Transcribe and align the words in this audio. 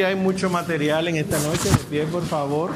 que 0.00 0.06
hay 0.06 0.16
mucho 0.16 0.48
material 0.48 1.08
en 1.08 1.16
esta 1.16 1.38
noche. 1.40 1.68
De 1.68 1.76
pie, 1.90 2.06
por 2.06 2.24
favor. 2.24 2.70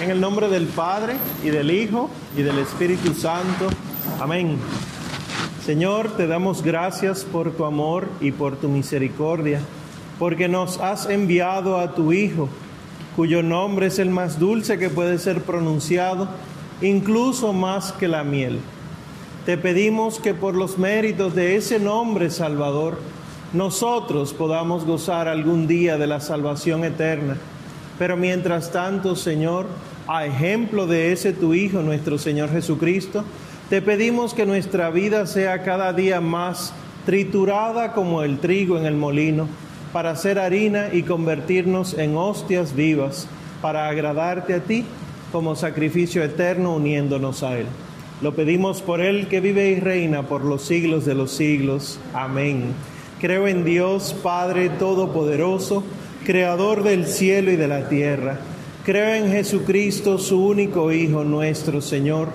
En 0.00 0.10
el 0.10 0.20
nombre 0.20 0.48
del 0.48 0.68
Padre 0.68 1.14
y 1.42 1.48
del 1.48 1.72
Hijo 1.72 2.08
y 2.36 2.42
del 2.42 2.60
Espíritu 2.60 3.14
Santo. 3.14 3.66
Amén. 4.20 4.58
Señor, 5.64 6.16
te 6.16 6.28
damos 6.28 6.62
gracias 6.62 7.24
por 7.24 7.50
tu 7.50 7.64
amor 7.64 8.08
y 8.20 8.30
por 8.30 8.54
tu 8.54 8.68
misericordia, 8.68 9.60
porque 10.20 10.46
nos 10.46 10.78
has 10.78 11.10
enviado 11.10 11.80
a 11.80 11.96
tu 11.96 12.12
Hijo, 12.12 12.48
cuyo 13.16 13.42
nombre 13.42 13.86
es 13.86 13.98
el 13.98 14.10
más 14.10 14.38
dulce 14.38 14.78
que 14.78 14.88
puede 14.88 15.18
ser 15.18 15.42
pronunciado, 15.42 16.28
incluso 16.80 17.52
más 17.52 17.90
que 17.90 18.06
la 18.06 18.22
miel. 18.22 18.60
Te 19.46 19.56
pedimos 19.56 20.18
que 20.18 20.34
por 20.34 20.56
los 20.56 20.76
méritos 20.76 21.36
de 21.36 21.54
ese 21.54 21.78
nombre 21.78 22.30
Salvador, 22.30 22.98
nosotros 23.52 24.34
podamos 24.34 24.84
gozar 24.84 25.28
algún 25.28 25.68
día 25.68 25.96
de 25.96 26.08
la 26.08 26.18
salvación 26.18 26.82
eterna. 26.82 27.36
Pero 27.96 28.16
mientras 28.16 28.72
tanto, 28.72 29.14
Señor, 29.14 29.66
a 30.08 30.26
ejemplo 30.26 30.88
de 30.88 31.12
ese 31.12 31.32
tu 31.32 31.54
Hijo, 31.54 31.82
nuestro 31.82 32.18
Señor 32.18 32.50
Jesucristo, 32.50 33.22
te 33.70 33.80
pedimos 33.80 34.34
que 34.34 34.46
nuestra 34.46 34.90
vida 34.90 35.26
sea 35.26 35.62
cada 35.62 35.92
día 35.92 36.20
más 36.20 36.72
triturada 37.04 37.92
como 37.92 38.24
el 38.24 38.40
trigo 38.40 38.76
en 38.76 38.84
el 38.84 38.96
molino, 38.96 39.46
para 39.92 40.10
hacer 40.10 40.40
harina 40.40 40.88
y 40.92 41.04
convertirnos 41.04 41.94
en 41.94 42.16
hostias 42.16 42.74
vivas, 42.74 43.28
para 43.62 43.86
agradarte 43.86 44.54
a 44.54 44.60
ti 44.64 44.84
como 45.30 45.54
sacrificio 45.54 46.24
eterno 46.24 46.74
uniéndonos 46.74 47.44
a 47.44 47.56
Él. 47.56 47.66
Lo 48.22 48.34
pedimos 48.34 48.82
por 48.82 49.00
Él 49.00 49.28
que 49.28 49.40
vive 49.40 49.70
y 49.70 49.80
reina 49.80 50.22
por 50.22 50.44
los 50.44 50.62
siglos 50.62 51.04
de 51.04 51.14
los 51.14 51.32
siglos. 51.32 51.98
Amén. 52.14 52.72
Creo 53.20 53.46
en 53.46 53.64
Dios, 53.64 54.14
Padre 54.22 54.70
Todopoderoso, 54.70 55.84
Creador 56.24 56.82
del 56.82 57.06
cielo 57.06 57.52
y 57.52 57.56
de 57.56 57.68
la 57.68 57.88
tierra. 57.88 58.38
Creo 58.84 59.14
en 59.14 59.30
Jesucristo, 59.30 60.18
su 60.18 60.44
único 60.44 60.92
Hijo, 60.92 61.24
nuestro 61.24 61.80
Señor 61.80 62.28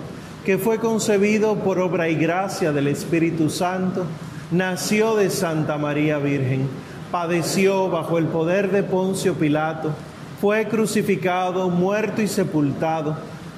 que 0.44 0.58
fue 0.58 0.78
concebido 0.78 1.56
por 1.56 1.78
obra 1.78 2.08
y 2.08 2.16
gracia 2.16 2.72
del 2.72 2.88
Espíritu 2.88 3.48
Santo, 3.48 4.04
nació 4.50 5.14
de 5.14 5.30
Santa 5.30 5.78
María 5.78 6.18
Virgen, 6.18 6.68
padeció 7.12 7.88
bajo 7.88 8.18
el 8.18 8.26
poder 8.26 8.72
de 8.72 8.82
Poncio 8.82 9.34
Pilato, 9.34 9.92
fue 10.40 10.66
crucificado, 10.66 11.70
muerto 11.70 12.22
y 12.22 12.26
sepultado, 12.26 13.16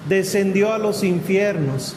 descendió 0.08 0.74
a 0.74 0.78
los 0.78 1.02
infiernos, 1.02 1.96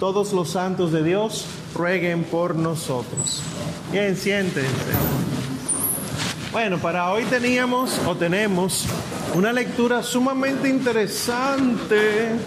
Todos 0.00 0.32
los 0.32 0.50
santos 0.50 0.92
de 0.92 1.02
Dios 1.02 1.46
rueguen 1.74 2.24
por 2.24 2.56
nosotros. 2.56 3.42
Bien, 3.92 4.16
siéntense. 4.16 4.68
Bueno, 6.52 6.78
para 6.78 7.10
hoy 7.10 7.24
teníamos 7.24 7.98
o 8.06 8.14
tenemos 8.14 8.86
una 9.34 9.52
lectura 9.52 10.02
sumamente 10.02 10.68
interesante 10.68 12.38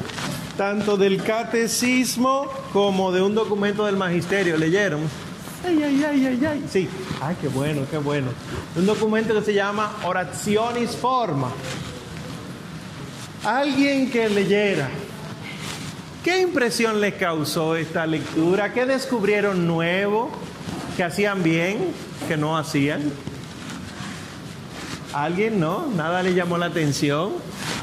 tanto 0.58 0.98
del 0.98 1.22
catecismo 1.22 2.48
como 2.74 3.12
de 3.12 3.22
un 3.22 3.36
documento 3.36 3.86
del 3.86 3.96
magisterio. 3.96 4.58
¿Leyeron? 4.58 5.02
Ay, 5.66 5.84
ay, 5.84 6.04
ay, 6.04 6.26
ay, 6.26 6.46
ay. 6.46 6.66
Sí, 6.70 6.90
ay, 7.22 7.36
qué 7.40 7.48
bueno, 7.48 7.84
qué 7.90 7.98
bueno. 7.98 8.28
Un 8.76 8.86
documento 8.86 9.34
que 9.36 9.42
se 9.42 9.54
llama 9.54 9.94
Oraciones 10.04 10.96
Forma. 10.96 11.52
Alguien 13.44 14.10
que 14.10 14.30
leyera. 14.30 14.90
¿Qué 16.24 16.42
impresión 16.42 17.00
les 17.00 17.14
causó 17.14 17.76
esta 17.76 18.06
lectura? 18.06 18.74
¿Qué 18.74 18.86
descubrieron 18.86 19.66
nuevo? 19.66 20.30
¿Que 20.98 21.04
hacían 21.04 21.44
bien? 21.44 21.94
¿Que 22.28 22.36
no 22.36 22.58
hacían? 22.58 23.12
¿Alguien 25.14 25.60
no? 25.60 25.88
¿Nada 25.96 26.22
le 26.24 26.34
llamó 26.34 26.58
la 26.58 26.68
atención? 26.68 27.32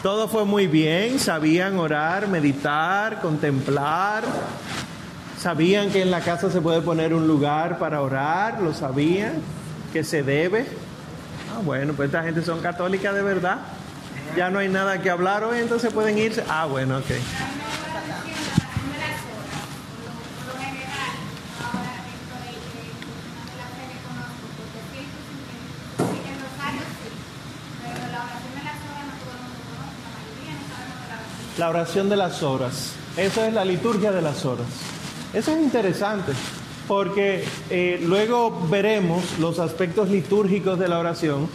Todo 0.02 0.28
fue 0.28 0.44
muy 0.44 0.66
bien, 0.66 1.18
sabían 1.18 1.78
orar, 1.78 2.28
meditar, 2.28 3.22
contemplar, 3.22 4.24
sabían 5.40 5.90
que 5.90 6.02
en 6.02 6.10
la 6.10 6.20
casa 6.20 6.50
se 6.50 6.60
puede 6.60 6.82
poner 6.82 7.14
un 7.14 7.26
lugar 7.26 7.78
para 7.78 8.02
orar, 8.02 8.60
lo 8.60 8.74
sabían, 8.74 9.32
que 9.94 10.04
se 10.04 10.22
debe. 10.22 10.66
Ah, 11.54 11.60
bueno, 11.64 11.94
pues 11.94 12.08
esta 12.08 12.22
gente 12.22 12.42
son 12.42 12.60
católicas 12.60 13.14
de 13.14 13.22
verdad. 13.22 13.58
Ya 14.36 14.50
no 14.50 14.58
hay 14.58 14.68
nada 14.68 15.00
que 15.00 15.08
hablar 15.08 15.44
hoy, 15.44 15.58
entonces 15.58 15.92
pueden 15.92 16.18
irse. 16.18 16.44
Ah, 16.50 16.66
bueno, 16.66 16.98
ok. 16.98 17.10
La 31.58 31.70
oración 31.70 32.08
de 32.08 32.16
las 32.16 32.42
horas. 32.42 32.94
Esa 33.16 33.46
es 33.46 33.54
la 33.54 33.64
liturgia 33.64 34.12
de 34.12 34.22
las 34.22 34.44
horas. 34.44 34.66
Eso 35.32 35.52
es 35.52 35.62
interesante, 35.62 36.32
porque 36.88 37.44
eh, 37.70 38.00
luego 38.04 38.66
veremos 38.68 39.38
los 39.38 39.58
aspectos 39.58 40.08
litúrgicos 40.08 40.78
de 40.78 40.88
la 40.88 40.98
oración, 40.98 41.48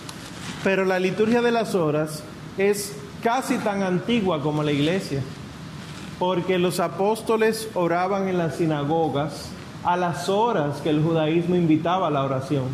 pero 0.64 0.86
la 0.86 1.00
liturgia 1.00 1.42
de 1.42 1.52
las 1.52 1.76
horas 1.76 2.24
es 2.58 2.94
casi 3.24 3.58
tan 3.58 3.84
antigua 3.84 4.42
como 4.42 4.64
la 4.64 4.72
iglesia, 4.72 5.22
porque 6.18 6.60
los 6.60 6.80
apóstoles 6.80 7.70
oraban 7.74 8.28
en 8.28 8.38
las 8.38 8.56
sinagogas 8.56 9.50
a 9.84 9.96
las 9.96 10.28
horas 10.28 10.82
que 10.82 10.90
el 10.90 11.02
judaísmo 11.02 11.56
invitaba 11.56 12.08
a 12.08 12.12
la 12.12 12.24
oración. 12.24 12.66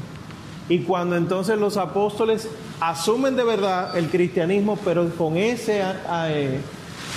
Y 0.67 0.79
cuando 0.79 1.15
entonces 1.15 1.59
los 1.59 1.77
apóstoles 1.77 2.49
asumen 2.79 3.35
de 3.35 3.43
verdad 3.43 3.95
el 3.95 4.09
cristianismo, 4.09 4.77
pero 4.83 5.07
con 5.11 5.37
ese 5.37 5.83
eh, 6.29 6.59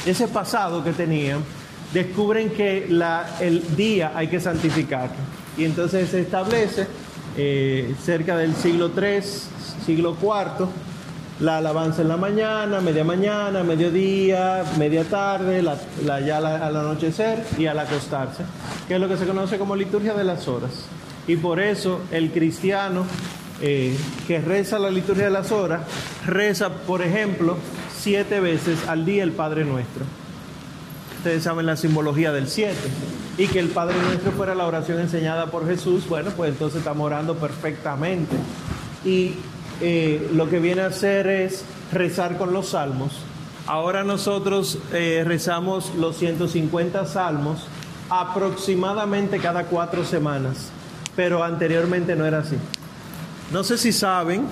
ese 0.07 0.29
pasado 0.29 0.83
que 0.83 0.93
tenían, 0.93 1.43
descubren 1.93 2.51
que 2.51 2.89
el 3.41 3.77
día 3.77 4.13
hay 4.15 4.29
que 4.29 4.41
santificarlo. 4.41 5.17
Y 5.57 5.65
entonces 5.65 6.11
se 6.11 6.21
establece 6.21 6.87
eh, 7.37 7.95
cerca 8.03 8.37
del 8.37 8.55
siglo 8.55 8.91
III, 8.97 9.23
siglo 9.85 10.17
IV, 10.21 10.69
la 11.41 11.59
alabanza 11.59 12.03
en 12.03 12.09
la 12.09 12.17
mañana, 12.17 12.81
media 12.81 13.05
mañana, 13.05 13.63
mediodía, 13.63 14.65
media 14.77 15.05
tarde, 15.05 15.63
la, 15.63 16.21
ya 16.21 16.39
al 16.39 16.77
anochecer 16.77 17.45
y 17.57 17.67
al 17.67 17.79
acostarse, 17.79 18.45
que 18.89 18.95
es 18.95 19.01
lo 19.01 19.09
que 19.09 19.17
se 19.17 19.27
conoce 19.27 19.59
como 19.59 19.77
liturgia 19.77 20.15
de 20.15 20.25
las 20.25 20.49
horas. 20.49 20.71
Y 21.27 21.37
por 21.37 21.61
eso 21.61 22.01
el 22.11 22.33
cristiano 22.33 23.05
eh, 23.61 23.97
que 24.27 24.41
reza 24.41 24.79
la 24.79 24.91
liturgia 24.91 25.25
de 25.25 25.31
las 25.31 25.53
horas, 25.53 25.83
reza, 26.27 26.71
por 26.71 27.03
ejemplo, 27.03 27.57
siete 27.99 28.41
veces 28.41 28.87
al 28.89 29.05
día 29.05 29.23
el 29.23 29.33
Padre 29.33 29.65
Nuestro. 29.65 30.05
Ustedes 31.19 31.43
saben 31.43 31.67
la 31.67 31.77
simbología 31.77 32.33
del 32.33 32.49
siete. 32.49 32.89
Y 33.37 33.47
que 33.47 33.59
el 33.59 33.69
Padre 33.69 33.97
Nuestro 34.03 34.33
fuera 34.33 34.55
la 34.55 34.67
oración 34.67 35.01
enseñada 35.01 35.47
por 35.47 35.67
Jesús, 35.67 36.09
bueno, 36.09 36.31
pues 36.37 36.51
entonces 36.51 36.79
estamos 36.79 37.07
orando 37.07 37.37
perfectamente. 37.37 38.37
Y 39.05 39.35
eh, 39.81 40.31
lo 40.33 40.49
que 40.49 40.59
viene 40.59 40.83
a 40.83 40.87
hacer 40.87 41.27
es 41.27 41.65
rezar 41.93 42.37
con 42.37 42.53
los 42.53 42.71
salmos. 42.71 43.13
Ahora 43.67 44.03
nosotros 44.03 44.79
eh, 44.93 45.23
rezamos 45.27 45.95
los 45.95 46.17
150 46.17 47.05
salmos 47.07 47.67
aproximadamente 48.11 49.39
cada 49.39 49.65
cuatro 49.65 50.05
semanas, 50.05 50.71
pero 51.15 51.45
anteriormente 51.45 52.17
no 52.17 52.25
era 52.25 52.39
así. 52.39 52.57
No 53.53 53.65
sé 53.65 53.79
si 53.79 53.93
saben, 53.93 54.47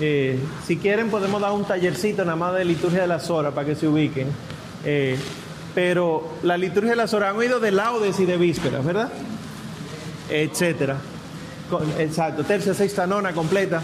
eh, 0.00 0.38
si 0.66 0.76
quieren 0.76 1.10
podemos 1.10 1.40
dar 1.40 1.52
un 1.52 1.64
tallercito 1.64 2.24
nada 2.24 2.36
más 2.36 2.54
de 2.54 2.64
liturgia 2.64 3.00
de 3.02 3.08
las 3.08 3.30
horas 3.30 3.52
para 3.52 3.66
que 3.66 3.74
se 3.74 3.88
ubiquen. 3.88 4.28
Eh, 4.84 5.18
pero 5.74 6.34
la 6.42 6.56
liturgia 6.56 6.90
de 6.90 6.96
las 6.96 7.14
horas, 7.14 7.30
han 7.30 7.36
oído 7.36 7.60
de 7.60 7.70
laudes 7.70 8.18
y 8.20 8.24
de 8.24 8.36
vísperas, 8.36 8.84
¿verdad? 8.84 9.10
Etcétera. 10.30 10.96
exacto, 11.98 12.44
tercia, 12.44 12.74
sexta, 12.74 13.06
nona, 13.06 13.32
completa. 13.32 13.82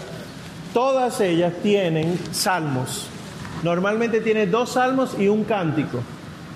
Todas 0.73 1.21
ellas 1.21 1.53
tienen 1.61 2.19
salmos. 2.31 3.07
Normalmente 3.63 4.21
tiene 4.21 4.47
dos 4.47 4.73
salmos 4.73 5.15
y 5.17 5.27
un 5.27 5.43
cántico 5.43 5.99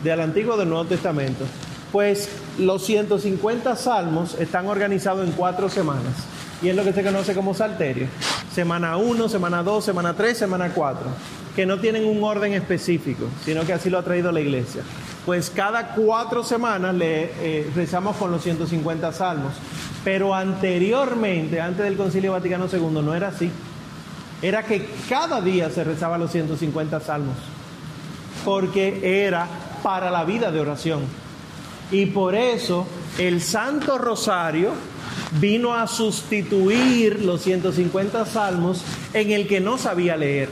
del 0.03 0.21
Antiguo 0.21 0.55
y 0.55 0.59
del 0.59 0.69
Nuevo 0.69 0.85
Testamento. 0.85 1.45
Pues 1.91 2.29
los 2.57 2.85
150 2.85 3.75
salmos 3.75 4.35
están 4.39 4.67
organizados 4.67 5.27
en 5.27 5.33
cuatro 5.33 5.69
semanas 5.69 6.13
y 6.61 6.69
es 6.69 6.75
lo 6.75 6.83
que 6.83 6.93
se 6.93 7.03
conoce 7.03 7.33
como 7.33 7.53
salterio 7.53 8.07
semana 8.53 8.97
1, 8.97 9.29
semana 9.29 9.63
2, 9.63 9.85
semana 9.85 10.13
3, 10.13 10.37
semana 10.37 10.71
4, 10.73 11.05
que 11.55 11.65
no 11.65 11.79
tienen 11.79 12.05
un 12.05 12.21
orden 12.23 12.53
específico, 12.53 13.25
sino 13.45 13.65
que 13.65 13.73
así 13.73 13.89
lo 13.89 13.99
ha 13.99 14.03
traído 14.03 14.31
la 14.31 14.41
iglesia. 14.41 14.81
Pues 15.25 15.49
cada 15.49 15.93
cuatro 15.93 16.43
semanas 16.43 16.95
le 16.95 17.31
eh, 17.39 17.71
rezamos 17.75 18.17
con 18.17 18.31
los 18.31 18.43
150 18.43 19.11
salmos. 19.13 19.53
Pero 20.03 20.33
anteriormente, 20.33 21.61
antes 21.61 21.85
del 21.85 21.95
Concilio 21.95 22.31
Vaticano 22.31 22.67
II, 22.71 23.01
no 23.01 23.13
era 23.13 23.29
así. 23.29 23.51
Era 24.41 24.63
que 24.63 24.89
cada 25.07 25.39
día 25.41 25.69
se 25.69 25.83
rezaba 25.83 26.17
los 26.17 26.31
150 26.31 26.99
salmos. 26.99 27.35
Porque 28.43 29.25
era 29.25 29.47
para 29.83 30.09
la 30.09 30.23
vida 30.23 30.51
de 30.51 30.59
oración. 30.61 31.01
Y 31.91 32.07
por 32.07 32.35
eso 32.35 32.87
el 33.17 33.41
Santo 33.41 33.97
Rosario 33.97 34.71
vino 35.39 35.73
a 35.73 35.87
sustituir 35.87 37.23
los 37.23 37.41
150 37.41 38.25
salmos 38.25 38.83
en 39.13 39.31
el 39.31 39.47
que 39.47 39.59
no 39.59 39.77
sabía 39.77 40.17
leer. 40.17 40.49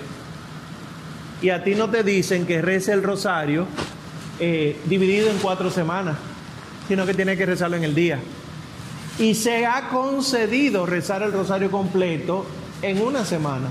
Y 1.41 1.49
a 1.49 1.63
ti 1.63 1.75
no 1.75 1.89
te 1.89 2.03
dicen 2.03 2.45
que 2.45 2.61
rece 2.61 2.93
el 2.93 3.03
rosario 3.03 3.67
eh, 4.39 4.79
dividido 4.85 5.29
en 5.29 5.37
cuatro 5.37 5.69
semanas, 5.69 6.17
sino 6.87 7.05
que 7.05 7.13
tiene 7.13 7.37
que 7.37 7.45
rezarlo 7.45 7.77
en 7.77 7.83
el 7.83 7.95
día. 7.95 8.19
Y 9.19 9.35
se 9.35 9.65
ha 9.65 9.89
concedido 9.89 10.85
rezar 10.85 11.23
el 11.23 11.31
rosario 11.31 11.71
completo 11.71 12.45
en 12.81 13.01
una 13.01 13.25
semana, 13.25 13.69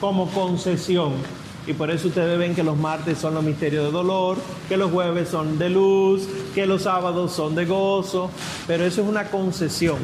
como 0.00 0.30
concesión. 0.30 1.39
Y 1.70 1.72
por 1.72 1.88
eso 1.92 2.08
ustedes 2.08 2.36
ven 2.36 2.52
que 2.52 2.64
los 2.64 2.76
martes 2.76 3.16
son 3.16 3.34
los 3.34 3.44
misterios 3.44 3.84
de 3.84 3.92
dolor, 3.92 4.38
que 4.68 4.76
los 4.76 4.90
jueves 4.90 5.28
son 5.28 5.56
de 5.56 5.70
luz, 5.70 6.26
que 6.52 6.66
los 6.66 6.82
sábados 6.82 7.30
son 7.30 7.54
de 7.54 7.64
gozo. 7.64 8.28
Pero 8.66 8.84
eso 8.84 9.02
es 9.02 9.08
una 9.08 9.26
concesión, 9.26 9.98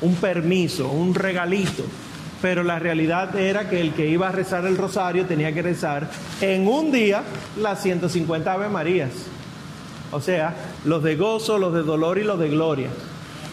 un 0.00 0.16
permiso, 0.16 0.88
un 0.88 1.14
regalito. 1.14 1.84
Pero 2.40 2.64
la 2.64 2.80
realidad 2.80 3.36
era 3.36 3.70
que 3.70 3.80
el 3.80 3.94
que 3.94 4.08
iba 4.08 4.28
a 4.28 4.32
rezar 4.32 4.66
el 4.66 4.76
rosario 4.76 5.24
tenía 5.24 5.54
que 5.54 5.62
rezar 5.62 6.10
en 6.40 6.66
un 6.66 6.90
día 6.90 7.22
las 7.60 7.80
150 7.80 8.52
Ave 8.52 8.68
Marías. 8.68 9.12
O 10.10 10.20
sea, 10.20 10.56
los 10.84 11.04
de 11.04 11.14
gozo, 11.14 11.58
los 11.58 11.72
de 11.74 11.84
dolor 11.84 12.18
y 12.18 12.24
los 12.24 12.40
de 12.40 12.48
gloria. 12.48 12.88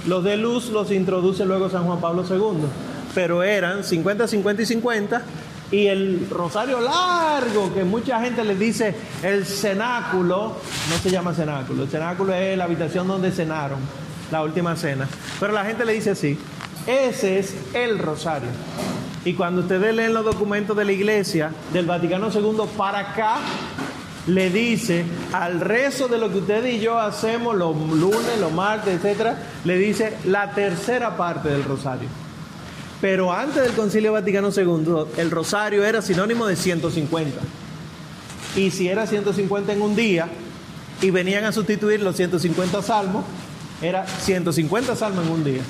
Los 0.07 0.23
de 0.23 0.35
luz 0.35 0.69
los 0.69 0.89
introduce 0.89 1.45
luego 1.45 1.69
San 1.69 1.83
Juan 1.83 2.01
Pablo 2.01 2.25
II. 2.27 2.65
Pero 3.13 3.43
eran 3.43 3.83
50, 3.83 4.27
50 4.27 4.63
y 4.63 4.65
50 4.65 5.21
y 5.71 5.87
el 5.87 6.27
rosario 6.29 6.79
largo, 6.79 7.73
que 7.73 7.83
mucha 7.83 8.19
gente 8.21 8.43
le 8.43 8.55
dice 8.55 8.95
el 9.21 9.45
cenáculo, 9.45 10.55
no 10.89 10.97
se 11.01 11.11
llama 11.11 11.33
cenáculo, 11.33 11.83
el 11.83 11.89
cenáculo 11.89 12.33
es 12.33 12.57
la 12.57 12.63
habitación 12.63 13.07
donde 13.07 13.31
cenaron, 13.31 13.79
la 14.31 14.43
última 14.43 14.75
cena, 14.75 15.07
pero 15.39 15.53
la 15.53 15.65
gente 15.65 15.85
le 15.85 15.93
dice 15.93 16.11
así, 16.11 16.37
ese 16.87 17.39
es 17.39 17.55
el 17.73 17.99
rosario. 17.99 18.49
Y 19.25 19.33
cuando 19.33 19.61
ustedes 19.61 19.93
leen 19.93 20.13
los 20.13 20.25
documentos 20.25 20.75
de 20.75 20.85
la 20.85 20.91
iglesia 20.91 21.51
del 21.73 21.85
Vaticano 21.85 22.29
II 22.33 22.61
para 22.77 22.99
acá, 22.99 23.37
le 24.27 24.49
dice 24.49 25.05
al 25.33 25.59
rezo 25.59 26.07
de 26.07 26.17
lo 26.17 26.31
que 26.31 26.37
ustedes 26.39 26.75
y 26.75 26.79
yo 26.79 26.99
hacemos 26.99 27.55
los 27.55 27.75
lunes, 27.75 28.39
los 28.39 28.51
martes, 28.51 28.95
etcétera, 28.95 29.37
le 29.65 29.77
dice 29.77 30.17
la 30.25 30.51
tercera 30.51 31.17
parte 31.17 31.49
del 31.49 31.63
rosario. 31.63 32.07
Pero 33.01 33.31
antes 33.31 33.63
del 33.63 33.73
Concilio 33.73 34.13
Vaticano 34.13 34.49
II, 34.55 35.05
el 35.17 35.31
rosario 35.31 35.85
era 35.85 36.01
sinónimo 36.01 36.45
de 36.45 36.55
150. 36.55 37.39
Y 38.55 38.71
si 38.71 38.89
era 38.89 39.07
150 39.07 39.71
en 39.71 39.81
un 39.81 39.95
día 39.95 40.27
y 41.01 41.09
venían 41.11 41.45
a 41.45 41.51
sustituir 41.51 42.01
los 42.01 42.17
150 42.17 42.81
salmos, 42.81 43.23
era 43.81 44.05
150 44.05 44.95
salmos 44.95 45.25
en 45.25 45.31
un 45.31 45.43
día. 45.43 45.61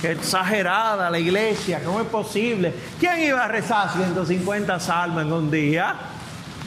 Qué 0.00 0.12
exagerada 0.12 1.10
la 1.10 1.18
iglesia, 1.18 1.82
¿cómo 1.84 2.00
es 2.00 2.06
posible? 2.06 2.72
¿Quién 2.98 3.20
iba 3.20 3.44
a 3.44 3.48
rezar 3.48 3.92
150 3.92 4.78
salmos 4.78 5.22
en 5.24 5.32
un 5.32 5.50
día? 5.50 5.96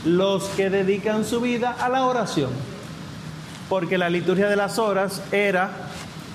Los 0.06 0.44
que 0.50 0.70
dedican 0.70 1.24
su 1.24 1.40
vida 1.40 1.76
a 1.80 1.88
la 1.88 2.06
oración. 2.06 2.52
Porque 3.70 3.98
la 3.98 4.10
liturgia 4.10 4.50
de 4.50 4.58
las 4.58 4.78
horas 4.78 5.22
era 5.32 5.83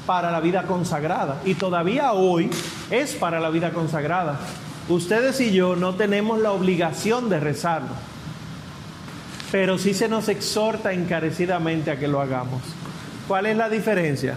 para 0.08 0.31
la 0.31 0.40
vida 0.40 0.62
consagrada 0.62 1.43
y 1.44 1.52
todavía 1.52 2.14
hoy 2.14 2.49
es 2.90 3.12
para 3.12 3.40
la 3.40 3.50
vida 3.50 3.72
consagrada. 3.72 4.40
Ustedes 4.88 5.38
y 5.43 5.52
yo 5.52 5.76
no 5.76 5.96
tenemos 5.96 6.40
la 6.40 6.52
obligación 6.52 7.28
de 7.28 7.38
rezarlo, 7.38 7.90
pero 9.52 9.76
sí 9.76 9.93
se 9.93 10.08
nos 10.08 10.31
exhorta 10.31 10.94
encarecidamente 10.94 11.90
a 11.90 11.99
que 11.99 12.08
lo 12.08 12.22
hagamos. 12.22 12.62
¿Cuál 13.28 13.44
es 13.44 13.58
la 13.58 13.69
diferencia? 13.69 14.37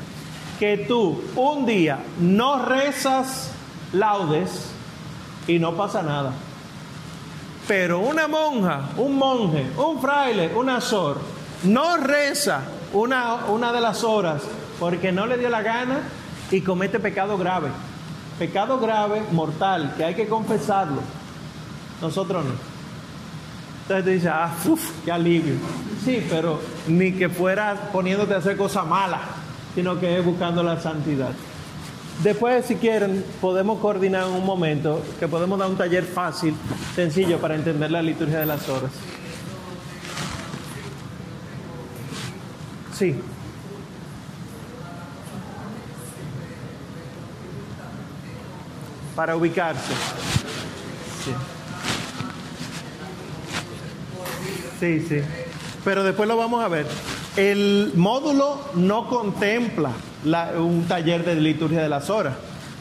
Que 0.59 0.75
tú 0.89 1.23
un 1.37 1.65
día 1.65 1.99
no 2.19 2.65
rezas 2.65 3.51
laudes 3.93 4.71
y 5.47 5.57
no 5.57 5.77
pasa 5.77 6.03
nada. 6.03 6.33
Pero 7.65 7.99
una 8.01 8.27
monja, 8.27 8.89
un 8.97 9.15
monje, 9.15 9.67
un 9.77 10.01
fraile, 10.01 10.53
un 10.53 10.69
azor, 10.69 11.21
no 11.63 11.95
reza 11.95 12.59
una, 12.91 13.45
una 13.45 13.71
de 13.71 13.79
las 13.79 14.03
horas 14.03 14.41
porque 14.81 15.11
no 15.11 15.27
le 15.27 15.37
dio 15.37 15.47
la 15.47 15.61
gana 15.61 15.99
y 16.49 16.61
comete 16.61 16.99
pecado 16.99 17.37
grave. 17.37 17.69
Pecado 18.39 18.79
grave, 18.79 19.21
mortal, 19.31 19.93
que 19.95 20.03
hay 20.03 20.15
que 20.15 20.27
confesarlo. 20.27 21.01
Nosotros 22.01 22.43
no. 22.43 22.51
Entonces 23.83 24.05
te 24.05 24.11
dice, 24.11 24.29
ah, 24.29 24.51
uff, 24.65 24.89
qué 25.05 25.11
alivio. 25.11 25.53
Sí, 26.03 26.25
pero 26.27 26.59
ni 26.87 27.11
que 27.11 27.29
fuera 27.29 27.75
poniéndote 27.93 28.33
a 28.33 28.37
hacer 28.37 28.57
cosas 28.57 28.87
malas, 28.87 29.21
sino 29.75 29.99
que 29.99 30.17
es 30.17 30.25
buscando 30.25 30.63
la 30.63 30.79
santidad. 30.79 31.29
Después, 32.23 32.65
si 32.65 32.77
quieren, 32.77 33.23
podemos 33.39 33.77
coordinar 33.77 34.29
en 34.29 34.33
un 34.33 34.45
momento, 34.47 35.03
que 35.19 35.27
podemos 35.27 35.59
dar 35.59 35.69
un 35.69 35.77
taller 35.77 36.05
fácil, 36.05 36.55
sencillo, 36.95 37.37
para 37.37 37.53
entender 37.53 37.91
la 37.91 38.01
liturgia 38.01 38.39
de 38.39 38.47
las 38.47 38.67
horas. 38.67 38.89
Sí. 42.97 43.15
Para 49.21 49.35
ubicarse. 49.35 49.93
Sí. 54.79 54.99
sí, 55.07 55.21
Pero 55.85 56.03
después 56.03 56.27
lo 56.27 56.37
vamos 56.37 56.65
a 56.65 56.67
ver. 56.67 56.87
El 57.37 57.91
módulo 57.93 58.59
no 58.73 59.07
contempla 59.07 59.91
un 60.57 60.85
taller 60.87 61.23
de 61.23 61.35
liturgia 61.35 61.83
de 61.83 61.89
las 61.89 62.09
horas, 62.09 62.33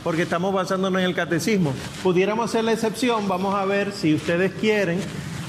porque 0.03 0.23
estamos 0.23 0.55
basándonos 0.55 1.03
en 1.03 1.09
el 1.09 1.15
catecismo. 1.15 1.75
Pudiéramos 2.03 2.49
hacer 2.49 2.65
la 2.65 2.73
excepción, 2.73 3.29
vamos 3.29 3.55
a 3.55 3.67
ver 3.67 3.93
si 3.93 4.15
ustedes 4.15 4.53
quieren 4.55 4.99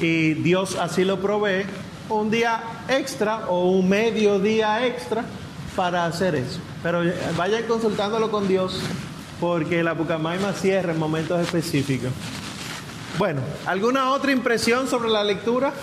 y 0.02 0.34
Dios 0.34 0.76
así 0.76 1.06
lo 1.06 1.22
provee, 1.22 1.64
un 2.10 2.30
día 2.30 2.64
extra 2.90 3.46
o 3.48 3.70
un 3.70 3.88
medio 3.88 4.40
día 4.40 4.86
extra 4.86 5.24
para 5.74 6.06
hacer 6.06 6.36
eso. 6.36 6.60
Pero 6.84 7.02
vayan 7.38 7.64
consultándolo 7.64 8.30
con 8.30 8.50
Dios 8.50 8.78
porque 9.42 9.84
la 9.84 9.96
Pucamaima 9.96 10.54
cierra 10.54 10.94
en 10.94 11.00
momentos 11.00 11.42
específicos. 11.42 12.12
Bueno, 13.18 13.42
¿alguna 13.66 14.12
otra 14.12 14.32
impresión 14.32 14.88
sobre 14.88 15.10
la 15.10 15.24
lectura? 15.24 15.74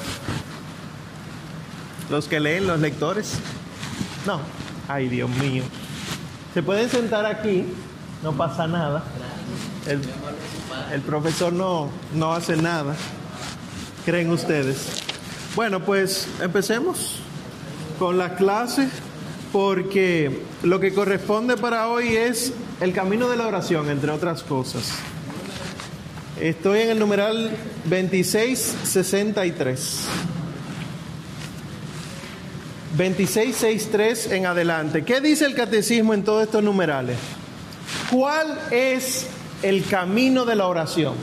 Los 2.09 2.29
que 2.29 2.39
leen, 2.39 2.69
los 2.69 2.79
lectores. 2.79 3.35
No. 4.25 4.41
Ay, 4.87 5.09
Dios 5.09 5.29
mío. 5.29 5.65
Se 6.55 6.63
pueden 6.63 6.89
sentar 6.89 7.27
aquí, 7.27 7.65
no 8.23 8.33
pasa 8.33 8.69
nada. 8.69 9.03
El, 10.93 11.01
profesor 11.03 11.53
no, 11.53 11.91
no 12.15 12.33
hace 12.33 12.57
nada. 12.57 12.95
¿Creen 14.05 14.31
ustedes? 14.31 15.03
Bueno, 15.57 15.81
pues 15.81 16.29
empecemos 16.41 17.17
con 17.99 18.19
la 18.19 18.37
clase 18.37 18.89
porque 19.53 20.45
lo 20.63 20.81
que 20.81 20.93
corresponde 20.93 21.57
para 21.57 21.89
hoy 21.89 22.17
es 22.17 22.53
el 22.81 22.93
camino 22.93 23.29
de 23.29 23.37
la 23.37 23.47
oración, 23.47 23.89
entre 23.91 24.11
otras 24.11 24.43
cosas. 24.43 24.91
Estoy 26.41 26.81
en 26.81 26.91
el 26.91 26.99
numeral 26.99 27.51
2663. 27.85 30.01
2663 32.97 34.33
en 34.33 34.47
adelante. 34.47 35.05
¿Qué 35.05 35.21
dice 35.21 35.45
el 35.45 35.55
catecismo 35.55 36.15
en 36.15 36.25
todos 36.25 36.45
estos 36.45 36.63
numerales? 36.63 37.19
¿Cuál 38.11 38.59
es 38.71 39.27
el 39.63 39.85
camino 39.85 40.45
de 40.45 40.57
la 40.57 40.67
oración? 40.67 41.15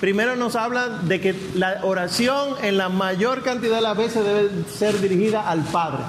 Primero 0.00 0.36
nos 0.36 0.56
habla 0.56 0.88
de 0.88 1.20
que 1.20 1.34
la 1.54 1.80
oración 1.82 2.54
en 2.62 2.78
la 2.78 2.88
mayor 2.88 3.42
cantidad 3.42 3.76
de 3.76 3.82
las 3.82 3.96
veces 3.96 4.24
debe 4.24 4.48
ser 4.66 5.00
dirigida 5.00 5.48
al 5.48 5.62
Padre. 5.64 6.02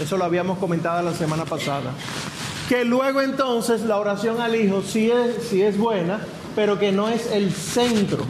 Eso 0.00 0.16
lo 0.16 0.24
habíamos 0.24 0.58
comentado 0.58 1.02
la 1.02 1.14
semana 1.14 1.44
pasada. 1.44 1.92
Que 2.68 2.84
luego 2.84 3.22
entonces 3.22 3.82
la 3.82 3.98
oración 3.98 4.40
al 4.40 4.54
Hijo 4.56 4.82
sí 4.82 5.10
es, 5.10 5.52
es 5.52 5.78
buena, 5.78 6.20
pero 6.54 6.78
que 6.78 6.92
no 6.92 7.08
es 7.08 7.30
el 7.30 7.52
centro. 7.52 8.24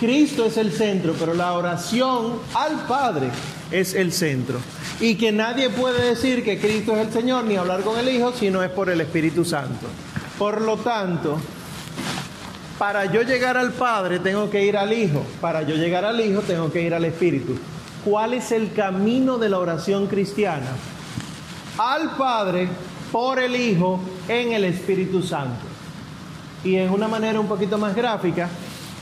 Cristo 0.00 0.44
es 0.44 0.56
el 0.56 0.72
centro, 0.72 1.14
pero 1.18 1.34
la 1.34 1.52
oración 1.52 2.38
al 2.54 2.86
Padre 2.86 3.28
es 3.70 3.94
el 3.94 4.12
centro. 4.12 4.58
Y 5.00 5.16
que 5.16 5.32
nadie 5.32 5.70
puede 5.70 6.10
decir 6.10 6.44
que 6.44 6.60
Cristo 6.60 6.94
es 6.96 7.06
el 7.06 7.12
Señor 7.12 7.44
ni 7.44 7.56
hablar 7.56 7.82
con 7.82 7.98
el 7.98 8.08
Hijo 8.08 8.32
si 8.32 8.50
no 8.50 8.62
es 8.62 8.70
por 8.70 8.88
el 8.88 9.00
Espíritu 9.00 9.44
Santo. 9.44 9.86
Por 10.38 10.60
lo 10.60 10.76
tanto, 10.78 11.38
para 12.78 13.06
yo 13.06 13.22
llegar 13.22 13.56
al 13.56 13.72
Padre 13.72 14.18
tengo 14.18 14.50
que 14.50 14.64
ir 14.64 14.76
al 14.76 14.92
Hijo, 14.92 15.24
para 15.40 15.62
yo 15.62 15.74
llegar 15.76 16.04
al 16.04 16.20
Hijo 16.20 16.40
tengo 16.40 16.72
que 16.72 16.82
ir 16.82 16.94
al 16.94 17.04
Espíritu. 17.04 17.56
¿Cuál 18.04 18.34
es 18.34 18.52
el 18.52 18.72
camino 18.74 19.38
de 19.38 19.48
la 19.48 19.58
oración 19.58 20.08
cristiana? 20.08 20.66
Al 21.78 22.16
Padre, 22.16 22.68
por 23.10 23.38
el 23.38 23.56
Hijo, 23.56 23.98
en 24.28 24.52
el 24.52 24.64
Espíritu 24.64 25.22
Santo. 25.22 25.64
Y 26.62 26.76
en 26.76 26.90
una 26.90 27.08
manera 27.08 27.40
un 27.40 27.48
poquito 27.48 27.78
más 27.78 27.96
gráfica, 27.96 28.50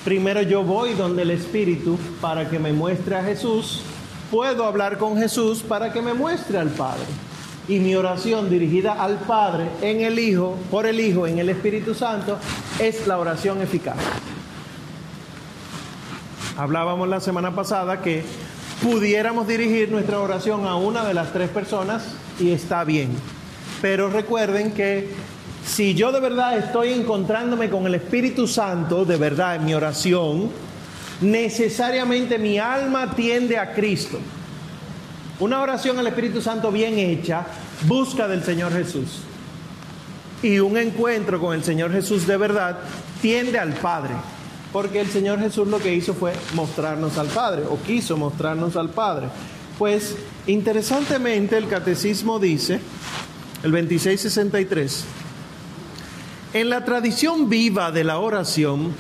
primero 0.05 0.43
yo 0.43 0.63
voy 0.63 0.95
donde 0.95 1.23
el 1.23 1.33
Espíritu 1.33 1.99
para 2.21 2.49
que 2.49 2.61
me 2.61 2.73
muestre 2.73 3.17
a 3.17 3.25
Jesús, 3.25 3.83
puedo 4.31 4.65
hablar 4.65 4.99
con 4.99 5.17
Jesús 5.17 5.63
para 5.63 5.93
que 5.93 6.01
me 6.01 6.15
muestre 6.15 6.59
al 6.59 6.71
Padre. 6.71 7.03
Y 7.67 7.81
mi 7.81 7.97
oración 7.97 8.49
dirigida 8.49 9.03
al 9.03 9.17
Padre, 9.17 9.69
en 9.81 10.03
el 10.03 10.17
Hijo, 10.21 10.57
por 10.71 10.87
el 10.87 11.01
Hijo, 11.01 11.27
en 11.27 11.41
el 11.41 11.49
Espíritu 11.49 11.93
Santo, 11.93 12.39
es 12.79 13.07
la 13.09 13.19
oración 13.19 13.61
eficaz. 13.63 13.97
Hablábamos 16.57 17.09
la 17.09 17.19
semana 17.19 17.55
pasada 17.55 18.01
que 18.01 18.25
pudiéramos 18.83 19.47
dirigir 19.47 19.91
nuestra 19.91 20.19
oración 20.19 20.67
a 20.67 20.75
una 20.75 21.05
de 21.05 21.15
las 21.15 21.33
tres 21.33 21.49
personas 21.49 22.03
y 22.41 22.51
está 22.51 22.83
bien. 22.83 23.11
Pero 23.81 24.11
recuerden 24.11 24.73
que 24.73 25.09
si 25.65 25.95
yo 25.95 26.11
de 26.11 26.21
verdad 26.21 26.59
estoy 26.59 26.93
encontrándome 26.93 27.71
con 27.71 27.87
el 27.87 27.95
Espíritu 27.95 28.49
Santo, 28.49 29.05
de 29.05 29.17
verdad 29.17 29.57
en 29.57 29.65
mi 29.65 29.75
oración, 29.75 30.51
necesariamente 31.21 32.39
mi 32.39 32.59
alma 32.59 33.15
tiende 33.15 33.57
a 33.57 33.73
Cristo. 33.73 34.19
Una 35.39 35.61
oración 35.61 35.99
al 35.99 36.09
Espíritu 36.09 36.41
Santo 36.41 36.73
bien 36.73 36.99
hecha 36.99 37.47
busca 37.87 38.27
del 38.27 38.43
Señor 38.43 38.73
Jesús. 38.73 39.21
Y 40.43 40.59
un 40.59 40.77
encuentro 40.77 41.41
con 41.41 41.55
el 41.55 41.63
Señor 41.63 41.93
Jesús 41.93 42.27
de 42.27 42.37
verdad 42.37 42.79
tiende 43.21 43.59
al 43.61 43.75
Padre. 43.75 44.15
Porque 44.73 45.01
el 45.01 45.09
Señor 45.09 45.39
Jesús 45.39 45.69
lo 45.69 45.79
que 45.79 45.95
hizo 45.95 46.15
fue 46.15 46.33
mostrarnos 46.55 47.19
al 47.19 47.29
Padre, 47.29 47.65
o 47.69 47.79
quiso 47.83 48.17
mostrarnos 48.17 48.77
al 48.77 48.91
Padre. 48.91 49.29
Pues 49.79 50.17
interesantemente 50.47 51.57
el 51.57 51.69
catecismo 51.69 52.39
dice, 52.39 52.81
el 53.63 53.71
2663, 53.71 55.05
en 56.55 56.71
la 56.71 56.85
tradición 56.85 57.49
viva 57.49 57.91
de 57.91 58.05
la 58.05 58.19
oración, 58.19 58.95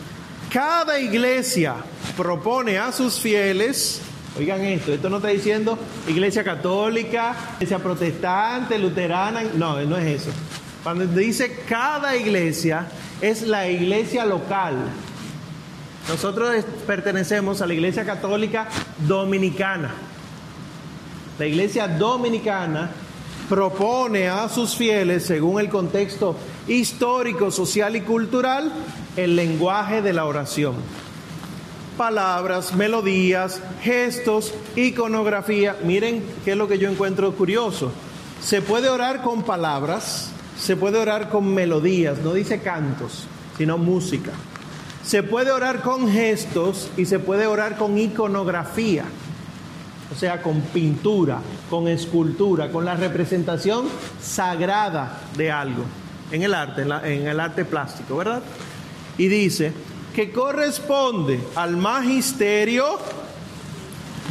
cada 0.50 1.00
iglesia 1.00 1.76
propone 2.16 2.78
a 2.78 2.92
sus 2.92 3.18
fieles, 3.18 4.00
oigan 4.38 4.60
esto, 4.62 4.92
esto 4.92 5.08
no 5.08 5.16
está 5.16 5.28
diciendo 5.28 5.78
iglesia 6.06 6.44
católica, 6.44 7.34
iglesia 7.56 7.78
protestante, 7.78 8.78
luterana, 8.78 9.42
no, 9.54 9.80
no 9.82 9.96
es 9.96 10.22
eso. 10.22 10.30
Cuando 10.82 11.06
dice 11.06 11.60
cada 11.68 12.16
iglesia, 12.16 12.88
es 13.20 13.42
la 13.42 13.68
iglesia 13.68 14.26
local, 14.26 14.76
nosotros 16.08 16.64
pertenecemos 16.86 17.62
a 17.62 17.66
la 17.66 17.74
Iglesia 17.74 18.04
Católica 18.04 18.68
Dominicana. 19.06 19.94
La 21.38 21.46
Iglesia 21.46 21.88
Dominicana 21.88 22.90
propone 23.48 24.28
a 24.28 24.48
sus 24.48 24.76
fieles, 24.76 25.24
según 25.24 25.60
el 25.60 25.68
contexto 25.68 26.36
histórico, 26.68 27.50
social 27.50 27.96
y 27.96 28.00
cultural, 28.00 28.72
el 29.16 29.36
lenguaje 29.36 30.02
de 30.02 30.12
la 30.12 30.24
oración. 30.24 30.74
Palabras, 31.96 32.74
melodías, 32.74 33.60
gestos, 33.82 34.54
iconografía. 34.74 35.76
Miren 35.84 36.24
qué 36.44 36.52
es 36.52 36.56
lo 36.56 36.66
que 36.66 36.78
yo 36.78 36.90
encuentro 36.90 37.32
curioso. 37.32 37.92
Se 38.42 38.60
puede 38.60 38.88
orar 38.88 39.22
con 39.22 39.42
palabras, 39.42 40.30
se 40.58 40.76
puede 40.76 40.98
orar 40.98 41.28
con 41.28 41.52
melodías, 41.52 42.18
no 42.18 42.32
dice 42.34 42.60
cantos, 42.60 43.26
sino 43.56 43.78
música. 43.78 44.32
Se 45.04 45.22
puede 45.22 45.50
orar 45.50 45.82
con 45.82 46.10
gestos 46.10 46.90
y 46.96 47.06
se 47.06 47.18
puede 47.18 47.46
orar 47.46 47.76
con 47.76 47.98
iconografía, 47.98 49.04
o 50.12 50.14
sea, 50.14 50.42
con 50.42 50.60
pintura, 50.60 51.40
con 51.68 51.88
escultura, 51.88 52.70
con 52.70 52.84
la 52.84 52.94
representación 52.94 53.86
sagrada 54.20 55.20
de 55.36 55.50
algo 55.50 55.84
en 56.30 56.42
el 56.42 56.54
arte, 56.54 56.82
en, 56.82 57.26
el 57.26 57.40
arte 57.40 57.64
plástico, 57.64 58.16
¿verdad? 58.16 58.42
Y 59.18 59.28
dice 59.28 59.72
que 60.14 60.30
corresponde 60.30 61.40
al 61.56 61.76
magisterio 61.76 62.98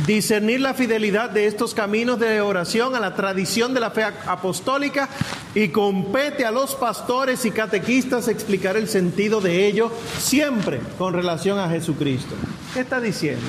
discernir 0.05 0.61
la 0.61 0.73
fidelidad 0.73 1.29
de 1.29 1.47
estos 1.47 1.73
caminos 1.73 2.19
de 2.19 2.41
oración 2.41 2.95
a 2.95 2.99
la 2.99 3.15
tradición 3.15 3.73
de 3.73 3.79
la 3.79 3.91
fe 3.91 4.03
apostólica 4.03 5.09
y 5.53 5.69
compete 5.69 6.45
a 6.45 6.51
los 6.51 6.75
pastores 6.75 7.45
y 7.45 7.51
catequistas 7.51 8.27
explicar 8.27 8.77
el 8.77 8.87
sentido 8.87 9.41
de 9.41 9.67
ello 9.67 9.91
siempre 10.17 10.79
con 10.97 11.13
relación 11.13 11.59
a 11.59 11.69
Jesucristo. 11.69 12.35
¿Qué 12.73 12.81
está 12.81 12.99
diciendo? 12.99 13.45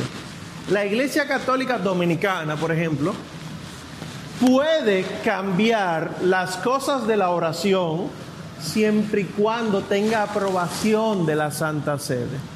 La 0.71 0.85
Iglesia 0.85 1.27
Católica 1.27 1.79
Dominicana, 1.79 2.57
por 2.57 2.73
ejemplo, 2.73 3.15
puede 4.41 5.05
cambiar 5.25 6.19
las 6.23 6.57
cosas 6.57 7.07
de 7.07 7.17
la 7.17 7.31
oración 7.31 8.09
siempre 8.61 9.23
y 9.23 9.25
cuando 9.25 9.83
tenga 9.83 10.23
aprobación 10.23 11.27
de 11.27 11.37
la 11.37 11.51
Santa 11.51 11.99
Sede 11.99 12.52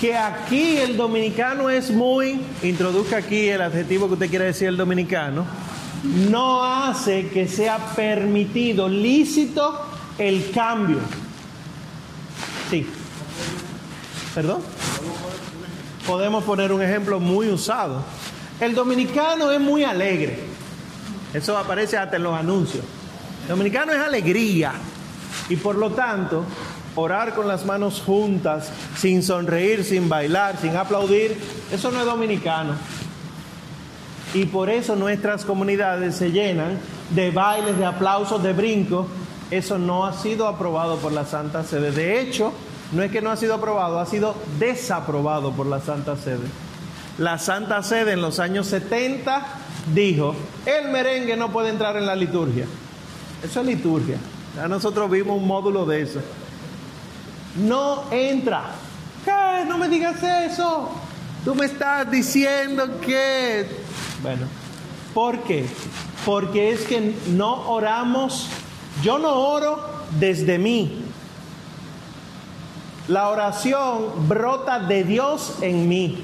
que 0.00 0.16
aquí 0.16 0.76
el 0.76 0.96
dominicano 0.96 1.70
es 1.70 1.90
muy, 1.90 2.40
introduzca 2.62 3.18
aquí 3.18 3.48
el 3.48 3.62
adjetivo 3.62 4.06
que 4.06 4.14
usted 4.14 4.30
quiere 4.30 4.44
decir 4.46 4.68
el 4.68 4.76
dominicano, 4.76 5.44
no 6.30 6.64
hace 6.64 7.28
que 7.28 7.48
sea 7.48 7.78
permitido, 7.96 8.88
lícito 8.88 9.80
el 10.16 10.50
cambio. 10.52 10.98
Sí. 12.70 12.86
¿Perdón? 14.34 14.62
Podemos 16.06 16.44
poner 16.44 16.72
un 16.72 16.80
ejemplo 16.80 17.18
muy 17.18 17.48
usado. 17.48 18.04
El 18.60 18.74
dominicano 18.74 19.50
es 19.50 19.60
muy 19.60 19.84
alegre. 19.84 20.38
Eso 21.34 21.58
aparece 21.58 21.96
hasta 21.96 22.16
en 22.16 22.22
los 22.22 22.38
anuncios. 22.38 22.84
El 23.42 23.48
dominicano 23.48 23.92
es 23.92 23.98
alegría. 23.98 24.72
Y 25.48 25.56
por 25.56 25.76
lo 25.76 25.90
tanto, 25.90 26.44
orar 26.98 27.34
con 27.34 27.46
las 27.46 27.64
manos 27.64 28.02
juntas, 28.04 28.70
sin 28.96 29.22
sonreír, 29.22 29.84
sin 29.84 30.08
bailar, 30.08 30.56
sin 30.60 30.76
aplaudir, 30.76 31.36
eso 31.72 31.90
no 31.92 32.00
es 32.00 32.06
dominicano. 32.06 32.74
Y 34.34 34.46
por 34.46 34.68
eso 34.68 34.96
nuestras 34.96 35.44
comunidades 35.44 36.16
se 36.16 36.32
llenan 36.32 36.78
de 37.10 37.30
bailes, 37.30 37.78
de 37.78 37.86
aplausos, 37.86 38.42
de 38.42 38.52
brincos. 38.52 39.06
Eso 39.50 39.78
no 39.78 40.04
ha 40.04 40.12
sido 40.12 40.46
aprobado 40.46 40.98
por 40.98 41.12
la 41.12 41.24
Santa 41.24 41.64
Sede. 41.64 41.92
De 41.92 42.20
hecho, 42.20 42.52
no 42.92 43.02
es 43.02 43.10
que 43.10 43.22
no 43.22 43.30
ha 43.30 43.36
sido 43.36 43.54
aprobado, 43.54 43.98
ha 43.98 44.06
sido 44.06 44.34
desaprobado 44.58 45.52
por 45.52 45.66
la 45.66 45.80
Santa 45.80 46.16
Sede. 46.16 46.46
La 47.16 47.38
Santa 47.38 47.82
Sede 47.82 48.12
en 48.12 48.20
los 48.20 48.38
años 48.38 48.66
70 48.66 49.46
dijo, 49.94 50.34
el 50.66 50.90
merengue 50.90 51.36
no 51.36 51.50
puede 51.50 51.70
entrar 51.70 51.96
en 51.96 52.06
la 52.06 52.14
liturgia. 52.14 52.66
Eso 53.42 53.60
es 53.60 53.66
liturgia. 53.66 54.18
Ya 54.56 54.68
nosotros 54.68 55.10
vimos 55.10 55.38
un 55.38 55.46
módulo 55.46 55.86
de 55.86 56.02
eso 56.02 56.20
no 57.56 58.04
entra. 58.10 58.64
¿Qué? 59.24 59.64
No 59.66 59.78
me 59.78 59.88
digas 59.88 60.22
eso. 60.22 60.90
Tú 61.44 61.54
me 61.54 61.66
estás 61.66 62.10
diciendo 62.10 63.00
que... 63.00 63.66
Bueno, 64.22 64.46
¿por 65.14 65.38
qué? 65.44 65.66
Porque 66.24 66.72
es 66.72 66.82
que 66.82 67.14
no 67.28 67.70
oramos, 67.70 68.48
yo 69.02 69.18
no 69.18 69.32
oro 69.32 70.04
desde 70.18 70.58
mí. 70.58 71.04
La 73.06 73.28
oración 73.28 74.28
brota 74.28 74.80
de 74.80 75.04
Dios 75.04 75.54
en 75.62 75.88
mí. 75.88 76.22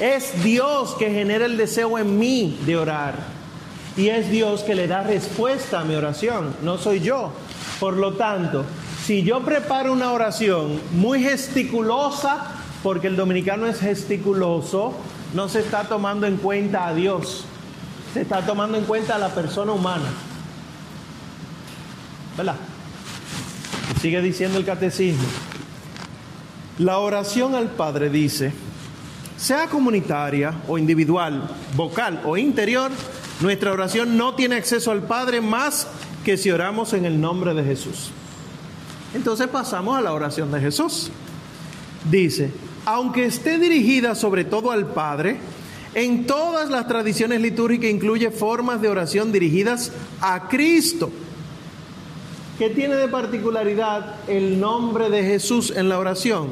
Es 0.00 0.42
Dios 0.42 0.96
que 0.98 1.10
genera 1.10 1.44
el 1.44 1.56
deseo 1.56 1.98
en 1.98 2.18
mí 2.18 2.58
de 2.66 2.76
orar. 2.76 3.14
Y 3.96 4.08
es 4.08 4.30
Dios 4.30 4.62
que 4.62 4.74
le 4.74 4.88
da 4.88 5.02
respuesta 5.02 5.80
a 5.80 5.84
mi 5.84 5.94
oración, 5.94 6.56
no 6.62 6.78
soy 6.78 7.00
yo. 7.00 7.32
Por 7.78 7.94
lo 7.96 8.14
tanto, 8.14 8.64
si 9.10 9.24
yo 9.24 9.40
preparo 9.40 9.92
una 9.92 10.12
oración 10.12 10.80
muy 10.92 11.20
gesticulosa, 11.20 12.46
porque 12.80 13.08
el 13.08 13.16
dominicano 13.16 13.66
es 13.66 13.80
gesticuloso, 13.80 14.94
no 15.34 15.48
se 15.48 15.58
está 15.58 15.82
tomando 15.82 16.28
en 16.28 16.36
cuenta 16.36 16.86
a 16.86 16.94
Dios, 16.94 17.44
se 18.14 18.20
está 18.20 18.46
tomando 18.46 18.78
en 18.78 18.84
cuenta 18.84 19.16
a 19.16 19.18
la 19.18 19.30
persona 19.30 19.72
humana. 19.72 20.08
¿Verdad? 22.36 22.54
sigue 24.00 24.22
diciendo 24.22 24.58
el 24.58 24.64
catecismo. 24.64 25.26
La 26.78 26.98
oración 26.98 27.56
al 27.56 27.66
Padre 27.70 28.10
dice, 28.10 28.52
sea 29.36 29.66
comunitaria 29.66 30.54
o 30.68 30.78
individual, 30.78 31.50
vocal 31.74 32.22
o 32.24 32.36
interior, 32.36 32.92
nuestra 33.40 33.72
oración 33.72 34.16
no 34.16 34.36
tiene 34.36 34.54
acceso 34.54 34.92
al 34.92 35.02
Padre 35.02 35.40
más 35.40 35.88
que 36.24 36.36
si 36.36 36.52
oramos 36.52 36.92
en 36.92 37.06
el 37.06 37.20
nombre 37.20 37.54
de 37.54 37.64
Jesús. 37.64 38.12
Entonces 39.14 39.48
pasamos 39.48 39.98
a 39.98 40.00
la 40.00 40.12
oración 40.12 40.52
de 40.52 40.60
Jesús. 40.60 41.10
Dice, 42.10 42.50
aunque 42.84 43.26
esté 43.26 43.58
dirigida 43.58 44.14
sobre 44.14 44.44
todo 44.44 44.70
al 44.70 44.86
Padre, 44.86 45.38
en 45.94 46.26
todas 46.26 46.70
las 46.70 46.86
tradiciones 46.86 47.40
litúrgicas 47.40 47.90
incluye 47.90 48.30
formas 48.30 48.80
de 48.80 48.88
oración 48.88 49.32
dirigidas 49.32 49.90
a 50.20 50.46
Cristo. 50.48 51.10
¿Qué 52.58 52.70
tiene 52.70 52.94
de 52.94 53.08
particularidad 53.08 54.14
el 54.28 54.60
nombre 54.60 55.10
de 55.10 55.24
Jesús 55.24 55.72
en 55.74 55.88
la 55.88 55.98
oración? 55.98 56.50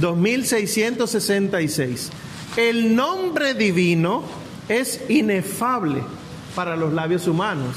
2666. 0.00 2.10
El 2.56 2.96
nombre 2.96 3.54
divino 3.54 4.24
es 4.68 5.00
inefable 5.08 6.02
para 6.54 6.76
los 6.76 6.92
labios 6.92 7.26
humanos. 7.28 7.76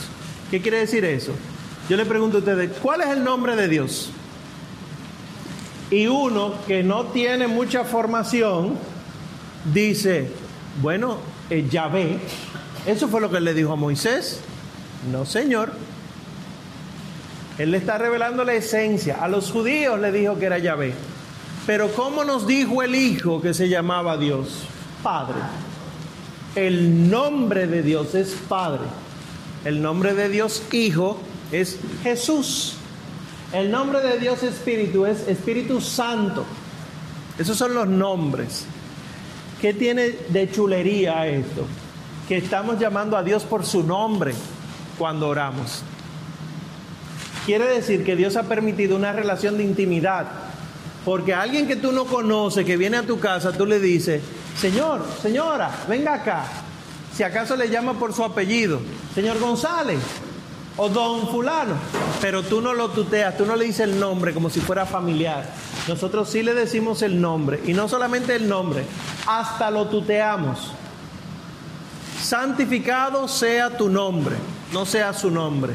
¿Qué 0.50 0.60
quiere 0.62 0.80
decir 0.80 1.06
eso? 1.06 1.34
Yo 1.90 1.98
le 1.98 2.06
pregunto 2.06 2.38
a 2.38 2.40
ustedes, 2.40 2.72
¿cuál 2.82 3.02
es 3.02 3.10
el 3.10 3.24
nombre 3.24 3.56
de 3.56 3.68
Dios? 3.68 4.10
Y 5.92 6.08
uno 6.08 6.54
que 6.66 6.82
no 6.82 7.06
tiene 7.06 7.48
mucha 7.48 7.84
formación 7.84 8.76
dice, 9.72 10.32
bueno, 10.82 11.18
eh, 11.50 11.68
Yahvé, 11.70 12.18
eso 12.88 13.08
fue 13.08 13.22
lo 13.22 13.30
que 13.30 13.40
le 13.40 13.54
dijo 13.54 13.74
a 13.74 13.76
Moisés. 13.76 14.40
No, 15.12 15.26
Señor. 15.26 15.74
Él 17.60 17.72
le 17.72 17.78
está 17.78 17.98
revelando 17.98 18.44
la 18.44 18.54
esencia. 18.54 19.18
A 19.22 19.28
los 19.28 19.52
judíos 19.52 20.00
le 20.00 20.12
dijo 20.12 20.40
que 20.40 20.46
era 20.46 20.58
Yahvé. 20.58 20.94
Pero 21.66 21.92
¿cómo 21.94 22.24
nos 22.24 22.48
dijo 22.48 22.82
el 22.84 22.96
Hijo 22.96 23.42
que 23.42 23.54
se 23.54 23.70
llamaba 23.70 24.18
Dios? 24.18 24.64
Padre. 25.04 25.38
El 26.56 27.10
nombre 27.10 27.68
de 27.68 27.82
Dios 27.84 28.16
es 28.16 28.36
Padre. 28.50 28.84
El 29.64 29.82
nombre 29.82 30.14
de 30.14 30.30
Dios 30.30 30.64
Hijo 30.72 31.20
es 31.62 31.78
Jesús. 32.04 32.74
El 33.54 33.72
nombre 33.72 34.02
de 34.02 34.20
Dios 34.20 34.44
Espíritu 34.44 35.06
es 35.06 35.28
Espíritu 35.28 35.80
Santo. 35.80 36.46
Esos 37.38 37.58
son 37.58 37.74
los 37.74 37.88
nombres. 37.88 38.66
¿Qué 39.62 39.74
tiene 39.74 40.10
de 40.30 40.52
chulería 40.52 41.28
esto? 41.28 41.66
Que 42.28 42.38
estamos 42.38 42.80
llamando 42.80 43.18
a 43.18 43.24
Dios 43.24 43.44
por 43.44 43.66
su 43.66 43.84
nombre 43.84 44.34
cuando 44.98 45.28
oramos. 45.28 45.84
Quiere 47.46 47.68
decir 47.68 48.04
que 48.04 48.16
Dios 48.16 48.36
ha 48.36 48.44
permitido 48.44 48.96
una 48.96 49.14
relación 49.14 49.58
de 49.58 49.64
intimidad. 49.64 50.28
Porque 51.06 51.34
a 51.36 51.42
alguien 51.42 51.68
que 51.68 51.76
tú 51.76 51.92
no 51.92 52.06
conoces, 52.06 52.66
que 52.66 52.78
viene 52.78 52.98
a 52.98 53.04
tu 53.04 53.20
casa, 53.20 53.52
tú 53.52 53.66
le 53.66 53.80
dices, 53.80 54.22
Señor, 54.60 55.06
señora, 55.22 55.70
venga 55.88 56.16
acá. 56.16 56.46
Si 57.16 57.22
acaso 57.22 57.56
le 57.56 57.70
llama 57.70 57.94
por 57.94 58.12
su 58.14 58.24
apellido, 58.24 58.82
señor 59.14 59.40
González 59.40 60.00
o 60.78 60.90
don 60.90 61.28
fulano, 61.30 61.76
pero 62.22 62.44
tú 62.44 62.62
no 62.62 62.74
lo 62.74 62.90
tuteas, 62.90 63.38
tú 63.38 63.46
no 63.46 63.56
le 63.56 63.66
dices 63.66 63.82
el 63.82 64.00
nombre 64.00 64.34
como 64.34 64.50
si 64.50 64.60
fuera 64.60 64.86
familiar. 64.86 65.50
Nosotros 65.88 66.30
sí 66.30 66.44
le 66.44 66.54
decimos 66.54 67.02
el 67.02 67.20
nombre, 67.22 67.62
y 67.66 67.74
no 67.74 67.88
solamente 67.88 68.36
el 68.36 68.48
nombre, 68.48 68.86
hasta 69.28 69.72
lo 69.72 69.88
tuteamos. 69.88 70.72
Santificado 72.22 73.28
sea 73.28 73.78
tu 73.78 73.90
nombre, 73.90 74.36
no 74.74 74.86
sea 74.86 75.14
su 75.14 75.30
nombre. 75.30 75.74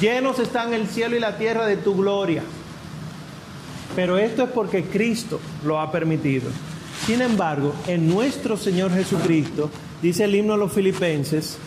Llenos 0.00 0.38
están 0.38 0.72
el 0.72 0.88
cielo 0.88 1.16
y 1.16 1.20
la 1.20 1.36
tierra 1.36 1.66
de 1.66 1.76
tu 1.76 1.94
gloria. 1.94 2.42
Pero 3.94 4.16
esto 4.16 4.44
es 4.44 4.50
porque 4.50 4.84
Cristo 4.84 5.40
lo 5.64 5.80
ha 5.80 5.90
permitido. 5.90 6.48
Sin 7.06 7.20
embargo, 7.20 7.74
en 7.86 8.08
nuestro 8.08 8.56
Señor 8.56 8.92
Jesucristo, 8.92 9.70
dice 10.00 10.24
el 10.24 10.34
himno 10.34 10.54
a 10.54 10.56
los 10.56 10.72
filipenses, 10.72 11.58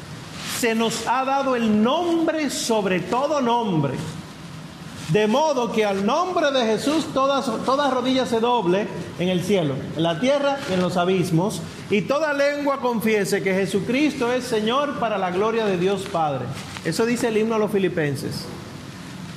se 0.64 0.76
nos 0.76 1.06
ha 1.08 1.26
dado 1.26 1.58
el 1.58 1.84
nombre 1.84 2.50
sobre 2.50 3.02
todo 3.02 3.42
nombre. 3.42 3.96
De 5.10 5.28
modo 5.28 5.74
que 5.74 5.84
al 5.84 6.06
nombre 6.06 6.52
de 6.52 6.66
Jesús 6.66 7.08
todas, 7.14 7.52
toda 7.66 7.92
se 8.26 8.40
doble 8.40 8.88
en 9.20 9.28
el 9.28 9.44
cielo, 9.44 9.76
en 9.98 10.04
la 10.04 10.22
tierra 10.22 10.58
y 10.70 10.76
en 10.76 10.82
los 10.82 10.96
abismos, 10.96 11.62
y 11.90 12.04
toda 12.04 12.32
lengua 12.32 12.80
confiese 12.80 13.44
que 13.44 13.54
Jesucristo 13.54 14.32
es 14.32 14.46
Señor 14.46 15.00
para 15.00 15.18
la 15.18 15.32
gloria 15.32 15.66
de 15.66 15.78
Dios 15.78 16.04
Padre. 16.10 16.46
Eso 16.86 17.06
dice 17.06 17.28
el 17.28 17.36
himno 17.36 17.56
a 17.56 17.60
los 17.60 17.70
filipenses. 17.70 18.46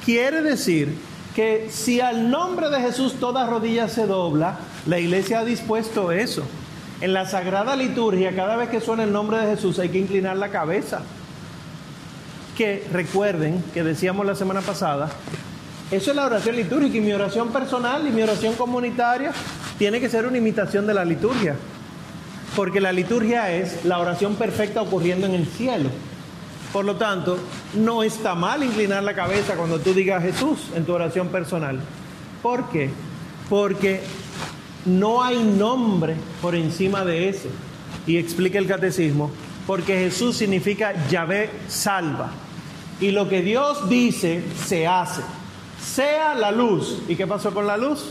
Quiere 0.04 0.42
decir 0.42 0.96
que 1.34 1.66
si 1.72 2.00
al 2.00 2.30
nombre 2.30 2.70
de 2.70 2.80
Jesús 2.82 3.14
toda 3.14 3.48
rodilla 3.48 3.88
se 3.88 4.06
dobla, 4.06 4.60
la 4.86 5.00
iglesia 5.00 5.40
ha 5.40 5.44
dispuesto 5.44 6.12
eso. 6.12 6.44
En 7.00 7.12
la 7.12 7.26
sagrada 7.26 7.76
liturgia, 7.76 8.34
cada 8.34 8.56
vez 8.56 8.70
que 8.70 8.80
suena 8.80 9.04
el 9.04 9.12
nombre 9.12 9.36
de 9.38 9.54
Jesús 9.54 9.78
hay 9.78 9.90
que 9.90 9.98
inclinar 9.98 10.36
la 10.38 10.50
cabeza. 10.50 11.02
Que 12.56 12.86
recuerden 12.90 13.62
que 13.74 13.84
decíamos 13.84 14.24
la 14.26 14.34
semana 14.34 14.62
pasada, 14.62 15.10
eso 15.90 16.10
es 16.10 16.16
la 16.16 16.26
oración 16.26 16.56
litúrgica 16.56 16.96
y 16.96 17.00
mi 17.00 17.12
oración 17.12 17.50
personal 17.50 18.06
y 18.08 18.10
mi 18.10 18.22
oración 18.22 18.54
comunitaria 18.54 19.32
tiene 19.78 20.00
que 20.00 20.08
ser 20.08 20.26
una 20.26 20.38
imitación 20.38 20.86
de 20.86 20.94
la 20.94 21.04
liturgia. 21.04 21.54
Porque 22.56 22.80
la 22.80 22.90
liturgia 22.90 23.52
es 23.52 23.84
la 23.84 23.98
oración 24.00 24.34
perfecta 24.34 24.82
ocurriendo 24.82 25.26
en 25.26 25.34
el 25.34 25.46
cielo. 25.46 25.90
Por 26.72 26.84
lo 26.84 26.96
tanto, 26.96 27.38
no 27.74 28.02
está 28.02 28.34
mal 28.34 28.64
inclinar 28.64 29.04
la 29.04 29.14
cabeza 29.14 29.54
cuando 29.54 29.78
tú 29.78 29.94
digas 29.94 30.22
Jesús 30.22 30.70
en 30.74 30.84
tu 30.84 30.92
oración 30.92 31.28
personal. 31.28 31.78
¿Por 32.42 32.68
qué? 32.70 32.90
Porque 33.48 34.00
no 34.86 35.22
hay 35.22 35.42
nombre 35.42 36.16
por 36.42 36.54
encima 36.54 37.04
de 37.04 37.28
ese. 37.28 37.48
Y 38.06 38.16
explica 38.16 38.58
el 38.58 38.66
catecismo, 38.66 39.30
porque 39.66 39.98
Jesús 39.98 40.36
significa 40.36 40.94
Yahvé 41.08 41.50
salva. 41.68 42.30
Y 43.00 43.10
lo 43.10 43.28
que 43.28 43.42
Dios 43.42 43.88
dice 43.88 44.42
se 44.64 44.86
hace. 44.86 45.22
Sea 45.82 46.34
la 46.34 46.50
luz. 46.50 46.98
¿Y 47.08 47.16
qué 47.16 47.26
pasó 47.26 47.52
con 47.52 47.66
la 47.66 47.76
luz? 47.76 48.06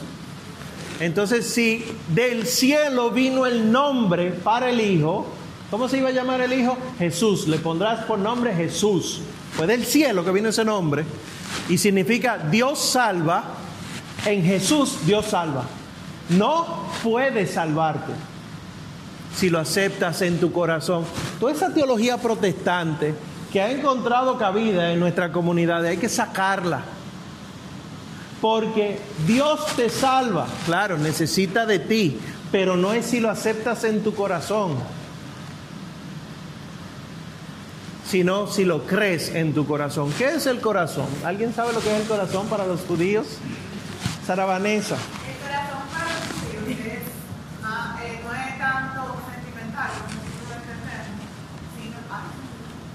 Entonces, 0.99 1.47
si 1.47 1.83
del 2.13 2.45
cielo 2.45 3.11
vino 3.11 3.45
el 3.45 3.71
nombre 3.71 4.31
para 4.31 4.69
el 4.69 4.79
Hijo, 4.79 5.27
¿Cómo 5.71 5.89
se 5.89 5.97
iba 5.97 6.09
a 6.09 6.13
llamar 6.13 6.41
el 6.41 6.53
hijo? 6.53 6.77
Jesús. 6.97 7.47
Le 7.47 7.57
pondrás 7.57 8.05
por 8.05 8.19
nombre 8.19 8.53
Jesús. 8.53 9.21
Fue 9.55 9.65
del 9.67 9.85
cielo 9.85 10.23
que 10.23 10.31
vino 10.31 10.49
ese 10.49 10.63
nombre. 10.63 11.03
Y 11.69 11.77
significa 11.77 12.37
Dios 12.37 12.79
salva. 12.79 13.43
En 14.25 14.43
Jesús 14.43 14.99
Dios 15.05 15.25
salva. 15.25 15.63
No 16.29 16.85
puede 17.03 17.45
salvarte 17.45 18.13
si 19.35 19.49
lo 19.49 19.59
aceptas 19.59 20.21
en 20.21 20.39
tu 20.39 20.51
corazón. 20.51 21.03
Toda 21.39 21.51
esa 21.51 21.73
teología 21.73 22.17
protestante 22.17 23.13
que 23.55 23.61
ha 23.61 23.71
encontrado 23.71 24.37
cabida 24.37 24.91
en 24.91 24.99
nuestra 24.99 25.31
comunidad, 25.31 25.85
hay 25.85 25.95
que 25.95 26.09
sacarla. 26.09 26.81
Porque 28.41 28.99
Dios 29.25 29.65
te 29.77 29.89
salva. 29.89 30.45
Claro, 30.65 30.97
necesita 30.97 31.65
de 31.65 31.79
ti, 31.79 32.19
pero 32.51 32.75
no 32.75 32.91
es 32.91 33.05
si 33.05 33.21
lo 33.21 33.29
aceptas 33.29 33.85
en 33.85 34.03
tu 34.03 34.13
corazón. 34.13 34.75
sino 38.05 38.47
si 38.47 38.65
lo 38.65 38.85
crees 38.85 39.33
en 39.33 39.53
tu 39.53 39.65
corazón. 39.65 40.11
¿Qué 40.17 40.35
es 40.35 40.45
el 40.47 40.59
corazón? 40.59 41.07
¿Alguien 41.23 41.53
sabe 41.53 41.71
lo 41.73 41.79
que 41.79 41.95
es 41.95 42.01
el 42.01 42.07
corazón 42.07 42.47
para 42.47 42.65
los 42.65 42.81
judíos? 42.81 43.25
Sara 44.27 44.45
Vanessa. 44.45 44.95
El 44.95 45.37
corazón 45.41 45.81
para 45.91 46.05
los 46.05 46.27
judíos 46.61 46.79
es, 46.85 47.03
ah, 47.63 47.97
eh, 48.03 48.19
no 48.23 48.33
es 48.33 48.57
tanto 48.59 49.01
sentimental, 49.33 49.89
como 49.99 50.21
si 50.21 50.29
tú 50.37 50.43
lo 50.49 50.55
entender, 50.55 51.01
sino, 51.75 51.97
ah, 52.11 52.23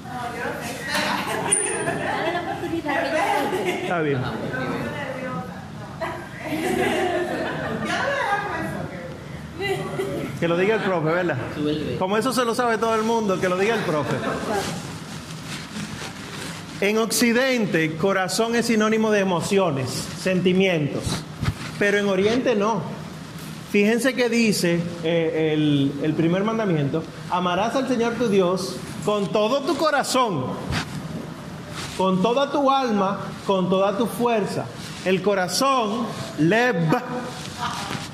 no, 0.06 0.20
yo 0.36 0.42
lo 0.44 0.52
sé. 0.64 0.70
Dale 2.04 2.32
la 2.32 2.40
oportunidad 2.40 2.94
que 3.02 3.08
yo 3.10 3.18
cuente. 3.50 3.60
Está 3.60 3.64
bien. 3.64 3.64
Yo 3.64 3.64
estoy 3.64 3.64
nerviosa, 3.64 3.64
no. 3.64 3.64
Yo 3.64 3.64
no 3.64 3.64
voy 3.64 3.64
a 3.64 3.66
dejar 3.66 3.79
con 3.90 4.06
eso. 4.06 4.20
Que 10.38 10.48
lo 10.48 10.56
diga 10.56 10.76
el 10.76 10.80
profe, 10.82 11.06
¿verdad? 11.06 11.36
Como 11.98 12.16
eso 12.16 12.32
se 12.32 12.44
lo 12.44 12.54
sabe 12.54 12.78
todo 12.78 12.94
el 12.94 13.02
mundo, 13.02 13.38
que 13.40 13.48
lo 13.48 13.58
diga 13.58 13.74
el 13.74 13.82
profe. 13.82 14.16
En 16.80 16.96
Occidente, 16.96 17.96
corazón 17.96 18.54
es 18.54 18.66
sinónimo 18.66 19.10
de 19.10 19.20
emociones, 19.20 19.90
sentimientos, 19.90 21.02
pero 21.78 21.98
en 21.98 22.08
Oriente 22.08 22.54
no. 22.54 22.82
Fíjense 23.70 24.14
que 24.14 24.30
dice 24.30 24.80
eh, 25.04 25.50
el, 25.52 25.92
el 26.02 26.14
primer 26.14 26.42
mandamiento, 26.42 27.04
amarás 27.30 27.76
al 27.76 27.86
Señor 27.86 28.14
tu 28.14 28.28
Dios 28.28 28.76
con 29.04 29.30
todo 29.30 29.60
tu 29.60 29.76
corazón, 29.76 30.46
con 32.00 32.22
toda 32.22 32.50
tu 32.50 32.70
alma, 32.70 33.18
con 33.46 33.68
toda 33.68 33.98
tu 33.98 34.06
fuerza. 34.06 34.64
El 35.04 35.20
corazón, 35.20 36.06
lev. 36.38 36.76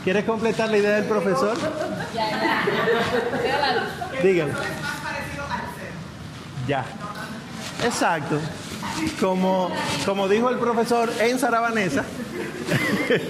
¿Quieres 0.03 0.25
completar 0.25 0.71
la 0.71 0.79
idea 0.79 0.97
del 0.97 1.05
profesor? 1.05 1.57
Ser. 4.21 4.49
Ya. 6.67 6.85
Exacto. 7.85 8.41
Como, 9.21 9.71
como 10.05 10.27
dijo 10.27 10.51
el 10.51 10.59
profesor 10.59 11.09
en 11.21 11.39
Sarabanesa, 11.39 12.05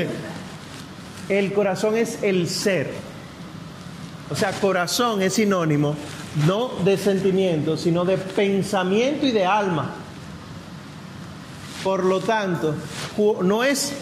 el 1.29 1.53
corazón 1.53 1.99
es 1.99 2.23
el 2.23 2.49
ser. 2.49 2.95
O 4.31 4.35
sea, 4.35 4.53
corazón 4.53 5.21
es 5.21 5.35
sinónimo 5.35 5.95
no 6.47 6.71
de 6.83 6.97
sentimiento, 6.97 7.77
sino 7.77 8.07
de 8.07 8.17
pensamiento 8.17 9.27
y 9.27 9.33
de 9.33 9.45
alma. 9.45 10.06
Por 11.87 12.05
lo 12.05 12.19
tanto, 12.19 12.75
no 13.43 13.63
es 13.63 13.93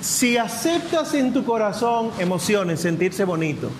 si 0.00 0.38
aceptas 0.38 1.12
en 1.12 1.34
tu 1.34 1.44
corazón 1.44 2.10
emociones, 2.18 2.80
sentirse 2.80 3.24
bonito. 3.24 3.70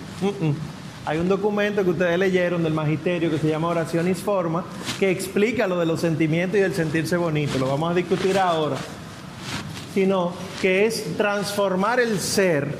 Hay 1.07 1.17
un 1.17 1.27
documento 1.27 1.83
que 1.83 1.89
ustedes 1.89 2.19
leyeron 2.19 2.61
del 2.61 2.75
magisterio 2.75 3.31
que 3.31 3.39
se 3.39 3.47
llama 3.47 3.69
Oraciones 3.69 4.19
Forma, 4.19 4.63
que 4.99 5.09
explica 5.09 5.65
lo 5.65 5.79
de 5.79 5.87
los 5.87 6.01
sentimientos 6.01 6.59
y 6.59 6.61
el 6.61 6.75
sentirse 6.75 7.17
bonito. 7.17 7.57
Lo 7.57 7.67
vamos 7.67 7.89
a 7.89 7.95
discutir 7.95 8.37
ahora. 8.37 8.77
Sino 9.95 10.31
que 10.61 10.85
es 10.85 11.17
transformar 11.17 11.99
el 11.99 12.19
ser, 12.19 12.77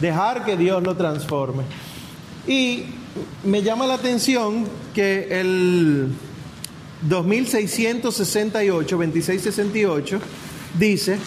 dejar 0.00 0.44
que 0.44 0.56
Dios 0.56 0.82
lo 0.82 0.96
transforme. 0.96 1.62
Y 2.48 2.82
me 3.44 3.62
llama 3.62 3.86
la 3.86 3.94
atención 3.94 4.66
que 4.92 5.40
el 5.40 6.08
2668, 7.02 8.96
2668, 8.96 10.20
dice, 10.78 11.18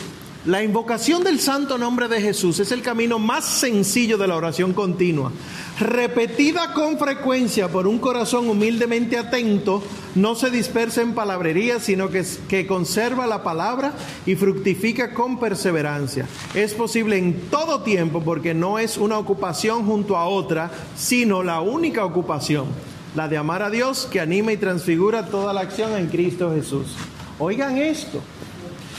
la 0.44 0.64
invocación 0.64 1.24
del 1.24 1.40
santo 1.40 1.78
nombre 1.78 2.08
de 2.08 2.20
Jesús 2.20 2.60
es 2.60 2.72
el 2.72 2.82
camino 2.82 3.20
más 3.20 3.46
sencillo 3.46 4.18
de 4.18 4.28
la 4.28 4.36
oración 4.36 4.74
continua. 4.74 5.32
Repetida 5.80 6.74
con 6.74 6.98
frecuencia 6.98 7.68
por 7.68 7.86
un 7.86 8.00
corazón 8.00 8.50
humildemente 8.50 9.20
atento, 9.20 9.84
no 10.16 10.34
se 10.34 10.50
dispersa 10.50 11.04
en 11.04 11.14
palabrería, 11.14 11.80
sino 11.80 12.10
que, 12.10 12.26
que 12.50 12.66
conserva 12.66 13.28
la 13.28 13.44
palabra 13.44 13.94
y 14.26 14.34
fructifica 14.34 15.14
con 15.14 15.40
perseverancia. 15.40 16.28
Es 16.56 16.74
posible 16.74 17.20
en 17.20 17.40
todo 17.52 17.84
tiempo 17.84 18.24
porque 18.24 18.56
no 18.56 18.80
es 18.80 18.98
una 18.98 19.20
ocupación 19.20 19.86
junto 19.86 20.18
a 20.18 20.26
otra, 20.26 20.72
sino 20.98 21.44
la 21.44 21.62
única 21.62 22.04
ocupación, 22.04 22.66
la 23.16 23.28
de 23.28 23.38
amar 23.38 23.62
a 23.62 23.70
Dios 23.70 24.08
que 24.10 24.20
anima 24.20 24.54
y 24.54 24.58
transfigura 24.58 25.26
toda 25.26 25.54
la 25.54 25.62
acción 25.62 25.96
en 25.98 26.08
Cristo 26.08 26.54
Jesús. 26.54 26.96
Oigan 27.40 27.78
esto 27.78 28.22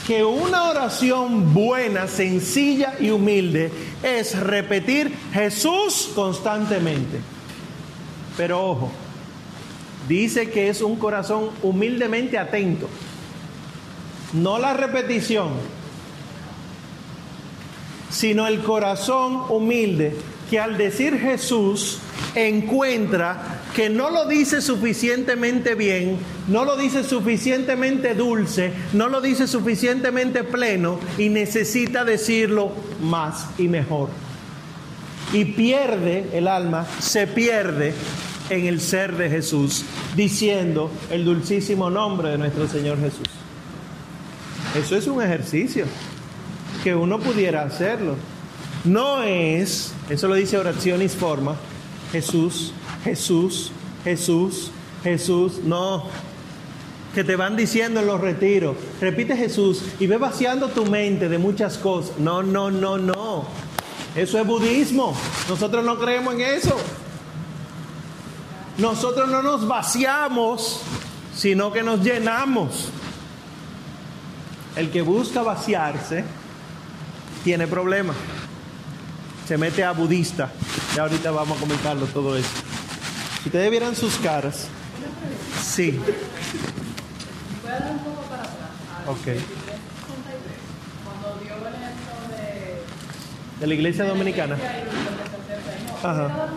que 0.05 0.23
una 0.23 0.69
oración 0.69 1.53
buena, 1.53 2.07
sencilla 2.07 2.95
y 2.99 3.09
humilde 3.09 3.71
es 4.03 4.37
repetir 4.37 5.13
Jesús 5.31 6.11
constantemente. 6.13 7.19
Pero 8.35 8.65
ojo, 8.65 8.91
dice 10.07 10.49
que 10.49 10.69
es 10.69 10.81
un 10.81 10.97
corazón 10.97 11.49
humildemente 11.61 12.37
atento. 12.37 12.89
No 14.33 14.59
la 14.59 14.73
repetición, 14.73 15.51
sino 18.09 18.45
el 18.47 18.61
corazón 18.61 19.43
humilde 19.49 20.17
que 20.53 20.59
al 20.59 20.77
decir 20.77 21.17
Jesús 21.17 21.97
encuentra 22.35 23.63
que 23.75 23.89
no 23.89 24.11
lo 24.11 24.27
dice 24.27 24.61
suficientemente 24.61 25.73
bien, 25.73 26.19
no 26.47 26.63
lo 26.63 26.77
dice 26.77 27.03
suficientemente 27.03 28.13
dulce, 28.13 28.71
no 28.93 29.09
lo 29.09 29.19
dice 29.19 29.47
suficientemente 29.47 30.43
pleno 30.43 30.99
y 31.17 31.29
necesita 31.29 32.05
decirlo 32.05 32.71
más 33.01 33.47
y 33.57 33.67
mejor. 33.67 34.09
Y 35.31 35.45
pierde 35.45 36.29
el 36.33 36.47
alma, 36.47 36.85
se 36.99 37.25
pierde 37.25 37.95
en 38.51 38.67
el 38.67 38.79
ser 38.79 39.17
de 39.17 39.31
Jesús, 39.31 39.83
diciendo 40.15 40.91
el 41.09 41.25
dulcísimo 41.25 41.89
nombre 41.89 42.29
de 42.29 42.37
nuestro 42.37 42.67
Señor 42.67 42.99
Jesús. 42.99 43.25
Eso 44.75 44.95
es 44.95 45.07
un 45.07 45.19
ejercicio 45.19 45.85
que 46.83 46.93
uno 46.93 47.17
pudiera 47.19 47.63
hacerlo. 47.63 48.17
No 48.83 49.23
es, 49.23 49.93
eso 50.09 50.27
lo 50.27 50.35
dice 50.35 50.57
Oraciones 50.57 51.15
Forma, 51.15 51.55
Jesús, 52.11 52.73
Jesús, 53.03 53.71
Jesús, 54.03 54.71
Jesús, 55.03 55.59
no. 55.63 56.05
Que 57.15 57.23
te 57.23 57.35
van 57.35 57.55
diciendo 57.55 57.99
en 57.99 58.07
los 58.07 58.19
retiros, 58.19 58.75
repite 58.99 59.37
Jesús 59.37 59.83
y 59.99 60.07
ve 60.07 60.17
vaciando 60.17 60.69
tu 60.69 60.85
mente 60.85 61.29
de 61.29 61.37
muchas 61.37 61.77
cosas. 61.77 62.17
No, 62.17 62.43
no, 62.43 62.71
no, 62.71 62.97
no. 62.97 63.45
Eso 64.15 64.39
es 64.39 64.45
budismo. 64.45 65.15
Nosotros 65.47 65.85
no 65.85 65.99
creemos 65.99 66.33
en 66.35 66.41
eso. 66.41 66.75
Nosotros 68.77 69.29
no 69.29 69.41
nos 69.41 69.67
vaciamos, 69.67 70.81
sino 71.35 71.71
que 71.71 71.83
nos 71.83 72.01
llenamos. 72.01 72.89
El 74.75 74.89
que 74.89 75.03
busca 75.03 75.43
vaciarse 75.43 76.23
tiene 77.43 77.67
problemas. 77.67 78.15
Se 79.47 79.57
mete 79.57 79.83
a 79.83 79.91
budista. 79.91 80.49
Y 80.95 80.99
ahorita 80.99 81.31
vamos 81.31 81.57
a 81.57 81.61
comentarlo 81.61 82.05
todo 82.07 82.37
eso. 82.37 82.49
Si 83.41 83.49
ustedes 83.49 83.69
vieran 83.71 83.95
sus 83.95 84.15
caras. 84.17 84.67
Sí. 85.61 85.99
Voy 87.61 87.71
a 87.71 87.79
dar 87.79 87.91
un 87.91 87.99
poco 87.99 88.21
para 88.29 88.43
atrás. 88.43 88.69
Ok. 89.07 89.17
63, 89.17 89.43
Cuando 91.03 91.39
dio 91.43 91.53
el 91.55 91.73
ejemplo 91.73 92.13
de. 92.37 93.59
De 93.59 93.67
la 93.67 93.73
iglesia 93.73 94.05
dominicana. 94.05 94.57
Ajá. 96.03 96.49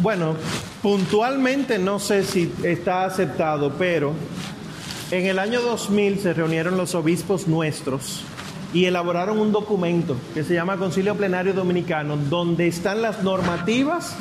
Bueno, 0.00 0.36
puntualmente 0.82 1.78
no 1.78 1.98
sé 1.98 2.24
si 2.24 2.52
está 2.62 3.04
aceptado, 3.04 3.72
pero 3.78 4.14
en 5.10 5.26
el 5.26 5.38
año 5.38 5.62
2000 5.62 6.20
se 6.20 6.34
reunieron 6.34 6.76
los 6.76 6.94
obispos 6.94 7.48
nuestros 7.48 8.22
y 8.74 8.84
elaboraron 8.84 9.38
un 9.38 9.52
documento 9.52 10.16
que 10.34 10.44
se 10.44 10.52
llama 10.54 10.76
Concilio 10.76 11.14
Plenario 11.16 11.54
Dominicano, 11.54 12.16
donde 12.16 12.66
están 12.66 13.00
las 13.00 13.22
normativas 13.22 14.16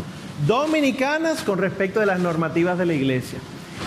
dominicanas 0.47 1.41
con 1.41 1.58
respecto 1.58 2.00
de 2.00 2.06
las 2.06 2.19
normativas 2.19 2.78
de 2.78 2.86
la 2.86 2.93
iglesia. 2.93 3.39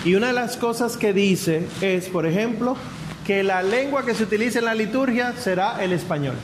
Y 0.05 0.13
una 0.13 0.27
de 0.27 0.33
las 0.33 0.57
cosas 0.57 0.97
que 0.97 1.13
dice 1.13 1.67
es, 1.81 2.07
por 2.07 2.27
ejemplo, 2.27 2.77
que 3.25 3.43
la 3.43 3.63
lengua 3.63 4.05
que 4.05 4.13
se 4.13 4.23
utiliza 4.23 4.59
en 4.59 4.65
la 4.65 4.75
liturgia 4.75 5.33
será 5.33 5.83
el 5.83 5.93
español. 5.93 6.35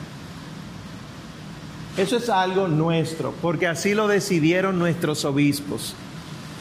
Eso 1.97 2.17
es 2.17 2.29
algo 2.29 2.67
nuestro, 2.67 3.33
porque 3.41 3.67
así 3.67 3.93
lo 3.93 4.07
decidieron 4.07 4.79
nuestros 4.79 5.23
obispos. 5.25 5.95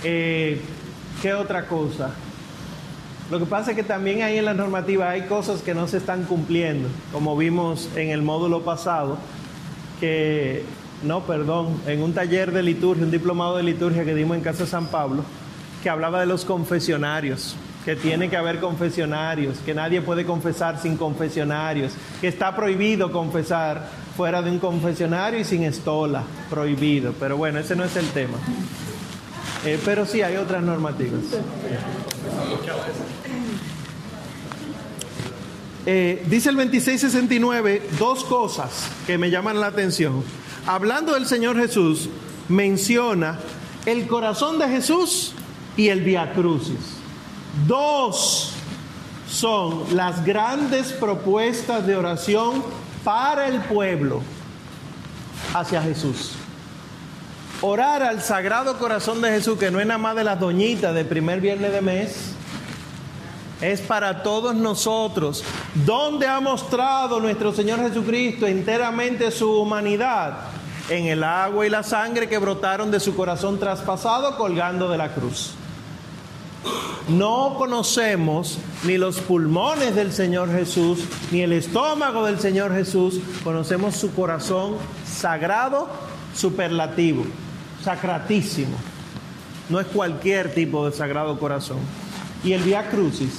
Eh, 0.04 0.60
¿Qué 1.22 1.32
otra 1.32 1.66
cosa? 1.66 2.14
Lo 3.30 3.40
que 3.40 3.46
pasa 3.46 3.72
es 3.72 3.76
que 3.76 3.82
también 3.82 4.22
ahí 4.22 4.38
en 4.38 4.44
la 4.44 4.54
normativa 4.54 5.10
hay 5.10 5.22
cosas 5.22 5.60
que 5.60 5.74
no 5.74 5.88
se 5.88 5.96
están 5.96 6.24
cumpliendo, 6.24 6.88
como 7.12 7.36
vimos 7.36 7.88
en 7.96 8.10
el 8.10 8.22
módulo 8.22 8.62
pasado, 8.62 9.18
que, 9.98 10.62
no, 11.02 11.22
perdón, 11.22 11.80
en 11.86 12.02
un 12.02 12.12
taller 12.12 12.52
de 12.52 12.62
liturgia, 12.62 13.04
un 13.04 13.10
diplomado 13.10 13.56
de 13.56 13.64
liturgia 13.64 14.04
que 14.04 14.14
dimos 14.14 14.36
en 14.36 14.44
Casa 14.44 14.64
San 14.64 14.86
Pablo, 14.86 15.24
que 15.82 15.90
hablaba 15.90 16.20
de 16.20 16.26
los 16.26 16.44
confesionarios, 16.44 17.56
que 17.84 17.96
tiene 17.96 18.28
que 18.28 18.36
haber 18.36 18.60
confesionarios, 18.60 19.58
que 19.58 19.74
nadie 19.74 20.00
puede 20.02 20.24
confesar 20.24 20.80
sin 20.80 20.96
confesionarios, 20.96 21.94
que 22.20 22.28
está 22.28 22.54
prohibido 22.54 23.10
confesar 23.10 23.88
fuera 24.16 24.40
de 24.40 24.50
un 24.50 24.60
confesionario 24.60 25.40
y 25.40 25.44
sin 25.44 25.64
estola, 25.64 26.22
prohibido. 26.48 27.12
Pero 27.18 27.36
bueno, 27.36 27.58
ese 27.58 27.74
no 27.74 27.82
es 27.82 27.96
el 27.96 28.08
tema. 28.10 28.38
Eh, 29.64 29.80
pero 29.84 30.06
sí 30.06 30.22
hay 30.22 30.36
otras 30.36 30.62
normativas. 30.62 31.22
Eh, 35.88 36.24
dice 36.28 36.48
el 36.50 36.56
2669 36.56 37.90
dos 37.98 38.24
cosas 38.24 38.88
que 39.06 39.18
me 39.18 39.30
llaman 39.30 39.60
la 39.60 39.68
atención. 39.68 40.24
Hablando 40.66 41.14
del 41.14 41.26
Señor 41.26 41.56
Jesús, 41.56 42.08
menciona 42.48 43.38
el 43.84 44.08
corazón 44.08 44.58
de 44.58 44.68
Jesús 44.68 45.32
y 45.76 45.88
el 45.88 46.00
Via 46.02 46.32
Crucis. 46.32 46.96
Dos 47.68 48.52
son 49.28 49.84
las 49.94 50.24
grandes 50.24 50.92
propuestas 50.92 51.86
de 51.86 51.96
oración 51.96 52.64
para 53.04 53.46
el 53.46 53.60
pueblo 53.60 54.22
hacia 55.54 55.80
Jesús. 55.82 56.32
Orar 57.62 58.02
al 58.02 58.22
Sagrado 58.22 58.78
Corazón 58.78 59.22
de 59.22 59.30
Jesús, 59.30 59.58
que 59.58 59.70
no 59.70 59.80
es 59.80 59.86
nada 59.86 59.98
más 59.98 60.14
de 60.14 60.24
las 60.24 60.38
doñitas 60.38 60.94
del 60.94 61.06
primer 61.06 61.40
viernes 61.40 61.72
de 61.72 61.80
mes, 61.80 62.36
es 63.60 63.80
para 63.80 64.22
todos 64.22 64.54
nosotros. 64.54 65.42
¿Dónde 65.74 66.26
ha 66.26 66.40
mostrado 66.40 67.18
nuestro 67.18 67.54
Señor 67.54 67.80
Jesucristo 67.80 68.46
enteramente 68.46 69.30
su 69.30 69.50
humanidad? 69.50 70.38
En 70.90 71.06
el 71.06 71.24
agua 71.24 71.66
y 71.66 71.70
la 71.70 71.82
sangre 71.82 72.28
que 72.28 72.38
brotaron 72.38 72.90
de 72.90 73.00
su 73.00 73.16
corazón 73.16 73.58
traspasado 73.58 74.36
colgando 74.36 74.88
de 74.88 74.98
la 74.98 75.14
cruz. 75.14 75.54
No 77.08 77.54
conocemos 77.56 78.58
ni 78.84 78.98
los 78.98 79.20
pulmones 79.20 79.94
del 79.94 80.12
Señor 80.12 80.50
Jesús, 80.52 81.00
ni 81.30 81.40
el 81.40 81.52
estómago 81.52 82.26
del 82.26 82.38
Señor 82.38 82.74
Jesús, 82.74 83.20
conocemos 83.44 83.96
su 83.96 84.12
corazón 84.12 84.76
sagrado, 85.06 85.88
superlativo, 86.34 87.24
sacratísimo. 87.86 88.76
No 89.68 89.78
es 89.78 89.86
cualquier 89.86 90.52
tipo 90.52 90.84
de 90.90 90.96
sagrado 90.96 91.38
corazón. 91.38 91.78
Y 92.42 92.52
el 92.52 92.62
Via 92.62 92.90
Crucis, 92.90 93.38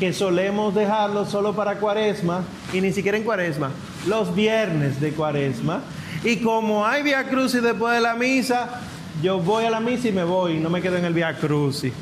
que 0.00 0.14
solemos 0.14 0.74
dejarlo 0.74 1.26
solo 1.26 1.54
para 1.54 1.76
Cuaresma, 1.76 2.42
y 2.72 2.80
ni 2.80 2.90
siquiera 2.94 3.18
en 3.18 3.24
Cuaresma, 3.24 3.70
los 4.06 4.34
viernes 4.34 4.98
de 4.98 5.12
Cuaresma. 5.12 5.82
Y 6.24 6.38
como 6.38 6.86
hay 6.86 7.02
Via 7.02 7.28
Crucis 7.28 7.62
después 7.62 7.94
de 7.94 8.00
la 8.00 8.14
misa, 8.14 8.80
yo 9.22 9.40
voy 9.40 9.66
a 9.66 9.70
la 9.70 9.80
misa 9.80 10.08
y 10.08 10.12
me 10.12 10.24
voy, 10.24 10.58
no 10.58 10.70
me 10.70 10.80
quedo 10.80 10.96
en 10.96 11.04
el 11.04 11.12
Via 11.12 11.36
Crucis. 11.36 11.92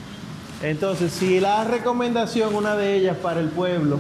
Entonces, 0.63 1.13
si 1.13 1.41
la 1.41 1.65
recomendación, 1.65 2.55
una 2.55 2.77
de 2.77 2.95
ellas 2.95 3.17
para 3.17 3.41
el 3.41 3.49
pueblo, 3.49 3.99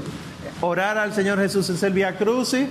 orar 0.60 0.96
al 0.96 1.12
Señor 1.12 1.40
Jesús 1.40 1.68
es 1.70 1.82
el 1.82 1.92
Via 1.92 2.16
Crucis. 2.16 2.68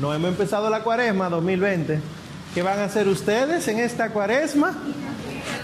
No 0.00 0.14
hemos 0.14 0.30
empezado 0.30 0.70
la 0.70 0.82
cuaresma 0.82 1.28
2020. 1.28 2.19
¿Qué 2.54 2.62
van 2.62 2.80
a 2.80 2.84
hacer 2.84 3.06
ustedes 3.06 3.68
en 3.68 3.78
esta 3.78 4.10
cuaresma? 4.10 4.76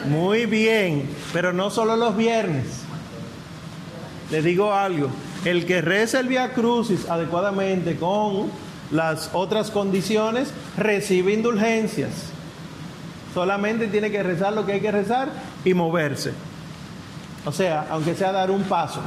Muy 0.09 0.46
bien, 0.46 1.09
pero 1.33 1.53
no 1.53 1.70
solo 1.70 1.96
los 1.96 2.16
viernes. 2.16 2.64
Les 4.31 4.44
digo 4.44 4.72
algo, 4.72 5.09
el 5.44 5.66
que 5.66 5.81
reza 5.81 6.20
el 6.20 6.29
Via 6.29 6.53
Crucis 6.53 7.09
adecuadamente 7.09 7.96
con 7.96 8.51
las 8.92 9.31
otras 9.33 9.72
condiciones 9.72 10.53
recibe 10.77 11.33
indulgencias. 11.33 12.11
Solamente 13.35 13.88
tiene 13.88 14.12
que 14.12 14.22
rezar 14.22 14.53
lo 14.53 14.64
que 14.64 14.75
hay 14.75 14.81
que 14.81 14.92
rezar 14.92 15.29
y 15.64 15.75
moverse. 15.75 16.33
O 17.44 17.53
sea, 17.53 17.87
aunque 17.90 18.14
sea 18.14 18.31
dar 18.31 18.51
un 18.51 18.62
paso. 18.62 19.01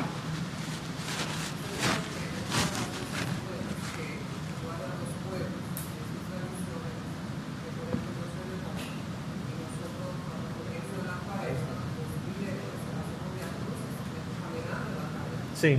Sí, 15.59 15.77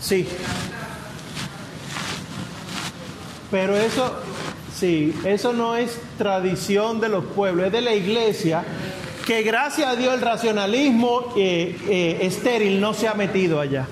sí. 0.00 0.26
Pero 3.50 3.76
eso, 3.76 4.14
sí, 4.74 5.14
eso 5.24 5.52
no 5.52 5.76
es 5.76 5.98
tradición 6.18 7.00
de 7.00 7.08
los 7.08 7.24
pueblos, 7.24 7.66
es 7.66 7.72
de 7.72 7.80
la 7.80 7.94
iglesia 7.94 8.64
que 9.26 9.42
gracias 9.42 9.88
a 9.88 9.96
Dios 9.96 10.14
el 10.14 10.20
racionalismo 10.20 11.32
eh, 11.36 11.76
eh, 11.88 12.18
estéril 12.22 12.80
no 12.80 12.94
se 12.94 13.08
ha 13.08 13.14
metido 13.14 13.60
allá. 13.60 13.86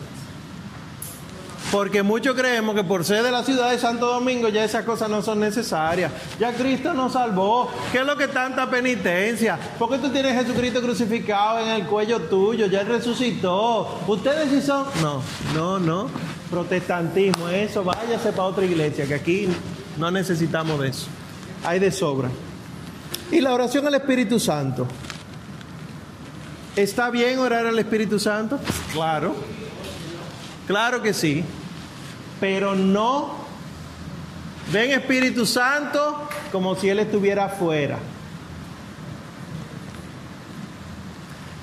Porque 1.73 2.03
muchos 2.03 2.37
creemos 2.37 2.75
que 2.77 2.85
por 2.85 3.05
ser 3.05 3.25
de 3.25 3.33
la 3.33 3.43
ciudad 3.43 3.71
de 3.71 3.79
Santo 3.79 4.07
Domingo 4.07 4.49
ya 4.49 4.65
esas 4.65 4.85
cosas 4.85 5.11
no 5.11 5.21
son 5.21 5.41
necesarias. 5.41 6.13
Ya 6.39 6.53
Cristo 6.55 6.95
nos 6.95 7.15
salvó. 7.15 7.69
¿Qué 7.91 7.99
es 7.99 8.07
lo 8.07 8.17
que 8.17 8.29
tanta 8.29 8.71
penitencia? 8.71 9.59
Porque 9.79 9.99
tú 9.99 10.11
tienes 10.11 10.41
Jesucristo 10.41 10.81
crucificado 10.81 11.61
en 11.61 11.69
el 11.69 11.87
cuello 11.87 12.21
tuyo, 12.21 12.67
ya 12.67 12.85
resucitó. 12.85 14.01
Ustedes 14.07 14.51
sí 14.51 14.63
son... 14.63 14.87
No, 15.03 15.23
no, 15.55 15.79
no. 15.81 16.09
Protestantismo, 16.51 17.49
eso, 17.49 17.83
váyase 17.83 18.31
para 18.31 18.45
otra 18.45 18.65
iglesia, 18.65 19.05
que 19.07 19.15
aquí 19.15 19.49
no 19.99 20.13
necesitamos 20.13 20.79
de 20.81 20.89
eso. 20.89 21.09
Hay 21.65 21.81
de 21.81 21.91
sobra. 21.91 22.31
Y 23.33 23.41
la 23.41 23.53
oración 23.53 23.85
al 23.89 23.95
Espíritu 23.97 24.39
Santo. 24.39 24.87
¿Está 26.77 27.11
bien 27.11 27.41
orar 27.41 27.67
al 27.67 27.79
Espíritu 27.79 28.21
Santo? 28.21 28.61
Claro. 28.93 29.35
Claro 30.67 31.03
que 31.03 31.15
sí. 31.15 31.45
Pero 32.41 32.75
no 32.75 33.35
ven 34.73 34.91
Espíritu 34.91 35.47
Santo 35.47 36.29
como 36.53 36.75
si 36.75 36.89
Él 36.89 36.99
estuviera 36.99 37.47
afuera. 37.47 37.99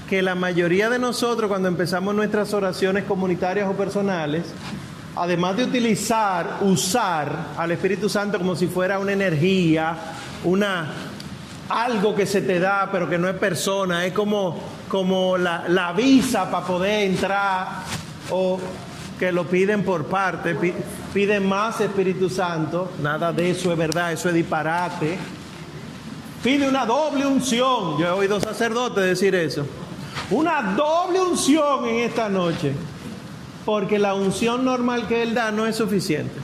Que 0.09 0.21
la 0.21 0.35
mayoría 0.35 0.89
de 0.89 0.99
nosotros 0.99 1.49
cuando 1.49 1.67
empezamos 1.67 2.13
nuestras 2.15 2.53
oraciones 2.53 3.03
comunitarias 3.03 3.69
o 3.69 3.73
personales, 3.73 4.45
además 5.15 5.57
de 5.57 5.63
utilizar, 5.65 6.59
usar 6.61 7.47
al 7.57 7.71
Espíritu 7.71 8.09
Santo 8.09 8.37
como 8.37 8.55
si 8.55 8.67
fuera 8.67 8.99
una 8.99 9.11
energía, 9.11 9.95
una 10.43 10.91
algo 11.69 12.13
que 12.13 12.25
se 12.25 12.41
te 12.41 12.59
da 12.59 12.89
pero 12.91 13.09
que 13.09 13.17
no 13.17 13.27
es 13.29 13.35
persona, 13.35 14.05
es 14.05 14.13
como, 14.13 14.59
como 14.87 15.37
la, 15.37 15.65
la 15.67 15.93
visa 15.93 16.49
para 16.51 16.65
poder 16.65 17.09
entrar 17.09 17.67
o 18.29 18.59
que 19.23 19.31
lo 19.31 19.45
piden 19.45 19.86
por 19.86 20.07
parte, 20.07 20.53
piden 21.13 21.47
más 21.47 21.79
Espíritu 21.79 22.29
Santo, 22.29 22.91
nada 23.01 23.31
de 23.31 23.51
eso 23.51 23.71
es 23.71 23.77
verdad, 23.77 24.12
eso 24.12 24.27
es 24.27 24.36
disparate. 24.36 25.17
Pide 26.43 26.67
una 26.67 26.86
doble 26.86 27.25
unción, 27.25 27.97
yo 27.97 28.05
he 28.05 28.12
oído 28.12 28.41
sacerdotes 28.41 29.01
decir 29.01 29.33
eso, 29.33 29.65
una 30.29 30.73
doble 30.75 31.21
unción 31.21 31.86
en 31.86 31.99
esta 31.99 32.27
noche, 32.27 32.73
porque 33.63 33.97
la 33.97 34.13
unción 34.13 34.65
normal 34.65 35.07
que 35.07 35.23
Él 35.23 35.33
da 35.33 35.51
no 35.51 35.67
es 35.67 35.77
suficiente, 35.77 36.36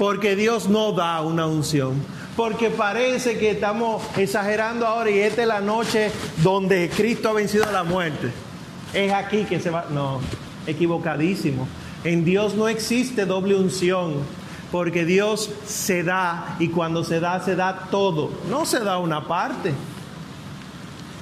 porque 0.00 0.34
Dios 0.34 0.68
no 0.68 0.90
da 0.90 1.20
una 1.20 1.46
unción, 1.46 1.94
porque 2.34 2.70
parece 2.70 3.38
que 3.38 3.52
estamos 3.52 4.02
exagerando 4.16 4.84
ahora 4.84 5.10
y 5.10 5.20
esta 5.20 5.42
es 5.42 5.48
la 5.48 5.60
noche 5.60 6.10
donde 6.42 6.90
Cristo 6.90 7.28
ha 7.28 7.34
vencido 7.34 7.70
la 7.70 7.84
muerte. 7.84 8.32
Es 8.92 9.12
aquí 9.12 9.44
que 9.44 9.60
se 9.60 9.70
va, 9.70 9.86
no, 9.90 10.20
equivocadísimo. 10.68 11.66
En 12.04 12.24
Dios 12.24 12.54
no 12.54 12.68
existe 12.68 13.26
doble 13.26 13.56
unción, 13.56 14.14
porque 14.70 15.04
Dios 15.04 15.50
se 15.66 16.02
da 16.02 16.56
y 16.58 16.68
cuando 16.68 17.02
se 17.02 17.20
da, 17.20 17.42
se 17.44 17.56
da 17.56 17.88
todo, 17.90 18.30
no 18.48 18.64
se 18.66 18.80
da 18.80 18.98
una 18.98 19.26
parte. 19.26 19.72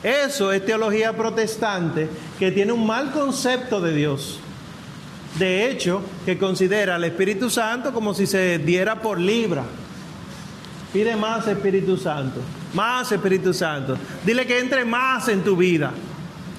Eso 0.02 0.52
es 0.52 0.64
teología 0.64 1.16
protestante 1.16 2.08
que 2.38 2.52
tiene 2.52 2.72
un 2.72 2.86
mal 2.86 3.12
concepto 3.12 3.80
de 3.80 3.94
Dios. 3.94 4.40
De 5.38 5.70
hecho, 5.70 6.02
que 6.24 6.38
considera 6.38 6.96
al 6.96 7.04
Espíritu 7.04 7.50
Santo 7.50 7.92
como 7.92 8.14
si 8.14 8.26
se 8.26 8.58
diera 8.58 9.00
por 9.00 9.18
libra. 9.20 9.64
Pide 10.92 11.16
más 11.16 11.46
Espíritu 11.46 11.96
Santo, 11.96 12.40
más 12.72 13.12
Espíritu 13.12 13.52
Santo. 13.52 13.98
Dile 14.24 14.46
que 14.46 14.58
entre 14.58 14.84
más 14.84 15.28
en 15.28 15.42
tu 15.42 15.56
vida. 15.56 15.92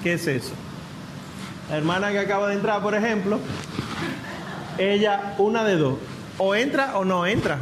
¿Qué 0.02 0.14
es 0.14 0.26
eso? 0.26 0.52
La 1.70 1.76
hermana 1.76 2.10
que 2.12 2.18
acaba 2.18 2.48
de 2.48 2.54
entrar, 2.54 2.82
por 2.82 2.94
ejemplo, 2.94 3.38
ella, 4.78 5.34
una 5.38 5.64
de 5.64 5.76
dos, 5.76 5.96
o 6.38 6.54
entra 6.54 6.96
o 6.96 7.04
no 7.04 7.26
entra. 7.26 7.58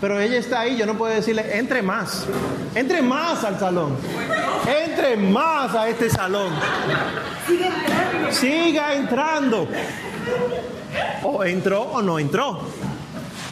Pero 0.00 0.18
ella 0.18 0.38
está 0.38 0.60
ahí, 0.60 0.76
yo 0.76 0.86
no 0.86 0.96
puedo 0.96 1.12
decirle, 1.12 1.58
entre 1.58 1.82
más, 1.82 2.26
entre 2.74 3.02
más 3.02 3.44
al 3.44 3.58
salón, 3.58 3.96
entre 4.66 5.16
más 5.16 5.74
a 5.74 5.88
este 5.88 6.08
salón. 6.08 6.52
Siga 8.30 8.94
entrando. 8.94 9.68
O 11.22 11.44
entró 11.44 11.82
o 11.82 12.02
no 12.02 12.18
entró. 12.18 12.60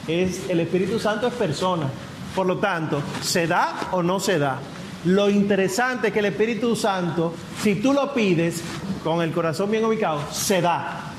Es, 0.07 0.49
el 0.49 0.61
Espíritu 0.61 0.99
Santo 0.99 1.27
es 1.27 1.35
persona. 1.35 1.87
Por 2.35 2.47
lo 2.47 2.59
tanto, 2.59 3.03
¿se 3.21 3.47
da 3.47 3.89
o 3.93 4.03
no 4.03 4.21
se 4.21 4.39
da? 4.39 4.59
Lo 5.05 5.31
interesante 5.31 6.09
es 6.09 6.13
que 6.13 6.19
el 6.19 6.27
Espíritu 6.27 6.75
Santo, 6.75 7.35
si 7.63 7.77
tú 7.77 7.93
lo 7.93 8.13
pides 8.13 8.63
con 9.05 9.23
el 9.23 9.31
corazón 9.33 9.71
bien 9.71 9.85
ubicado, 9.85 10.21
se 10.33 10.61
da. 10.61 11.13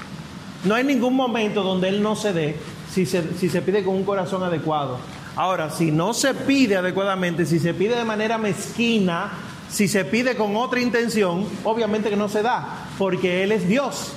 No 0.66 0.76
hay 0.76 0.84
ningún 0.84 1.16
momento 1.16 1.64
donde 1.64 1.88
Él 1.88 2.02
no 2.02 2.16
se 2.16 2.34
dé 2.34 2.58
si 2.94 3.06
se, 3.06 3.24
si 3.38 3.50
se 3.50 3.62
pide 3.62 3.84
con 3.84 3.96
un 3.96 4.04
corazón 4.04 4.44
adecuado. 4.44 4.98
Ahora, 5.36 5.70
si 5.70 5.92
no 5.92 6.14
se 6.14 6.34
pide 6.34 6.76
adecuadamente, 6.76 7.46
si 7.46 7.60
se 7.60 7.74
pide 7.74 7.96
de 7.96 8.04
manera 8.04 8.38
mezquina, 8.38 9.32
si 9.70 9.88
se 9.88 10.04
pide 10.04 10.36
con 10.36 10.58
otra 10.58 10.82
intención, 10.82 11.46
obviamente 11.64 12.10
que 12.10 12.18
no 12.18 12.28
se 12.28 12.42
da, 12.42 12.88
porque 12.98 13.44
Él 13.44 13.54
es 13.54 13.68
Dios. 13.68 14.12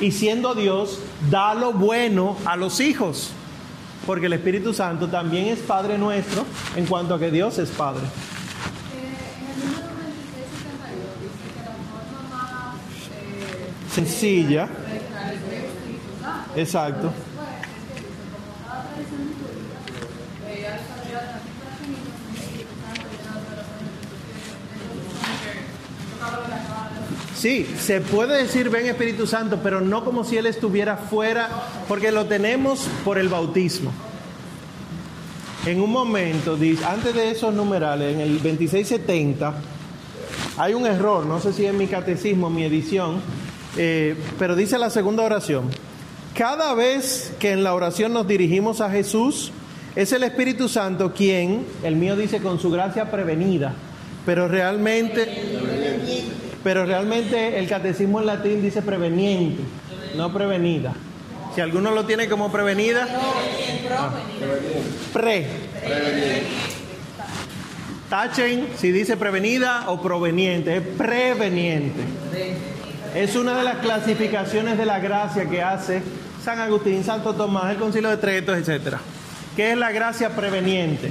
Y 0.00 0.12
siendo 0.12 0.54
Dios, 0.54 1.00
da 1.30 1.54
lo 1.54 1.72
bueno 1.72 2.36
a 2.44 2.56
los 2.56 2.80
hijos, 2.80 3.30
porque 4.06 4.26
el 4.26 4.34
Espíritu 4.34 4.74
Santo 4.74 5.08
también 5.08 5.46
es 5.46 5.60
Padre 5.60 5.96
nuestro 5.96 6.44
en 6.76 6.86
cuanto 6.86 7.14
a 7.14 7.18
que 7.18 7.30
Dios 7.30 7.58
es 7.58 7.70
Padre. 7.70 8.02
Sencilla. 14.00 14.68
Exacto. 16.56 17.12
Sí, 27.36 27.66
se 27.78 28.02
puede 28.02 28.42
decir 28.42 28.68
ven 28.68 28.86
Espíritu 28.86 29.26
Santo, 29.26 29.60
pero 29.62 29.80
no 29.80 30.04
como 30.04 30.24
si 30.24 30.36
Él 30.36 30.44
estuviera 30.44 30.98
fuera, 30.98 31.48
porque 31.88 32.12
lo 32.12 32.26
tenemos 32.26 32.86
por 33.02 33.18
el 33.18 33.28
bautismo. 33.28 33.92
En 35.64 35.80
un 35.80 35.90
momento, 35.90 36.58
antes 36.86 37.14
de 37.14 37.30
esos 37.30 37.54
numerales, 37.54 38.14
en 38.14 38.20
el 38.20 38.34
2670, 38.34 39.54
hay 40.58 40.74
un 40.74 40.86
error, 40.86 41.24
no 41.24 41.40
sé 41.40 41.54
si 41.54 41.64
en 41.64 41.78
mi 41.78 41.86
catecismo, 41.86 42.50
mi 42.50 42.64
edición, 42.64 43.22
eh, 43.76 44.16
pero 44.38 44.56
dice 44.56 44.78
la 44.78 44.90
segunda 44.90 45.22
oración, 45.22 45.70
cada 46.34 46.74
vez 46.74 47.32
que 47.38 47.52
en 47.52 47.64
la 47.64 47.74
oración 47.74 48.12
nos 48.12 48.26
dirigimos 48.26 48.80
a 48.80 48.90
Jesús, 48.90 49.52
es 49.96 50.12
el 50.12 50.22
Espíritu 50.22 50.68
Santo 50.68 51.12
quien, 51.12 51.66
el 51.82 51.96
mío 51.96 52.16
dice 52.16 52.38
con 52.38 52.60
su 52.60 52.70
gracia 52.70 53.10
prevenida, 53.10 53.74
pero 54.24 54.48
realmente, 54.48 55.26
pero 56.62 56.86
realmente 56.86 57.58
el 57.58 57.68
catecismo 57.68 58.20
en 58.20 58.26
latín 58.26 58.62
dice 58.62 58.82
preveniente, 58.82 59.62
no 60.16 60.32
prevenida. 60.32 60.94
Si 61.54 61.60
alguno 61.60 61.90
lo 61.90 62.06
tiene 62.06 62.28
como 62.28 62.52
prevenida, 62.52 63.08
pre. 65.12 65.46
Tachen 68.08 68.68
si 68.76 68.92
dice 68.92 69.16
prevenida 69.16 69.84
o 69.88 70.00
proveniente, 70.00 70.76
es 70.76 70.82
preveniente. 70.82 72.00
Es 73.14 73.34
una 73.34 73.56
de 73.56 73.64
las 73.64 73.78
clasificaciones 73.78 74.78
de 74.78 74.86
la 74.86 75.00
gracia 75.00 75.48
que 75.48 75.60
hace 75.60 76.00
San 76.44 76.60
Agustín, 76.60 77.02
Santo 77.02 77.34
Tomás, 77.34 77.72
el 77.72 77.76
Concilio 77.76 78.08
de 78.08 78.16
Trento, 78.18 78.54
etc. 78.54 78.98
Que 79.56 79.72
es 79.72 79.78
la 79.78 79.90
gracia 79.90 80.30
preveniente. 80.36 81.10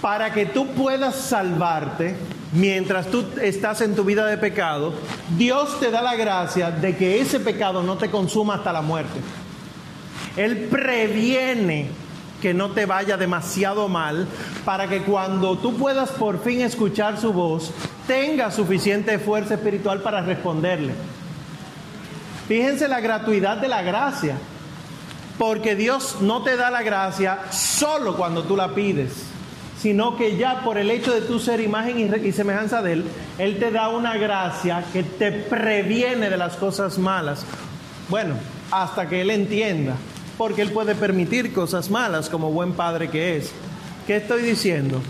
Para 0.00 0.32
que 0.32 0.46
tú 0.46 0.68
puedas 0.68 1.16
salvarte 1.16 2.16
mientras 2.52 3.08
tú 3.08 3.26
estás 3.42 3.82
en 3.82 3.94
tu 3.94 4.04
vida 4.04 4.24
de 4.24 4.38
pecado, 4.38 4.94
Dios 5.36 5.78
te 5.80 5.90
da 5.90 6.00
la 6.00 6.16
gracia 6.16 6.70
de 6.70 6.96
que 6.96 7.20
ese 7.20 7.40
pecado 7.40 7.82
no 7.82 7.98
te 7.98 8.08
consuma 8.08 8.54
hasta 8.54 8.72
la 8.72 8.80
muerte. 8.80 9.20
Él 10.34 10.68
previene 10.70 11.90
que 12.40 12.54
no 12.54 12.70
te 12.70 12.86
vaya 12.86 13.16
demasiado 13.16 13.88
mal 13.88 14.26
para 14.64 14.88
que 14.88 15.02
cuando 15.02 15.58
tú 15.58 15.76
puedas 15.76 16.10
por 16.10 16.42
fin 16.42 16.60
escuchar 16.60 17.18
su 17.18 17.32
voz, 17.32 17.72
tengas 18.06 18.54
suficiente 18.54 19.18
fuerza 19.18 19.54
espiritual 19.54 20.00
para 20.00 20.22
responderle. 20.22 20.92
Fíjense 22.46 22.88
la 22.88 23.00
gratuidad 23.00 23.58
de 23.58 23.68
la 23.68 23.82
gracia, 23.82 24.36
porque 25.36 25.76
Dios 25.76 26.18
no 26.20 26.42
te 26.42 26.56
da 26.56 26.70
la 26.70 26.82
gracia 26.82 27.40
solo 27.50 28.16
cuando 28.16 28.44
tú 28.44 28.56
la 28.56 28.74
pides, 28.74 29.12
sino 29.78 30.16
que 30.16 30.36
ya 30.36 30.62
por 30.62 30.78
el 30.78 30.90
hecho 30.90 31.12
de 31.12 31.20
tu 31.20 31.38
ser 31.38 31.60
imagen 31.60 31.98
y, 32.24 32.32
semejanza 32.32 32.82
de 32.82 32.94
Él, 32.94 33.04
Él 33.38 33.58
te 33.58 33.70
da 33.70 33.90
una 33.90 34.16
gracia 34.16 34.84
que 34.92 35.02
te 35.02 35.30
previene 35.30 36.30
de 36.30 36.36
las 36.36 36.56
cosas 36.56 36.98
malas. 36.98 37.44
Bueno, 38.08 38.34
hasta 38.70 39.08
que 39.08 39.20
Él 39.20 39.30
entienda 39.30 39.94
porque 40.38 40.62
Él 40.62 40.70
puede 40.70 40.94
permitir 40.94 41.52
cosas 41.52 41.90
malas 41.90 42.30
como 42.30 42.52
buen 42.52 42.72
padre 42.72 43.10
que 43.10 43.36
es. 43.36 43.50
¿Qué 44.06 44.16
estoy 44.16 44.40
diciendo? 44.42 45.02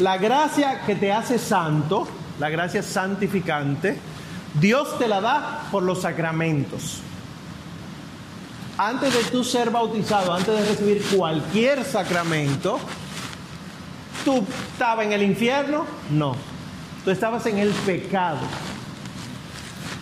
La 0.00 0.18
gracia 0.18 0.82
que 0.84 0.96
te 0.96 1.12
hace 1.12 1.38
santo, 1.38 2.06
la 2.38 2.50
gracia 2.50 2.82
santificante, 2.82 3.96
Dios 4.60 4.98
te 4.98 5.06
la 5.08 5.20
da 5.20 5.68
por 5.70 5.84
los 5.84 6.02
sacramentos. 6.02 7.00
Antes 8.76 9.14
de 9.14 9.30
tú 9.30 9.42
ser 9.44 9.70
bautizado, 9.70 10.32
antes 10.32 10.54
de 10.54 10.68
recibir 10.68 11.02
cualquier 11.16 11.84
sacramento, 11.84 12.78
¿tú 14.24 14.44
estabas 14.72 15.06
en 15.06 15.12
el 15.12 15.22
infierno? 15.22 15.84
No, 16.10 16.34
tú 17.04 17.10
estabas 17.10 17.46
en 17.46 17.58
el 17.58 17.70
pecado. 17.70 18.38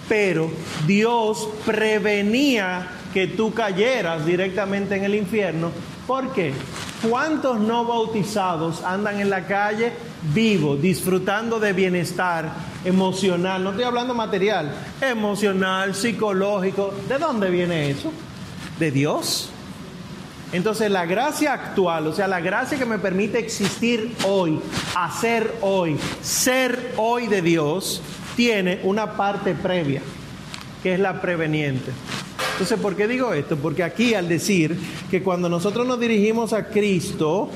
Pero 0.08 0.50
Dios 0.86 1.48
prevenía 1.64 2.95
que 3.16 3.28
tú 3.28 3.54
cayeras 3.54 4.26
directamente 4.26 4.94
en 4.94 5.04
el 5.04 5.14
infierno. 5.14 5.70
¿Por 6.06 6.34
qué? 6.34 6.52
¿Cuántos 7.08 7.58
no 7.58 7.86
bautizados 7.86 8.84
andan 8.84 9.18
en 9.18 9.30
la 9.30 9.46
calle 9.46 9.94
vivos, 10.34 10.82
disfrutando 10.82 11.58
de 11.58 11.72
bienestar 11.72 12.52
emocional? 12.84 13.64
No 13.64 13.70
estoy 13.70 13.86
hablando 13.86 14.12
material, 14.12 14.70
emocional, 15.00 15.94
psicológico. 15.94 16.92
¿De 17.08 17.16
dónde 17.16 17.48
viene 17.48 17.88
eso? 17.88 18.12
De 18.78 18.90
Dios. 18.90 19.48
Entonces 20.52 20.90
la 20.90 21.06
gracia 21.06 21.54
actual, 21.54 22.08
o 22.08 22.12
sea, 22.12 22.28
la 22.28 22.40
gracia 22.40 22.76
que 22.76 22.84
me 22.84 22.98
permite 22.98 23.38
existir 23.38 24.14
hoy, 24.26 24.60
hacer 24.94 25.54
hoy, 25.62 25.96
ser 26.20 26.92
hoy 26.98 27.28
de 27.28 27.40
Dios, 27.40 28.02
tiene 28.36 28.80
una 28.82 29.16
parte 29.16 29.54
previa, 29.54 30.02
que 30.82 30.92
es 30.92 31.00
la 31.00 31.22
preveniente. 31.22 31.92
Entonces, 32.56 32.80
¿por 32.80 32.96
qué 32.96 33.06
digo 33.06 33.34
esto? 33.34 33.58
Porque 33.58 33.82
aquí 33.82 34.14
al 34.14 34.30
decir 34.30 34.80
que 35.10 35.22
cuando 35.22 35.46
nosotros 35.46 35.86
nos 35.86 36.00
dirigimos 36.00 36.54
a 36.54 36.68
Cristo, 36.68 37.50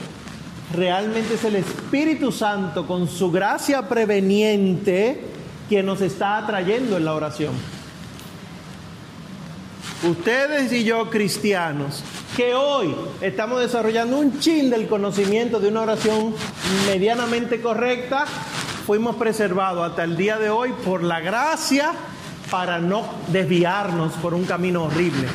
realmente 0.74 1.36
es 1.36 1.44
el 1.44 1.56
Espíritu 1.56 2.30
Santo 2.30 2.86
con 2.86 3.08
su 3.08 3.30
gracia 3.30 3.88
preveniente 3.88 5.22
que 5.70 5.82
nos 5.82 6.02
está 6.02 6.36
atrayendo 6.36 6.98
en 6.98 7.06
la 7.06 7.14
oración. 7.14 7.54
Ustedes 10.06 10.70
y 10.70 10.84
yo 10.84 11.08
cristianos, 11.08 12.04
que 12.36 12.54
hoy 12.54 12.94
estamos 13.22 13.60
desarrollando 13.60 14.18
un 14.18 14.38
chin 14.38 14.68
del 14.68 14.86
conocimiento 14.86 15.60
de 15.60 15.68
una 15.68 15.80
oración 15.80 16.34
medianamente 16.86 17.62
correcta, 17.62 18.26
fuimos 18.84 19.16
preservados 19.16 19.88
hasta 19.88 20.04
el 20.04 20.18
día 20.18 20.36
de 20.36 20.50
hoy 20.50 20.74
por 20.84 21.02
la 21.02 21.20
gracia 21.20 21.94
para 22.50 22.78
no 22.78 23.04
desviarnos 23.28 24.12
por 24.14 24.34
un 24.34 24.44
camino 24.44 24.84
horrible. 24.84 25.28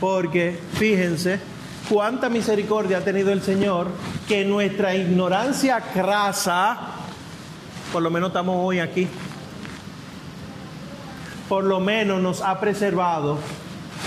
Porque 0.00 0.58
fíjense 0.74 1.40
cuánta 1.88 2.28
misericordia 2.28 2.98
ha 2.98 3.00
tenido 3.00 3.32
el 3.32 3.42
Señor 3.42 3.88
que 4.28 4.44
nuestra 4.44 4.94
ignorancia 4.94 5.80
crasa, 5.80 6.78
por 7.92 8.02
lo 8.02 8.10
menos 8.10 8.28
estamos 8.28 8.56
hoy 8.58 8.80
aquí, 8.80 9.08
por 11.48 11.64
lo 11.64 11.80
menos 11.80 12.20
nos 12.20 12.42
ha 12.42 12.58
preservado 12.58 13.38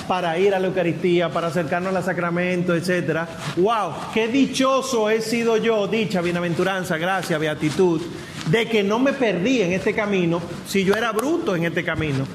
para 0.08 0.38
ir 0.40 0.56
a 0.56 0.60
la 0.60 0.68
Eucaristía, 0.68 1.30
para 1.30 1.48
acercarnos 1.48 1.94
al 1.94 2.04
sacramento, 2.04 2.76
etcétera. 2.76 3.28
¡Wow! 3.58 3.94
¡Qué 4.14 4.28
dichoso 4.28 5.10
he 5.10 5.22
sido 5.22 5.58
yo! 5.58 5.88
Dicha, 5.88 6.22
bienaventuranza, 6.22 6.98
gracia, 6.98 7.38
beatitud, 7.38 8.02
de 8.50 8.68
que 8.68 8.84
no 8.84 9.00
me 9.00 9.14
perdí 9.14 9.62
en 9.62 9.74
este 9.74 9.94
camino 9.94 10.42
si 10.68 10.84
yo 10.84 10.94
era 10.94 11.12
bruto 11.12 11.56
en 11.56 11.66
este 11.66 11.84
camino. 11.84 12.26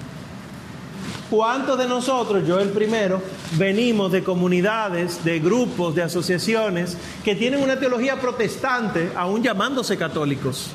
¿Cuántos 1.31 1.79
de 1.79 1.89
nosotros, 1.89 2.47
yo 2.47 2.61
el 2.61 2.69
primero, 2.69 3.23
venimos 3.53 4.13
de 4.13 4.23
comunidades, 4.23 5.25
de 5.25 5.41
grupos, 5.41 5.95
de 5.95 6.03
asociaciones 6.03 6.99
que 7.25 7.35
tienen 7.35 7.63
una 7.63 7.79
teología 7.79 8.21
protestante, 8.21 9.11
aún 9.17 9.43
llamándose 9.43 9.97
católicos? 9.97 10.71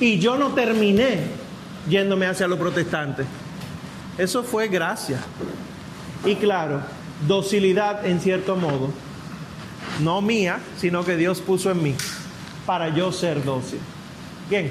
Y 0.00 0.18
yo 0.18 0.36
no 0.36 0.48
terminé 0.54 1.20
yéndome 1.88 2.26
hacia 2.26 2.48
lo 2.48 2.58
protestante. 2.58 3.24
Eso 4.18 4.42
fue 4.42 4.66
gracia. 4.66 5.20
Y 6.24 6.34
claro, 6.34 6.80
docilidad 7.28 8.04
en 8.04 8.20
cierto 8.20 8.56
modo, 8.56 8.90
no 10.00 10.20
mía, 10.20 10.58
sino 10.78 11.04
que 11.04 11.16
Dios 11.16 11.40
puso 11.40 11.70
en 11.70 11.80
mí 11.80 11.94
para 12.66 12.88
yo 12.88 13.12
ser 13.12 13.44
dócil. 13.44 13.78
Bien, 14.48 14.70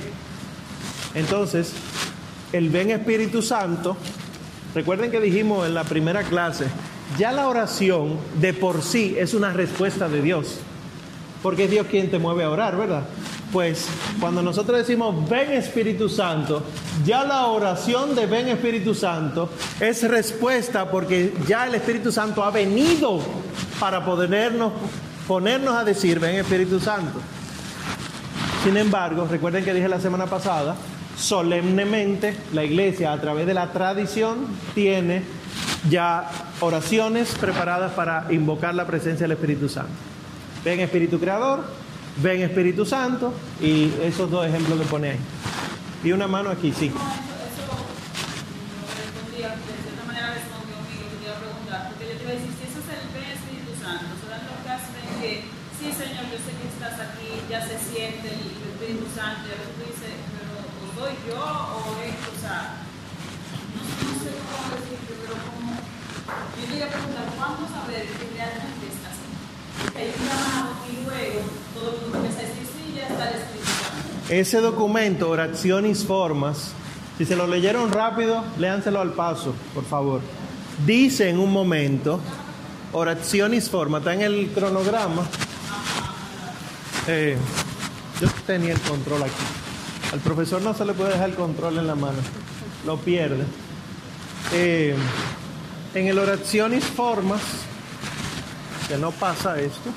entonces, 1.14 1.74
el 2.54 2.70
ven 2.70 2.92
Espíritu 2.92 3.42
Santo, 3.42 3.98
recuerden 4.76 5.12
que 5.12 5.20
dijimos 5.20 5.68
en 5.68 5.74
la 5.74 5.84
primera 5.84 6.24
clase, 6.24 6.68
ya 7.18 7.32
la 7.32 7.48
oración 7.48 8.18
de 8.40 8.54
por 8.54 8.82
sí 8.82 9.16
es 9.18 9.34
una 9.34 9.52
respuesta 9.52 10.08
de 10.08 10.22
Dios, 10.22 10.60
porque 11.44 11.66
es 11.66 11.72
Dios 11.72 11.88
quien 11.88 12.10
te 12.10 12.20
mueve 12.20 12.44
a 12.44 12.50
orar, 12.50 12.78
¿verdad? 12.78 13.04
Pues 13.52 13.88
cuando 14.22 14.42
nosotros 14.42 14.78
decimos 14.78 15.30
ven 15.30 15.52
Espíritu 15.52 16.08
Santo, 16.08 16.64
ya 17.04 17.26
la 17.26 17.48
oración 17.48 18.16
de 18.16 18.26
ven 18.26 18.48
Espíritu 18.48 18.96
Santo 18.96 19.50
es 19.80 20.08
respuesta 20.08 20.90
porque 20.90 21.34
ya 21.48 21.68
el 21.68 21.76
Espíritu 21.76 22.14
Santo 22.14 22.44
ha 22.44 22.52
venido 22.52 23.20
para 23.78 24.06
podernos 24.06 24.72
ponernos 25.28 25.76
a 25.76 25.84
decir 25.84 26.20
ven 26.20 26.36
Espíritu 26.36 26.80
Santo. 26.80 27.20
Sin 28.64 28.78
embargo, 28.78 29.28
recuerden 29.28 29.66
que 29.66 29.74
dije 29.74 29.88
la 29.88 30.00
semana 30.00 30.28
pasada, 30.28 30.76
solemnemente 31.18 32.38
la 32.54 32.64
iglesia 32.64 33.12
a 33.12 33.20
través 33.20 33.48
de 33.48 33.56
la 33.56 33.72
tradición 33.72 34.46
tiene 34.76 35.24
ya 35.90 36.30
oraciones 36.60 37.34
preparadas 37.34 37.94
para 37.94 38.28
invocar 38.30 38.76
la 38.76 38.86
presencia 38.86 39.24
del 39.24 39.32
Espíritu 39.32 39.68
Santo. 39.68 39.92
Ven 40.64 40.80
Espíritu 40.80 41.20
Creador, 41.20 41.64
ven 42.22 42.42
Espíritu 42.42 42.86
Santo 42.86 43.34
y 43.60 43.92
esos 44.04 44.30
dos 44.30 44.46
ejemplos 44.46 44.80
que 44.80 44.86
pone 44.86 45.10
ahí. 45.10 45.20
Y 46.04 46.12
una 46.12 46.28
mano 46.28 46.52
aquí, 46.52 46.72
sí. 46.72 46.92
ya 57.52 57.60
se 57.68 57.78
siente 57.78 58.32
el 58.32 58.48
Espíritu 58.48 59.12
Santo, 59.14 59.44
y 59.44 59.52
a 59.52 59.60
veces 59.60 59.76
tú 59.76 59.84
dices, 59.84 60.16
pero 60.32 60.56
¿o 60.96 61.01
soy 61.12 61.32
yo 61.32 61.40
o 61.40 61.80
es, 62.04 62.16
o 62.28 62.42
sea, 62.42 62.78
no, 63.76 63.82
no 63.82 64.20
sé 64.24 64.32
cómo 64.48 64.68
decirlo, 64.76 65.14
pero 65.22 65.34
como, 65.52 65.72
yo 66.58 66.72
llegué 66.72 66.84
a 66.84 66.90
preguntar, 66.90 67.26
¿cuándo 67.36 67.68
saber 67.68 68.06
que 68.08 68.30
realmente 68.36 68.88
es 68.88 69.00
así? 69.10 69.98
Hay 69.98 70.14
un 70.18 70.28
llamado 70.28 70.70
y 70.90 71.04
luego 71.04 71.42
todo 71.74 71.96
el 71.96 72.02
mundo 72.02 72.18
empieza 72.18 72.40
a 72.40 72.44
decir, 72.44 72.66
sí, 72.66 72.94
ya 72.96 73.08
está 73.08 73.26
Santo. 73.26 74.34
Ese 74.34 74.62
documento, 74.62 75.30
Oraciones 75.30 76.06
Formas, 76.06 76.72
si 77.18 77.26
se 77.26 77.36
lo 77.36 77.48
leyeron 77.48 77.92
rápido, 77.92 78.44
léanselo 78.58 79.02
al 79.02 79.14
paso, 79.14 79.54
por 79.74 79.84
favor. 79.86 80.22
Dice 80.86 81.30
en 81.30 81.40
un 81.40 81.52
momento, 81.52 82.20
Oraciones 82.94 83.70
Formas, 83.70 84.02
está 84.02 84.14
en 84.14 84.22
el 84.22 84.52
cronograma. 84.52 85.28
Eh, 87.08 87.36
yo 88.22 88.28
tenía 88.46 88.74
el 88.74 88.80
control 88.82 89.24
aquí. 89.24 89.61
Al 90.12 90.20
profesor 90.20 90.62
no 90.62 90.74
se 90.74 90.84
le 90.84 90.94
puede 90.94 91.14
dejar 91.14 91.30
el 91.30 91.36
control 91.36 91.78
en 91.78 91.88
la 91.88 91.96
mano, 91.96 92.18
lo 92.86 92.98
pierde. 92.98 93.46
Eh, 94.54 94.94
en 95.94 96.08
el 96.08 96.20
oraciones 96.20 96.84
formas, 96.84 97.42
que 98.90 98.98
no 98.98 99.12
pasa 99.12 99.60
esto. 99.60 99.90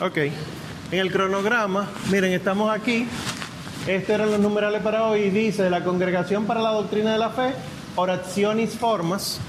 Ok, 0.00 0.16
En 0.16 0.98
el 0.98 1.10
cronograma, 1.10 1.88
miren, 2.10 2.32
estamos 2.32 2.70
aquí. 2.70 3.06
Estos 3.86 4.10
eran 4.10 4.30
los 4.30 4.40
numerales 4.40 4.82
para 4.82 5.04
hoy. 5.04 5.30
Dice 5.30 5.70
la 5.70 5.82
Congregación 5.82 6.44
para 6.44 6.60
la 6.60 6.70
Doctrina 6.70 7.12
de 7.12 7.18
la 7.18 7.30
Fe, 7.30 7.54
oraciones 7.96 8.76
formas. 8.76 9.40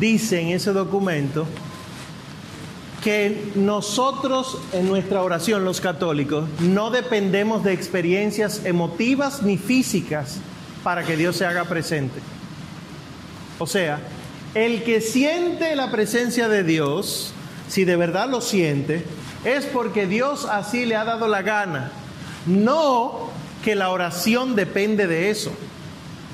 Dice 0.00 0.40
en 0.40 0.48
ese 0.48 0.72
documento 0.72 1.46
que 3.02 3.50
nosotros 3.56 4.58
en 4.72 4.88
nuestra 4.88 5.22
oración, 5.22 5.64
los 5.64 5.80
católicos, 5.80 6.48
no 6.60 6.90
dependemos 6.90 7.64
de 7.64 7.72
experiencias 7.72 8.64
emotivas 8.64 9.42
ni 9.42 9.58
físicas 9.58 10.38
para 10.84 11.02
que 11.02 11.16
Dios 11.16 11.36
se 11.36 11.44
haga 11.44 11.64
presente. 11.64 12.20
O 13.58 13.66
sea, 13.66 14.00
el 14.54 14.84
que 14.84 15.00
siente 15.00 15.74
la 15.74 15.90
presencia 15.90 16.48
de 16.48 16.62
Dios, 16.62 17.32
si 17.68 17.84
de 17.84 17.96
verdad 17.96 18.28
lo 18.28 18.40
siente, 18.40 19.04
es 19.44 19.66
porque 19.66 20.06
Dios 20.06 20.44
así 20.44 20.86
le 20.86 20.94
ha 20.94 21.04
dado 21.04 21.26
la 21.26 21.42
gana. 21.42 21.90
No 22.46 23.30
que 23.64 23.74
la 23.74 23.90
oración 23.90 24.54
depende 24.54 25.06
de 25.06 25.30
eso. 25.30 25.52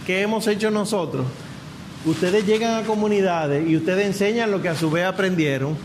que 0.07 0.23
hemos 0.23 0.47
hecho 0.47 0.71
nosotros? 0.71 1.27
Ustedes 2.07 2.47
llegan 2.47 2.83
a 2.83 2.87
comunidades 2.87 3.69
y 3.69 3.77
ustedes 3.77 4.07
enseñan 4.07 4.51
lo 4.51 4.63
que 4.63 4.71
a 4.71 4.75
su 4.75 4.91
vez 4.91 5.05
aprendieron 5.05 5.77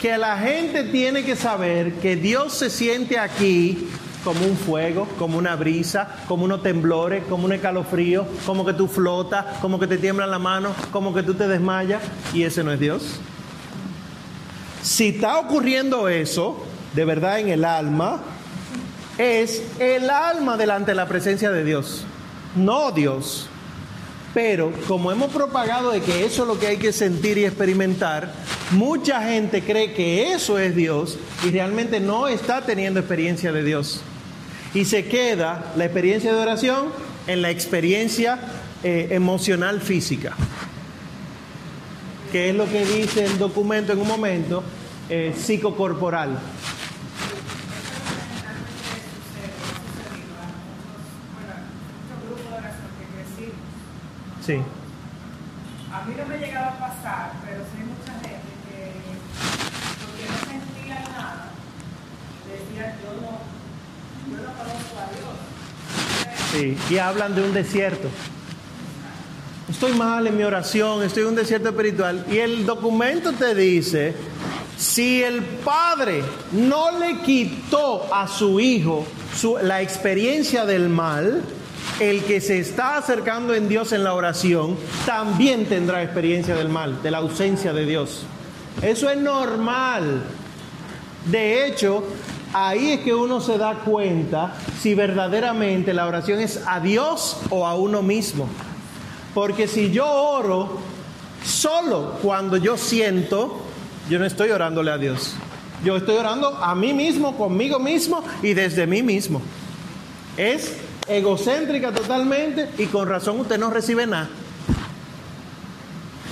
que 0.00 0.16
la 0.16 0.38
gente 0.38 0.84
tiene 0.84 1.24
que 1.24 1.36
saber 1.36 1.94
que 1.94 2.16
Dios 2.16 2.54
se 2.54 2.70
siente 2.70 3.18
aquí 3.18 3.88
como 4.24 4.44
un 4.46 4.56
fuego, 4.56 5.06
como 5.18 5.38
una 5.38 5.56
brisa, 5.56 6.08
como 6.26 6.44
unos 6.44 6.62
temblores, 6.62 7.24
como 7.28 7.44
un 7.44 7.52
escalofrío, 7.52 8.26
como 8.46 8.64
que 8.64 8.72
tú 8.72 8.88
flotas, 8.88 9.58
como 9.60 9.78
que 9.78 9.86
te 9.86 9.98
tiembla 9.98 10.26
la 10.26 10.38
mano, 10.38 10.74
como 10.90 11.14
que 11.14 11.22
tú 11.22 11.34
te 11.34 11.46
desmayas, 11.48 12.02
y 12.32 12.44
ese 12.44 12.64
no 12.64 12.72
es 12.72 12.80
Dios. 12.80 13.20
Si 14.82 15.08
está 15.08 15.38
ocurriendo 15.38 16.08
eso, 16.08 16.64
de 16.94 17.04
verdad 17.04 17.38
en 17.38 17.48
el 17.48 17.64
alma, 17.64 18.22
es 19.18 19.62
el 19.78 20.08
alma 20.08 20.56
delante 20.56 20.92
de 20.92 20.94
la 20.94 21.08
presencia 21.08 21.50
de 21.50 21.64
Dios, 21.64 22.04
no 22.56 22.90
Dios. 22.90 23.48
Pero 24.32 24.72
como 24.86 25.10
hemos 25.10 25.32
propagado 25.32 25.90
de 25.90 26.00
que 26.00 26.24
eso 26.24 26.42
es 26.42 26.48
lo 26.48 26.58
que 26.58 26.68
hay 26.68 26.76
que 26.76 26.92
sentir 26.92 27.36
y 27.38 27.44
experimentar, 27.44 28.32
mucha 28.70 29.22
gente 29.22 29.62
cree 29.62 29.92
que 29.92 30.32
eso 30.32 30.58
es 30.58 30.76
Dios 30.76 31.18
y 31.44 31.50
realmente 31.50 31.98
no 31.98 32.28
está 32.28 32.64
teniendo 32.64 33.00
experiencia 33.00 33.50
de 33.52 33.64
Dios. 33.64 34.02
Y 34.72 34.84
se 34.84 35.06
queda 35.06 35.72
la 35.76 35.84
experiencia 35.84 36.32
de 36.32 36.38
oración 36.38 36.88
en 37.26 37.42
la 37.42 37.50
experiencia 37.50 38.38
eh, 38.84 39.08
emocional 39.10 39.80
física, 39.80 40.36
que 42.30 42.50
es 42.50 42.54
lo 42.54 42.70
que 42.70 42.84
dice 42.84 43.24
el 43.24 43.36
documento 43.36 43.92
en 43.92 44.00
un 44.00 44.06
momento, 44.06 44.62
eh, 45.08 45.34
psicocorporal. 45.36 46.38
Sí. 54.44 54.54
A 55.92 56.04
mí 56.04 56.14
no 56.16 56.26
me 56.26 56.38
llegaba 56.38 56.68
a 56.68 56.78
pasar, 56.78 57.32
pero 57.44 57.60
sí 57.64 57.78
hay 57.78 57.84
mucha 57.84 58.12
gente 58.20 58.50
que, 58.66 58.92
porque 60.00 60.24
no 60.30 60.38
sentía 60.50 61.00
nada, 61.10 61.50
decía, 62.46 62.96
yo 63.02 63.10
no, 63.20 63.32
yo 64.30 64.42
no 64.42 64.52
conozco 64.54 64.98
a 64.98 65.06
Dios. 65.14 65.40
Sí, 66.52 66.94
y 66.94 66.98
hablan 66.98 67.34
de 67.34 67.42
un 67.42 67.52
desierto. 67.52 68.08
Estoy 69.68 69.92
mal 69.92 70.26
en 70.26 70.36
mi 70.36 70.42
oración, 70.42 71.02
estoy 71.02 71.22
en 71.22 71.28
un 71.28 71.36
desierto 71.36 71.68
espiritual. 71.68 72.26
Y 72.30 72.38
el 72.38 72.66
documento 72.66 73.32
te 73.32 73.54
dice, 73.54 74.14
si 74.76 75.22
el 75.22 75.42
padre 75.42 76.24
no 76.52 76.98
le 76.98 77.20
quitó 77.20 78.12
a 78.12 78.26
su 78.26 78.58
hijo 78.58 79.06
su, 79.36 79.58
la 79.62 79.80
experiencia 79.80 80.64
del 80.64 80.88
mal, 80.88 81.42
el 82.00 82.24
que 82.24 82.40
se 82.40 82.58
está 82.58 82.96
acercando 82.96 83.54
en 83.54 83.68
Dios 83.68 83.92
en 83.92 84.02
la 84.02 84.14
oración 84.14 84.76
también 85.04 85.66
tendrá 85.66 86.02
experiencia 86.02 86.54
del 86.54 86.70
mal, 86.70 87.02
de 87.02 87.10
la 87.10 87.18
ausencia 87.18 87.74
de 87.74 87.84
Dios. 87.84 88.24
Eso 88.80 89.10
es 89.10 89.18
normal. 89.18 90.22
De 91.26 91.66
hecho, 91.66 92.02
ahí 92.54 92.92
es 92.92 93.00
que 93.00 93.14
uno 93.14 93.42
se 93.42 93.58
da 93.58 93.74
cuenta 93.80 94.54
si 94.80 94.94
verdaderamente 94.94 95.92
la 95.92 96.06
oración 96.06 96.40
es 96.40 96.62
a 96.66 96.80
Dios 96.80 97.36
o 97.50 97.66
a 97.66 97.74
uno 97.74 98.00
mismo. 98.02 98.48
Porque 99.34 99.68
si 99.68 99.90
yo 99.90 100.10
oro 100.10 100.78
solo 101.44 102.16
cuando 102.22 102.56
yo 102.56 102.78
siento, 102.78 103.60
yo 104.08 104.18
no 104.18 104.24
estoy 104.24 104.50
orándole 104.50 104.90
a 104.90 104.96
Dios. 104.96 105.34
Yo 105.84 105.96
estoy 105.96 106.16
orando 106.16 106.48
a 106.48 106.74
mí 106.74 106.94
mismo, 106.94 107.36
conmigo 107.36 107.78
mismo 107.78 108.24
y 108.42 108.54
desde 108.54 108.86
mí 108.86 109.02
mismo. 109.02 109.42
Es 110.38 110.76
egocéntrica 111.10 111.92
totalmente 111.92 112.70
y 112.78 112.86
con 112.86 113.08
razón 113.08 113.40
usted 113.40 113.58
no 113.58 113.70
recibe 113.70 114.06
nada. 114.06 114.28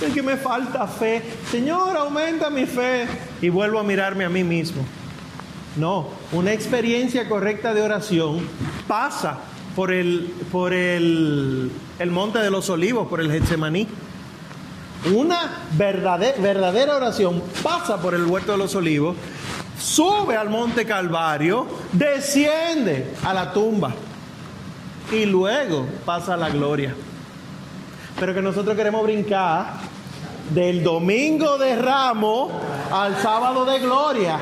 Es 0.01 0.13
que 0.13 0.23
me 0.23 0.37
falta 0.37 0.87
fe. 0.87 1.21
Señor, 1.51 1.97
aumenta 1.97 2.49
mi 2.49 2.65
fe. 2.65 3.05
Y 3.41 3.49
vuelvo 3.49 3.79
a 3.79 3.83
mirarme 3.83 4.23
a 4.23 4.29
mí 4.29 4.45
mismo. 4.45 4.85
No, 5.75 6.07
una 6.31 6.53
experiencia 6.53 7.27
correcta 7.27 7.73
de 7.73 7.81
oración 7.81 8.47
pasa 8.87 9.39
por 9.75 9.91
el, 9.91 10.33
por 10.51 10.73
el, 10.73 11.69
el 11.99 12.11
monte 12.11 12.39
de 12.39 12.49
los 12.49 12.69
olivos, 12.69 13.07
por 13.07 13.19
el 13.19 13.29
Getsemaní. 13.29 13.87
Una 15.13 15.65
verdadera, 15.77 16.41
verdadera 16.41 16.95
oración 16.95 17.43
pasa 17.61 18.01
por 18.01 18.15
el 18.15 18.25
huerto 18.25 18.53
de 18.53 18.57
los 18.57 18.75
olivos, 18.75 19.15
sube 19.79 20.35
al 20.35 20.49
monte 20.49 20.85
Calvario, 20.85 21.67
desciende 21.93 23.13
a 23.23 23.33
la 23.33 23.53
tumba 23.53 23.93
y 25.11 25.25
luego 25.25 25.85
pasa 26.05 26.37
la 26.37 26.49
gloria. 26.49 26.95
Pero 28.19 28.33
que 28.33 28.41
nosotros 28.41 28.75
queremos 28.75 29.03
brincar 29.03 29.73
del 30.53 30.83
domingo 30.83 31.57
de 31.57 31.75
ramo 31.75 32.51
al 32.91 33.17
sábado 33.21 33.65
de 33.65 33.79
gloria. 33.79 34.39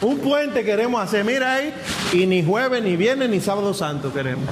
Un 0.00 0.18
puente 0.18 0.64
queremos 0.64 1.00
hacer, 1.00 1.24
mira 1.24 1.54
ahí, 1.54 1.72
y 2.12 2.26
ni 2.26 2.44
jueves, 2.44 2.82
ni 2.82 2.96
viernes, 2.96 3.30
ni 3.30 3.40
sábado 3.40 3.72
santo 3.72 4.12
queremos. 4.12 4.48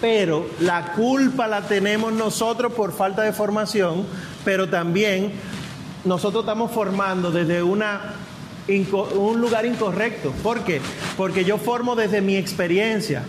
Pero 0.00 0.46
la 0.60 0.92
culpa 0.92 1.48
la 1.48 1.62
tenemos 1.62 2.12
nosotros 2.12 2.72
por 2.72 2.92
falta 2.92 3.22
de 3.22 3.32
formación, 3.32 4.06
pero 4.44 4.68
también 4.68 5.32
nosotros 6.04 6.42
estamos 6.42 6.70
formando 6.70 7.30
desde 7.30 7.62
una 7.62 8.00
un 8.68 9.40
lugar 9.40 9.66
incorrecto. 9.66 10.32
¿Por 10.42 10.64
qué? 10.64 10.80
Porque 11.16 11.44
yo 11.44 11.58
formo 11.58 11.96
desde 11.96 12.20
mi 12.20 12.36
experiencia. 12.36 13.24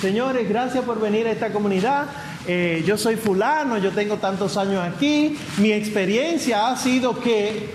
Señores, 0.00 0.48
gracias 0.48 0.84
por 0.84 1.00
venir 1.00 1.26
a 1.26 1.32
esta 1.32 1.52
comunidad. 1.52 2.06
Eh, 2.46 2.82
yo 2.86 2.96
soy 2.96 3.16
fulano, 3.16 3.78
yo 3.78 3.92
tengo 3.92 4.16
tantos 4.16 4.56
años 4.56 4.82
aquí. 4.82 5.36
Mi 5.58 5.72
experiencia 5.72 6.68
ha 6.68 6.76
sido 6.76 7.20
que... 7.20 7.70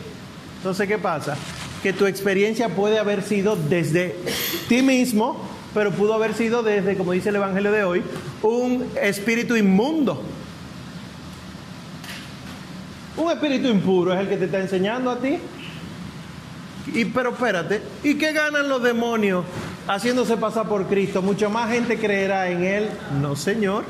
Entonces, 0.58 0.88
¿qué 0.88 0.98
pasa? 0.98 1.38
Que 1.84 1.94
tu 1.94 2.06
experiencia 2.06 2.70
puede 2.70 2.98
haber 2.98 3.22
sido 3.22 3.56
desde 3.56 4.16
ti 4.68 4.82
mismo, 4.82 5.40
pero 5.74 5.92
pudo 5.92 6.16
haber 6.16 6.34
sido 6.34 6.64
desde, 6.64 6.98
como 6.98 7.12
dice 7.12 7.30
el 7.30 7.36
Evangelio 7.36 7.72
de 7.72 7.84
hoy, 7.84 8.04
un 8.42 8.86
espíritu 9.02 9.56
inmundo. 9.56 10.24
Un 13.16 13.32
espíritu 13.32 13.68
impuro 13.68 14.14
es 14.14 14.20
el 14.20 14.28
que 14.28 14.38
te 14.38 14.46
está 14.46 14.60
enseñando 14.60 15.12
a 15.12 15.20
ti 15.20 15.40
y 16.94 17.06
pero 17.06 17.32
espérate, 17.32 17.82
¿y 18.04 18.16
qué 18.16 18.32
ganan 18.32 18.70
los 18.70 18.82
demonios 18.82 19.44
haciéndose 19.88 20.38
pasar 20.38 20.68
por 20.68 20.86
Cristo? 20.88 21.22
Mucho 21.22 21.50
más 21.50 21.72
gente 21.72 21.98
creerá 21.98 22.50
en 22.50 22.64
él. 22.64 22.90
No, 23.22 23.36
Señor. 23.36 23.84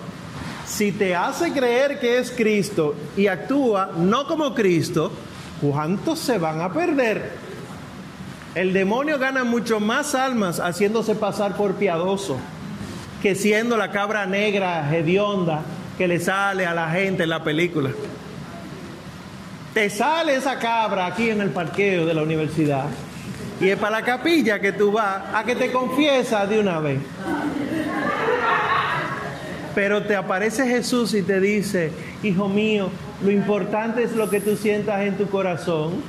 Si 0.66 0.92
te 0.92 1.16
hace 1.16 1.54
creer 1.54 2.00
que 2.00 2.18
es 2.18 2.32
Cristo 2.32 2.94
y 3.16 3.28
actúa 3.28 3.92
no 3.98 4.28
como 4.28 4.54
Cristo, 4.54 5.12
¿cuántos 5.62 6.20
se 6.20 6.38
van 6.38 6.60
a 6.62 6.74
perder? 6.74 7.32
El 8.54 8.74
demonio 8.74 9.18
gana 9.18 9.44
mucho 9.44 9.80
más 9.80 10.14
almas 10.14 10.60
haciéndose 10.60 11.16
pasar 11.16 11.56
por 11.56 11.76
piadoso 11.76 12.38
que 13.22 13.36
siendo 13.36 13.78
la 13.78 13.92
cabra 13.92 14.26
negra 14.26 14.94
hedionda 14.94 15.62
que 15.98 16.08
le 16.08 16.20
sale 16.20 16.66
a 16.66 16.74
la 16.74 16.90
gente 16.90 17.24
en 17.24 17.30
la 17.30 17.44
película. 17.44 17.92
Te 19.74 19.90
sale 19.90 20.36
esa 20.36 20.58
cabra 20.58 21.06
aquí 21.06 21.30
en 21.30 21.42
el 21.42 21.50
parqueo 21.50 22.06
de 22.06 22.14
la 22.14 22.24
universidad 22.24 22.86
y 23.60 23.70
es 23.70 23.78
para 23.78 24.00
la 24.00 24.06
capilla 24.06 24.60
que 24.60 24.72
tú 24.72 24.92
vas 24.92 25.24
a 25.34 25.44
que 25.44 25.56
te 25.56 25.72
confiesas 25.72 26.48
de 26.50 26.60
una 26.60 26.80
vez. 26.80 27.00
Pero 29.74 30.04
te 30.04 30.16
aparece 30.16 30.68
Jesús 30.68 31.14
y 31.14 31.22
te 31.22 31.40
dice, 31.40 31.92
hijo 32.24 32.50
mío, 32.50 32.90
lo 33.24 33.32
importante 33.32 34.04
es 34.04 34.16
lo 34.16 34.30
que 34.30 34.42
tú 34.42 34.56
sientas 34.56 35.02
en 35.02 35.18
tu 35.18 35.28
corazón. 35.30 36.02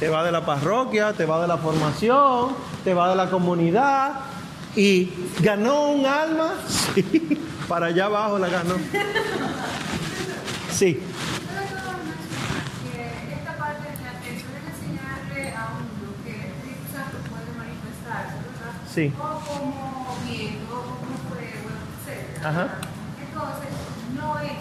Te 0.00 0.08
va 0.08 0.24
de 0.24 0.32
la 0.32 0.44
parroquia, 0.44 1.12
te 1.12 1.24
va 1.24 1.40
de 1.40 1.48
la 1.48 1.56
formación, 1.56 2.50
te 2.82 2.94
va 2.94 3.10
de 3.10 3.16
la 3.16 3.30
comunidad 3.30 4.12
y 4.76 5.10
ganó 5.40 5.90
un 5.90 6.06
alma. 6.06 6.54
Sí, 6.94 7.38
para 7.68 7.86
allá 7.86 8.06
abajo 8.06 8.38
la 8.38 8.48
ganó. 8.48 8.74
Sí. 10.70 11.00
Sí. 18.94 19.12
o 19.18 19.22
como 19.22 20.16
viendo, 20.24 20.84
etc. 22.06 22.44
Ajá. 22.44 22.78
Entonces, 23.26 23.68
no 24.14 24.38
es 24.38 24.52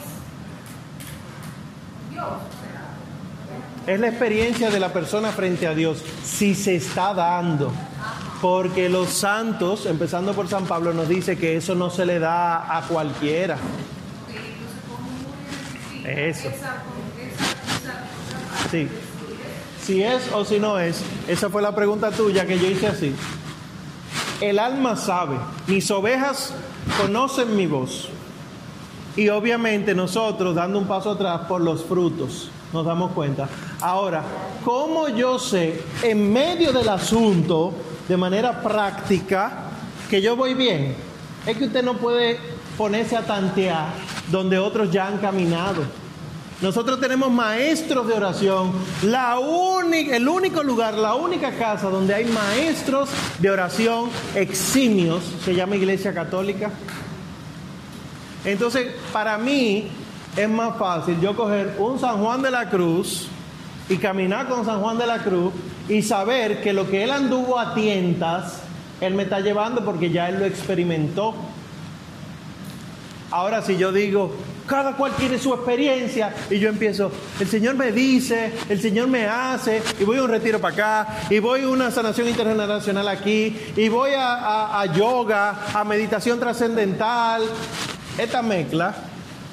Dios, 2.09 2.25
o 2.25 3.85
sea, 3.85 3.93
Es 3.93 3.99
la 3.99 4.07
experiencia 4.07 4.71
de 4.71 4.79
la 4.79 4.91
persona 4.91 5.31
frente 5.31 5.67
a 5.67 5.75
Dios, 5.75 6.03
si 6.23 6.55
se 6.55 6.75
está 6.75 7.13
dando. 7.13 7.71
Porque 8.41 8.89
los 8.89 9.09
santos, 9.09 9.85
empezando 9.85 10.33
por 10.33 10.49
San 10.49 10.65
Pablo, 10.65 10.93
nos 10.93 11.07
dice 11.07 11.37
que 11.37 11.55
eso 11.55 11.75
no 11.75 11.91
se 11.91 12.05
le 12.05 12.17
da 12.17 12.75
a 12.75 12.81
cualquiera. 12.87 13.55
ok, 13.55 13.61
entonces, 14.29 14.81
¿cómo 14.89 15.09
uno 15.09 15.37
identifica 16.01 16.27
Eso. 16.27 16.49
Sí. 18.71 18.89
Si 19.85 20.01
es 20.01 20.31
o 20.33 20.43
si 20.43 20.59
no 20.59 20.79
es, 20.79 21.01
esa 21.27 21.49
fue 21.49 21.61
la 21.61 21.75
pregunta 21.75 22.09
tuya 22.09 22.47
que 22.47 22.57
yo 22.57 22.67
hice 22.67 22.87
así. 22.87 23.13
El 24.41 24.59
alma 24.59 24.95
sabe, 24.95 25.37
mis 25.67 25.89
ovejas 25.91 26.53
conocen 26.99 27.55
mi 27.55 27.67
voz. 27.67 28.09
Y 29.15 29.29
obviamente 29.29 29.93
nosotros, 29.93 30.55
dando 30.55 30.79
un 30.79 30.87
paso 30.87 31.11
atrás 31.11 31.41
por 31.47 31.61
los 31.61 31.83
frutos, 31.83 32.49
nos 32.73 32.85
damos 32.85 33.11
cuenta. 33.11 33.47
Ahora, 33.79 34.23
¿cómo 34.65 35.07
yo 35.09 35.37
sé 35.37 35.81
en 36.01 36.33
medio 36.33 36.73
del 36.73 36.89
asunto, 36.89 37.73
de 38.07 38.17
manera 38.17 38.61
práctica, 38.61 39.69
que 40.09 40.21
yo 40.21 40.35
voy 40.35 40.55
bien? 40.55 40.95
Es 41.45 41.57
que 41.57 41.65
usted 41.65 41.83
no 41.83 41.93
puede 41.95 42.39
ponerse 42.77 43.15
a 43.15 43.25
tantear 43.25 43.89
donde 44.31 44.57
otros 44.57 44.89
ya 44.91 45.07
han 45.07 45.19
caminado. 45.19 45.83
Nosotros 46.63 46.97
tenemos 47.01 47.29
maestros 47.29 48.07
de 48.07 48.13
oración. 48.13 48.71
El 49.01 50.29
único 50.29 50.63
lugar, 50.63 50.93
la 50.93 51.13
única 51.13 51.51
casa 51.57 51.89
donde 51.89 52.13
hay 52.13 52.23
maestros 52.23 53.09
de 53.39 53.49
oración 53.49 54.09
eximios 54.33 55.25
se 55.43 55.55
llama 55.55 55.75
Iglesia 55.75 56.13
Católica. 56.13 56.71
Entonces, 58.45 58.95
para 59.11 59.37
mí 59.37 59.89
es 60.37 60.47
más 60.47 60.77
fácil 60.77 61.19
yo 61.19 61.35
coger 61.35 61.75
un 61.79 61.99
San 61.99 62.23
Juan 62.23 62.41
de 62.41 62.51
la 62.51 62.69
Cruz 62.69 63.27
y 63.89 63.97
caminar 63.97 64.47
con 64.47 64.63
San 64.63 64.79
Juan 64.79 64.97
de 64.97 65.05
la 65.05 65.19
Cruz 65.19 65.51
y 65.89 66.01
saber 66.01 66.61
que 66.61 66.71
lo 66.71 66.89
que 66.89 67.03
él 67.03 67.11
anduvo 67.11 67.59
a 67.59 67.73
tientas, 67.73 68.61
él 69.01 69.15
me 69.15 69.23
está 69.23 69.41
llevando 69.41 69.83
porque 69.83 70.11
ya 70.11 70.29
él 70.29 70.39
lo 70.39 70.45
experimentó. 70.45 71.35
Ahora 73.31 73.61
si 73.61 73.75
yo 73.75 73.91
digo, 73.91 74.33
cada 74.67 74.93
cual 74.95 75.11
tiene 75.17 75.37
su 75.37 75.53
experiencia 75.53 76.33
y 76.49 76.59
yo 76.59 76.69
empiezo, 76.69 77.11
el 77.39 77.47
Señor 77.47 77.75
me 77.75 77.91
dice, 77.91 78.53
el 78.69 78.79
Señor 78.81 79.07
me 79.07 79.25
hace, 79.25 79.81
y 79.99 80.03
voy 80.03 80.17
a 80.17 80.23
un 80.23 80.29
retiro 80.29 80.59
para 80.59 80.73
acá, 80.73 81.07
y 81.29 81.39
voy 81.39 81.61
a 81.63 81.69
una 81.69 81.91
sanación 81.91 82.27
internacional 82.29 83.07
aquí, 83.07 83.57
y 83.75 83.89
voy 83.89 84.11
a, 84.17 84.85
yoga, 84.95 85.65
a 85.73 85.83
meditación 85.83 86.39
trascendental. 86.39 87.43
Esta 88.17 88.41
mezcla, 88.41 88.93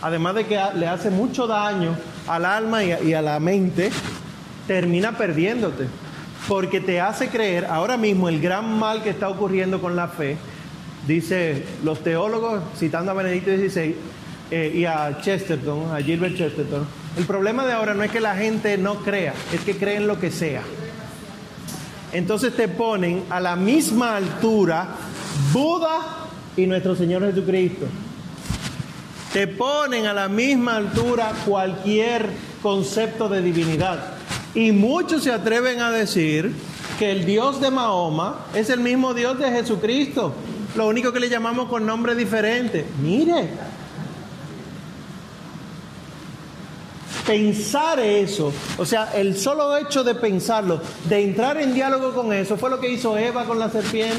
además 0.03 0.35
de 0.37 0.47
que 0.47 0.61
le 0.77 0.87
hace 0.87 1.11
mucho 1.11 1.47
daño 1.47 1.97
al 2.29 2.45
alma 2.45 2.85
y 2.85 2.93
a- 2.93 3.03
y 3.03 3.15
a 3.15 3.23
la 3.23 3.41
mente, 3.41 3.91
termina 4.67 5.17
perdiéndote. 5.17 5.87
Porque 6.49 6.81
te 6.81 7.01
hace 7.01 7.29
creer, 7.29 7.67
ahora 7.67 7.97
mismo 7.97 8.29
el 8.29 8.41
gran 8.41 8.79
mal 8.79 9.03
que 9.03 9.11
está 9.11 9.29
ocurriendo 9.29 9.81
con 9.81 9.95
la 9.97 10.09
fe, 10.09 10.37
dice 11.07 11.65
los 11.85 12.03
teólogos, 12.03 12.63
citando 12.79 13.11
a 13.11 13.15
Benedicto 13.15 13.51
XVI 13.51 13.95
eh, 14.51 14.73
y 14.75 14.85
a 14.85 15.19
Chesterton, 15.21 15.95
a 15.95 16.01
Gilbert 16.03 16.37
Chesterton, 16.37 16.87
el 17.17 17.25
problema 17.25 17.67
de 17.67 17.73
ahora 17.73 17.95
no 17.95 18.03
es 18.03 18.11
que 18.11 18.21
la 18.21 18.37
gente 18.37 18.77
no 18.79 18.97
crea, 18.97 19.35
es 19.53 19.61
que 19.61 19.77
creen 19.77 20.07
lo 20.07 20.19
que 20.19 20.31
sea. 20.31 20.63
Entonces 22.13 22.55
te 22.57 22.69
ponen 22.69 23.25
a 23.31 23.41
la 23.41 23.57
misma 23.57 24.17
altura 24.17 24.89
Buda 25.53 26.29
y 26.57 26.67
nuestro 26.67 26.95
Señor 26.95 27.25
Jesucristo. 27.25 27.87
Te 29.33 29.47
ponen 29.47 30.07
a 30.07 30.13
la 30.13 30.29
misma 30.29 30.77
altura 30.77 31.33
cualquier 31.47 32.29
concepto 32.63 33.29
de 33.29 33.43
divinidad. 33.43 34.15
Y 34.55 34.73
muchos 34.73 35.23
se 35.23 35.33
atreven 35.33 35.81
a 35.81 35.91
decir 35.91 36.53
que 36.99 37.13
el 37.13 37.25
Dios 37.25 37.61
de 37.61 37.71
Mahoma 37.71 38.47
es 38.55 38.71
el 38.71 38.81
mismo 38.81 39.15
Dios 39.15 39.39
de 39.39 39.51
Jesucristo. 39.51 40.35
Lo 40.77 40.89
único 40.89 41.13
que 41.13 41.21
le 41.21 41.29
llamamos 41.29 41.69
con 41.69 41.87
nombre 41.87 42.15
diferente. 42.15 42.85
Mire. 43.01 43.70
Pensar 47.31 48.01
eso, 48.01 48.53
o 48.77 48.85
sea, 48.85 49.13
el 49.15 49.39
solo 49.39 49.77
hecho 49.77 50.03
de 50.03 50.17
pensarlo, 50.17 50.81
de 51.09 51.23
entrar 51.23 51.59
en 51.59 51.73
diálogo 51.73 52.13
con 52.13 52.33
eso, 52.33 52.57
fue 52.57 52.71
lo 52.71 52.81
que 52.81 52.91
hizo 52.91 53.17
Eva 53.17 53.45
con 53.45 53.61
la 53.61 53.71
serpiente. 53.71 54.19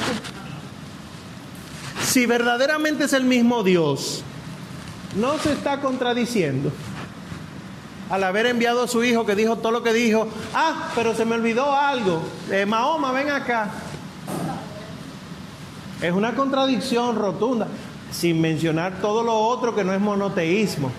Si 2.06 2.26
verdaderamente 2.26 3.04
es 3.04 3.12
el 3.12 3.26
mismo 3.26 3.64
Dios, 3.64 4.24
no 5.18 5.38
se 5.40 5.52
está 5.52 5.82
contradiciendo 5.82 6.72
al 8.10 8.24
haber 8.24 8.46
enviado 8.46 8.84
a 8.84 8.88
su 8.88 9.04
hijo 9.04 9.26
que 9.26 9.36
dijo 9.36 9.58
todo 9.58 9.74
lo 9.74 9.84
que 9.84 9.92
dijo. 9.92 10.30
Ah, 10.54 10.94
pero 10.96 11.14
se 11.14 11.26
me 11.26 11.36
olvidó 11.36 11.76
algo. 11.76 12.22
Eh, 12.50 12.66
Mahoma, 12.66 13.12
ven 13.12 13.30
acá. 13.30 13.72
Es 16.02 16.14
una 16.14 16.34
contradicción 16.34 17.18
rotunda, 17.18 17.68
sin 18.10 18.40
mencionar 18.40 19.02
todo 19.02 19.22
lo 19.22 19.38
otro 19.38 19.76
que 19.76 19.84
no 19.84 19.92
es 19.92 20.00
monoteísmo, 20.00 20.94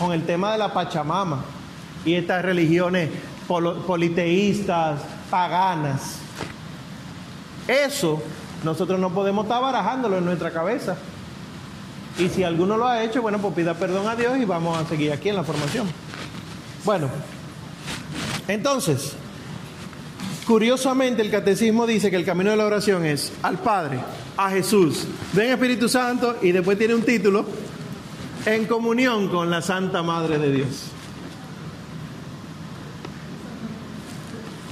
con 0.00 0.12
el 0.12 0.24
tema 0.24 0.52
de 0.52 0.58
la 0.58 0.72
Pachamama 0.72 1.44
y 2.06 2.14
estas 2.14 2.42
religiones 2.42 3.10
politeístas, 3.46 5.02
paganas. 5.28 6.16
Eso 7.68 8.22
nosotros 8.64 8.98
no 8.98 9.10
podemos 9.10 9.44
estar 9.44 9.60
barajándolo 9.60 10.16
en 10.16 10.24
nuestra 10.24 10.50
cabeza. 10.50 10.96
Y 12.18 12.30
si 12.30 12.42
alguno 12.42 12.78
lo 12.78 12.88
ha 12.88 13.04
hecho, 13.04 13.20
bueno, 13.20 13.38
pues 13.38 13.52
pida 13.54 13.74
perdón 13.74 14.08
a 14.08 14.16
Dios 14.16 14.38
y 14.38 14.46
vamos 14.46 14.78
a 14.78 14.88
seguir 14.88 15.12
aquí 15.12 15.28
en 15.28 15.36
la 15.36 15.44
formación. 15.44 15.86
Bueno, 16.82 17.08
entonces, 18.48 19.12
curiosamente 20.46 21.20
el 21.20 21.30
catecismo 21.30 21.86
dice 21.86 22.10
que 22.10 22.16
el 22.16 22.24
camino 22.24 22.50
de 22.50 22.56
la 22.56 22.64
oración 22.64 23.04
es 23.04 23.34
al 23.42 23.58
Padre, 23.58 24.00
a 24.38 24.48
Jesús, 24.48 25.06
ven 25.34 25.52
Espíritu 25.52 25.90
Santo 25.90 26.36
y 26.40 26.52
después 26.52 26.78
tiene 26.78 26.94
un 26.94 27.02
título, 27.02 27.44
en 28.46 28.66
comunión 28.66 29.28
con 29.28 29.50
la 29.50 29.62
Santa 29.62 30.02
Madre 30.02 30.38
de 30.38 30.52
Dios. 30.52 30.86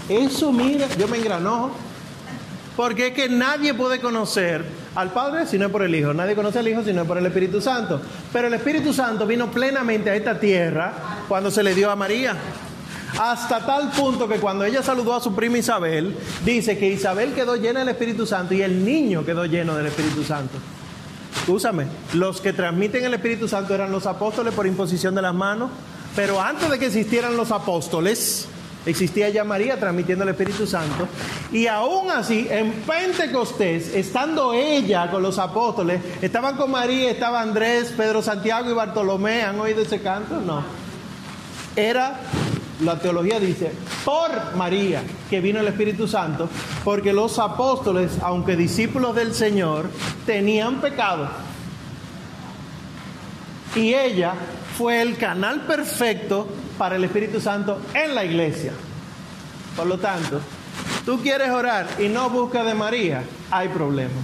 Eso, 0.09 0.53
mira, 0.53 0.87
yo 0.99 1.07
me 1.09 1.19
engranojo. 1.19 1.71
Porque 2.77 3.09
es 3.09 3.13
que 3.13 3.29
nadie 3.29 3.75
puede 3.75 4.01
conocer 4.01 4.65
al 4.95 5.11
Padre 5.13 5.47
si 5.47 5.59
no 5.59 5.67
es 5.67 5.73
por 5.73 5.83
el 5.83 5.95
Hijo. 5.95 6.15
Nadie 6.15 6.37
conoce 6.37 6.61
al 6.61 6.69
Hijo 6.69 6.85
si 6.85 6.93
no 6.93 7.03
es 7.03 7.09
por 7.09 7.19
el 7.19 7.27
Espíritu 7.27 7.61
Santo. 7.61 8.01
Pero 8.33 8.47
el 8.47 8.55
Espíritu 8.55 8.93
Santo 8.93 9.27
vino 9.27 9.51
plenamente 9.51 10.11
a 10.11 10.15
esta 10.15 10.39
tierra 10.39 10.93
cuando 11.27 11.51
se 11.51 11.63
le 11.65 11.75
dio 11.75 11.91
a 11.91 11.97
María. 11.97 12.37
Hasta 13.19 13.67
tal 13.67 13.91
punto 13.91 14.29
que 14.29 14.37
cuando 14.37 14.65
ella 14.65 14.83
saludó 14.83 15.17
a 15.17 15.21
su 15.21 15.35
prima 15.35 15.59
Isabel, 15.59 16.17
dice 16.45 16.79
que 16.79 16.89
Isabel 16.89 17.33
quedó 17.33 17.57
llena 17.57 17.81
del 17.81 17.89
Espíritu 17.89 18.27
Santo 18.27 18.55
y 18.55 18.63
el 18.63 18.85
niño 18.85 19.25
quedó 19.25 19.45
lleno 19.45 19.75
del 19.75 19.87
Espíritu 19.87 20.23
Santo. 20.23 20.57
Los 22.13 22.41
que 22.41 22.53
transmiten 22.53 23.05
el 23.05 23.15
Espíritu 23.15 23.49
Santo 23.49 23.75
eran 23.75 23.91
los 23.91 24.07
apóstoles 24.07 24.53
por 24.55 24.67
imposición 24.67 25.15
de 25.15 25.23
las 25.23 25.35
manos, 25.35 25.71
pero 26.15 26.41
antes 26.41 26.71
de 26.71 26.79
que 26.79 26.87
existieran 26.87 27.37
los 27.37 27.51
apóstoles, 27.53 28.47
existía 28.85 29.29
ya 29.31 29.45
María 29.45 29.79
transmitiendo 29.79 30.25
el 30.25 30.31
Espíritu 30.31 30.67
Santo, 30.67 31.09
y 31.53 31.67
aún 31.67 32.11
así, 32.11 32.47
en 32.51 32.73
Pentecostés, 32.87 33.95
estando 33.95 34.53
ella 34.53 35.11
con 35.11 35.23
los 35.23 35.39
apóstoles, 35.39 36.03
estaban 36.21 36.57
con 36.57 36.71
María, 36.71 37.11
estaba 37.11 37.41
Andrés, 37.41 37.95
Pedro, 37.97 38.23
Santiago 38.23 38.71
y 38.71 38.75
Bartolomé, 38.75 39.43
¿han 39.43 39.59
oído 39.59 39.83
ese 39.83 40.01
canto? 40.01 40.41
No. 40.41 40.63
Era, 41.77 42.21
la 42.81 42.99
teología 42.99 43.41
dice, 43.41 43.73
por 44.05 44.55
María 44.57 45.03
que 45.29 45.41
vino 45.41 45.61
el 45.61 45.69
Espíritu 45.69 46.07
Santo, 46.07 46.49
porque 46.85 47.13
los 47.13 47.39
apóstoles, 47.39 48.19
aunque 48.23 48.57
discípulos 48.57 49.15
del 49.15 49.35
Señor, 49.35 49.91
tenían 50.27 50.81
pecado. 50.81 51.29
Y 53.75 53.95
ella 53.95 54.35
fue 54.77 55.03
el 55.03 55.17
canal 55.17 55.63
perfecto 55.63 56.47
para 56.79 56.97
el 56.97 57.05
Espíritu 57.05 57.41
Santo 57.41 57.81
en 57.95 58.15
la 58.15 58.25
iglesia. 58.25 58.73
Por 59.77 59.87
lo 59.87 59.99
tanto, 59.99 60.41
tú 61.05 61.21
quieres 61.21 61.51
orar 61.51 61.89
y 61.99 62.09
no 62.09 62.31
buscas 62.31 62.65
de 62.65 62.75
María, 62.75 63.25
hay 63.51 63.69
problema. 63.69 64.21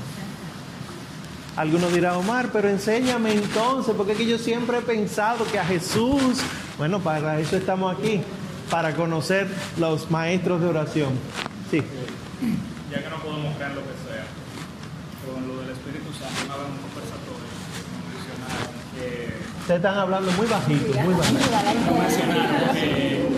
Algunos 1.56 1.92
dirán, 1.92 2.16
Omar, 2.16 2.48
pero 2.52 2.68
enséñame 2.68 3.32
entonces, 3.32 3.94
porque 3.96 4.12
es 4.12 4.18
que 4.18 4.26
yo 4.26 4.38
siempre 4.38 4.78
he 4.78 4.82
pensado 4.82 5.44
que 5.50 5.58
a 5.58 5.64
Jesús, 5.64 6.40
bueno, 6.78 6.98
para 6.98 7.38
eso 7.38 7.56
estamos 7.56 7.96
aquí, 7.96 8.20
para 8.70 8.94
conocer 8.94 9.48
los 9.78 10.10
maestros 10.10 10.60
de 10.60 10.68
oración. 10.68 11.12
Sí, 11.70 11.82
ya 12.90 13.02
que 13.02 13.10
no 13.10 13.16
podemos 13.18 13.56
creer 13.56 13.74
lo 13.74 13.82
que 13.82 13.96
sea, 14.06 14.24
con 15.26 15.48
lo 15.48 15.60
del 15.62 15.70
Espíritu 15.70 16.12
Santo, 16.14 16.46
una 16.46 16.56
vez 16.56 16.66
en 16.66 16.78
un 16.78 16.82
conversatorio, 16.86 17.48
nos 17.50 18.06
mencionaron 18.14 18.70
que, 18.94 19.34
ustedes 19.60 19.78
están 19.82 19.98
hablando 19.98 20.30
muy 20.32 20.46
bajito, 20.46 21.00
muy 21.00 21.14
bajito. 21.14 21.42
mencionaron 21.90 22.70
que, 22.74 23.28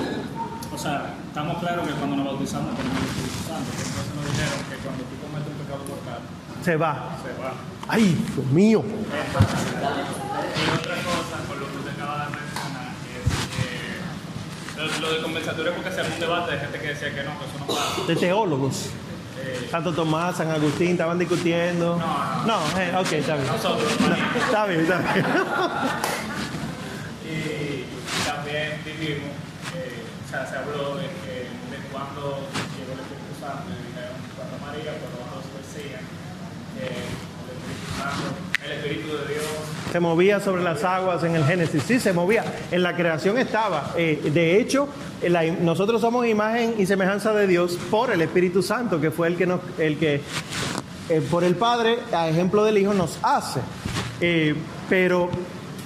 o 0.75 0.79
sea, 0.79 1.15
estamos 1.29 1.59
claros 1.59 1.89
que 1.89 1.95
cuando 1.95 2.17
nos 2.17 2.27
bautizamos 2.27 2.75
con 2.77 2.85
el 2.85 2.93
Espíritu 3.01 3.41
Santo, 3.49 3.71
entonces 3.73 4.13
nos 4.13 4.25
dijeron 4.29 4.61
que 4.69 4.77
cuando 4.85 5.03
tú 5.09 5.15
cometes 5.25 5.49
un 5.49 5.59
pecado 5.65 5.83
mortal, 5.89 6.21
se 6.67 6.77
va. 6.77 7.17
se 7.23 7.33
va. 7.41 7.55
Ay, 7.89 8.19
Dios 8.35 8.47
mío. 8.51 8.83
Y 8.83 8.91
otra 10.75 10.97
cosa, 11.07 11.37
con 11.47 11.61
lo 11.61 11.67
lo, 14.77 15.01
lo 15.01 15.13
de 15.15 15.23
conversatorio 15.23 15.73
porque 15.75 15.91
se 15.91 16.01
armó 16.01 16.15
un 16.15 16.21
debate 16.21 16.53
de 16.53 16.59
gente 16.59 16.79
que 16.81 16.89
decía 16.89 17.15
que 17.15 17.23
no, 17.23 17.39
que 17.39 17.45
eso 17.47 17.59
no 17.59 17.67
pasa. 17.67 18.03
De 18.07 18.17
teólogos. 18.17 18.87
Eh, 19.43 19.69
Santo 19.71 19.93
Tomás, 19.93 20.37
San 20.37 20.51
Agustín, 20.51 20.91
estaban 20.93 21.19
discutiendo. 21.19 21.97
No, 21.97 22.47
No, 22.47 22.81
eh, 22.81 22.93
ok, 22.99 23.13
está 23.13 23.37
bien. 23.37 23.47
nosotros, 23.47 23.93
No, 24.01 24.45
está 24.45 24.67
bien, 24.67 24.81
está 24.81 24.99
bien. 24.99 25.27
Y 27.27 28.25
también 28.27 28.81
vivimos, 28.85 29.31
eh, 29.75 30.03
o 30.27 30.31
sea, 30.31 30.47
se 30.47 30.57
habló 30.57 30.97
de, 30.97 31.05
que, 31.25 31.51
de 31.51 31.79
cuando 31.91 32.47
llegó 32.79 32.93
el 32.95 33.01
Espíritu 33.01 33.35
Santo 33.41 33.71
cuando 34.37 34.55
María, 34.65 34.93
cuando 35.01 35.19
otros 35.27 35.51
decían 35.59 36.05
que 36.77 36.87
el 36.87 37.51
Espíritu 37.51 37.89
Santo, 37.99 38.27
el 38.65 38.73
Espíritu 38.73 39.09
de 39.17 39.25
Dios, 39.35 39.59
Se 39.97 40.01
movía 40.01 40.41
sobre 40.41 40.63
las 40.63 40.85
aguas 40.85 41.25
en 41.25 41.37
el 41.37 41.45
Génesis. 41.47 41.83
Sí, 41.83 41.99
se 41.99 42.13
movía. 42.13 42.45
En 42.71 42.83
la 42.83 42.95
creación 42.95 43.39
estaba. 43.39 43.95
Eh, 43.97 44.31
de 44.31 44.61
hecho, 44.61 44.89
la- 45.27 45.43
nosotros 45.45 46.03
somos 46.03 46.27
imagen 46.27 46.75
y 46.77 46.85
semejanza 46.85 47.33
de 47.33 47.47
Dios 47.47 47.79
por 47.91 48.11
el 48.11 48.21
Espíritu 48.21 48.63
Santo, 48.63 49.01
que 49.01 49.11
fue 49.11 49.29
el 49.29 49.37
que 49.37 49.47
nos, 49.47 49.61
el 49.79 49.97
que 49.97 50.21
eh, 51.09 51.27
por 51.31 51.45
el 51.45 51.55
Padre, 51.57 51.99
a 52.13 52.29
ejemplo 52.29 52.63
del 52.63 52.77
Hijo, 52.77 52.93
nos 52.93 53.19
hace. 53.23 53.61
Eh, 54.21 54.55
pero 54.91 55.31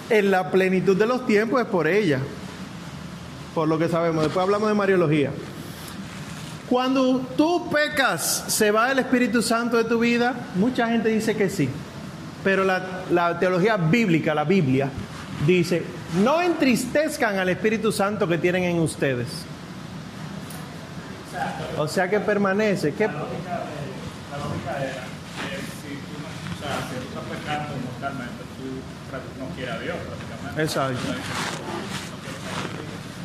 en 0.09 0.33
la 0.33 0.51
plenitud 0.51 0.97
de 0.97 1.07
los 1.07 1.25
tiempos 1.25 1.61
es 1.61 1.69
por 1.69 1.87
ella. 1.87 2.19
Por 3.55 3.69
lo 3.69 3.79
que 3.79 3.89
sabemos. 3.89 4.25
Después 4.25 4.43
hablamos 4.43 4.69
de 4.71 4.75
Mariología. 4.75 5.31
Cuando 6.69 7.21
tú 7.37 7.71
pecas, 7.71 8.43
¿se 8.49 8.73
va 8.73 8.91
el 8.91 8.99
Espíritu 8.99 9.41
Santo 9.41 9.77
de 9.77 9.85
tu 9.85 10.01
vida? 10.01 10.35
Mucha 10.57 10.89
gente 10.89 11.11
dice 11.11 11.37
que 11.37 11.49
sí. 11.49 11.69
Pero 12.45 12.65
la, 12.65 13.03
la 13.11 13.39
teología 13.39 13.77
bíblica, 13.77 14.35
la 14.35 14.45
Biblia, 14.45 14.89
dice, 15.47 15.83
no 16.23 16.41
entristezcan 16.41 17.39
al 17.39 17.49
Espíritu 17.51 17.93
Santo 17.93 18.27
que 18.27 18.39
tienen 18.39 18.65
en 18.65 18.79
ustedes. 18.79 19.29
O 21.77 21.87
sea 21.89 22.09
que 22.11 22.21
permanece. 22.21 22.93
¿Qué? 22.95 23.07
la 23.07 23.13
lógica, 23.13 23.51
de- 23.59 24.31
la 24.31 24.39
lógica 24.39 24.79
era 24.83 25.03
que 25.41 25.57
si 25.81 25.95
tú 25.97 26.17
no, 26.21 26.27
o 26.27 26.61
sea, 26.61 26.89
si 26.89 26.95
tú 26.97 27.09
estás 27.09 27.39
pecando 27.39 27.75
mortalmente, 27.85 28.43
tú 28.59 29.41
no 29.41 29.47
quieres 29.55 29.75
a 29.75 29.79
Dios 29.79 29.97
prácticamente. 29.97 30.63
Exacto. 30.63 31.15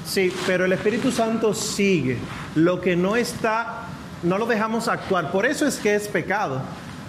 Sí, 0.07 0.33
pero 0.45 0.65
el 0.65 0.73
Espíritu 0.73 1.11
Santo 1.11 1.53
sigue. 1.53 2.17
Lo 2.55 2.79
que 2.79 2.95
no 2.95 3.15
está, 3.15 3.85
no 4.23 4.37
lo 4.37 4.45
dejamos 4.45 4.87
actuar. 4.87 5.31
Por 5.31 5.45
eso 5.45 5.65
es 5.67 5.77
que 5.77 5.95
es 5.95 6.07
pecado. 6.07 6.61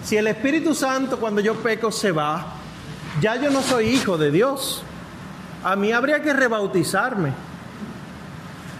Si 0.07 0.15
el 0.15 0.27
Espíritu 0.27 0.73
Santo 0.73 1.19
cuando 1.19 1.41
yo 1.41 1.55
peco 1.55 1.91
se 1.91 2.13
va, 2.13 2.53
ya 3.19 3.35
yo 3.35 3.51
no 3.51 3.61
soy 3.61 3.87
hijo 3.87 4.17
de 4.17 4.31
Dios. 4.31 4.81
A 5.65 5.75
mí 5.75 5.91
habría 5.91 6.21
que 6.21 6.31
rebautizarme. 6.31 7.33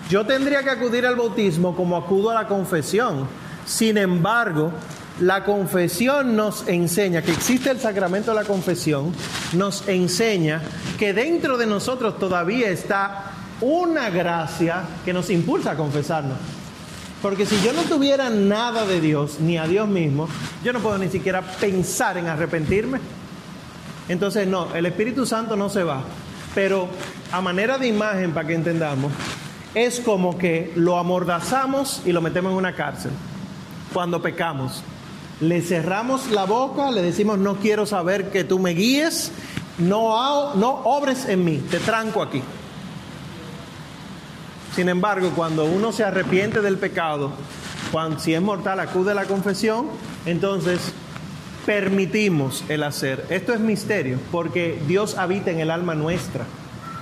Yo 0.09 0.25
tendría 0.25 0.63
que 0.63 0.69
acudir 0.69 1.05
al 1.05 1.17
bautismo 1.17 1.75
como 1.75 1.97
acudo 1.97 2.30
a 2.30 2.34
la 2.34 2.47
confesión. 2.47 3.28
Sin 3.65 3.97
embargo, 3.97 4.71
la 5.19 5.43
confesión 5.43 6.34
nos 6.38 6.65
enseña 6.65 7.21
que 7.21 7.34
existe 7.34 7.71
el 7.71 7.82
sacramento 7.82 8.32
de 8.32 8.38
la 8.43 8.47
confesión, 8.47 9.13
nos 9.51 9.86
enseña 9.89 10.61
que 10.97 11.11
dentro 11.11 11.57
de 11.57 11.65
nosotros 11.65 12.17
todavía 12.19 12.69
está 12.69 13.34
una 13.59 14.09
gracia 14.09 14.84
que 15.03 15.11
nos 15.11 15.30
impulsa 15.30 15.71
a 15.71 15.75
confesarnos. 15.75 16.57
Porque 17.22 17.45
si 17.45 17.59
yo 17.63 17.74
no 17.74 17.82
tuviera 17.84 18.30
nada 18.30 18.86
de 18.86 19.01
Dios, 19.01 19.39
ni 19.39 19.57
a 19.57 19.68
Dios 19.68 19.88
mismo, 19.88 20.28
yo 20.63 20.72
no 20.72 20.80
puedo 20.80 20.97
ni 20.97 21.09
siquiera 21.09 21.41
pensar 21.41 22.18
en 22.18 22.28
arrepentirme. 22.28 22.99
Entonces, 24.07 24.47
no, 24.47 24.74
el 24.76 24.86
Espíritu 24.86 25.26
Santo 25.26 25.55
no 25.55 25.70
se 25.70 25.84
va. 25.84 26.03
Pero 26.53 26.88
a 27.32 27.41
manera 27.41 27.78
de 27.78 27.88
imagen, 27.88 28.34
para 28.34 28.47
que 28.47 28.53
entendamos, 28.53 29.11
es 29.74 29.99
como 29.99 30.38
que 30.38 30.72
lo 30.76 30.97
amordazamos 30.97 32.01
y 32.05 32.11
lo 32.11 32.22
metemos 32.22 32.51
en 32.51 32.57
una 32.57 32.74
cárcel. 32.74 33.11
Cuando 33.93 34.22
pecamos, 34.22 34.84
le 35.39 35.61
cerramos 35.61 36.32
la 36.32 36.45
boca, 36.45 36.91
le 36.91 37.01
decimos, 37.01 37.38
no 37.39 37.57
quiero 37.57 37.86
saber 37.86 38.32
que 38.32 38.43
tú 38.43 38.59
me 38.59 38.72
guíes, 38.72 39.32
no, 39.78 40.55
no 40.55 40.70
obres 40.84 41.28
en 41.28 41.43
mí, 41.43 41.57
te 41.70 41.80
tranco 41.80 42.22
aquí. 42.22 42.41
Sin 44.78 44.89
embargo, 44.89 45.32
cuando 45.36 45.65
uno 45.65 45.91
se 45.91 46.03
arrepiente 46.03 46.61
del 46.61 46.78
pecado, 46.78 47.32
cuando, 47.91 48.19
si 48.19 48.36
es 48.36 48.41
mortal, 48.43 48.80
acude 48.80 49.09
a 49.09 49.15
la 49.15 49.25
confesión, 49.25 49.88
entonces 50.28 50.93
permitimos 51.65 52.63
el 52.69 52.84
hacer. 52.84 53.25
Esto 53.32 53.55
es 53.55 53.59
misterio, 53.59 54.19
porque 54.32 54.80
Dios 54.88 55.17
habita 55.17 55.49
en 55.49 55.61
el 55.61 55.71
alma 55.71 55.95
nuestra. 55.95 56.45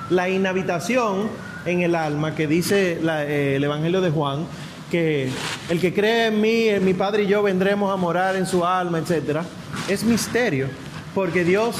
La 0.09 0.29
inhabitación 0.29 1.27
en 1.65 1.81
el 1.81 1.95
alma, 1.95 2.33
que 2.33 2.47
dice 2.47 2.97
eh, 3.03 3.55
el 3.57 3.63
Evangelio 3.65 3.99
de 3.99 4.09
Juan, 4.09 4.45
que 4.89 5.29
el 5.67 5.81
que 5.81 5.93
cree 5.93 6.27
en 6.27 6.39
mí, 6.39 6.69
en 6.69 6.85
mi 6.85 6.93
Padre 6.93 7.23
y 7.23 7.27
yo 7.27 7.43
vendremos 7.43 7.91
a 7.91 7.97
morar 7.97 8.37
en 8.37 8.45
su 8.45 8.65
alma, 8.65 8.99
etcétera, 8.99 9.43
es 9.89 10.05
misterio, 10.05 10.69
porque 11.13 11.43
Dios 11.43 11.75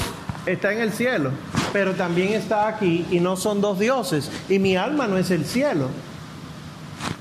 está 0.46 0.72
en 0.72 0.80
el 0.80 0.92
cielo, 0.92 1.30
pero 1.72 1.94
también 1.94 2.32
está 2.32 2.68
aquí 2.68 3.04
y 3.10 3.20
no 3.20 3.36
son 3.36 3.60
dos 3.60 3.78
dioses, 3.78 4.30
y 4.48 4.58
mi 4.58 4.76
alma 4.76 5.06
no 5.06 5.18
es 5.18 5.30
el 5.30 5.44
cielo, 5.44 5.88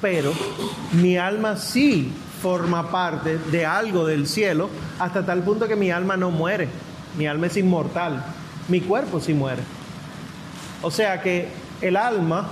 pero 0.02 0.32
mi 0.94 1.18
alma 1.18 1.58
sí 1.58 2.12
forma 2.42 2.92
parte 2.92 3.38
de 3.38 3.66
algo 3.66 4.06
del 4.06 4.28
cielo 4.28 4.70
hasta 5.00 5.26
tal 5.26 5.42
punto 5.42 5.68
que 5.68 5.76
mi 5.76 5.92
alma 5.92 6.16
no 6.16 6.32
muere, 6.32 6.68
mi 7.18 7.28
alma 7.28 7.48
es 7.48 7.58
inmortal, 7.58 8.24
mi 8.68 8.82
cuerpo 8.82 9.20
sí 9.20 9.34
muere. 9.34 9.62
O 10.82 10.92
sea 10.92 11.22
que 11.22 11.50
el 11.82 11.98
alma 11.98 12.48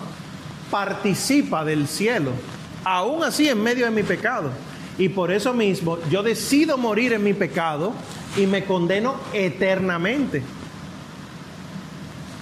participa 0.72 1.64
del 1.64 1.88
cielo, 1.88 2.32
aún 2.84 3.24
así 3.24 3.48
en 3.48 3.62
medio 3.62 3.86
de 3.86 3.92
mi 3.92 4.04
pecado. 4.04 4.50
Y 4.98 5.10
por 5.10 5.32
eso 5.32 5.54
mismo 5.54 5.98
yo 6.10 6.24
decido 6.24 6.78
morir 6.78 7.14
en 7.14 7.24
mi 7.24 7.34
pecado 7.34 7.94
y 8.38 8.46
me 8.46 8.66
condeno 8.66 9.16
eternamente, 9.34 10.42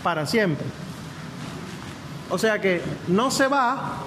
para 0.04 0.26
siempre. 0.26 0.66
O 2.30 2.38
sea 2.38 2.60
que 2.60 2.82
no 3.08 3.30
se 3.30 3.48
va, 3.48 3.98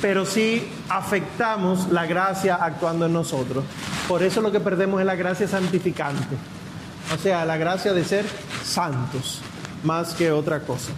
pero 0.00 0.24
sí 0.24 0.68
afectamos 0.88 1.88
la 1.90 2.06
gracia 2.06 2.54
actuando 2.54 3.06
en 3.06 3.12
nosotros. 3.12 3.64
Por 4.06 4.22
eso 4.22 4.40
lo 4.40 4.52
que 4.52 4.60
perdemos 4.60 5.00
es 5.00 5.06
la 5.06 5.16
gracia 5.16 5.48
santificante. 5.48 6.36
O 7.14 7.18
sea, 7.18 7.44
la 7.44 7.56
gracia 7.56 7.92
de 7.92 8.04
ser 8.04 8.24
santos, 8.62 9.40
más 9.82 10.14
que 10.14 10.30
otra 10.30 10.60
cosa. 10.60 10.92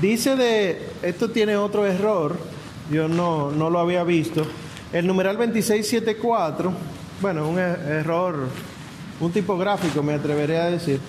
Dice 0.00 0.36
de, 0.36 0.88
esto 1.02 1.30
tiene 1.30 1.56
otro 1.56 1.86
error, 1.86 2.36
yo 2.90 3.08
no, 3.08 3.50
no 3.50 3.70
lo 3.70 3.78
había 3.80 4.04
visto. 4.04 4.46
El 4.92 5.06
numeral 5.06 5.36
2674, 5.36 6.72
bueno, 7.20 7.48
un 7.48 7.58
e- 7.58 7.62
error, 7.62 8.48
un 9.20 9.32
tipográfico 9.32 10.02
me 10.02 10.14
atreveré 10.14 10.58
a 10.58 10.66
decir. 10.66 11.00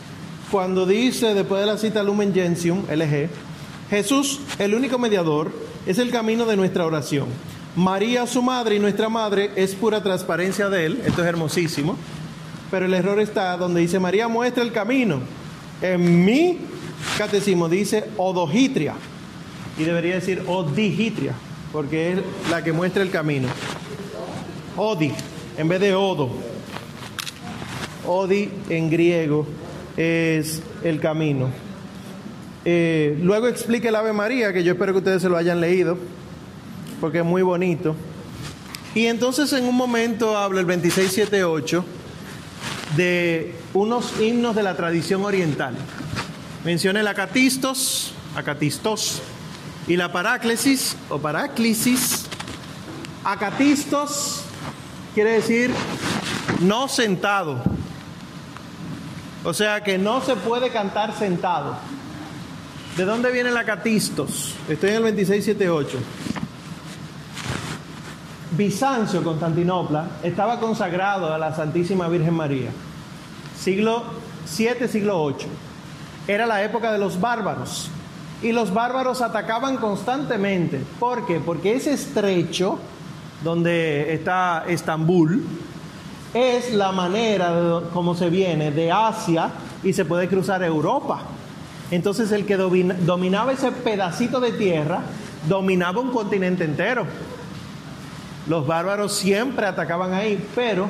Cuando 0.52 0.86
dice, 0.86 1.34
después 1.34 1.60
de 1.60 1.68
la 1.68 1.78
cita 1.78 2.02
Lumen 2.04 2.34
Gentium, 2.34 2.86
LG, 2.90 3.28
Jesús, 3.90 4.40
el 4.60 4.76
único 4.76 4.98
mediador, 4.98 5.52
es 5.86 5.98
el 5.98 6.10
camino 6.10 6.46
de 6.46 6.56
nuestra 6.56 6.86
oración. 6.86 7.28
María, 7.76 8.26
su 8.26 8.42
madre 8.42 8.76
y 8.76 8.80
nuestra 8.80 9.10
madre, 9.10 9.52
es 9.58 9.76
pura 9.76 10.02
transparencia 10.02 10.70
de 10.70 10.86
él. 10.86 11.02
Esto 11.06 11.22
es 11.22 11.28
hermosísimo. 11.28 11.98
Pero 12.72 12.86
el 12.86 12.94
error 12.94 13.20
está 13.20 13.58
donde 13.58 13.82
dice 13.82 14.00
María 14.00 14.30
muestra 14.30 14.64
el 14.64 14.72
camino. 14.72 15.20
En 15.82 16.24
mi 16.24 16.60
catecismo 17.18 17.68
dice 17.68 18.06
odogitria. 18.16 18.96
Y 19.78 19.84
debería 19.84 20.16
decir 20.16 20.44
odigitria, 20.48 21.34
porque 21.72 22.14
es 22.14 22.20
la 22.50 22.64
que 22.64 22.72
muestra 22.72 23.04
el 23.04 23.12
camino. 23.12 23.50
Odi, 24.78 25.12
en 25.58 25.68
vez 25.68 25.82
de 25.82 25.94
odo. 25.94 26.30
Odi 28.06 28.50
en 28.70 28.90
griego 28.90 29.46
es 29.98 30.62
el 30.84 31.00
camino. 31.00 31.50
Eh, 32.64 33.18
luego 33.22 33.48
explica 33.48 33.90
el 33.90 33.96
Ave 33.96 34.14
María, 34.14 34.54
que 34.54 34.64
yo 34.64 34.74
espero 34.74 34.94
que 34.94 35.00
ustedes 35.00 35.22
se 35.22 35.30
lo 35.30 35.38
hayan 35.38 35.60
leído, 35.60 35.98
porque 37.02 37.20
es 37.20 37.26
muy 37.26 37.42
bonito. 37.42 37.96
Y 38.94 39.08
entonces 39.08 39.52
en 39.54 39.66
un 39.66 39.76
momento 39.76 40.38
habla 40.38 40.62
el 40.62 40.68
2678 40.68 41.86
de 42.96 43.56
unos 43.74 44.20
himnos 44.20 44.56
de 44.56 44.64
la 44.64 44.76
tradición 44.76 45.24
oriental. 45.24 45.76
Menciona 46.64 47.00
el 47.00 47.08
acatistos, 47.08 48.14
acatistos, 48.36 49.22
y 49.88 49.96
la 49.96 50.12
paráclesis 50.12 50.96
o 51.10 51.18
paráclisis. 51.18 52.26
Acatistos 53.24 54.42
quiere 55.14 55.32
decir 55.32 55.72
no 56.62 56.88
sentado. 56.88 57.64
O 59.48 59.54
sea 59.54 59.82
que 59.82 59.98
no 59.98 60.20
se 60.20 60.36
puede 60.36 60.72
cantar 60.72 61.14
sentado. 61.14 61.78
¿De 62.98 63.06
dónde 63.06 63.32
viene 63.32 63.48
el 63.48 63.56
acatistos? 63.56 64.54
Estoy 64.68 64.90
en 64.90 64.96
el 64.98 65.04
2678. 65.04 65.98
Bizancio, 68.58 69.24
Constantinopla, 69.24 70.06
estaba 70.22 70.60
consagrado 70.60 71.34
a 71.34 71.38
la 71.38 71.56
Santísima 71.56 72.10
Virgen 72.10 72.34
María. 72.34 72.72
siglo 73.58 74.04
7, 74.44 74.86
siglo 74.90 75.24
8. 75.24 75.48
Era 76.28 76.46
la 76.46 76.62
época 76.62 76.92
de 76.92 77.00
los 77.00 77.18
bárbaros. 77.22 77.90
Y 78.44 78.52
los 78.52 78.74
bárbaros 78.74 79.22
atacaban 79.22 79.78
constantemente. 79.78 80.82
¿Por 81.00 81.26
qué? 81.26 81.40
Porque 81.40 81.74
ese 81.74 81.94
estrecho 81.94 82.80
donde 83.46 84.14
está 84.14 84.66
Estambul 84.68 85.42
es 86.38 86.74
la 86.74 86.92
manera 86.92 87.82
como 87.94 88.16
se 88.16 88.30
viene 88.30 88.72
de 88.72 88.92
Asia 88.92 89.50
y 89.84 89.94
se 89.94 90.06
puede 90.06 90.28
cruzar 90.28 90.64
Europa. 90.64 91.22
Entonces 91.92 92.32
el 92.32 92.46
que 92.46 92.58
domina- 92.58 92.96
dominaba 93.00 93.54
ese 93.54 93.72
pedacito 93.72 94.40
de 94.40 94.52
tierra 94.52 95.02
dominaba 95.48 96.02
un 96.02 96.12
continente 96.12 96.64
entero. 96.66 97.06
Los 98.48 98.66
bárbaros 98.66 99.14
siempre 99.14 99.66
atacaban 99.66 100.14
ahí, 100.14 100.46
pero 100.56 100.88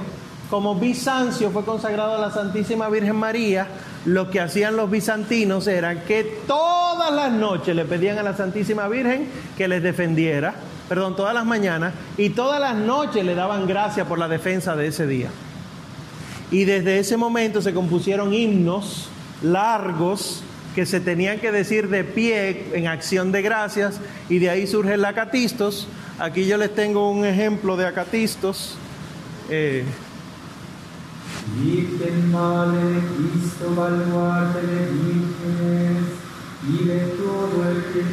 como 0.49 0.75
Bizancio 0.75 1.49
fue 1.51 1.65
consagrado 1.65 2.15
a 2.15 2.19
la 2.19 2.31
Santísima 2.31 2.87
Virgen 2.89 3.15
María, 3.15 3.67
lo 4.05 4.29
que 4.29 4.39
hacían 4.39 4.75
los 4.77 4.89
bizantinos 4.89 5.67
era 5.67 6.03
que 6.05 6.23
todas 6.47 7.11
las 7.11 7.31
noches 7.31 7.75
le 7.75 7.83
pedían 7.85 8.17
a 8.17 8.23
la 8.23 8.35
Santísima 8.37 8.87
Virgen 8.87 9.27
que 9.57 9.67
les 9.67 9.83
defendiera, 9.83 10.53
perdón, 10.87 11.15
todas 11.15 11.33
las 11.33 11.45
mañanas, 11.45 11.93
y 12.17 12.29
todas 12.29 12.59
las 12.59 12.75
noches 12.75 13.25
le 13.25 13.35
daban 13.35 13.67
gracias 13.67 14.07
por 14.07 14.19
la 14.19 14.27
defensa 14.27 14.75
de 14.75 14.87
ese 14.87 15.07
día. 15.07 15.29
Y 16.51 16.65
desde 16.65 16.99
ese 16.99 17.17
momento 17.17 17.61
se 17.61 17.73
compusieron 17.73 18.33
himnos 18.33 19.09
largos 19.41 20.43
que 20.75 20.85
se 20.85 20.99
tenían 20.99 21.39
que 21.39 21.51
decir 21.51 21.89
de 21.89 22.03
pie 22.03 22.67
en 22.73 22.87
acción 22.87 23.31
de 23.31 23.41
gracias 23.41 23.99
y 24.29 24.39
de 24.39 24.49
ahí 24.49 24.67
surge 24.67 24.93
el 24.93 25.03
acatistos. 25.05 25.87
Aquí 26.19 26.45
yo 26.45 26.57
les 26.57 26.73
tengo 26.73 27.09
un 27.09 27.25
ejemplo 27.25 27.75
de 27.75 27.87
acatistos. 27.87 28.77
Eh, 29.49 29.83
y 36.69 36.85
de 36.85 36.97
todo 37.17 37.69
el 37.69 37.83
que 37.93 38.03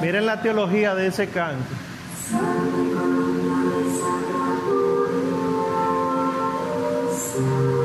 miren 0.00 0.26
la 0.26 0.42
teología 0.42 0.94
de 0.94 1.06
ese 1.08 1.28
canto. 1.28 1.64
Todo 7.36 7.75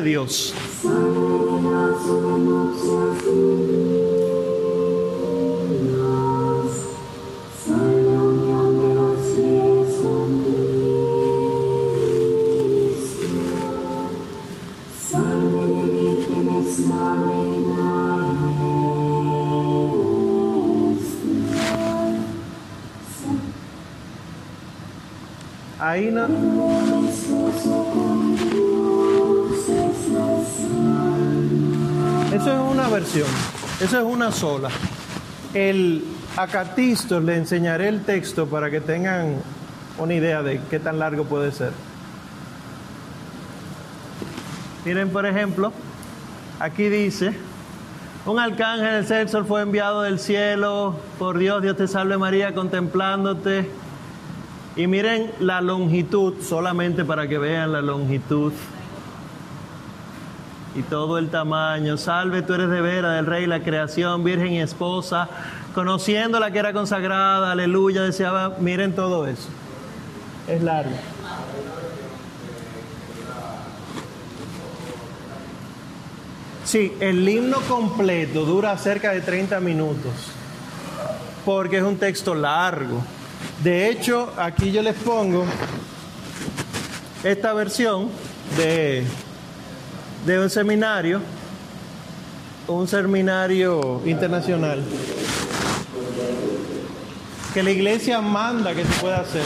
de 0.00 0.10
Dios. 0.10 0.54
Ahí 25.80 26.10
Eso 32.38 32.52
es 32.52 32.72
una 32.72 32.88
versión, 32.88 33.26
eso 33.80 33.98
es 33.98 34.04
una 34.04 34.30
sola. 34.30 34.68
El 35.54 36.04
acatistos 36.36 37.24
le 37.24 37.34
enseñaré 37.34 37.88
el 37.88 38.04
texto 38.04 38.46
para 38.46 38.70
que 38.70 38.80
tengan 38.80 39.42
una 39.98 40.14
idea 40.14 40.44
de 40.44 40.60
qué 40.70 40.78
tan 40.78 41.00
largo 41.00 41.24
puede 41.24 41.50
ser. 41.50 41.72
Miren, 44.84 45.10
por 45.10 45.26
ejemplo, 45.26 45.72
aquí 46.60 46.88
dice, 46.88 47.32
un 48.24 48.38
arcángel 48.38 48.92
del 48.92 49.06
sexo 49.08 49.44
fue 49.44 49.62
enviado 49.62 50.02
del 50.02 50.20
cielo, 50.20 50.94
por 51.18 51.38
Dios, 51.38 51.60
Dios 51.60 51.76
te 51.76 51.88
salve 51.88 52.18
María, 52.18 52.54
contemplándote. 52.54 53.68
Y 54.76 54.86
miren 54.86 55.32
la 55.40 55.60
longitud, 55.60 56.34
solamente 56.40 57.04
para 57.04 57.26
que 57.26 57.36
vean 57.36 57.72
la 57.72 57.82
longitud 57.82 58.52
y 60.78 60.82
todo 60.82 61.18
el 61.18 61.28
tamaño. 61.30 61.96
Salve, 61.96 62.42
tú 62.42 62.54
eres 62.54 62.70
de 62.70 62.80
vera 62.80 63.12
del 63.12 63.26
Rey, 63.26 63.46
la 63.46 63.62
creación, 63.62 64.22
virgen 64.22 64.52
y 64.52 64.60
esposa, 64.60 65.28
conociendo 65.74 66.38
la 66.38 66.50
que 66.50 66.58
era 66.58 66.72
consagrada, 66.72 67.52
aleluya, 67.52 68.02
deseaba, 68.02 68.56
miren 68.60 68.94
todo 68.94 69.26
eso. 69.26 69.48
Es 70.46 70.62
largo. 70.62 70.96
Sí, 76.64 76.92
el 77.00 77.26
himno 77.28 77.60
completo 77.62 78.44
dura 78.44 78.76
cerca 78.76 79.12
de 79.12 79.22
30 79.22 79.58
minutos, 79.60 80.12
porque 81.44 81.78
es 81.78 81.82
un 81.82 81.96
texto 81.96 82.34
largo. 82.34 83.02
De 83.62 83.88
hecho, 83.88 84.32
aquí 84.36 84.70
yo 84.70 84.82
les 84.82 84.94
pongo 84.94 85.46
esta 87.24 87.52
versión 87.54 88.10
de, 88.56 89.04
de 90.26 90.38
un 90.40 90.50
seminario, 90.50 91.20
un 92.66 92.86
seminario 92.88 94.02
internacional, 94.04 94.82
que 97.54 97.62
la 97.62 97.70
iglesia 97.70 98.20
manda 98.20 98.74
que 98.74 98.84
se 98.84 99.00
pueda 99.00 99.20
hacer. 99.20 99.42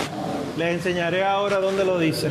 Les 0.57 0.75
enseñaré 0.75 1.25
ahora 1.25 1.59
dónde 1.61 1.85
lo 1.85 1.99
dice. 1.99 2.31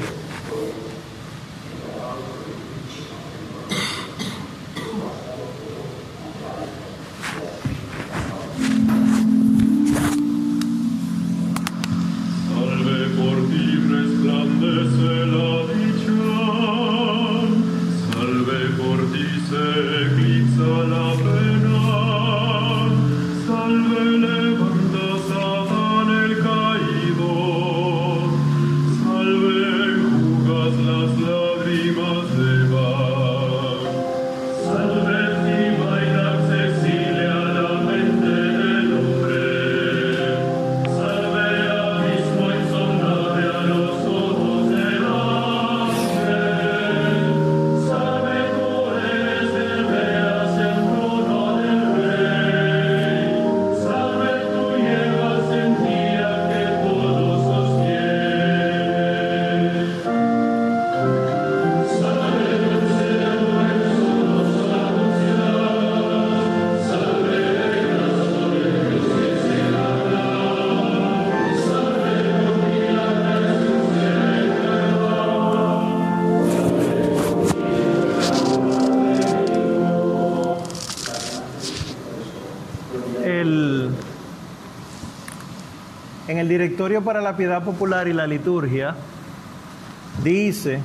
Salve 12.54 13.08
por 13.16 13.50
ti 13.50 13.66
resplandece 13.90 15.26
la 15.26 15.81
directorio 86.72 87.04
para 87.04 87.22
la 87.22 87.36
piedad 87.36 87.66
popular 87.66 88.08
y 88.08 88.14
la 88.14 88.26
liturgia 88.26 88.96
dice 90.24 90.80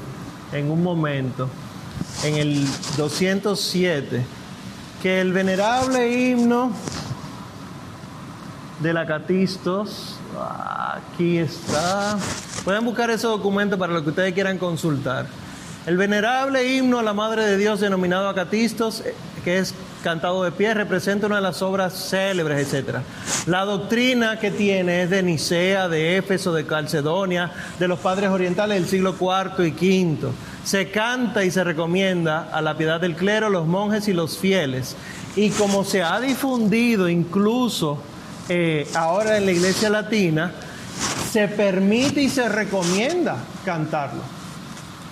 en 0.53 0.69
un 0.69 0.83
momento, 0.83 1.49
en 2.25 2.35
el 2.35 2.67
207, 2.97 4.27
que 5.01 5.21
el 5.21 5.33
venerable 5.33 6.11
himno 6.11 6.73
de 8.81 8.93
la 8.93 9.07
Catistos, 9.07 10.19
aquí 11.07 11.39
está, 11.39 12.19
pueden 12.65 12.85
buscar 12.85 13.09
ese 13.11 13.29
documento 13.29 13.79
para 13.79 13.93
lo 13.93 14.03
que 14.03 14.11
ustedes 14.11 14.35
quieran 14.35 14.59
consultar. 14.59 15.27
El 15.87 15.97
venerable 15.97 16.77
himno 16.77 16.99
a 16.99 17.05
la 17.05 17.15
Madre 17.15 17.45
de 17.45 17.57
Dios 17.59 17.79
denominado 17.79 18.29
Acatistos, 18.29 19.03
eh, 19.03 19.15
que 19.45 19.59
es 19.59 19.73
cantado 20.07 20.45
de 20.45 20.53
pie, 20.53 20.73
representa 20.73 21.27
una 21.27 21.35
de 21.35 21.43
las 21.43 21.63
obras 21.63 21.93
célebres, 21.93 22.73
etc. 22.73 22.99
La 23.47 23.65
doctrina 23.65 24.39
que 24.39 24.53
tiene 24.53 25.03
es 25.03 25.11
de 25.11 25.21
Nicea, 25.21 25.89
de 25.89 26.17
Éfeso, 26.17 26.55
de 26.55 26.65
Calcedonia, 26.65 27.51
de 27.81 27.89
los 27.89 27.99
padres 27.99 28.31
orientales 28.31 28.79
del 28.79 28.89
siglo 28.89 29.17
IV 29.19 29.67
y 29.67 29.73
V. 29.73 30.29
Se 30.63 30.93
canta 30.93 31.43
y 31.43 31.51
se 31.51 31.65
recomienda 31.65 32.51
a 32.53 32.63
la 32.63 32.79
piedad 32.79 33.01
del 33.01 33.17
clero, 33.17 33.51
los 33.51 33.67
monjes 33.67 34.07
y 34.07 34.13
los 34.13 34.39
fieles. 34.39 34.95
Y 35.35 35.51
como 35.51 35.83
se 35.83 36.05
ha 36.05 36.21
difundido 36.21 37.09
incluso 37.09 37.99
eh, 38.49 38.89
ahora 38.95 39.37
en 39.39 39.47
la 39.47 39.51
iglesia 39.51 39.91
latina, 39.91 40.53
se 41.33 41.49
permite 41.49 42.23
y 42.23 42.29
se 42.29 42.49
recomienda 42.49 43.39
cantarlo. 43.65 44.23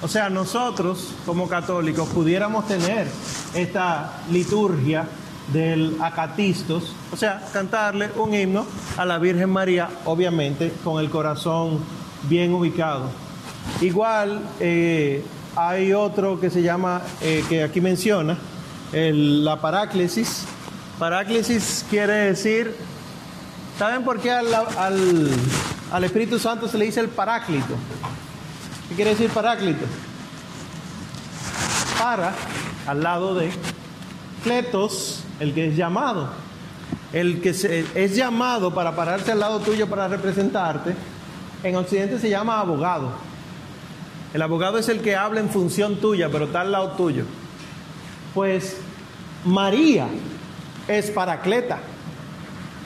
O 0.02 0.06
sea, 0.06 0.30
nosotros 0.30 1.08
como 1.26 1.48
católicos 1.48 2.08
pudiéramos 2.10 2.68
tener 2.68 3.08
esta 3.54 4.12
liturgia 4.30 5.06
del 5.52 5.96
acatistos, 6.00 6.94
o 7.12 7.16
sea, 7.16 7.42
cantarle 7.52 8.10
un 8.16 8.34
himno 8.34 8.64
a 8.96 9.04
la 9.04 9.18
Virgen 9.18 9.50
María, 9.50 9.88
obviamente 10.06 10.72
con 10.82 11.00
el 11.02 11.10
corazón 11.10 11.80
bien 12.24 12.52
ubicado. 12.54 13.10
Igual 13.80 14.40
eh, 14.60 15.22
hay 15.56 15.92
otro 15.92 16.40
que 16.40 16.50
se 16.50 16.62
llama, 16.62 17.02
eh, 17.20 17.44
que 17.48 17.62
aquí 17.62 17.80
menciona, 17.80 18.38
la 18.92 19.60
paráclesis. 19.60 20.44
Paráclesis 20.98 21.84
quiere 21.90 22.12
decir, 22.12 22.74
¿saben 23.78 24.02
por 24.04 24.20
qué 24.20 24.30
al, 24.30 24.46
al- 24.54 25.30
al 25.92 26.04
Espíritu 26.04 26.38
Santo 26.38 26.68
se 26.68 26.78
le 26.78 26.86
dice 26.86 27.00
el 27.00 27.08
paráclito? 27.08 27.74
¿Qué 28.88 28.94
quiere 28.94 29.10
decir 29.10 29.28
paráclito? 29.30 29.84
Para, 31.98 32.32
al 32.86 33.02
lado 33.02 33.34
de, 33.34 33.50
cletos, 34.44 35.24
el 35.40 35.54
que 35.54 35.68
es 35.68 35.76
llamado. 35.76 36.28
El 37.12 37.40
que 37.40 37.50
es 37.50 38.16
llamado 38.16 38.74
para 38.74 38.94
pararse 38.94 39.32
al 39.32 39.40
lado 39.40 39.60
tuyo 39.60 39.88
para 39.88 40.08
representarte, 40.08 40.94
en 41.62 41.76
Occidente 41.76 42.18
se 42.18 42.28
llama 42.28 42.60
abogado. 42.60 43.10
El 44.34 44.42
abogado 44.42 44.78
es 44.78 44.88
el 44.88 45.00
que 45.00 45.16
habla 45.16 45.40
en 45.40 45.48
función 45.48 45.96
tuya, 45.96 46.28
pero 46.30 46.46
está 46.46 46.60
al 46.62 46.72
lado 46.72 46.92
tuyo. 46.92 47.24
Pues 48.34 48.76
María 49.44 50.08
es 50.88 51.10
paracleta. 51.10 51.78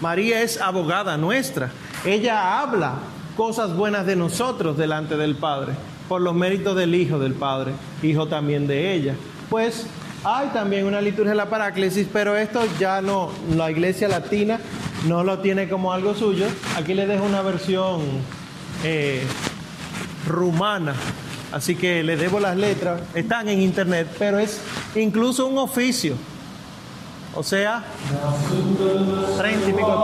María 0.01 0.43
es 0.43 0.61
abogada 0.61 1.17
nuestra. 1.17 1.71
Ella 2.05 2.61
habla 2.61 2.95
cosas 3.37 3.75
buenas 3.75 4.05
de 4.07 4.15
nosotros 4.15 4.77
delante 4.77 5.17
del 5.17 5.37
Padre, 5.37 5.73
por 6.09 6.21
los 6.21 6.35
méritos 6.35 6.77
del 6.77 6.95
Hijo 6.95 7.19
del 7.19 7.35
Padre, 7.35 7.73
Hijo 8.03 8.27
también 8.27 8.67
de 8.67 8.93
ella. 8.93 9.15
Pues 9.51 9.87
hay 10.25 10.49
también 10.49 10.85
una 10.85 11.01
liturgia 11.01 11.31
de 11.31 11.37
la 11.37 11.49
paráclesis, 11.49 12.07
pero 12.13 12.37
esto 12.37 12.61
ya 12.79 13.01
no, 13.01 13.31
la 13.57 13.71
iglesia 13.71 14.09
latina 14.09 14.61
no 15.07 15.25
lo 15.25 15.39
tiene 15.39 15.69
como 15.69 15.93
algo 15.93 16.15
suyo. 16.15 16.47
Aquí 16.77 16.95
les 16.95 17.09
dejo 17.09 17.25
una 17.25 17.43
versión 17.43 18.03
eh, 18.85 19.23
rumana, 20.27 20.95
así 21.53 21.77
que 21.77 22.03
les 22.03 22.19
debo 22.21 22.41
las 22.41 22.57
letras, 22.57 23.01
están 23.15 23.49
en 23.49 23.63
internet, 23.63 24.09
pero 24.19 24.39
es 24.39 24.61
incluso 24.95 25.47
un 25.47 25.59
oficio. 25.59 26.15
O 27.35 27.43
sea, 27.43 27.85
treinta 29.37 29.69
y 29.69 29.73
pico 29.73 29.91
de. 29.91 29.99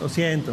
Lo 0.00 0.08
siento. 0.08 0.52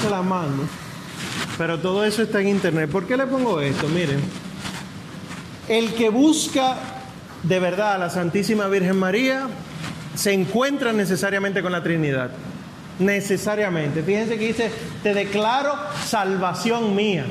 Se 0.00 0.10
la 0.10 0.22
mando. 0.22 0.64
Pero 1.56 1.78
todo 1.78 2.04
eso 2.04 2.22
está 2.22 2.40
en 2.40 2.48
internet. 2.48 2.90
¿Por 2.90 3.06
qué 3.06 3.16
le 3.16 3.26
pongo 3.26 3.60
esto? 3.60 3.88
Miren. 3.88 4.20
El 5.68 5.94
que 5.94 6.10
busca 6.10 6.76
de 7.42 7.58
verdad 7.58 7.94
a 7.94 7.98
la 7.98 8.10
Santísima 8.10 8.68
Virgen 8.68 8.98
María 8.98 9.48
se 10.14 10.32
encuentra 10.32 10.92
necesariamente 10.92 11.62
con 11.62 11.72
la 11.72 11.82
Trinidad. 11.82 12.30
Necesariamente. 12.98 14.02
Fíjense 14.02 14.38
que 14.38 14.46
dice, 14.48 14.70
te 15.02 15.14
declaro 15.14 15.74
salvación 16.04 16.94
mía. 16.94 17.26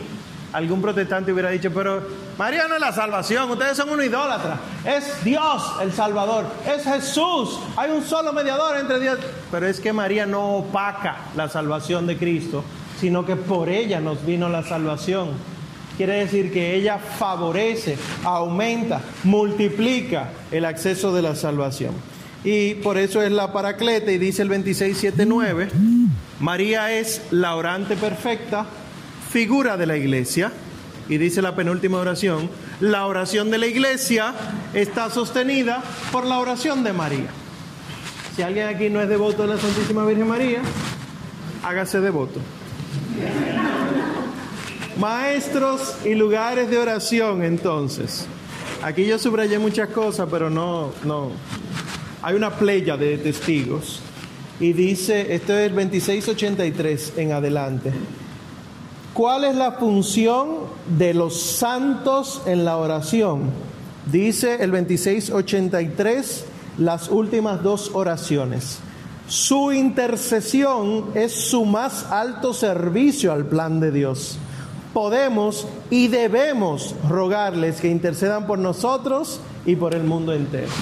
Algún 0.54 0.82
protestante 0.82 1.34
hubiera 1.34 1.50
dicho, 1.50 1.72
pero 1.74 2.02
María 2.38 2.68
no 2.68 2.76
es 2.76 2.82
la 2.82 2.94
salvación, 2.94 3.50
ustedes 3.52 3.76
son 3.76 3.90
un 3.90 4.02
idólatra. 4.02 4.58
Es 4.86 5.24
Dios 5.24 5.64
el 5.82 5.92
Salvador, 5.92 6.46
es 6.66 6.84
Jesús. 6.84 7.60
Hay 7.76 7.92
un 7.92 8.04
solo 8.04 8.32
mediador 8.32 8.78
entre 8.78 9.00
Dios. 9.00 9.20
Pero 9.52 9.68
es 9.68 9.80
que 9.80 9.92
María 9.92 10.26
no 10.26 10.58
opaca 10.58 11.18
la 11.36 11.50
salvación 11.50 12.08
de 12.08 12.18
Cristo, 12.18 12.64
sino 13.00 13.26
que 13.26 13.36
por 13.36 13.70
ella 13.70 14.00
nos 14.00 14.26
vino 14.26 14.50
la 14.50 14.64
salvación. 14.64 15.30
Quiere 15.98 16.16
decir 16.16 16.52
que 16.52 16.76
ella 16.76 16.98
favorece, 16.98 17.98
aumenta, 18.24 19.02
multiplica 19.24 20.30
el 20.52 20.66
acceso 20.66 21.14
de 21.14 21.22
la 21.22 21.36
salvación. 21.36 21.94
Y 22.44 22.76
por 22.76 22.98
eso 22.98 23.22
es 23.22 23.32
la 23.32 23.52
paracleta 23.52 24.12
y 24.12 24.18
dice 24.18 24.42
el 24.42 24.50
26.7.9, 24.50 25.70
María 26.40 26.92
es 26.92 27.22
la 27.32 27.56
orante 27.56 27.96
perfecta, 27.96 28.66
figura 29.36 29.76
de 29.76 29.86
la 29.86 29.98
iglesia. 29.98 30.50
Y 31.10 31.18
dice 31.18 31.42
la 31.42 31.58
penúltima 31.58 31.98
oración, 31.98 32.50
la 32.80 33.06
oración 33.06 33.52
de 33.52 33.58
la 33.58 33.68
iglesia 33.68 34.34
está 34.74 35.10
sostenida 35.10 35.84
por 36.14 36.26
la 36.26 36.40
oración 36.40 36.86
de 36.86 36.94
María. 36.94 37.28
Si 38.34 38.44
alguien 38.44 38.68
aquí 38.68 38.90
no 38.90 39.02
es 39.02 39.10
devoto 39.10 39.42
de 39.42 39.50
la 39.50 39.58
Santísima 39.60 40.06
Virgen 40.06 40.30
María, 40.30 40.62
hágase 41.64 42.00
devoto. 42.00 42.40
Maestros 44.98 45.98
y 46.06 46.16
lugares 46.16 46.70
de 46.70 46.78
oración, 46.78 47.44
entonces. 47.44 48.28
Aquí 48.82 49.06
yo 49.06 49.20
subrayé 49.20 49.60
muchas 49.60 49.90
cosas, 49.90 50.30
pero 50.32 50.50
no, 50.50 50.94
no. 51.04 51.32
Hay 52.22 52.36
una 52.36 52.52
playa 52.52 52.96
de 52.96 53.18
testigos. 53.18 54.00
Y 54.62 54.72
dice, 54.72 55.36
esto 55.36 55.52
es 55.58 55.68
el 55.68 55.76
2683 55.76 57.14
en 57.18 57.34
adelante. 57.34 57.92
¿Cuál 59.16 59.46
es 59.46 59.56
la 59.56 59.72
función 59.72 60.58
de 60.98 61.14
los 61.14 61.40
santos 61.42 62.42
en 62.46 62.66
la 62.66 62.76
oración? 62.76 63.44
Dice 64.12 64.62
el 64.62 64.72
2683 64.72 66.44
las 66.80 67.08
últimas 67.08 67.64
dos 67.64 67.92
oraciones. 67.94 68.80
Su 69.30 69.72
intercesión 69.72 71.12
es 71.16 71.32
su 71.32 71.64
más 71.64 72.12
alto 72.12 72.54
servicio 72.54 73.32
al 73.32 73.46
plan 73.46 73.80
de 73.80 73.94
Dios. 73.94 74.38
Podemos 74.94 75.66
y 75.90 76.10
debemos 76.10 76.94
rogarles 77.08 77.80
que 77.80 77.88
intercedan 77.88 78.46
por 78.46 78.60
nosotros 78.60 79.40
y 79.66 79.78
por 79.78 79.96
el 79.96 80.04
mundo 80.04 80.34
entero. 80.34 80.74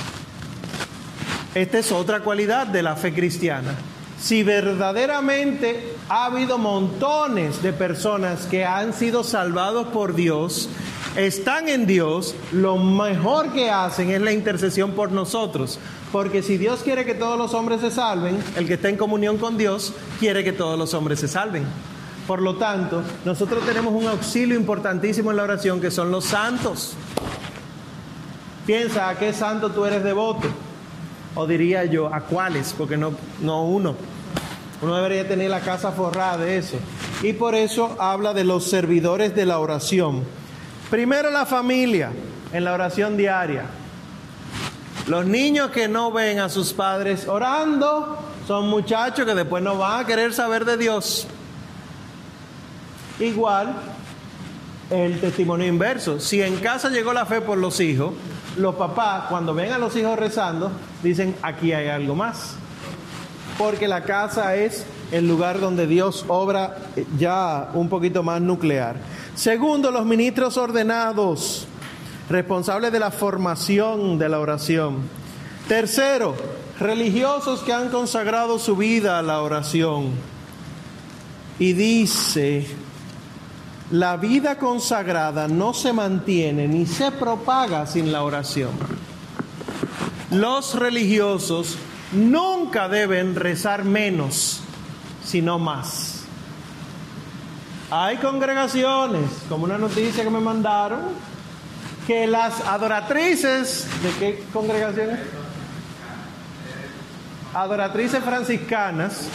Esta 1.54 1.78
es 1.78 1.92
otra 1.92 2.22
cualidad 2.22 2.66
de 2.66 2.82
la 2.82 2.96
fe 2.96 3.14
cristiana. 3.14 3.76
Si 4.24 4.42
verdaderamente 4.42 5.96
ha 6.08 6.28
habido 6.28 6.58
montones 6.58 7.62
de 7.62 7.74
personas 7.74 8.46
que 8.46 8.64
han 8.64 8.94
sido 8.94 9.22
salvados 9.22 9.88
por 9.88 10.16
Dios, 10.16 10.70
están 11.18 11.68
en 11.68 11.86
Dios, 11.86 12.34
lo 12.54 12.78
mejor 12.78 13.52
que 13.52 13.70
hacen 13.70 14.12
es 14.12 14.22
la 14.22 14.32
intercesión 14.32 14.92
por 14.92 15.12
nosotros. 15.12 15.78
Porque 16.14 16.42
si 16.42 16.58
Dios 16.58 16.80
quiere 16.86 17.04
que 17.04 17.16
todos 17.16 17.38
los 17.38 17.54
hombres 17.54 17.82
se 17.82 17.92
salven, 17.92 18.42
el 18.56 18.66
que 18.66 18.76
está 18.76 18.88
en 18.88 18.96
comunión 18.96 19.38
con 19.38 19.58
Dios 19.58 19.92
quiere 20.22 20.46
que 20.46 20.54
todos 20.54 20.80
los 20.80 20.94
hombres 20.94 21.20
se 21.20 21.28
salven. 21.28 21.66
Por 22.26 22.42
lo 22.42 22.56
tanto, 22.56 23.04
nosotros 23.26 23.66
tenemos 23.66 23.94
un 23.94 24.08
auxilio 24.08 24.56
importantísimo 24.56 25.32
en 25.32 25.38
la 25.38 25.44
oración 25.44 25.82
que 25.82 25.92
son 25.92 26.12
los 26.12 26.24
santos. 26.24 26.94
Piensa 28.66 29.10
a 29.10 29.20
qué 29.20 29.34
santo 29.34 29.72
tú 29.72 29.84
eres 29.84 30.02
devoto. 30.02 30.48
O 31.36 31.46
diría 31.46 31.84
yo, 31.84 32.14
¿a 32.14 32.22
cuáles? 32.22 32.74
Porque 32.78 32.96
no, 32.96 33.12
no 33.42 33.66
uno. 33.66 34.13
Uno 34.84 34.98
debería 34.98 35.26
tener 35.26 35.50
la 35.50 35.62
casa 35.62 35.94
forrada 35.94 36.40
de 36.40 36.58
eso. 36.58 36.78
Y 37.22 37.32
por 37.32 37.56
eso 37.56 37.96
habla 38.00 38.34
de 38.34 38.44
los 38.44 38.70
servidores 38.70 39.34
de 39.34 39.46
la 39.46 39.60
oración. 39.60 40.26
Primero 40.90 41.32
la 41.32 41.46
familia 41.46 42.12
en 42.52 42.66
la 42.66 42.74
oración 42.74 43.16
diaria. 43.16 43.64
Los 45.08 45.26
niños 45.26 45.72
que 45.72 45.88
no 45.88 46.12
ven 46.12 46.40
a 46.40 46.50
sus 46.50 46.74
padres 46.74 47.30
orando 47.30 48.20
son 48.46 48.68
muchachos 48.68 49.26
que 49.26 49.34
después 49.34 49.64
no 49.64 49.78
van 49.78 50.04
a 50.04 50.06
querer 50.06 50.34
saber 50.34 50.66
de 50.66 50.76
Dios. 50.76 51.28
Igual 53.22 53.74
el 54.90 55.18
testimonio 55.22 55.66
inverso. 55.66 56.20
Si 56.20 56.42
en 56.42 56.58
casa 56.58 56.90
llegó 56.90 57.14
la 57.14 57.26
fe 57.26 57.40
por 57.40 57.58
los 57.58 57.80
hijos, 57.80 58.14
los 58.58 58.76
papás 58.76 59.28
cuando 59.30 59.54
ven 59.54 59.72
a 59.72 59.78
los 59.78 59.96
hijos 59.96 60.20
rezando 60.20 60.72
dicen 61.02 61.38
aquí 61.42 61.72
hay 61.72 61.88
algo 61.88 62.16
más. 62.16 62.58
Porque 63.58 63.88
la 63.88 64.04
casa 64.04 64.56
es 64.56 64.86
el 65.12 65.28
lugar 65.28 65.60
donde 65.60 65.86
Dios 65.86 66.26
obra 66.28 66.76
ya 67.18 67.70
un 67.74 67.88
poquito 67.88 68.24
más 68.24 68.42
nuclear. 68.42 68.96
Segundo, 69.36 69.92
los 69.92 70.06
ministros 70.06 70.58
ordenados, 70.58 71.68
responsables 72.30 72.92
de 72.92 73.00
la 73.00 73.12
formación 73.12 74.18
de 74.18 74.30
la 74.30 74.40
oración. 74.40 75.02
Tercero, 75.68 76.36
religiosos 76.80 77.62
que 77.62 77.74
han 77.74 77.90
consagrado 77.90 78.58
su 78.60 78.76
vida 78.76 79.20
a 79.20 79.22
la 79.22 79.42
oración. 79.42 80.12
Y 81.60 81.74
dice, 81.74 82.66
la 83.92 84.18
vida 84.18 84.58
consagrada 84.58 85.48
no 85.48 85.74
se 85.74 85.94
mantiene 85.94 86.68
ni 86.68 86.88
se 86.88 87.12
propaga 87.12 87.86
sin 87.86 88.12
la 88.12 88.24
oración. 88.24 88.72
Los 90.32 90.74
religiosos 90.74 91.78
nunca 92.14 92.88
deben 92.88 93.36
rezar 93.36 93.84
menos, 93.84 94.62
sino 95.24 95.60
más. 95.60 96.24
Hay 97.90 98.18
congregaciones, 98.18 99.30
como 99.50 99.66
una 99.66 99.78
noticia 99.78 100.24
que 100.24 100.30
me 100.30 100.40
mandaron, 100.40 101.02
que 102.08 102.28
las 102.28 102.62
adoratrices, 102.62 103.88
¿de 104.02 104.10
qué 104.20 104.44
congregaciones? 104.52 105.20
Adoratrices 107.54 108.24
franciscanas, 108.24 109.28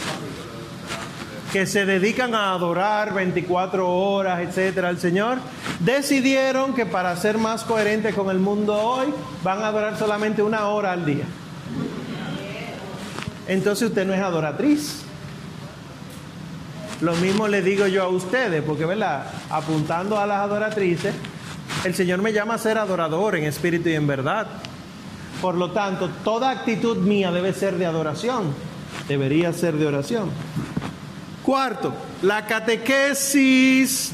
que 1.53 1.65
se 1.65 1.85
dedican 1.85 2.35
a 2.35 2.51
adorar 2.51 3.13
24 3.13 3.89
horas, 3.89 4.41
etcétera, 4.41 4.89
al 4.89 4.99
Señor, 4.99 5.39
decidieron 5.79 6.73
que 6.73 6.85
para 6.85 7.15
ser 7.15 7.37
más 7.37 7.63
coherentes 7.63 8.13
con 8.13 8.29
el 8.29 8.39
mundo 8.39 8.75
hoy, 8.75 9.07
van 9.43 9.63
a 9.63 9.67
adorar 9.67 9.97
solamente 9.97 10.43
una 10.43 10.67
hora 10.67 10.91
al 10.91 11.05
día. 11.05 11.25
Entonces 13.49 13.89
usted 13.89 14.05
no 14.05 14.13
es 14.13 14.21
adoratriz. 14.21 15.01
Lo 17.01 17.15
mismo 17.15 17.47
le 17.47 17.63
digo 17.63 17.87
yo 17.87 18.03
a 18.03 18.07
ustedes, 18.07 18.61
porque, 18.61 18.85
¿verdad? 18.85 19.25
Apuntando 19.49 20.19
a 20.19 20.27
las 20.27 20.37
adoratrices, 20.41 21.15
el 21.83 21.95
Señor 21.95 22.21
me 22.21 22.31
llama 22.31 22.53
a 22.53 22.57
ser 22.59 22.77
adorador 22.77 23.35
en 23.35 23.45
espíritu 23.45 23.89
y 23.89 23.95
en 23.95 24.05
verdad. 24.05 24.45
Por 25.41 25.55
lo 25.55 25.71
tanto, 25.71 26.09
toda 26.23 26.51
actitud 26.51 26.97
mía 26.97 27.31
debe 27.31 27.51
ser 27.53 27.77
de 27.79 27.87
adoración. 27.87 28.53
Debería 29.07 29.51
ser 29.51 29.77
de 29.77 29.87
oración. 29.87 30.29
Cuarto, 31.41 31.91
la 32.21 32.45
catequesis 32.45 34.13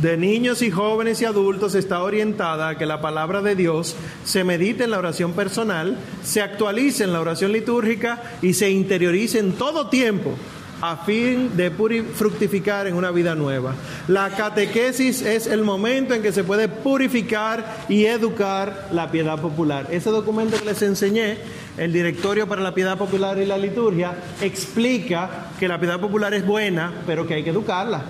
de 0.00 0.16
niños 0.16 0.62
y 0.62 0.70
jóvenes 0.70 1.20
y 1.20 1.24
adultos 1.24 1.74
está 1.74 2.02
orientada 2.02 2.70
a 2.70 2.78
que 2.78 2.86
la 2.86 3.00
palabra 3.00 3.42
de 3.42 3.54
Dios 3.54 3.96
se 4.24 4.44
medite 4.44 4.84
en 4.84 4.90
la 4.90 4.98
oración 4.98 5.32
personal, 5.32 5.98
se 6.22 6.40
actualice 6.40 7.04
en 7.04 7.12
la 7.12 7.20
oración 7.20 7.52
litúrgica 7.52 8.22
y 8.40 8.54
se 8.54 8.70
interiorice 8.70 9.38
en 9.38 9.52
todo 9.52 9.88
tiempo 9.88 10.34
a 10.80 10.96
fin 10.96 11.56
de 11.56 11.70
fructificar 11.70 12.86
en 12.86 12.94
una 12.94 13.10
vida 13.10 13.34
nueva. 13.34 13.74
La 14.08 14.30
catequesis 14.30 15.20
es 15.20 15.46
el 15.46 15.62
momento 15.62 16.14
en 16.14 16.22
que 16.22 16.32
se 16.32 16.44
puede 16.44 16.68
purificar 16.68 17.84
y 17.88 18.06
educar 18.06 18.88
la 18.92 19.10
piedad 19.10 19.38
popular. 19.38 19.88
Ese 19.90 20.08
documento 20.08 20.58
que 20.58 20.64
les 20.64 20.80
enseñé, 20.80 21.36
el 21.76 21.92
Directorio 21.92 22.48
para 22.48 22.62
la 22.62 22.74
Piedad 22.74 22.96
Popular 22.96 23.38
y 23.38 23.46
la 23.46 23.58
Liturgia, 23.58 24.14
explica 24.40 25.50
que 25.58 25.68
la 25.68 25.78
piedad 25.78 26.00
popular 26.00 26.32
es 26.32 26.46
buena, 26.46 26.92
pero 27.06 27.26
que 27.26 27.34
hay 27.34 27.44
que 27.44 27.50
educarla. 27.50 28.04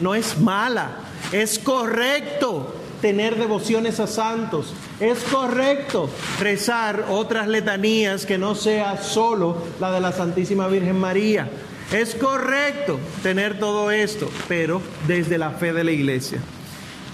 No 0.00 0.14
es 0.14 0.38
mala, 0.38 0.96
es 1.32 1.58
correcto 1.58 2.74
tener 3.00 3.36
devociones 3.36 4.00
a 4.00 4.06
santos. 4.06 4.72
Es 5.00 5.20
correcto 5.24 6.10
rezar 6.40 7.06
otras 7.10 7.48
letanías 7.48 8.26
que 8.26 8.38
no 8.38 8.54
sea 8.54 9.02
solo 9.02 9.62
la 9.80 9.92
de 9.92 10.00
la 10.00 10.12
Santísima 10.12 10.68
Virgen 10.68 10.98
María. 10.98 11.48
Es 11.92 12.14
correcto 12.14 12.98
tener 13.22 13.58
todo 13.58 13.90
esto, 13.90 14.28
pero 14.48 14.82
desde 15.06 15.38
la 15.38 15.50
fe 15.50 15.72
de 15.72 15.84
la 15.84 15.92
iglesia. 15.92 16.40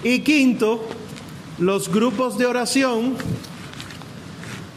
Y 0.03 0.19
quinto, 0.19 0.83
los 1.59 1.89
grupos 1.91 2.37
de 2.37 2.47
oración, 2.47 3.15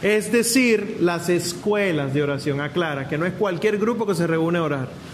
es 0.02 0.30
decir, 0.30 0.98
las 1.00 1.28
escuelas 1.28 2.12
de 2.12 2.22
oración. 2.22 2.60
Aclara 2.60 3.08
que 3.08 3.16
no 3.16 3.26
es 3.26 3.32
cualquier 3.32 3.78
grupo 3.78 4.06
que 4.06 4.14
se 4.14 4.26
reúne 4.26 4.58
a 4.58 4.62
orar 4.62 5.05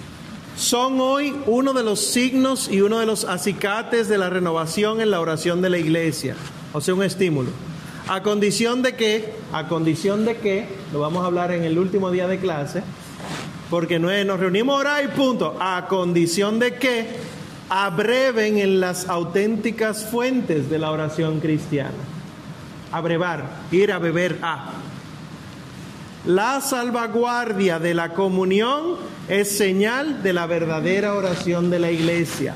son 0.56 1.00
hoy 1.00 1.34
uno 1.46 1.72
de 1.72 1.82
los 1.82 2.00
signos 2.00 2.68
y 2.70 2.80
uno 2.80 2.98
de 2.98 3.06
los 3.06 3.24
acicates 3.24 4.08
de 4.08 4.18
la 4.18 4.30
renovación 4.30 5.00
en 5.00 5.10
la 5.10 5.20
oración 5.20 5.62
de 5.62 5.70
la 5.70 5.78
iglesia, 5.78 6.36
o 6.72 6.80
sea, 6.80 6.94
un 6.94 7.02
estímulo. 7.02 7.50
A 8.08 8.22
condición 8.22 8.82
de 8.82 8.96
que, 8.96 9.34
a 9.52 9.68
condición 9.68 10.24
de 10.24 10.36
que, 10.36 10.66
lo 10.92 11.00
vamos 11.00 11.22
a 11.22 11.26
hablar 11.26 11.52
en 11.52 11.64
el 11.64 11.78
último 11.78 12.10
día 12.10 12.26
de 12.26 12.38
clase, 12.38 12.82
porque 13.70 13.98
nos 13.98 14.38
reunimos 14.38 14.76
a 14.76 14.80
orar 14.80 15.04
y 15.04 15.08
punto, 15.08 15.56
a 15.58 15.86
condición 15.88 16.58
de 16.58 16.74
que 16.74 17.06
abreven 17.70 18.58
en 18.58 18.80
las 18.80 19.08
auténticas 19.08 20.04
fuentes 20.04 20.68
de 20.68 20.78
la 20.78 20.90
oración 20.90 21.40
cristiana. 21.40 21.92
Abrevar, 22.90 23.46
ir 23.70 23.92
a 23.92 23.98
beber 23.98 24.38
a. 24.42 24.72
La 26.26 26.60
salvaguardia 26.60 27.80
de 27.80 27.94
la 27.94 28.14
comunión 28.14 28.96
es 29.28 29.56
señal 29.56 30.22
de 30.22 30.32
la 30.32 30.46
verdadera 30.46 31.14
oración 31.14 31.68
de 31.68 31.80
la 31.80 31.90
iglesia. 31.90 32.54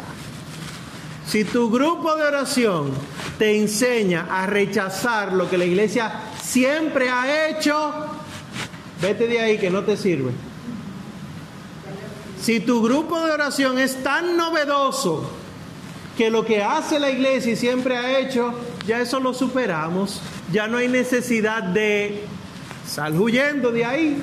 Si 1.27 1.43
tu 1.43 1.69
grupo 1.69 2.15
de 2.15 2.23
oración 2.23 2.93
te 3.39 3.59
enseña 3.59 4.29
a 4.31 4.47
rechazar 4.47 5.33
lo 5.33 5.51
que 5.51 5.59
la 5.59 5.65
iglesia 5.65 6.13
siempre 6.41 7.11
ha 7.11 7.49
hecho, 7.49 7.93
vete 9.03 9.27
de 9.27 9.41
ahí 9.41 9.59
que 9.59 9.69
no 9.69 9.83
te 9.83 9.97
sirve. 9.97 10.31
Si 12.41 12.61
tu 12.61 12.81
grupo 12.81 13.21
de 13.27 13.33
oración 13.33 13.81
es 13.81 14.05
tan 14.05 14.37
novedoso 14.37 15.29
que 16.17 16.31
lo 16.31 16.47
que 16.47 16.63
hace 16.63 17.01
la 17.01 17.11
iglesia 17.11 17.55
y 17.55 17.57
siempre 17.57 17.97
ha 17.97 18.21
hecho, 18.21 18.55
ya 18.87 19.01
eso 19.01 19.19
lo 19.19 19.35
superamos, 19.35 20.21
ya 20.53 20.69
no 20.69 20.79
hay 20.79 20.87
necesidad 20.87 21.65
de 21.65 22.25
Sal 22.87 23.21
huyendo 23.21 23.73
de 23.73 23.85
ahí, 23.85 24.23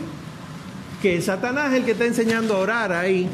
que 1.01 1.21
Satanás 1.21 1.73
es 1.73 1.79
el 1.79 1.85
que 1.85 1.91
está 1.91 2.05
enseñando 2.05 2.55
a 2.55 2.59
orar 2.59 2.93
ahí. 2.93 3.27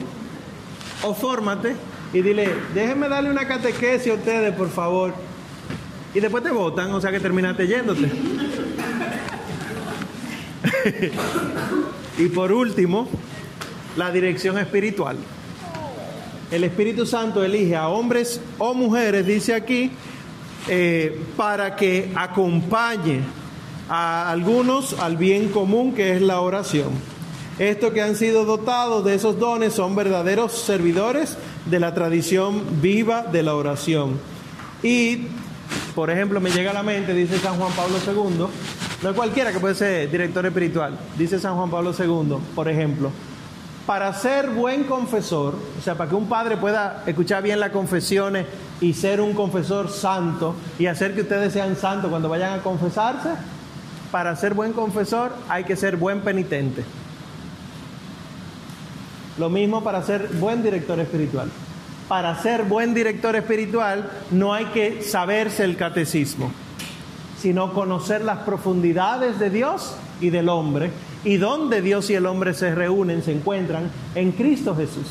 O 1.04 1.14
fórmate 1.14 1.76
y 2.14 2.22
dile, 2.22 2.50
déjenme 2.74 3.08
darle 3.08 3.30
una 3.30 3.48
catequesis 3.48 4.12
a 4.12 4.16
ustedes, 4.16 4.54
por 4.56 4.70
favor. 4.70 5.14
Y 6.14 6.20
después 6.20 6.44
te 6.44 6.50
votan, 6.50 6.92
o 6.92 7.00
sea 7.00 7.12
que 7.12 7.20
terminaste 7.20 7.68
yéndote. 7.68 8.10
y 12.18 12.28
por 12.28 12.52
último, 12.52 13.08
la 13.96 14.12
dirección 14.12 14.58
espiritual. 14.58 15.18
El 16.52 16.64
Espíritu 16.64 17.06
Santo 17.06 17.44
elige 17.44 17.76
a 17.76 17.90
hombres 17.90 18.42
o 18.58 18.74
mujeres, 18.74 19.26
dice 19.26 19.54
aquí, 19.54 19.92
eh, 20.68 21.22
para 21.38 21.76
que 21.76 22.12
acompañe 22.16 23.22
a 23.90 24.30
algunos 24.32 24.94
al 25.00 25.18
bien 25.18 25.50
común 25.50 25.94
que 25.94 26.16
es 26.16 26.22
la 26.22 26.42
oración. 26.42 26.90
Estos 27.58 27.92
que 27.92 28.02
han 28.02 28.16
sido 28.16 28.46
dotados 28.46 29.04
de 29.04 29.16
esos 29.16 29.38
dones 29.38 29.74
son 29.74 29.96
verdaderos 29.96 30.54
servidores 30.54 31.38
de 31.66 31.80
la 31.80 31.94
tradición 31.94 32.82
viva 32.82 33.24
de 33.24 33.44
la 33.44 33.56
oración. 33.56 34.20
Y, 34.82 35.28
por 35.94 36.10
ejemplo, 36.10 36.40
me 36.40 36.52
llega 36.52 36.72
a 36.72 36.74
la 36.74 36.84
mente, 36.84 37.14
dice 37.14 37.38
San 37.40 37.58
Juan 37.58 37.74
Pablo 37.74 37.98
II, 38.06 38.46
no 39.02 39.16
cualquiera 39.16 39.52
que 39.52 39.60
puede 39.60 39.76
ser 39.76 40.10
director 40.10 40.46
espiritual, 40.46 40.98
dice 41.18 41.40
San 41.40 41.56
Juan 41.56 41.70
Pablo 41.70 41.94
II, 41.98 42.38
por 42.56 42.70
ejemplo, 42.70 43.12
para 43.86 44.14
ser 44.14 44.52
buen 44.52 44.84
confesor, 44.84 45.56
o 45.78 45.82
sea, 45.82 45.96
para 45.96 46.10
que 46.10 46.16
un 46.16 46.30
padre 46.30 46.58
pueda 46.58 47.04
escuchar 47.08 47.44
bien 47.44 47.60
las 47.60 47.72
confesiones 47.72 48.46
y 48.80 48.94
ser 48.94 49.20
un 49.20 49.34
confesor 49.34 49.90
santo 49.90 50.56
y 50.78 50.86
hacer 50.86 51.16
que 51.16 51.22
ustedes 51.22 51.52
sean 51.52 51.76
santos 51.76 52.10
cuando 52.10 52.30
vayan 52.30 52.60
a 52.60 52.62
confesarse, 52.62 53.30
para 54.12 54.36
ser 54.36 54.54
buen 54.54 54.74
confesor 54.74 55.34
hay 55.48 55.64
que 55.64 55.76
ser 55.76 55.98
buen 55.98 56.22
penitente. 56.22 56.84
Lo 59.38 59.50
mismo 59.50 59.84
para 59.84 60.04
ser 60.04 60.28
buen 60.40 60.64
director 60.64 61.00
espiritual. 61.00 61.50
Para 62.08 62.42
ser 62.42 62.64
buen 62.64 62.94
director 62.94 63.36
espiritual 63.36 64.10
no 64.32 64.54
hay 64.54 64.66
que 64.66 65.04
saberse 65.04 65.64
el 65.64 65.78
catecismo, 65.78 66.52
sino 67.40 67.74
conocer 67.74 68.24
las 68.24 68.40
profundidades 68.40 69.40
de 69.40 69.50
Dios 69.50 69.96
y 70.20 70.30
del 70.30 70.50
hombre 70.50 70.92
y 71.24 71.38
donde 71.38 71.82
Dios 71.82 72.10
y 72.10 72.16
el 72.16 72.26
hombre 72.26 72.54
se 72.54 72.74
reúnen, 72.74 73.24
se 73.24 73.32
encuentran 73.32 73.92
en 74.16 74.32
Cristo 74.32 74.76
Jesús. 74.76 75.08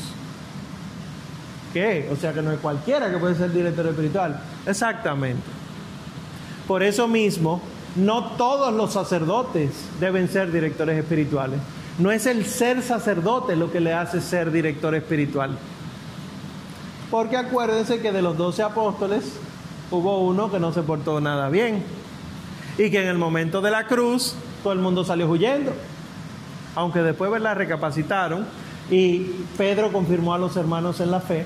¿Qué? 1.73 2.09
O 2.11 2.15
sea 2.15 2.33
que 2.33 2.41
no 2.41 2.51
es 2.51 2.59
cualquiera 2.59 3.11
que 3.11 3.17
puede 3.17 3.35
ser 3.35 3.53
director 3.53 3.85
espiritual. 3.87 4.41
Exactamente. 4.65 5.43
Por 6.67 6.83
eso 6.83 7.07
mismo, 7.07 7.61
no 7.95 8.31
todos 8.31 8.73
los 8.73 8.93
sacerdotes 8.93 9.71
deben 9.99 10.29
ser 10.29 10.51
directores 10.51 10.97
espirituales. 10.97 11.59
No 11.97 12.11
es 12.11 12.25
el 12.25 12.45
ser 12.45 12.81
sacerdote 12.81 13.55
lo 13.55 13.71
que 13.71 13.79
le 13.79 13.93
hace 13.93 14.21
ser 14.21 14.51
director 14.51 14.95
espiritual. 14.95 15.57
Porque 17.11 17.37
acuérdense 17.37 17.99
que 17.99 18.11
de 18.11 18.21
los 18.21 18.37
doce 18.37 18.63
apóstoles 18.63 19.33
hubo 19.91 20.19
uno 20.19 20.51
que 20.51 20.59
no 20.59 20.71
se 20.71 20.83
portó 20.83 21.19
nada 21.19 21.49
bien. 21.49 21.83
Y 22.77 22.89
que 22.89 23.01
en 23.01 23.07
el 23.09 23.17
momento 23.17 23.59
de 23.59 23.71
la 23.71 23.87
cruz 23.87 24.35
todo 24.63 24.73
el 24.73 24.79
mundo 24.79 25.03
salió 25.03 25.27
huyendo. 25.27 25.73
Aunque 26.75 26.99
después 26.99 27.41
la 27.41 27.53
recapacitaron 27.53 28.45
y 28.89 29.19
Pedro 29.57 29.91
confirmó 29.91 30.33
a 30.33 30.37
los 30.37 30.55
hermanos 30.55 30.99
en 30.99 31.11
la 31.11 31.19
fe, 31.19 31.45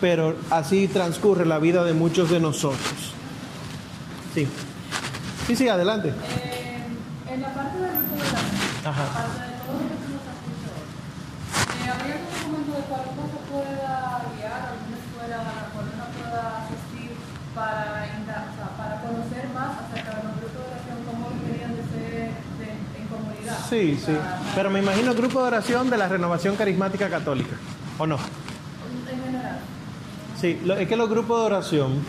pero 0.00 0.36
así 0.50 0.86
transcurre 0.88 1.44
la 1.44 1.58
vida 1.58 1.82
de 1.84 1.94
muchos 1.94 2.30
de 2.30 2.40
nosotros. 2.40 3.12
Sí. 4.34 4.46
Sí, 5.46 5.56
sí, 5.56 5.68
adelante. 5.68 6.08
Eh, 6.10 6.78
en 7.30 7.40
la 7.40 7.48
parte 7.54 7.78
del 7.78 7.90
grupo 7.90 8.14
de 8.16 8.22
la 8.32 8.90
Ajá. 8.90 9.04
aparte 9.04 9.40
de 9.40 9.56
todo 9.66 9.76
lo 9.80 9.86
que 9.90 9.98
tú 10.00 10.08
nos 10.14 10.24
has 10.30 10.40
dicho 10.46 10.68
hoy, 10.70 10.88
eh, 10.88 11.90
¿habría 11.90 12.14
algún 12.16 12.52
momento 12.52 12.72
de 12.78 12.82
cual 12.88 13.02
uno 13.10 13.24
se 13.34 13.40
pueda 13.50 13.94
guiar, 14.36 14.60
alguna 14.70 14.96
escuela 15.00 15.36
a 15.40 15.44
la 15.44 15.64
cual 15.74 15.86
uno 15.90 16.06
pueda 16.16 16.42
asistir 16.64 17.10
para, 17.54 17.74
o 18.06 18.52
sea, 18.56 18.68
para 18.78 18.94
conocer 19.02 19.44
más 19.54 19.72
acerca 19.84 20.10
de 20.16 20.22
los 20.22 20.34
grupos 20.38 20.60
de 20.60 20.68
oración, 20.70 20.96
cómo 21.10 21.22
deberían 21.42 21.72
de 21.76 21.82
ser 21.90 22.30
de- 22.62 22.74
en 22.94 23.04
comunidad? 23.10 23.58
Sí, 23.68 23.98
sí. 23.98 24.12
O 24.14 24.22
sea, 24.22 24.38
Pero 24.54 24.70
me 24.70 24.78
imagino 24.78 25.14
grupo 25.14 25.40
de 25.42 25.46
oración 25.48 25.90
de 25.90 25.98
la 25.98 26.06
renovación 26.08 26.54
carismática 26.56 27.08
católica, 27.10 27.56
¿o 27.98 28.06
no? 28.06 28.16
En 28.16 29.18
general. 29.22 29.58
Sí, 30.40 30.56
es 30.78 30.88
que 30.88 30.96
los 30.96 31.10
grupos 31.10 31.40
de 31.40 31.46
oración, 31.46 32.00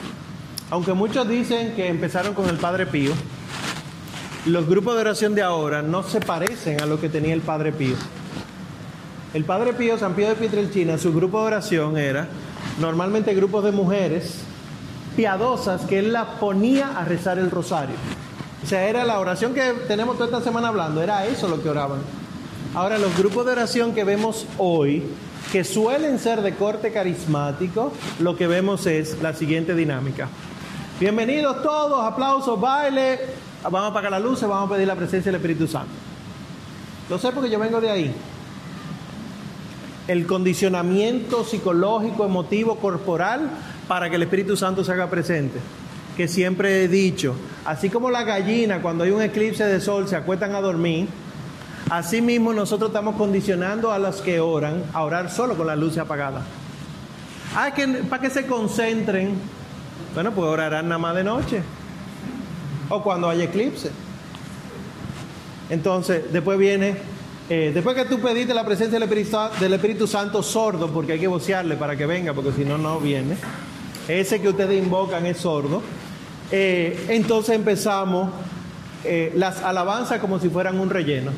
aunque 0.72 0.93
muchos 0.93 1.28
dicen 1.28 1.74
que 1.76 1.89
empezaron 1.89 2.34
con 2.34 2.47
el 2.47 2.55
Padre 2.57 2.88
Pío, 2.88 3.11
los 4.45 4.67
grupos 4.67 4.95
de 4.95 5.01
oración 5.01 5.36
de 5.36 5.41
ahora 5.41 5.82
no 5.82 6.01
se 6.01 6.22
parecen 6.22 6.82
a 6.82 6.86
lo 6.86 6.99
que 6.99 7.09
tenía 7.09 7.34
el 7.34 7.41
Padre 7.41 7.74
Pío. 7.74 7.95
El 9.34 9.43
Padre 9.43 9.74
Pío, 9.74 9.97
San 9.97 10.13
Pío 10.15 10.30
de 10.30 10.36
Pietrelcina, 10.36 10.97
su 10.97 11.13
grupo 11.13 11.41
de 11.41 11.47
oración 11.47 11.97
era 11.97 12.28
normalmente 12.80 13.36
grupos 13.36 13.65
de 13.65 13.72
mujeres 13.72 14.39
piadosas 15.17 15.82
que 15.82 15.99
él 15.99 16.13
las 16.13 16.26
ponía 16.39 16.97
a 16.97 17.03
rezar 17.03 17.38
el 17.38 17.51
rosario. 17.51 17.95
O 18.63 18.65
sea, 18.65 18.88
era 18.88 19.03
la 19.03 19.19
oración 19.19 19.53
que 19.53 19.74
tenemos 19.89 20.15
toda 20.15 20.28
esta 20.28 20.41
semana 20.41 20.69
hablando, 20.69 21.03
era 21.03 21.26
eso 21.26 21.49
lo 21.49 21.61
que 21.61 21.69
oraban. 21.69 21.99
Ahora, 22.74 22.97
los 22.97 23.17
grupos 23.17 23.45
de 23.45 23.51
oración 23.51 23.93
que 23.93 24.05
vemos 24.05 24.45
hoy, 24.57 25.03
que 25.51 25.65
suelen 25.65 26.17
ser 26.17 26.41
de 26.41 26.55
corte 26.55 26.93
carismático, 26.93 27.91
lo 28.19 28.38
que 28.38 28.47
vemos 28.47 28.86
es 28.86 29.22
la 29.22 29.34
siguiente 29.34 29.76
dinámica. 29.76 30.30
Bienvenidos 31.02 31.64
todos, 31.64 32.06
aplausos, 32.06 32.62
baile, 32.62 33.20
vamos 33.64 33.82
a 33.82 33.88
apagar 33.88 34.12
las 34.12 34.22
luces, 34.22 34.47
vamos 34.47 34.70
a 34.70 34.74
pedir 34.76 34.86
la 34.86 34.95
presencia 34.95 35.32
del 35.32 35.41
Espíritu 35.41 35.68
Santo. 35.68 35.89
Lo 37.10 37.18
sé 37.18 37.32
porque 37.32 37.49
yo 37.49 37.58
vengo 37.58 37.82
de 37.82 37.89
ahí. 37.89 38.14
El 40.08 40.28
condicionamiento 40.28 41.43
psicológico, 41.43 42.24
emotivo, 42.24 42.76
corporal, 42.76 43.49
para 43.88 44.12
que 44.12 44.18
el 44.18 44.22
Espíritu 44.22 44.56
Santo 44.56 44.84
se 44.84 44.91
haga 44.91 45.10
presente. 45.10 45.58
Que 46.16 46.28
siempre 46.28 46.84
he 46.84 46.88
dicho, 46.88 47.34
así 47.66 47.89
como 47.89 48.12
la 48.12 48.22
gallina 48.22 48.84
cuando 48.84 49.04
hay 49.04 49.10
un 49.10 49.24
eclipse 49.24 49.66
de 49.66 49.82
sol 49.82 50.08
se 50.08 50.16
acuestan 50.16 50.54
a 50.54 50.62
dormir, 50.62 51.08
así 51.89 52.22
mismo 52.22 52.54
nosotros 52.54 52.91
estamos 52.91 53.16
condicionando 53.16 53.91
a 53.91 53.97
los 53.97 54.22
que 54.22 54.39
oran 54.39 54.84
a 54.93 55.02
orar 55.02 55.32
solo 55.32 55.58
con 55.58 55.66
las 55.66 55.80
luces 55.80 55.97
apagadas. 55.97 56.43
Ah, 57.56 57.72
que 57.74 57.88
para 57.88 58.22
que 58.22 58.30
se 58.30 58.45
concentren. 58.45 59.61
Bueno, 60.14 60.32
pues 60.32 60.47
orarán 60.47 60.89
nada 60.89 60.99
más 60.99 61.16
de 61.16 61.24
noche. 61.24 61.62
O 62.89 63.01
cuando 63.01 63.30
haya 63.30 63.45
eclipse. 63.45 63.91
Entonces, 65.70 66.34
después 66.34 66.59
viene, 66.59 66.95
eh, 67.49 67.72
después 67.74 67.95
que 67.95 68.03
tú 68.05 68.20
pediste 68.20 68.53
la 68.53 68.66
presencia 68.66 68.99
del 68.99 69.03
Espíritu, 69.03 69.38
del 69.59 69.74
Espíritu 69.74 70.07
Santo 70.07 70.43
sordo, 70.43 70.89
porque 70.89 71.14
hay 71.14 71.20
que 71.20 71.28
vocearle 71.28 71.78
para 71.78 71.95
que 71.95 72.05
venga, 72.05 72.34
porque 72.34 72.51
si 72.51 72.66
no, 72.66 72.78
no 72.78 72.99
viene. 72.99 73.38
Ese 74.07 74.41
que 74.41 74.49
ustedes 74.49 74.84
invocan 74.84 75.26
es 75.26 75.38
sordo. 75.38 75.82
Eh, 76.51 77.05
entonces 77.07 77.55
empezamos 77.55 78.30
eh, 79.06 79.31
las 79.36 79.64
alabanzas 79.64 80.19
como 80.19 80.40
si 80.40 80.49
fueran 80.49 80.80
un 80.80 80.90
relleno. 80.90 81.31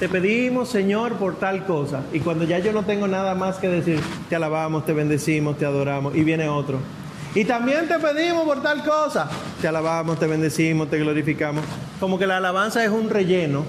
Te 0.00 0.08
pedimos, 0.08 0.68
Señor, 0.68 1.14
por 1.14 1.36
tal 1.36 1.64
cosa. 1.64 2.02
Y 2.12 2.18
cuando 2.20 2.44
ya 2.44 2.58
yo 2.58 2.72
no 2.72 2.82
tengo 2.82 3.06
nada 3.06 3.34
más 3.34 3.56
que 3.56 3.68
decir, 3.68 4.00
te 4.28 4.36
alabamos, 4.36 4.84
te 4.84 4.92
bendecimos, 4.92 5.56
te 5.56 5.64
adoramos. 5.64 6.16
Y 6.16 6.24
viene 6.24 6.48
otro. 6.48 6.78
Y 7.36 7.44
también 7.44 7.86
te 7.86 7.98
pedimos 7.98 8.44
por 8.44 8.62
tal 8.62 8.82
cosa. 8.82 9.28
Te 9.60 9.68
alabamos, 9.68 10.18
te 10.18 10.26
bendecimos, 10.26 10.88
te 10.88 10.98
glorificamos. 10.98 11.62
Como 12.00 12.18
que 12.18 12.26
la 12.26 12.38
alabanza 12.38 12.82
es 12.82 12.90
un 12.90 13.10
relleno 13.10 13.62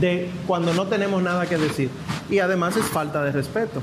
de 0.00 0.30
cuando 0.46 0.72
no 0.72 0.86
tenemos 0.86 1.20
nada 1.20 1.44
que 1.46 1.58
decir. 1.58 1.90
Y 2.30 2.38
además 2.38 2.76
es 2.76 2.84
falta 2.84 3.24
de 3.24 3.32
respeto. 3.32 3.82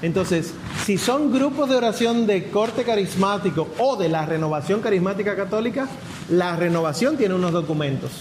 Entonces, 0.00 0.54
si 0.86 0.96
son 0.96 1.30
grupos 1.30 1.68
de 1.68 1.76
oración 1.76 2.26
de 2.26 2.48
corte 2.48 2.84
carismático 2.84 3.68
o 3.78 3.96
de 3.96 4.08
la 4.08 4.24
renovación 4.24 4.80
carismática 4.80 5.36
católica, 5.36 5.86
la 6.30 6.56
renovación 6.56 7.18
tiene 7.18 7.34
unos 7.34 7.52
documentos 7.52 8.12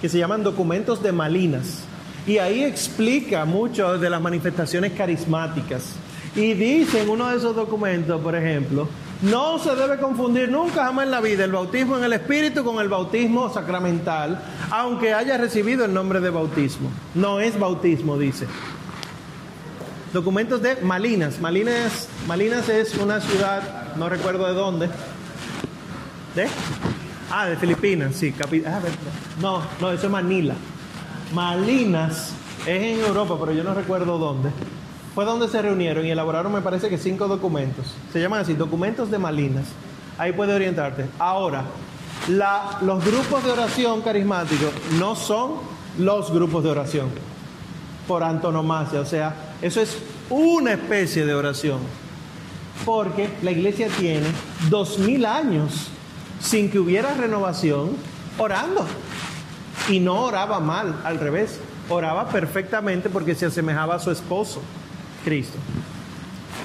que 0.00 0.08
se 0.08 0.18
llaman 0.18 0.42
documentos 0.42 1.02
de 1.02 1.12
Malinas. 1.12 1.80
Y 2.26 2.38
ahí 2.38 2.64
explica 2.64 3.44
mucho 3.44 3.98
de 3.98 4.08
las 4.08 4.22
manifestaciones 4.22 4.92
carismáticas. 4.92 5.96
Y 6.36 6.52
dice 6.54 7.02
en 7.02 7.08
uno 7.08 7.28
de 7.28 7.38
esos 7.38 7.56
documentos, 7.56 8.20
por 8.20 8.36
ejemplo, 8.36 8.86
no 9.22 9.58
se 9.58 9.74
debe 9.74 9.98
confundir 9.98 10.50
nunca 10.50 10.84
jamás 10.84 11.06
en 11.06 11.10
la 11.10 11.20
vida 11.22 11.44
el 11.44 11.52
bautismo 11.52 11.96
en 11.96 12.04
el 12.04 12.12
Espíritu 12.12 12.62
con 12.62 12.78
el 12.78 12.88
bautismo 12.88 13.48
sacramental, 13.52 14.42
aunque 14.70 15.14
haya 15.14 15.38
recibido 15.38 15.86
el 15.86 15.94
nombre 15.94 16.20
de 16.20 16.28
bautismo. 16.28 16.90
No 17.14 17.40
es 17.40 17.58
bautismo, 17.58 18.18
dice. 18.18 18.46
Documentos 20.12 20.60
de 20.62 20.76
Malinas. 20.82 21.40
Malinas, 21.40 22.08
Malinas 22.28 22.68
es 22.68 22.94
una 22.96 23.20
ciudad, 23.20 23.94
no 23.96 24.08
recuerdo 24.10 24.46
de 24.46 24.52
dónde. 24.54 24.86
¿De? 26.34 26.46
Ah, 27.30 27.46
de 27.46 27.56
Filipinas, 27.56 28.14
sí. 28.14 28.32
capi- 28.38 28.64
ah, 28.66 28.80
no, 29.40 29.62
no, 29.80 29.90
eso 29.90 30.06
es 30.06 30.12
Manila. 30.12 30.54
Malinas 31.34 32.32
es 32.66 32.82
en 32.82 33.00
Europa, 33.00 33.36
pero 33.40 33.52
yo 33.52 33.64
no 33.64 33.72
recuerdo 33.74 34.18
dónde. 34.18 34.50
Fue 35.16 35.24
donde 35.24 35.48
se 35.48 35.62
reunieron 35.62 36.04
y 36.04 36.10
elaboraron, 36.10 36.52
me 36.52 36.60
parece 36.60 36.90
que 36.90 36.98
cinco 36.98 37.26
documentos. 37.26 37.86
Se 38.12 38.20
llaman 38.20 38.40
así, 38.40 38.52
documentos 38.52 39.10
de 39.10 39.16
Malinas. 39.16 39.64
Ahí 40.18 40.32
puede 40.32 40.52
orientarte. 40.54 41.06
Ahora, 41.18 41.64
los 42.28 43.02
grupos 43.02 43.42
de 43.42 43.50
oración 43.50 44.02
carismáticos 44.02 44.72
no 44.98 45.16
son 45.16 45.54
los 45.98 46.30
grupos 46.30 46.64
de 46.64 46.70
oración 46.70 47.08
por 48.06 48.22
antonomasia, 48.22 49.00
o 49.00 49.06
sea, 49.06 49.34
eso 49.62 49.80
es 49.80 49.96
una 50.28 50.74
especie 50.74 51.24
de 51.24 51.34
oración, 51.34 51.78
porque 52.84 53.30
la 53.42 53.52
iglesia 53.52 53.88
tiene 53.98 54.26
dos 54.68 54.98
mil 54.98 55.24
años 55.24 55.88
sin 56.40 56.70
que 56.70 56.78
hubiera 56.78 57.14
renovación 57.14 57.96
orando, 58.36 58.84
y 59.88 59.98
no 59.98 60.24
oraba 60.24 60.60
mal, 60.60 61.00
al 61.04 61.18
revés, 61.18 61.58
oraba 61.88 62.28
perfectamente 62.28 63.08
porque 63.08 63.34
se 63.34 63.46
asemejaba 63.46 63.94
a 63.94 63.98
su 63.98 64.10
esposo, 64.10 64.60
Cristo. 65.26 65.58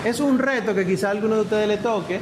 Es 0.05 0.19
un 0.19 0.37
reto 0.37 0.75
que 0.75 0.85
quizá 0.85 1.07
a 1.07 1.11
alguno 1.11 1.33
de 1.33 1.41
ustedes 1.41 1.67
le 1.67 1.77
toque, 1.77 2.21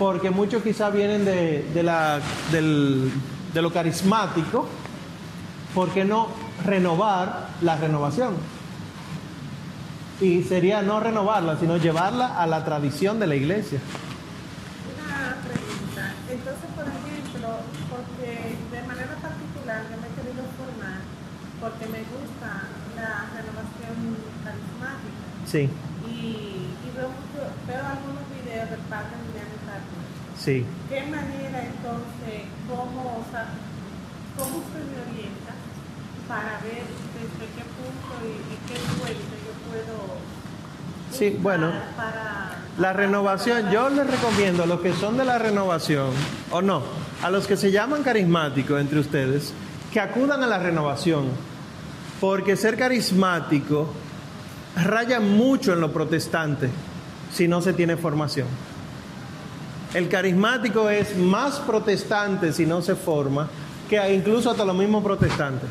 porque 0.00 0.30
muchos 0.30 0.60
quizá 0.64 0.90
vienen 0.90 1.24
de, 1.24 1.62
de 1.72 1.82
la, 1.84 2.18
del- 2.50 3.08
de 3.54 3.62
lo 3.62 3.72
carismático, 3.72 4.68
¿por 5.76 5.90
qué 5.90 6.04
no 6.04 6.26
renovar 6.64 7.50
la 7.62 7.76
renovación? 7.76 8.34
Y 10.20 10.42
sería 10.42 10.82
no 10.82 10.98
renovarla, 10.98 11.56
sino 11.56 11.76
llevarla 11.76 12.36
a 12.36 12.48
la 12.48 12.64
tradición 12.64 13.20
de 13.20 13.28
la 13.28 13.36
iglesia. 13.36 13.78
Una 14.90 15.36
pregunta. 15.46 16.14
Entonces, 16.28 16.68
por 16.74 16.86
ejemplo, 16.90 17.48
porque 17.94 18.56
de 18.74 18.82
manera 18.88 19.14
particular 19.22 19.82
yo 19.86 19.96
me 20.02 20.08
he 20.08 20.14
querido 20.18 20.42
formar 20.58 20.98
porque 21.60 21.86
me 21.86 22.02
gusta 22.10 22.74
la 22.98 23.30
renovación 23.38 23.94
carismática 24.42 25.35
Sí, 25.46 25.68
y, 26.08 26.10
y 26.10 26.88
veo, 26.96 27.08
mucho- 27.08 27.50
veo 27.66 27.82
algunos 27.86 28.24
videos 28.34 28.70
del 28.70 28.80
padre 28.90 29.14
Emiliano 29.22 29.56
Carlos. 29.66 30.04
sí. 30.38 30.64
¿Qué 30.88 31.00
manera 31.02 31.58
entonces, 31.64 32.50
cómo, 32.68 33.22
o 33.22 33.24
sea, 33.30 33.46
cómo 34.36 34.62
se 34.68 34.78
me 34.82 34.96
orienta 35.06 35.52
para 36.28 36.58
ver 36.62 36.82
desde 37.14 37.46
qué 37.54 37.64
punto 37.78 38.12
y, 38.26 38.34
y 38.52 38.56
qué 38.66 38.76
fuente 38.98 39.34
yo 39.46 39.52
puedo 39.70 40.16
Sí, 41.12 41.38
bueno, 41.40 41.70
para 41.96 42.56
La 42.78 42.92
renovación, 42.92 43.70
yo 43.70 43.88
les 43.88 44.06
recomiendo 44.10 44.64
a 44.64 44.66
los 44.66 44.80
que 44.80 44.92
son 44.92 45.16
de 45.16 45.24
la 45.24 45.38
renovación, 45.38 46.10
o 46.50 46.60
no, 46.60 46.82
a 47.22 47.30
los 47.30 47.46
que 47.46 47.56
se 47.56 47.70
llaman 47.70 48.02
carismáticos 48.02 48.80
entre 48.80 48.98
ustedes, 48.98 49.54
que 49.92 50.00
acudan 50.00 50.42
a 50.42 50.46
la 50.46 50.58
renovación, 50.58 51.28
porque 52.20 52.56
ser 52.56 52.76
carismático 52.76 53.88
raya 54.76 55.20
mucho 55.20 55.72
en 55.72 55.80
lo 55.80 55.92
protestante 55.92 56.68
si 57.32 57.48
no 57.48 57.60
se 57.60 57.72
tiene 57.72 57.96
formación. 57.96 58.46
El 59.94 60.08
carismático 60.08 60.90
es 60.90 61.16
más 61.16 61.58
protestante 61.60 62.52
si 62.52 62.66
no 62.66 62.82
se 62.82 62.94
forma 62.94 63.48
que 63.88 64.12
incluso 64.12 64.50
hasta 64.50 64.64
los 64.64 64.76
mismos 64.76 65.02
protestantes. 65.02 65.68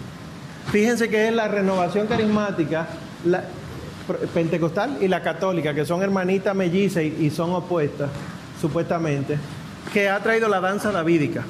Fíjense 0.72 1.10
que 1.10 1.27
es 1.27 1.34
la 1.34 1.48
renovación 1.48 2.07
carismática, 2.07 2.88
la 3.26 3.44
pentecostal 4.34 4.98
y 5.02 5.07
la 5.07 5.22
católica, 5.22 5.73
que 5.73 5.86
son 5.86 6.02
hermanitas 6.02 6.56
mellizas 6.56 7.03
y, 7.03 7.15
y 7.19 7.30
son 7.30 7.52
opuestas, 7.52 8.10
supuestamente, 8.60 9.38
que 9.94 10.10
ha 10.10 10.19
traído 10.22 10.48
la 10.48 10.60
danza 10.60 10.91
davídica. 10.91 11.44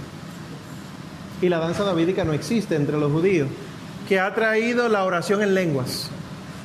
Y 1.42 1.50
la 1.50 1.60
danza 1.60 1.84
davídica 1.84 2.24
no 2.24 2.34
existe 2.34 2.76
entre 2.76 2.98
los 2.98 3.12
judíos, 3.12 3.48
que 4.08 4.20
ha 4.20 4.34
traído 4.34 4.90
la 4.90 5.04
oración 5.04 5.42
en 5.44 5.54
lenguas. 5.54 6.10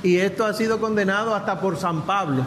Y 0.02 0.16
esto 0.16 0.46
ha 0.46 0.54
sido 0.54 0.80
condenado 0.80 1.34
hasta 1.34 1.60
por 1.60 1.76
San 1.76 2.02
Pablo, 2.02 2.46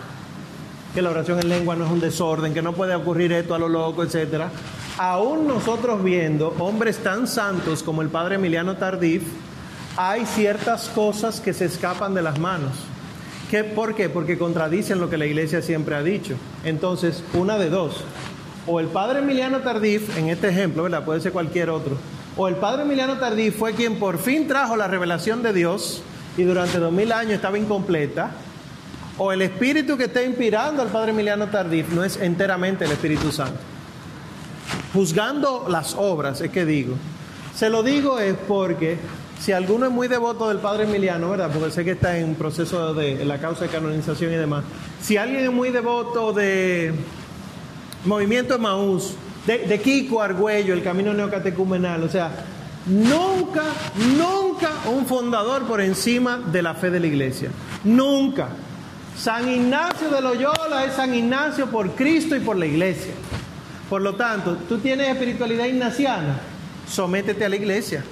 que 0.93 1.01
la 1.01 1.11
oración 1.11 1.39
en 1.39 1.49
lengua 1.49 1.75
no 1.75 1.85
es 1.85 1.91
un 1.91 1.99
desorden, 1.99 2.53
que 2.53 2.61
no 2.61 2.73
puede 2.73 2.95
ocurrir 2.95 3.31
esto 3.31 3.53
a 3.53 3.59
lo 3.59 3.69
loco, 3.69 4.03
etcétera. 4.03 4.49
Aún 4.97 5.47
nosotros 5.47 6.03
viendo 6.03 6.55
hombres 6.59 6.97
tan 6.97 7.27
santos 7.27 7.83
como 7.83 8.01
el 8.01 8.09
padre 8.09 8.35
Emiliano 8.35 8.77
Tardif, 8.77 9.23
hay 9.97 10.25
ciertas 10.25 10.89
cosas 10.89 11.39
que 11.39 11.53
se 11.53 11.65
escapan 11.65 12.15
de 12.15 12.23
las 12.23 12.39
manos. 12.39 12.71
¿Qué, 13.51 13.63
¿Por 13.63 13.93
qué? 13.93 14.09
Porque 14.09 14.39
contradicen 14.39 14.99
lo 14.99 15.09
que 15.11 15.17
la 15.17 15.27
iglesia 15.27 15.61
siempre 15.61 15.95
ha 15.95 16.01
dicho. 16.01 16.35
Entonces, 16.63 17.23
una 17.33 17.59
de 17.59 17.69
dos. 17.69 18.03
O 18.65 18.79
el 18.79 18.87
padre 18.87 19.19
Emiliano 19.19 19.59
Tardif, 19.59 20.17
en 20.17 20.29
este 20.29 20.49
ejemplo, 20.49 20.83
¿verdad? 20.83 21.05
Puede 21.05 21.21
ser 21.21 21.31
cualquier 21.31 21.69
otro. 21.69 21.97
O 22.35 22.47
el 22.47 22.55
padre 22.55 22.81
Emiliano 22.81 23.19
Tardif 23.19 23.57
fue 23.57 23.73
quien 23.73 23.99
por 23.99 24.17
fin 24.17 24.47
trajo 24.47 24.75
la 24.75 24.87
revelación 24.87 25.43
de 25.43 25.53
Dios 25.53 26.01
y 26.37 26.43
durante 26.43 26.79
dos 26.79 26.91
mil 26.91 27.11
años 27.11 27.33
estaba 27.33 27.57
incompleta. 27.57 28.31
O 29.17 29.31
el 29.31 29.43
espíritu 29.43 29.95
que 29.95 30.05
está 30.05 30.23
inspirando 30.23 30.81
al 30.81 30.87
padre 30.87 31.11
Emiliano 31.11 31.47
Tardif 31.47 31.89
no 31.89 32.03
es 32.03 32.17
enteramente 32.17 32.85
el 32.85 32.91
Espíritu 32.91 33.31
Santo. 33.31 33.59
Juzgando 34.91 35.67
las 35.69 35.93
obras, 35.95 36.41
es 36.41 36.49
que 36.49 36.65
digo. 36.65 36.95
Se 37.55 37.69
lo 37.69 37.83
digo 37.83 38.17
es 38.17 38.35
porque 38.47 38.97
si 39.39 39.51
alguno 39.51 39.85
es 39.85 39.91
muy 39.91 40.07
devoto 40.07 40.47
del 40.47 40.57
padre 40.57 40.85
Emiliano, 40.85 41.29
¿verdad? 41.29 41.51
Porque 41.53 41.69
sé 41.69 41.85
que 41.85 41.91
está 41.91 42.17
en 42.17 42.33
proceso 42.33 42.95
de 42.95 43.23
la 43.23 43.37
causa 43.37 43.65
de 43.65 43.69
canonización 43.69 44.33
y 44.33 44.35
demás. 44.35 44.63
Si 44.99 45.17
alguien 45.17 45.43
es 45.43 45.51
muy 45.51 45.69
devoto 45.69 46.33
de 46.33 46.93
Movimiento 48.05 48.57
Maús, 48.57 49.13
de, 49.45 49.59
de 49.59 49.79
Kiko 49.79 50.23
Argüello, 50.23 50.73
el 50.73 50.81
camino 50.81 51.13
neocatecumenal, 51.13 52.01
o 52.01 52.09
sea, 52.09 52.31
nunca, 52.85 53.63
nunca 54.17 54.69
un 54.89 55.05
fundador 55.05 55.63
por 55.63 55.81
encima 55.81 56.37
de 56.37 56.61
la 56.61 56.73
fe 56.73 56.89
de 56.89 56.99
la 56.99 57.07
iglesia. 57.07 57.49
Nunca. 57.83 58.49
San 59.17 59.47
Ignacio 59.47 60.09
de 60.09 60.21
Loyola 60.21 60.85
es 60.85 60.93
San 60.93 61.13
Ignacio 61.13 61.67
por 61.67 61.91
Cristo 61.91 62.35
y 62.35 62.39
por 62.39 62.57
la 62.57 62.65
iglesia. 62.65 63.13
Por 63.89 64.01
lo 64.01 64.15
tanto, 64.15 64.57
tú 64.67 64.79
tienes 64.79 65.09
espiritualidad 65.09 65.65
ignaciana, 65.65 66.39
sométete 66.89 67.45
a 67.45 67.49
la 67.49 67.55
iglesia. 67.55 68.03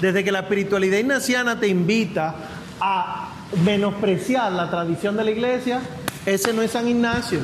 Desde 0.00 0.24
que 0.24 0.32
la 0.32 0.40
espiritualidad 0.40 0.98
ignaciana 0.98 1.60
te 1.60 1.68
invita 1.68 2.34
a 2.80 3.28
menospreciar 3.64 4.52
la 4.52 4.70
tradición 4.70 5.16
de 5.16 5.24
la 5.24 5.30
iglesia, 5.30 5.80
ese 6.26 6.52
no 6.52 6.62
es 6.62 6.72
San 6.72 6.88
Ignacio. 6.88 7.40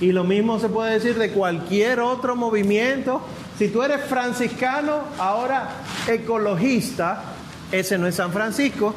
Y 0.00 0.12
lo 0.12 0.24
mismo 0.24 0.58
se 0.58 0.68
puede 0.68 0.94
decir 0.94 1.18
de 1.18 1.30
cualquier 1.30 2.00
otro 2.00 2.34
movimiento. 2.34 3.20
Si 3.60 3.68
tú 3.68 3.82
eres 3.82 4.00
franciscano, 4.06 5.02
ahora 5.18 5.68
ecologista, 6.06 7.24
ese 7.70 7.98
no 7.98 8.06
es 8.06 8.14
San 8.14 8.32
Francisco. 8.32 8.94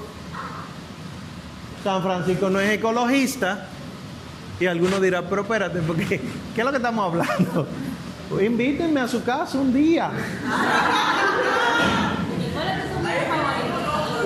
San 1.84 2.02
Francisco 2.02 2.50
no 2.50 2.62
es 2.62 2.72
ecologista. 2.72 3.68
Y 4.62 4.66
alguno 4.66 5.02
dirá, 5.02 5.28
pero 5.28 5.42
espérate, 5.42 5.82
porque 5.82 6.22
¿qué 6.56 6.62
es 6.62 6.64
lo 6.64 6.72
que 6.72 6.78
estamos 6.78 7.12
hablando? 7.12 7.68
Pues 8.30 8.46
invítenme 8.50 9.02
a 9.02 9.08
su 9.10 9.22
casa 9.22 9.58
un 9.58 9.74
día. 9.74 10.12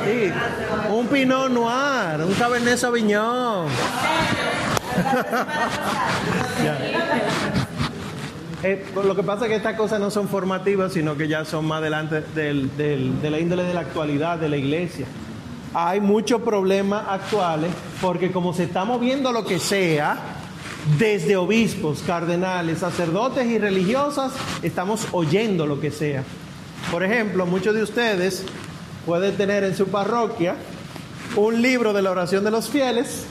Sí, 0.06 0.32
un 0.92 1.08
Pinot 1.08 1.50
Noir, 1.50 2.22
un 2.24 2.34
Cabernet 2.36 2.78
Sauvignon. 2.78 3.70
Eh, 8.64 8.84
lo 8.96 9.16
que 9.16 9.22
pasa 9.24 9.46
es 9.46 9.50
que 9.50 9.56
estas 9.58 9.76
cosas 9.76 10.00
no 10.00 10.10
son 10.10 10.28
formativas, 10.28 10.94
sino 10.94 11.16
que 11.16 11.28
ya 11.28 11.46
son 11.46 11.66
más 11.66 11.78
adelante 11.80 12.22
del- 12.34 12.76
del- 12.76 13.22
de 13.22 13.30
la 13.30 13.40
índole 13.40 13.64
de 13.64 13.74
la 13.74 13.82
actualidad 13.82 14.38
de 14.40 14.50
la 14.50 14.58
iglesia. 14.58 15.06
Hay 15.74 16.02
muchos 16.02 16.42
problemas 16.42 17.04
actuales 17.08 17.70
porque 18.02 18.32
como 18.32 18.54
se 18.54 18.64
está 18.64 18.84
moviendo 18.84 19.32
lo 19.32 19.46
que 19.46 19.60
sea, 19.60 20.18
desde 20.98 21.36
obispos, 21.36 22.02
cardenales, 22.08 22.80
sacerdotes 22.80 23.46
y 23.46 23.60
religiosas, 23.60 24.32
estamos 24.64 25.06
oyendo 25.12 25.68
lo 25.68 25.80
que 25.80 25.92
sea. 25.92 26.24
Por 26.92 27.04
ejemplo, 27.04 27.46
muchos 27.46 27.76
de 27.76 27.84
ustedes 27.84 28.44
pueden 29.06 29.36
tener 29.36 29.66
en 29.66 29.76
su 29.76 29.88
parroquia 29.90 30.56
un 31.36 31.62
libro 31.62 31.94
de 31.94 32.02
la 32.02 32.10
oración 32.12 32.44
de 32.44 32.52
los 32.52 32.70
fieles 32.70 33.26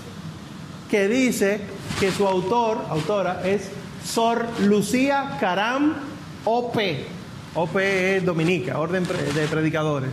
que 0.90 1.09
dice 1.09 1.61
que 1.98 2.12
su 2.12 2.28
autor, 2.28 2.78
autora, 2.90 3.40
es 3.44 3.70
Sor 4.07 4.47
Lucía 4.61 5.37
Caram 5.41 5.95
OP. 6.45 6.78
OP 7.55 7.77
es 7.77 8.24
Dominica, 8.24 8.78
Orden 8.78 9.05
de 9.05 9.47
Predicadores. 9.49 10.11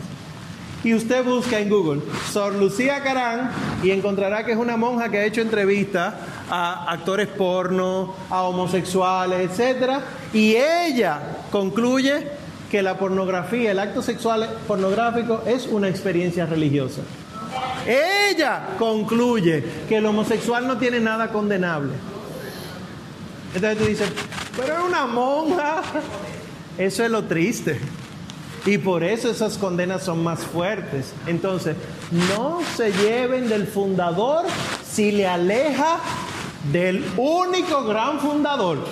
Y 0.84 0.94
usted 0.94 1.24
busca 1.24 1.60
en 1.60 1.70
Google 1.70 2.02
Sor 2.32 2.56
Lucía 2.56 3.02
Caram 3.04 3.50
y 3.84 3.92
encontrará 3.92 4.46
que 4.46 4.52
es 4.52 4.58
una 4.58 4.76
monja 4.76 5.10
que 5.10 5.20
ha 5.20 5.26
hecho 5.26 5.42
entrevistas 5.42 6.16
a 6.50 6.92
actores 6.92 7.28
porno, 7.28 8.14
a 8.30 8.44
homosexuales, 8.44 9.60
etc. 9.60 10.00
Y 10.34 10.56
ella 10.56 11.20
concluye 11.52 12.28
que 12.70 12.82
la 12.82 12.98
pornografía, 12.98 13.72
el 13.72 13.80
acto 13.80 14.02
sexual 14.02 14.58
pornográfico 14.68 15.44
es 15.46 15.68
una 15.68 15.88
experiencia 15.88 16.46
religiosa. 16.46 17.02
Ella 17.88 18.70
concluye 18.80 19.64
que 19.88 19.98
el 19.98 20.06
homosexual 20.06 20.68
no 20.68 20.78
tiene 20.78 21.00
nada 21.00 21.30
condenable. 21.30 21.94
Entonces 23.54 23.78
tú 23.78 23.86
dices, 23.86 24.10
pero 24.58 24.74
es 24.78 24.84
una 24.84 25.06
monja. 25.06 25.82
Eso 26.78 27.04
es 27.04 27.12
lo 27.12 27.24
triste. 27.26 27.80
Y 28.66 28.78
por 28.78 29.04
eso 29.04 29.30
esas 29.30 29.58
condenas 29.58 30.04
son 30.04 30.24
más 30.24 30.40
fuertes. 30.40 31.14
Entonces, 31.28 31.76
no 32.30 32.62
se 32.78 32.92
lleven 32.94 33.50
del 33.50 33.68
fundador 33.68 34.46
si 34.90 35.12
le 35.12 35.28
aleja 35.28 36.00
del 36.72 37.04
único 37.18 37.84
gran 37.84 38.20
fundador. 38.20 38.86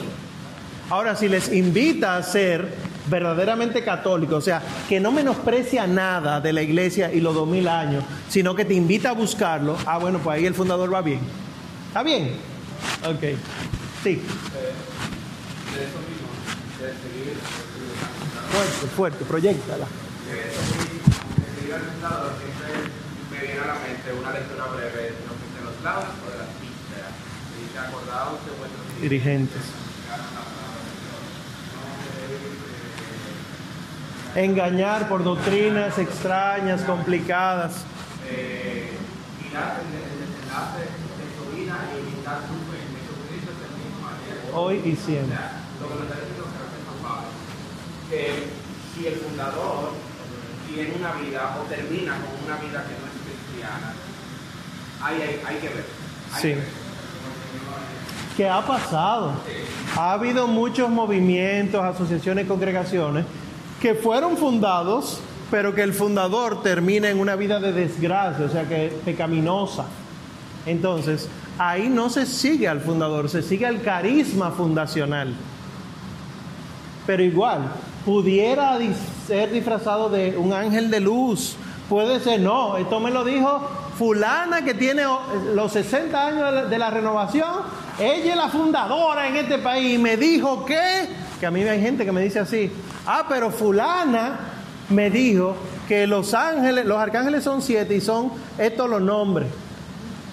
Ahora, 0.89 1.15
si 1.15 1.29
les 1.29 1.53
invita 1.53 2.17
a 2.17 2.23
ser 2.23 2.67
verdaderamente 3.09 3.83
católicos, 3.83 4.37
o 4.37 4.41
sea, 4.41 4.61
que 4.89 4.99
no 4.99 5.11
menosprecia 5.11 5.87
nada 5.87 6.41
de 6.41 6.51
la 6.51 6.61
iglesia 6.61 7.11
y 7.13 7.21
los 7.21 7.33
dos 7.33 7.47
mil 7.47 7.67
años, 7.69 8.03
sino 8.27 8.53
que 8.55 8.65
te 8.65 8.73
invita 8.73 9.11
a 9.11 9.13
buscarlo, 9.13 9.77
ah, 9.85 9.97
bueno, 9.97 10.19
pues 10.19 10.37
ahí 10.37 10.45
el 10.45 10.53
fundador 10.53 10.93
va 10.93 11.01
bien. 11.01 11.21
¿Está 11.87 12.03
bien? 12.03 12.33
Ok. 13.05 13.80
Sí. 14.03 14.21
Fuerte, 18.51 18.87
fuerte, 18.95 19.25
proyectala. 19.25 19.85
siempre 22.37 22.71
me 23.31 23.39
viene 23.39 23.59
a 23.59 23.67
la 23.67 23.73
mente 23.75 24.13
una 24.19 24.31
lectura 24.31 24.65
breve 24.75 25.03
de 25.03 25.61
los 25.63 25.83
lados 25.83 26.05
o 26.25 26.31
de 26.31 26.37
las. 26.37 26.47
Y 27.61 27.73
de 27.73 27.79
vuestros 28.57 29.01
Dirigentes. 29.01 29.61
Engañar 34.35 35.09
por 35.09 35.23
doctrinas 35.23 35.97
extrañas, 35.97 36.81
complicadas. 36.83 37.83
eh, 38.29 38.91
mirar 39.43 39.81
el, 39.81 39.91
desenlace 39.91 40.87
de 40.87 41.27
su 41.35 41.43
vida 41.55 41.75
y 41.91 41.99
imitar 41.99 42.39
su 42.47 42.55
fe. 42.71 42.79
Jesucristo 42.95 43.51
es 43.51 43.59
el 43.67 43.73
mismo 43.75 44.07
ayer, 44.07 44.39
Hoy 44.53 44.75
y 44.85 44.95
siempre. 44.95 45.35
lo 45.81 45.87
que 45.87 45.95
me 45.95 46.01
está 46.05 46.15
diciendo 46.19 46.45
es 46.45 46.85
San 46.85 47.09
Pablo, 47.09 47.27
que 48.09 48.47
si 48.95 49.07
el 49.07 49.15
fundador 49.15 49.91
tiene 50.67 50.93
una 50.99 51.13
vida 51.13 51.57
o 51.59 51.63
termina 51.69 52.13
con 52.17 52.45
una 52.45 52.55
vida 52.57 52.83
que 52.83 52.93
no 52.93 53.05
es 53.07 53.15
cristianas. 53.25 53.95
Hay, 55.03 55.15
hay, 55.21 55.41
hay 55.45 55.55
que 55.61 55.69
ver. 55.69 55.85
hay 56.33 56.41
Sí. 56.41 56.47
que 56.49 56.55
ver. 56.55 56.67
¿Qué 58.37 58.49
ha 58.49 58.65
pasado? 58.65 59.33
Ha 59.97 60.13
habido 60.13 60.47
muchos 60.47 60.89
movimientos, 60.89 61.83
asociaciones, 61.83 62.47
congregaciones 62.47 63.25
que 63.81 63.93
fueron 63.93 64.37
fundados, 64.37 65.19
pero 65.49 65.75
que 65.75 65.81
el 65.83 65.93
fundador 65.93 66.63
termina 66.63 67.09
en 67.09 67.19
una 67.19 67.35
vida 67.35 67.59
de 67.59 67.73
desgracia, 67.73 68.45
o 68.45 68.49
sea 68.49 68.63
que 68.67 68.97
pecaminosa. 69.03 69.85
Entonces, 70.65 71.27
ahí 71.57 71.89
no 71.89 72.09
se 72.09 72.25
sigue 72.25 72.67
al 72.67 72.81
fundador, 72.81 73.29
se 73.29 73.41
sigue 73.41 73.65
al 73.65 73.81
carisma 73.81 74.51
fundacional. 74.51 75.33
Pero 77.05 77.23
igual, 77.23 77.71
pudiera 78.05 78.77
ser 79.27 79.51
disfrazado 79.51 80.09
de 80.09 80.37
un 80.37 80.53
ángel 80.53 80.89
de 80.89 80.99
luz. 80.99 81.55
Puede 81.89 82.19
ser, 82.19 82.39
no, 82.39 82.77
esto 82.77 82.99
me 82.99 83.11
lo 83.11 83.23
dijo 83.23 83.69
fulana 83.97 84.63
que 84.63 84.73
tiene 84.73 85.03
los 85.53 85.73
60 85.73 86.27
años 86.27 86.45
de 86.45 86.51
la, 86.51 86.65
de 86.65 86.79
la 86.79 86.89
renovación. 86.89 87.51
Ella 87.99 88.31
es 88.31 88.37
la 88.37 88.49
fundadora 88.49 89.27
en 89.27 89.35
este 89.35 89.57
país 89.59 89.95
y 89.95 89.97
me 89.97 90.17
dijo 90.17 90.65
que, 90.65 91.07
que 91.39 91.45
a 91.45 91.51
mí 91.51 91.61
hay 91.63 91.81
gente 91.81 92.05
que 92.05 92.11
me 92.11 92.21
dice 92.21 92.39
así, 92.39 92.71
ah, 93.05 93.25
pero 93.27 93.51
fulana 93.51 94.39
me 94.89 95.09
dijo 95.09 95.55
que 95.87 96.07
los 96.07 96.33
ángeles, 96.33 96.85
los 96.85 96.97
arcángeles 96.97 97.43
son 97.43 97.61
siete 97.61 97.95
y 97.95 98.01
son 98.01 98.31
estos 98.57 98.89
los 98.89 99.01
nombres. 99.01 99.47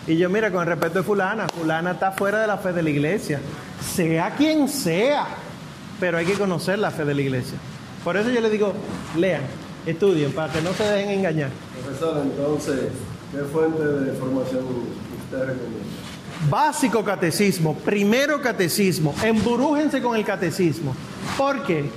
Y 0.08 0.16
yo, 0.16 0.30
mira, 0.30 0.50
con 0.50 0.62
el 0.62 0.66
respeto 0.66 1.00
de 1.00 1.04
fulana, 1.04 1.46
fulana 1.48 1.90
está 1.90 2.12
fuera 2.12 2.40
de 2.40 2.46
la 2.46 2.56
fe 2.56 2.72
de 2.72 2.82
la 2.82 2.88
iglesia, 2.88 3.40
sea 3.94 4.34
quien 4.34 4.66
sea, 4.66 5.26
pero 6.00 6.16
hay 6.16 6.24
que 6.24 6.32
conocer 6.32 6.78
la 6.78 6.90
fe 6.90 7.04
de 7.04 7.14
la 7.14 7.20
iglesia. 7.20 7.58
Por 8.02 8.16
eso 8.16 8.30
yo 8.30 8.40
le 8.40 8.48
digo, 8.48 8.72
lean, 9.18 9.42
estudien, 9.84 10.32
para 10.32 10.50
que 10.50 10.62
no 10.62 10.72
se 10.72 10.84
dejen 10.84 11.18
engañar. 11.18 11.50
Profesor, 11.84 12.22
entonces, 12.22 12.88
¿qué 13.32 13.42
fuente 13.52 13.82
de 13.82 14.12
formación 14.14 14.64
usted 15.24 15.40
recomienda? 15.40 15.84
Básico 16.48 17.04
catecismo, 17.04 17.74
primero 17.74 18.40
catecismo, 18.40 19.14
emburújense 19.22 20.00
con 20.00 20.16
el 20.16 20.24
catecismo. 20.24 20.96
¿Por 21.36 21.64
qué? 21.64 21.90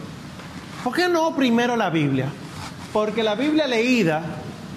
¿Por 0.83 0.93
qué 0.93 1.07
no 1.07 1.33
primero 1.33 1.77
la 1.77 1.89
Biblia? 1.89 2.25
Porque 2.91 3.23
la 3.23 3.35
Biblia 3.35 3.67
leída 3.67 4.21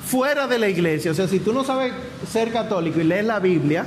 fuera 0.06 0.46
de 0.46 0.58
la 0.58 0.68
iglesia, 0.68 1.10
o 1.10 1.14
sea, 1.14 1.28
si 1.28 1.40
tú 1.40 1.52
no 1.52 1.64
sabes 1.64 1.92
ser 2.30 2.52
católico 2.52 3.00
y 3.00 3.04
lees 3.04 3.24
la 3.24 3.40
Biblia, 3.40 3.86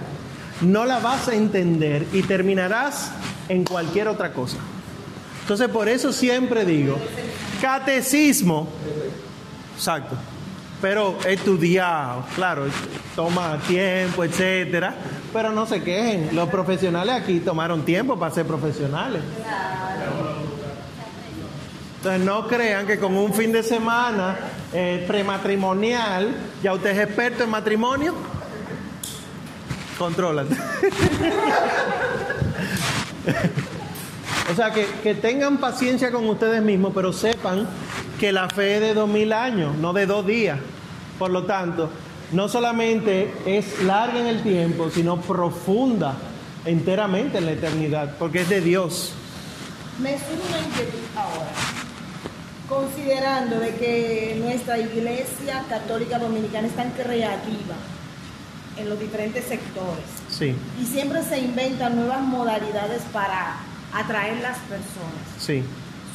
no 0.62 0.86
la 0.86 1.00
vas 1.00 1.28
a 1.28 1.36
entender 1.36 2.08
y 2.14 2.24
terminarás 2.24 3.12
en 3.48 3.64
cualquier 3.64 4.08
otra 4.08 4.34
cosa. 4.34 4.58
Entonces, 5.42 5.70
por 5.70 5.88
eso 5.88 6.12
siempre 6.12 6.66
digo, 6.66 6.98
catecismo, 7.62 8.68
exacto, 9.76 10.16
pero 10.82 11.18
estudiado, 11.26 12.26
claro, 12.36 12.66
toma 13.16 13.58
tiempo, 13.68 14.24
etcétera, 14.24 14.94
pero 15.32 15.52
no 15.52 15.66
se 15.66 15.82
quejen, 15.84 16.36
los 16.36 16.50
profesionales 16.50 17.16
aquí 17.16 17.40
tomaron 17.40 17.86
tiempo 17.86 18.18
para 18.18 18.34
ser 18.34 18.46
profesionales. 18.46 19.22
Entonces 21.98 22.22
no 22.26 22.48
crean 22.48 22.86
que 22.86 23.00
con 23.00 23.16
un 23.16 23.34
fin 23.34 23.52
de 23.52 23.64
semana 23.64 24.38
eh, 24.74 25.06
prematrimonial 25.08 26.36
ya 26.62 26.74
usted 26.74 26.92
es 26.92 27.00
experto 27.00 27.44
en 27.44 27.50
matrimonio. 27.50 28.14
Contrólate. 29.98 30.56
o 34.52 34.56
sea, 34.56 34.72
que, 34.72 34.86
que 35.02 35.16
tengan 35.16 35.58
paciencia 35.58 36.12
con 36.12 36.28
ustedes 36.30 36.62
mismos, 36.62 36.92
pero 36.94 37.12
sepan 37.12 37.68
que 38.20 38.32
la 38.32 38.50
fe 38.50 38.76
es 38.76 38.82
de 38.82 38.94
dos 38.94 39.10
mil 39.10 39.34
años, 39.34 39.76
no 39.76 39.94
de 39.94 40.06
dos 40.06 40.26
días. 40.26 40.60
Por 41.18 41.32
lo 41.32 41.44
tanto, 41.46 41.90
no 42.32 42.48
solamente 42.50 43.34
es 43.46 43.82
larga 43.84 44.20
en 44.20 44.28
el 44.28 44.44
tiempo, 44.44 44.90
sino 44.90 45.20
profunda 45.22 46.16
enteramente 46.66 47.38
en 47.38 47.46
la 47.46 47.54
eternidad, 47.54 48.16
porque 48.20 48.42
es 48.42 48.50
de 48.50 48.62
Dios. 48.62 49.14
Me 50.00 50.12
surge 50.12 50.90
ahora, 51.16 51.52
considerando 52.68 53.60
de 53.60 53.74
que 53.76 54.36
nuestra 54.40 54.78
iglesia 54.78 55.64
católica 55.70 56.20
dominicana 56.20 56.68
es 56.68 56.76
tan 56.76 56.92
creativa 56.92 57.76
en 58.78 58.90
los 58.90 59.00
diferentes 59.00 59.46
sectores 59.46 60.04
Sí, 60.30 60.54
y 60.80 60.86
siempre 60.86 61.24
se 61.24 61.40
inventan 61.40 61.96
nuevas 61.96 62.22
modalidades 62.22 63.02
para 63.14 63.56
atraer 63.94 64.38
las 64.42 64.58
personas. 64.60 65.26
sí. 65.40 65.64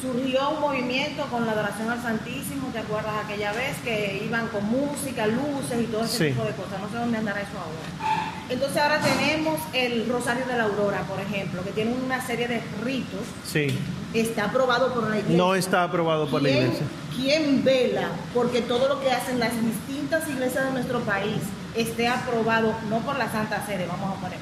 Surgió 0.01 0.49
un 0.49 0.59
movimiento 0.59 1.23
con 1.27 1.45
la 1.45 1.53
adoración 1.53 1.89
al 1.89 2.01
Santísimo, 2.01 2.67
¿te 2.73 2.79
acuerdas 2.79 3.13
aquella 3.23 3.53
vez 3.53 3.77
que 3.85 4.21
iban 4.25 4.49
con 4.49 4.65
música, 4.69 5.25
luces 5.27 5.81
y 5.81 5.85
todo 5.85 6.03
ese 6.03 6.17
Sí. 6.17 6.25
tipo 6.33 6.43
de 6.43 6.51
cosas? 6.51 6.81
No 6.81 6.89
sé 6.89 6.97
dónde 6.97 7.19
andará 7.19 7.39
eso 7.39 7.51
ahora. 7.57 8.27
Entonces 8.49 8.77
ahora 8.81 8.99
tenemos 8.99 9.57
el 9.71 10.05
Rosario 10.09 10.45
de 10.45 10.57
la 10.57 10.63
Aurora, 10.65 11.03
por 11.03 11.21
ejemplo, 11.21 11.63
que 11.63 11.71
tiene 11.71 11.93
una 11.93 12.19
serie 12.27 12.49
de 12.49 12.61
ritos 12.83 13.21
Sí, 13.49 13.79
está 14.13 14.45
aprobado 14.45 14.93
por 14.93 15.03
la 15.09 15.17
iglesia. 15.17 15.37
no 15.37 15.55
está 15.55 15.83
aprobado 15.83 16.27
por 16.27 16.41
la 16.41 16.49
¿Quién- 16.49 16.63
iglesia. 16.63 16.85
¿Quién 17.15 17.63
vela 17.63 18.09
porque 18.33 18.61
todo 18.61 18.87
lo 18.87 18.99
que 19.01 19.11
hacen 19.11 19.39
las 19.39 19.51
distintas 19.61 20.27
iglesias 20.29 20.65
de 20.65 20.71
nuestro 20.71 20.99
país 21.01 21.37
esté 21.75 22.07
aprobado, 22.07 22.73
no 22.89 22.99
por 22.99 23.17
la 23.17 23.31
Santa 23.31 23.65
Sede, 23.65 23.85
vamos 23.87 24.17
a 24.17 24.21
poner, 24.21 24.37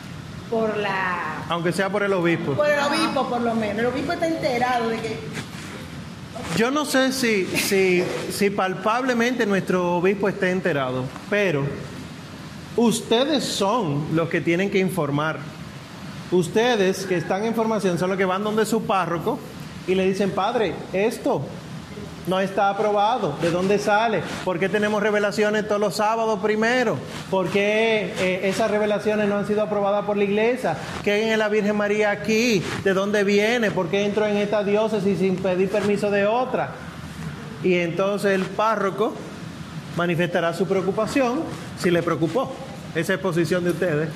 por 0.49 0.77
la 0.77 1.43
Aunque 1.49 1.71
sea 1.71 1.89
por 1.89 2.03
el 2.03 2.13
obispo. 2.13 2.53
por 2.53 2.69
el 2.69 2.79
obispo 2.79 3.27
por 3.29 3.41
lo 3.41 3.55
menos. 3.55 3.79
El 3.79 3.85
obispo 3.87 4.13
está 4.13 4.27
enterado 4.27 4.89
de 4.89 4.97
que 4.99 5.19
Yo 6.57 6.71
no 6.71 6.85
sé 6.85 7.11
si, 7.13 7.45
si, 7.45 8.03
si 8.31 8.49
palpablemente 8.49 9.45
nuestro 9.45 9.95
obispo 9.97 10.27
esté 10.27 10.51
enterado, 10.51 11.03
pero 11.29 11.63
ustedes 12.75 13.43
son 13.43 14.07
los 14.13 14.29
que 14.29 14.41
tienen 14.41 14.69
que 14.69 14.79
informar. 14.79 15.39
Ustedes 16.31 17.05
que 17.05 17.17
están 17.17 17.43
en 17.45 17.53
formación 17.53 17.97
son 17.99 18.09
los 18.09 18.17
que 18.17 18.25
van 18.25 18.43
donde 18.43 18.65
su 18.65 18.83
párroco 18.83 19.37
y 19.87 19.95
le 19.95 20.05
dicen, 20.05 20.31
padre, 20.31 20.73
esto 20.93 21.41
no 22.27 22.39
está 22.39 22.69
aprobado. 22.69 23.35
¿De 23.41 23.49
dónde 23.49 23.79
sale? 23.79 24.21
¿Por 24.45 24.59
qué 24.59 24.69
tenemos 24.69 25.01
revelaciones 25.01 25.67
todos 25.67 25.81
los 25.81 25.95
sábados 25.95 26.39
primero? 26.39 26.97
¿Por 27.29 27.49
qué 27.49 28.13
eh, 28.19 28.41
esas 28.43 28.69
revelaciones 28.69 29.27
no 29.27 29.37
han 29.37 29.47
sido 29.47 29.63
aprobadas 29.63 30.05
por 30.05 30.17
la 30.17 30.23
iglesia? 30.23 30.77
¿Qué 31.03 31.11
hay 31.11 31.29
en 31.29 31.39
la 31.39 31.49
Virgen 31.49 31.75
María 31.75 32.11
aquí? 32.11 32.63
¿De 32.83 32.93
dónde 32.93 33.23
viene? 33.23 33.71
¿Por 33.71 33.87
qué 33.89 34.05
entro 34.05 34.25
en 34.25 34.37
esta 34.37 34.63
diócesis 34.63 35.19
sin 35.19 35.37
pedir 35.37 35.69
permiso 35.69 36.11
de 36.11 36.25
otra? 36.25 36.71
Y 37.63 37.75
entonces 37.75 38.33
el 38.33 38.45
párroco 38.45 39.13
manifestará 39.95 40.53
su 40.53 40.67
preocupación, 40.67 41.41
si 41.79 41.91
le 41.91 42.01
preocupó 42.01 42.51
esa 42.95 43.13
exposición 43.13 43.63
de 43.63 43.71
ustedes, 43.71 44.09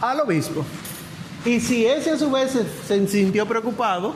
al 0.00 0.20
obispo. 0.20 0.64
Y 1.44 1.60
si 1.60 1.86
ese 1.86 2.10
a 2.10 2.18
su 2.18 2.30
vez 2.30 2.58
se 2.86 3.06
sintió 3.06 3.46
preocupado, 3.46 4.14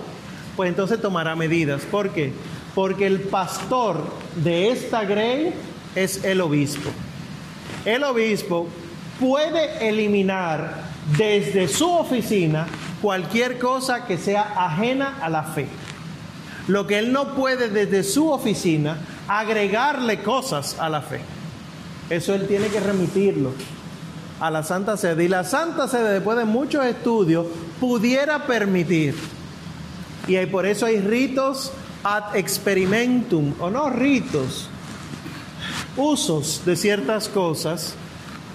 pues 0.58 0.70
entonces 0.70 1.00
tomará 1.00 1.36
medidas. 1.36 1.82
¿Por 1.82 2.10
qué? 2.10 2.32
Porque 2.74 3.06
el 3.06 3.20
pastor 3.20 4.02
de 4.34 4.72
esta 4.72 5.04
grey 5.04 5.54
es 5.94 6.24
el 6.24 6.40
obispo. 6.40 6.90
El 7.84 8.02
obispo 8.02 8.66
puede 9.20 9.88
eliminar 9.88 10.82
desde 11.16 11.68
su 11.68 11.88
oficina 11.88 12.66
cualquier 13.00 13.60
cosa 13.60 14.04
que 14.04 14.18
sea 14.18 14.52
ajena 14.56 15.18
a 15.22 15.28
la 15.28 15.44
fe. 15.44 15.68
Lo 16.66 16.88
que 16.88 16.98
él 16.98 17.12
no 17.12 17.36
puede 17.36 17.68
desde 17.68 18.02
su 18.02 18.28
oficina 18.28 18.98
agregarle 19.28 20.24
cosas 20.24 20.76
a 20.80 20.88
la 20.88 21.02
fe. 21.02 21.20
Eso 22.10 22.34
él 22.34 22.48
tiene 22.48 22.66
que 22.66 22.80
remitirlo 22.80 23.52
a 24.40 24.50
la 24.50 24.64
Santa 24.64 24.96
Sede. 24.96 25.22
Y 25.22 25.28
la 25.28 25.44
Santa 25.44 25.86
Sede, 25.86 26.14
después 26.14 26.36
de 26.36 26.46
muchos 26.46 26.84
estudios, 26.84 27.46
pudiera 27.78 28.44
permitir. 28.44 29.37
Y 30.28 30.46
por 30.46 30.66
eso 30.66 30.86
hay 30.86 31.00
ritos 31.00 31.72
ad 32.04 32.36
experimentum, 32.36 33.54
o 33.58 33.70
no 33.70 33.90
ritos, 33.90 34.68
usos 35.96 36.62
de 36.64 36.76
ciertas 36.76 37.28
cosas 37.28 37.94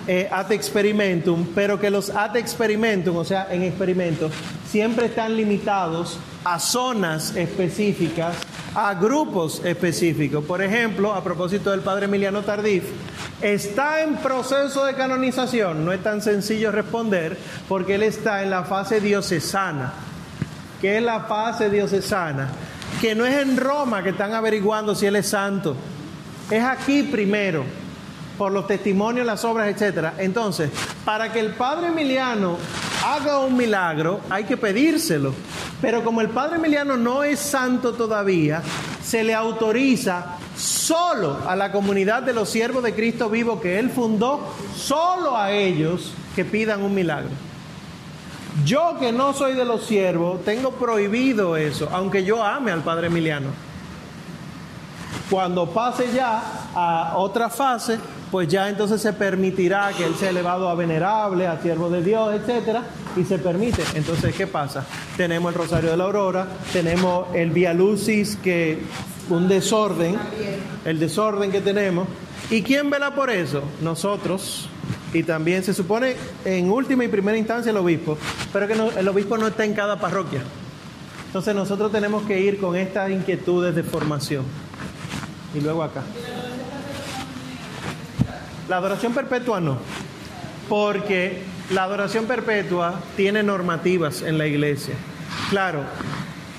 eh, 0.08 0.30
ad 0.32 0.52
experimentum, 0.52 1.48
pero 1.56 1.80
que 1.80 1.90
los 1.90 2.10
ad 2.12 2.36
experimentum, 2.36 3.18
o 3.18 3.26
sea, 3.26 3.48
en 3.50 3.64
experimentos, 3.64 4.32
siempre 4.70 5.08
están 5.08 5.36
limitados 5.36 6.20
a 6.44 6.60
zonas 6.60 7.36
específicas, 7.36 8.36
a 8.76 8.94
grupos 8.94 9.62
específicos. 9.64 10.44
Por 10.46 10.62
ejemplo, 10.62 11.14
a 11.14 11.24
propósito 11.24 11.72
del 11.72 11.82
padre 11.82 12.06
Emiliano 12.06 12.42
Tardif, 12.44 12.84
está 13.42 14.02
en 14.04 14.18
proceso 14.18 14.86
de 14.86 14.94
canonización, 14.94 15.86
no 15.86 15.92
es 15.92 16.04
tan 16.04 16.22
sencillo 16.22 16.72
responder, 16.72 17.38
porque 17.68 17.96
él 17.96 18.04
está 18.04 18.44
en 18.44 18.50
la 18.50 18.64
fase 18.64 19.00
diocesana. 19.00 19.94
¿Qué 20.84 20.98
es 20.98 21.02
la 21.02 21.22
fase 21.22 21.70
diocesana? 21.70 22.50
Que 23.00 23.16
no 23.16 23.26
es 23.26 23.36
en 23.38 23.56
Roma 23.56 24.04
que 24.04 24.10
están 24.10 24.34
averiguando 24.34 24.94
si 24.94 25.06
él 25.06 25.16
es 25.16 25.30
santo, 25.30 25.78
es 26.52 26.62
aquí 26.62 27.04
primero 27.04 27.64
por 28.38 28.52
los 28.52 28.68
testimonios, 28.68 29.26
las 29.26 29.46
obras, 29.46 29.70
etcétera. 29.70 30.16
Entonces, 30.18 30.70
para 31.06 31.32
que 31.32 31.40
el 31.40 31.52
padre 31.52 31.88
Emiliano 31.88 32.58
haga 33.06 33.40
un 33.40 33.56
milagro, 33.56 34.20
hay 34.30 34.44
que 34.44 34.58
pedírselo. 34.58 35.34
Pero 35.80 36.04
como 36.04 36.20
el 36.20 36.28
padre 36.28 36.58
Emiliano 36.58 36.98
no 36.98 37.24
es 37.24 37.40
santo 37.40 37.94
todavía, 37.94 38.62
se 39.02 39.24
le 39.24 39.34
autoriza 39.34 40.36
solo 40.58 41.48
a 41.48 41.56
la 41.56 41.72
comunidad 41.72 42.24
de 42.24 42.34
los 42.34 42.50
siervos 42.50 42.84
de 42.84 42.94
Cristo 42.94 43.30
vivo 43.30 43.62
que 43.62 43.80
Él 43.80 43.90
fundó, 43.90 44.54
solo 44.76 45.38
a 45.38 45.54
ellos 45.54 46.12
que 46.36 46.44
pidan 46.44 46.84
un 46.84 46.94
milagro. 46.94 47.53
Yo 48.66 48.98
que 49.00 49.12
no 49.12 49.34
soy 49.34 49.54
de 49.54 49.66
los 49.66 49.84
siervos, 49.84 50.44
tengo 50.46 50.72
prohibido 50.72 51.58
eso, 51.58 51.90
aunque 51.92 52.24
yo 52.24 52.44
ame 52.44 52.72
al 52.72 52.84
Padre 52.84 53.08
Emiliano. 53.08 53.50
Cuando 55.30 55.68
pase 55.70 56.12
ya 56.14 56.70
a 56.76 57.18
otra 57.18 57.50
fase, 57.50 57.98
pues 58.30 58.48
ya 58.48 58.70
entonces 58.70 59.02
se 59.02 59.14
permitirá 59.14 59.92
que 59.98 60.06
él 60.06 60.16
sea 60.16 60.30
elevado 60.30 60.70
a 60.70 60.76
venerable, 60.76 61.48
a 61.48 61.60
siervo 61.62 61.90
de 61.90 62.04
Dios, 62.04 62.34
etcétera, 62.36 62.84
y 63.16 63.24
se 63.24 63.40
permite. 63.40 63.84
Entonces, 63.96 64.36
¿qué 64.36 64.46
pasa? 64.46 64.86
Tenemos 65.18 65.52
el 65.52 65.60
Rosario 65.60 65.92
de 65.92 65.98
la 65.98 66.04
Aurora, 66.04 66.48
tenemos 66.72 67.28
el 67.34 67.50
Via 67.50 67.74
Lucis, 67.74 68.36
que 68.36 68.84
un 69.30 69.48
desorden, 69.48 70.18
el 70.86 71.00
desorden 71.00 71.52
que 71.52 71.62
tenemos. 71.62 72.08
¿Y 72.50 72.62
quién 72.62 72.90
vela 72.90 73.16
por 73.16 73.30
eso? 73.30 73.64
Nosotros. 73.82 74.70
Y 75.14 75.24
también 75.24 75.64
se 75.64 75.74
supone 75.74 76.16
en 76.44 76.72
última 76.72 77.06
y 77.06 77.08
primera 77.08 77.38
instancia 77.38 77.70
el 77.70 77.78
obispo, 77.78 78.18
pero 78.52 78.68
que 78.68 78.74
el 78.74 79.08
obispo 79.08 79.38
no 79.38 79.48
está 79.48 79.64
en 79.64 79.74
cada 79.74 80.00
parroquia. 80.00 80.42
Entonces 81.28 81.56
nosotros 81.56 81.92
tenemos 81.92 82.24
que 82.24 82.40
ir 82.40 82.60
con 82.60 82.76
estas 82.76 83.12
inquietudes 83.12 83.76
de 83.76 83.84
formación. 83.84 84.44
Y 85.54 85.62
luego 85.62 85.84
acá. 85.84 86.02
La 88.70 88.78
adoración 88.78 89.14
perpetua 89.14 89.60
no, 89.60 89.78
porque 90.68 91.42
la 91.72 91.84
adoración 91.84 92.26
perpetua 92.26 93.00
tiene 93.16 93.44
normativas 93.44 94.22
en 94.22 94.38
la 94.38 94.48
iglesia. 94.48 94.96
Claro, 95.50 95.82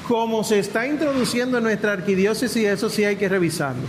como 0.07 0.45
se 0.45 0.59
está 0.59 0.87
introduciendo 0.87 1.59
en 1.59 1.65
nuestra 1.65 1.93
arquidiócesis, 1.93 2.65
eso 2.67 2.89
sí 2.89 3.05
hay 3.05 3.17
que 3.17 3.29
revisarlo. 3.29 3.83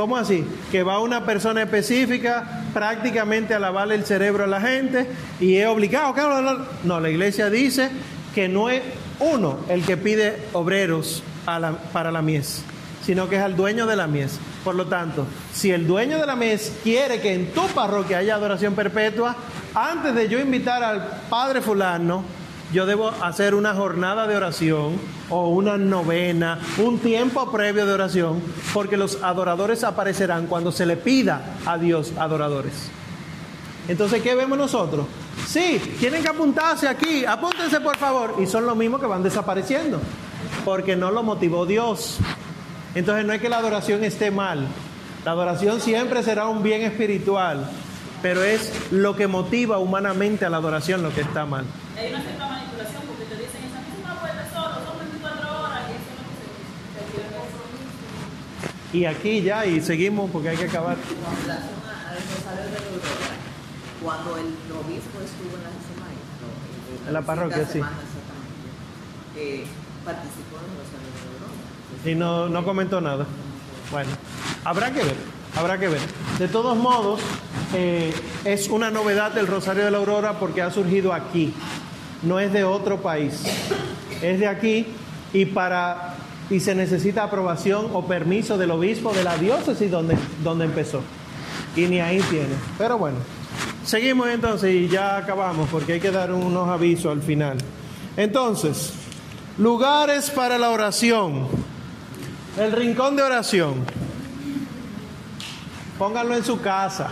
¿Cómo 0.00 0.16
así? 0.16 0.46
Que 0.72 0.82
va 0.82 0.98
una 0.98 1.26
persona 1.26 1.60
específica 1.60 2.62
prácticamente 2.72 3.52
a 3.52 3.58
lavarle 3.58 3.96
el 3.96 4.06
cerebro 4.06 4.44
a 4.44 4.46
la 4.46 4.58
gente 4.58 5.06
y 5.38 5.56
es 5.56 5.66
obligado. 5.66 6.14
No, 6.84 7.00
la 7.00 7.10
iglesia 7.10 7.50
dice 7.50 7.90
que 8.34 8.48
no 8.48 8.70
es 8.70 8.80
uno 9.18 9.58
el 9.68 9.84
que 9.84 9.98
pide 9.98 10.42
obreros 10.54 11.22
para 11.92 12.10
la 12.10 12.22
mies, 12.22 12.64
sino 13.04 13.28
que 13.28 13.36
es 13.36 13.42
al 13.42 13.56
dueño 13.56 13.84
de 13.84 13.96
la 13.96 14.06
mies. 14.06 14.40
Por 14.64 14.74
lo 14.74 14.86
tanto, 14.86 15.26
si 15.52 15.70
el 15.70 15.86
dueño 15.86 16.18
de 16.18 16.24
la 16.24 16.34
mies 16.34 16.72
quiere 16.82 17.20
que 17.20 17.34
en 17.34 17.52
tu 17.52 17.66
parroquia 17.66 18.20
haya 18.20 18.36
adoración 18.36 18.74
perpetua, 18.74 19.36
antes 19.74 20.14
de 20.14 20.30
yo 20.30 20.40
invitar 20.40 20.82
al 20.82 21.20
padre 21.28 21.60
fulano, 21.60 22.24
yo 22.72 22.86
debo 22.86 23.08
hacer 23.22 23.54
una 23.54 23.74
jornada 23.74 24.26
de 24.26 24.36
oración 24.36 24.98
o 25.28 25.48
una 25.48 25.76
novena, 25.76 26.58
un 26.78 26.98
tiempo 26.98 27.50
previo 27.50 27.84
de 27.84 27.92
oración, 27.92 28.40
porque 28.72 28.96
los 28.96 29.22
adoradores 29.22 29.82
aparecerán 29.82 30.46
cuando 30.46 30.70
se 30.70 30.86
le 30.86 30.96
pida 30.96 31.56
a 31.66 31.78
Dios 31.78 32.12
adoradores. 32.16 32.90
Entonces, 33.88 34.22
¿qué 34.22 34.34
vemos 34.34 34.56
nosotros? 34.56 35.06
Sí, 35.46 35.80
tienen 35.98 36.22
que 36.22 36.28
apuntarse 36.28 36.86
aquí, 36.86 37.24
apúntense 37.24 37.80
por 37.80 37.96
favor, 37.96 38.36
y 38.40 38.46
son 38.46 38.66
los 38.66 38.76
mismos 38.76 39.00
que 39.00 39.06
van 39.06 39.22
desapareciendo, 39.22 40.00
porque 40.64 40.94
no 40.94 41.10
lo 41.10 41.24
motivó 41.24 41.66
Dios. 41.66 42.18
Entonces, 42.94 43.24
no 43.24 43.32
es 43.32 43.40
que 43.40 43.48
la 43.48 43.58
adoración 43.58 44.04
esté 44.04 44.30
mal, 44.30 44.68
la 45.24 45.32
adoración 45.32 45.80
siempre 45.80 46.22
será 46.22 46.46
un 46.46 46.62
bien 46.62 46.82
espiritual, 46.82 47.68
pero 48.22 48.44
es 48.44 48.72
lo 48.92 49.16
que 49.16 49.26
motiva 49.26 49.78
humanamente 49.78 50.44
a 50.44 50.50
la 50.50 50.58
adoración 50.58 51.02
lo 51.02 51.12
que 51.12 51.22
está 51.22 51.44
mal. 51.46 51.64
Hay 52.00 52.08
una 52.08 52.20
cierta 52.22 52.46
manipulación 52.48 53.02
porque 53.06 53.24
te 53.24 53.34
dicen 53.36 53.60
esa 53.68 53.80
misma 53.84 54.16
puede 54.20 54.42
solo, 54.52 54.74
son 54.88 54.98
24 54.98 55.60
horas 55.60 55.80
y 55.84 55.92
eso 56.00 56.08
es 56.10 56.16
lo 56.16 56.24
que 56.24 56.34
se 58.92 58.96
Y 58.98 59.04
aquí 59.04 59.42
ya, 59.42 59.66
y 59.66 59.80
seguimos 59.80 60.30
porque 60.30 60.48
hay 60.50 60.56
que 60.56 60.64
acabar. 60.64 60.96
Con 60.96 61.36
relación 61.42 61.78
a- 61.84 62.10
Rosario 62.10 62.64
de 62.64 62.70
la 62.72 62.78
Aurora, 62.78 63.36
cuando 64.02 64.36
el 64.38 64.46
obispo 64.72 65.20
estuvo 65.20 65.56
en 65.56 65.62
la 65.62 65.70
Maestro, 66.00 67.06
En 67.06 67.12
la 67.12 67.22
parroquia, 67.22 67.66
sí. 67.66 67.78
eh, 69.36 69.64
participó 70.04 70.56
en 70.58 70.64
el 70.72 70.76
Rosario 70.80 71.06
de 71.06 71.20
la 71.20 71.46
Aurora. 71.46 72.10
Y 72.10 72.14
no, 72.14 72.48
no 72.48 72.64
comentó 72.64 73.00
nada. 73.00 73.26
Bueno, 73.90 74.10
habrá 74.64 74.90
que 74.92 75.02
ver, 75.04 75.16
habrá 75.56 75.78
que 75.78 75.88
ver. 75.88 76.00
De 76.38 76.48
todos 76.48 76.76
modos, 76.76 77.20
eh, 77.74 78.12
es 78.44 78.68
una 78.68 78.90
novedad 78.90 79.32
del 79.32 79.46
Rosario 79.46 79.84
de 79.84 79.90
la 79.90 79.98
Aurora 79.98 80.38
porque 80.38 80.62
ha 80.62 80.70
surgido 80.70 81.12
aquí, 81.12 81.52
no 82.22 82.38
es 82.40 82.52
de 82.52 82.64
otro 82.64 83.00
país, 83.00 83.42
es 84.22 84.40
de 84.40 84.46
aquí 84.46 84.86
y 85.32 85.46
para 85.46 86.16
y 86.50 86.58
se 86.58 86.74
necesita 86.74 87.22
aprobación 87.22 87.90
o 87.94 88.04
permiso 88.04 88.58
del 88.58 88.72
obispo 88.72 89.12
de 89.12 89.22
la 89.22 89.36
diócesis 89.38 89.88
donde, 89.88 90.16
donde 90.42 90.64
empezó. 90.64 91.00
Y 91.76 91.82
ni 91.82 92.00
ahí 92.00 92.20
tiene. 92.28 92.54
Pero 92.76 92.98
bueno, 92.98 93.18
seguimos 93.84 94.28
entonces 94.28 94.74
y 94.74 94.88
ya 94.88 95.16
acabamos 95.16 95.68
porque 95.70 95.94
hay 95.94 96.00
que 96.00 96.10
dar 96.10 96.32
unos 96.32 96.68
avisos 96.68 97.12
al 97.12 97.22
final. 97.22 97.56
Entonces, 98.16 98.92
lugares 99.58 100.30
para 100.30 100.58
la 100.58 100.70
oración. 100.70 101.46
El 102.58 102.72
rincón 102.72 103.14
de 103.14 103.22
oración. 103.22 103.74
Pónganlo 105.96 106.34
en 106.34 106.44
su 106.44 106.60
casa. 106.60 107.10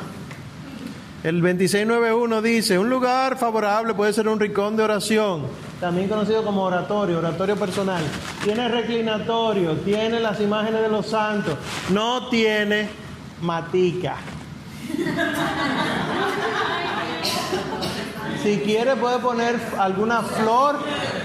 El 1.25 1.41
2691 1.41 2.43
dice, 2.43 2.79
un 2.79 2.89
lugar 2.89 3.37
favorable 3.37 3.93
puede 3.93 4.13
ser 4.13 4.29
un 4.29 4.39
rincón 4.39 4.77
de 4.77 4.85
oración, 4.85 5.43
también 5.81 6.09
conocido 6.09 6.45
como 6.45 6.63
oratorio, 6.63 7.19
oratorio 7.19 7.57
personal. 7.57 8.03
Tiene 8.45 8.69
reclinatorio, 8.69 9.73
tiene 9.79 10.21
las 10.21 10.41
imágenes 10.41 10.81
de 10.81 10.89
los 10.89 11.07
santos, 11.07 11.57
no 11.91 12.29
tiene 12.29 12.89
matica. 13.43 14.17
Si 18.43 18.59
quiere 18.59 18.95
puede 18.95 19.19
poner 19.19 19.61
alguna 19.79 20.23
flor 20.23 20.79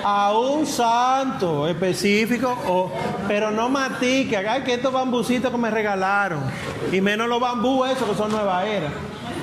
a 0.04 0.34
un 0.36 0.66
santo 0.66 1.68
específico, 1.68 2.58
o, 2.68 2.92
pero 3.28 3.52
no 3.52 3.70
matica. 3.70 4.42
Ay, 4.52 4.64
que 4.64 4.74
estos 4.74 4.92
bambucitos 4.92 5.52
que 5.52 5.58
me 5.58 5.70
regalaron. 5.70 6.40
Y 6.92 7.02
menos 7.02 7.30
los 7.30 7.40
bambú 7.40 7.86
esos 7.86 8.10
que 8.10 8.16
son 8.16 8.32
nueva 8.32 8.66
era. 8.66 8.90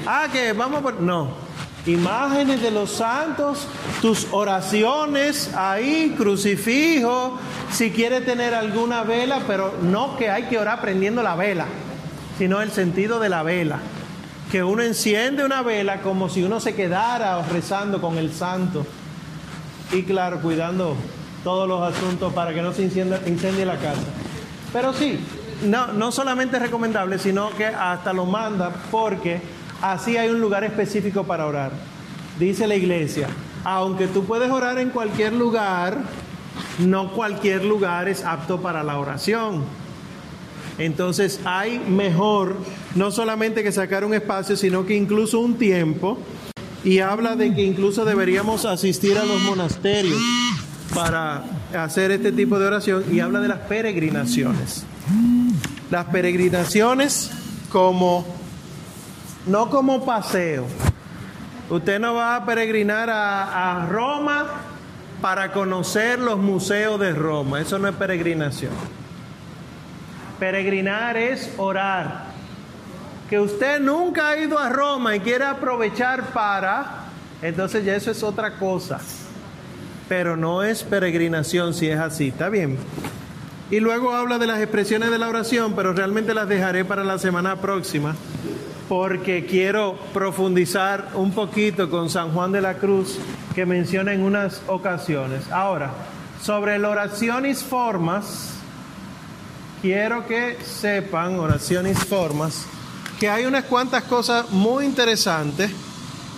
Ah, 0.06 0.28
que 0.32 0.52
vamos 0.52 0.82
por... 0.82 1.00
No. 1.00 1.50
Imágenes 1.86 2.60
de 2.60 2.70
los 2.70 2.90
santos, 2.90 3.66
tus 4.02 4.26
oraciones 4.32 5.54
ahí, 5.54 6.14
crucifijo, 6.16 7.38
si 7.72 7.90
quiere 7.90 8.20
tener 8.20 8.54
alguna 8.54 9.02
vela, 9.02 9.40
pero 9.46 9.72
no 9.82 10.18
que 10.18 10.28
hay 10.28 10.44
que 10.44 10.58
orar 10.58 10.82
prendiendo 10.82 11.22
la 11.22 11.36
vela, 11.36 11.64
sino 12.36 12.60
el 12.60 12.70
sentido 12.70 13.18
de 13.18 13.30
la 13.30 13.42
vela 13.42 13.78
que 14.50 14.64
uno 14.64 14.82
enciende 14.82 15.44
una 15.44 15.62
vela 15.62 16.00
como 16.00 16.28
si 16.28 16.42
uno 16.42 16.60
se 16.60 16.74
quedara 16.74 17.40
rezando 17.42 18.00
con 18.00 18.18
el 18.18 18.32
santo. 18.32 18.84
Y 19.92 20.02
claro, 20.02 20.40
cuidando 20.40 20.96
todos 21.44 21.68
los 21.68 21.82
asuntos 21.82 22.32
para 22.32 22.52
que 22.52 22.60
no 22.60 22.72
se 22.72 22.82
incendie, 22.82 23.64
la 23.64 23.76
casa. 23.76 24.02
Pero 24.72 24.92
sí, 24.92 25.20
no, 25.64 25.88
no 25.88 26.10
solamente 26.10 26.56
es 26.56 26.62
recomendable, 26.62 27.18
sino 27.18 27.50
que 27.50 27.66
hasta 27.66 28.12
lo 28.12 28.26
manda 28.26 28.72
porque 28.90 29.40
así 29.82 30.16
hay 30.16 30.28
un 30.30 30.40
lugar 30.40 30.64
específico 30.64 31.24
para 31.24 31.46
orar. 31.46 31.72
Dice 32.38 32.66
la 32.66 32.76
iglesia, 32.76 33.28
aunque 33.64 34.06
tú 34.06 34.24
puedes 34.24 34.50
orar 34.50 34.78
en 34.78 34.90
cualquier 34.90 35.32
lugar, 35.32 35.98
no 36.78 37.12
cualquier 37.12 37.64
lugar 37.64 38.08
es 38.08 38.24
apto 38.24 38.60
para 38.60 38.82
la 38.82 38.98
oración. 38.98 39.64
Entonces 40.78 41.40
hay 41.44 41.78
mejor 41.78 42.56
no 42.94 43.10
solamente 43.10 43.62
que 43.62 43.70
sacar 43.70 44.04
un 44.04 44.14
espacio, 44.14 44.56
sino 44.56 44.86
que 44.86 44.96
incluso 44.96 45.40
un 45.40 45.56
tiempo. 45.56 46.18
Y 46.82 47.00
habla 47.00 47.36
de 47.36 47.54
que 47.54 47.62
incluso 47.62 48.06
deberíamos 48.06 48.64
asistir 48.64 49.18
a 49.18 49.24
los 49.26 49.38
monasterios 49.42 50.18
para 50.94 51.44
hacer 51.76 52.10
este 52.10 52.32
tipo 52.32 52.58
de 52.58 52.66
oración. 52.66 53.04
Y 53.12 53.20
habla 53.20 53.40
de 53.40 53.48
las 53.48 53.58
peregrinaciones. 53.60 54.84
Las 55.90 56.06
peregrinaciones 56.06 57.30
como, 57.68 58.26
no 59.46 59.70
como 59.70 60.04
paseo. 60.04 60.66
Usted 61.68 62.00
no 62.00 62.14
va 62.14 62.36
a 62.36 62.44
peregrinar 62.44 63.08
a, 63.10 63.86
Roma 63.88 64.46
para 65.22 65.52
conocer 65.52 66.18
los 66.18 66.38
museos 66.38 66.98
de 66.98 67.12
Roma. 67.12 67.60
Eso 67.60 67.78
no 67.78 67.88
es 67.88 67.94
peregrinación. 67.94 68.72
Peregrinar 70.38 71.16
es 71.16 71.52
orar. 71.58 72.30
Que 73.28 73.38
usted 73.38 73.78
nunca 73.78 74.30
ha 74.30 74.36
ido 74.36 74.58
a 74.58 74.68
Roma 74.68 75.14
y 75.14 75.20
quiere 75.20 75.44
aprovechar 75.44 76.32
para, 76.32 77.04
entonces 77.42 77.84
ya 77.84 77.94
eso 77.94 78.10
es 78.10 78.24
otra 78.24 78.56
cosa. 78.58 78.98
Pero 80.08 80.36
no 80.36 80.64
es 80.64 80.82
peregrinación 80.82 81.72
si 81.72 81.88
es 81.88 82.00
así, 82.00 82.28
¿está 82.28 82.48
bien? 82.48 82.76
Y 83.70 83.78
luego 83.78 84.12
habla 84.12 84.38
de 84.38 84.48
las 84.48 84.58
expresiones 84.60 85.12
de 85.12 85.18
la 85.18 85.28
oración, 85.28 85.74
pero 85.76 85.92
realmente 85.92 86.34
las 86.34 86.48
dejaré 86.48 86.84
para 86.84 87.04
la 87.04 87.18
semana 87.18 87.60
próxima, 87.60 88.16
porque 88.90 89.46
quiero 89.46 89.96
profundizar 90.12 91.10
un 91.14 91.30
poquito 91.30 91.88
con 91.88 92.10
San 92.10 92.32
Juan 92.32 92.50
de 92.50 92.60
la 92.60 92.74
Cruz, 92.74 93.18
que 93.54 93.64
menciona 93.64 94.12
en 94.12 94.20
unas 94.20 94.62
ocasiones. 94.66 95.48
Ahora, 95.52 95.92
sobre 96.42 96.74
el 96.74 96.84
oraciones 96.84 97.62
formas, 97.62 98.54
quiero 99.80 100.26
que 100.26 100.58
sepan, 100.64 101.38
oraciones 101.38 102.00
formas, 102.00 102.64
que 103.20 103.30
hay 103.30 103.46
unas 103.46 103.66
cuantas 103.66 104.02
cosas 104.02 104.50
muy 104.50 104.86
interesantes 104.86 105.70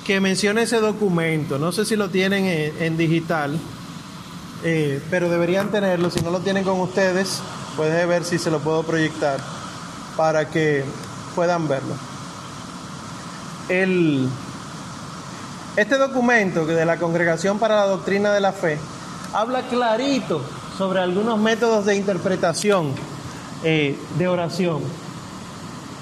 que 0.05 0.21
menciona 0.21 0.61
ese 0.61 0.79
documento. 0.79 1.59
No 1.59 1.73
sé 1.73 1.87
si 1.87 1.97
lo 1.97 2.11
tienen 2.11 2.45
en, 2.45 2.83
en 2.83 2.97
digital, 2.99 3.59
eh, 4.63 5.01
pero 5.09 5.31
deberían 5.31 5.71
tenerlo. 5.71 6.11
Si 6.11 6.21
no 6.21 6.31
lo 6.31 6.41
tienen 6.41 6.65
con 6.65 6.79
ustedes, 6.81 7.41
pueden 7.79 8.07
ver 8.11 8.25
si 8.25 8.39
se 8.39 8.51
lo 8.51 8.61
puedo 8.61 8.83
proyectar 8.83 9.41
para 10.19 10.51
que 10.51 10.85
puedan 11.35 11.67
verlo. 11.67 12.12
El, 13.69 14.29
este 15.77 15.97
documento 15.97 16.67
de 16.67 16.85
la 16.85 16.99
Congregación 16.99 17.59
para 17.59 17.77
la 17.77 17.87
Doctrina 17.87 18.33
de 18.33 18.41
la 18.41 18.53
Fe 18.53 18.79
habla 19.33 19.63
clarito 19.63 20.43
sobre 20.77 21.01
algunos 21.01 21.39
métodos 21.39 21.87
de 21.87 21.97
interpretación 21.97 22.93
eh, 23.63 23.97
de 24.19 24.29
oración. 24.29 24.81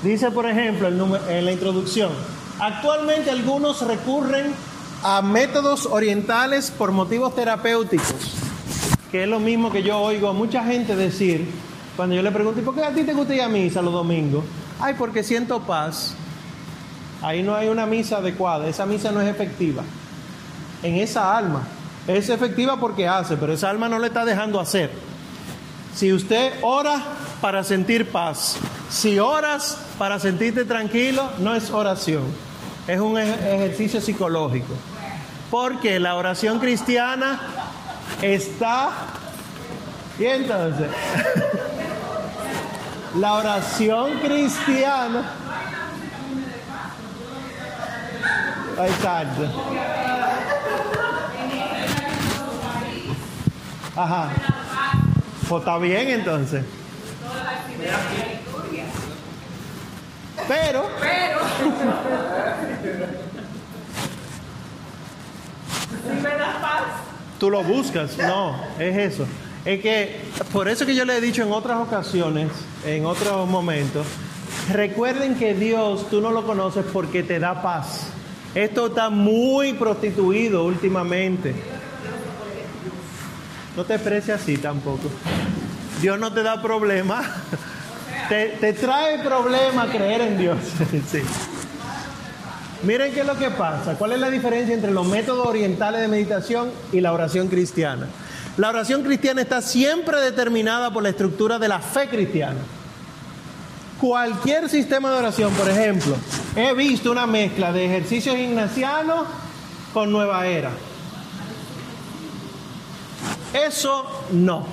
Dice, 0.02 0.30
por 0.30 0.46
ejemplo, 0.46 0.88
en 0.88 1.44
la 1.44 1.52
introducción, 1.52 2.10
actualmente 2.58 3.30
algunos 3.30 3.82
recurren 3.82 4.54
a 5.02 5.22
métodos 5.22 5.86
orientales 5.86 6.70
por 6.70 6.92
motivos 6.92 7.34
terapéuticos, 7.34 8.34
que 9.10 9.24
es 9.24 9.28
lo 9.28 9.40
mismo 9.40 9.70
que 9.70 9.82
yo 9.82 9.98
oigo 9.98 10.28
a 10.28 10.32
mucha 10.32 10.64
gente 10.64 10.96
decir 10.96 11.46
cuando 11.96 12.14
yo 12.14 12.22
le 12.22 12.30
pregunto, 12.30 12.60
¿y 12.60 12.62
por 12.62 12.74
qué 12.74 12.82
a 12.82 12.94
ti 12.94 13.02
te 13.02 13.12
gusta 13.12 13.34
ir 13.34 13.42
a 13.42 13.48
misa 13.48 13.82
los 13.82 13.92
domingos? 13.92 14.42
Ay, 14.80 14.94
porque 14.96 15.22
siento 15.22 15.60
paz. 15.60 16.14
Ahí 17.22 17.42
no 17.42 17.54
hay 17.54 17.68
una 17.68 17.86
misa 17.86 18.18
adecuada, 18.18 18.66
esa 18.66 18.86
misa 18.86 19.10
no 19.12 19.20
es 19.20 19.28
efectiva. 19.28 19.82
En 20.82 20.96
esa 20.96 21.36
alma. 21.36 21.62
Es 22.08 22.28
efectiva 22.30 22.80
porque 22.80 23.06
hace, 23.06 23.36
pero 23.36 23.52
esa 23.52 23.68
alma 23.68 23.88
no 23.88 23.98
le 23.98 24.06
está 24.06 24.24
dejando 24.24 24.58
hacer. 24.58 24.90
Si 25.94 26.12
usted 26.12 26.52
ora 26.62 27.02
para 27.40 27.62
sentir 27.62 28.08
paz, 28.10 28.56
si 28.88 29.18
oras 29.18 29.76
para 29.98 30.18
sentirte 30.18 30.64
tranquilo, 30.64 31.28
no 31.38 31.54
es 31.54 31.70
oración, 31.70 32.22
es 32.86 32.98
un 33.00 33.18
ej- 33.18 33.38
ejercicio 33.54 34.00
psicológico. 34.00 34.72
Porque 35.50 36.00
la 36.00 36.14
oración 36.14 36.58
cristiana 36.58 37.40
está... 38.22 38.90
Y 40.18 40.24
entonces, 40.24 40.86
la 43.18 43.34
oración 43.34 44.18
cristiana... 44.20 45.34
Ajá. 53.96 54.30
Pues 55.48 55.60
está 55.60 55.78
bien 55.78 56.08
entonces. 56.08 56.64
Pero, 60.48 60.88
paz. 66.60 66.82
tú 67.38 67.50
lo 67.50 67.62
buscas, 67.62 68.18
no, 68.18 68.56
es 68.78 68.96
eso. 68.96 69.26
Es 69.64 69.80
que, 69.80 70.20
por 70.52 70.68
eso 70.68 70.86
que 70.86 70.94
yo 70.94 71.04
le 71.04 71.18
he 71.18 71.20
dicho 71.20 71.42
en 71.42 71.52
otras 71.52 71.78
ocasiones, 71.78 72.50
en 72.84 73.06
otros 73.06 73.48
momentos, 73.48 74.06
recuerden 74.72 75.36
que 75.36 75.54
Dios 75.54 76.08
tú 76.10 76.20
no 76.20 76.30
lo 76.30 76.44
conoces 76.44 76.84
porque 76.92 77.22
te 77.22 77.38
da 77.38 77.62
paz. 77.62 78.12
Esto 78.54 78.88
está 78.88 79.10
muy 79.10 79.74
prostituido 79.74 80.64
últimamente. 80.64 81.54
No 83.76 83.84
te 83.84 83.94
expreses 83.94 84.40
así 84.40 84.56
tampoco. 84.56 85.08
Dios 86.02 86.18
no 86.18 86.32
te 86.32 86.42
da 86.42 86.60
problema. 86.60 87.22
Te, 88.28 88.56
te 88.60 88.72
trae 88.72 89.22
problema 89.22 89.86
creer 89.90 90.20
en 90.22 90.38
Dios. 90.38 90.58
Sí. 91.10 91.20
Miren 92.82 93.12
qué 93.12 93.20
es 93.20 93.26
lo 93.26 93.36
que 93.36 93.50
pasa. 93.50 93.94
¿Cuál 93.98 94.12
es 94.12 94.20
la 94.20 94.30
diferencia 94.30 94.74
entre 94.74 94.90
los 94.90 95.06
métodos 95.06 95.46
orientales 95.46 96.00
de 96.00 96.08
meditación 96.08 96.70
y 96.92 97.00
la 97.00 97.12
oración 97.12 97.48
cristiana? 97.48 98.06
La 98.56 98.70
oración 98.70 99.02
cristiana 99.02 99.42
está 99.42 99.60
siempre 99.60 100.18
determinada 100.20 100.90
por 100.90 101.02
la 101.02 101.10
estructura 101.10 101.58
de 101.58 101.68
la 101.68 101.80
fe 101.80 102.08
cristiana. 102.08 102.58
Cualquier 104.00 104.68
sistema 104.70 105.10
de 105.10 105.18
oración, 105.18 105.52
por 105.52 105.68
ejemplo, 105.68 106.16
he 106.56 106.72
visto 106.72 107.12
una 107.12 107.26
mezcla 107.26 107.70
de 107.70 107.84
ejercicios 107.84 108.36
ignacianos 108.36 109.26
con 109.92 110.10
nueva 110.10 110.46
era. 110.46 110.70
Eso 113.52 114.24
no. 114.32 114.66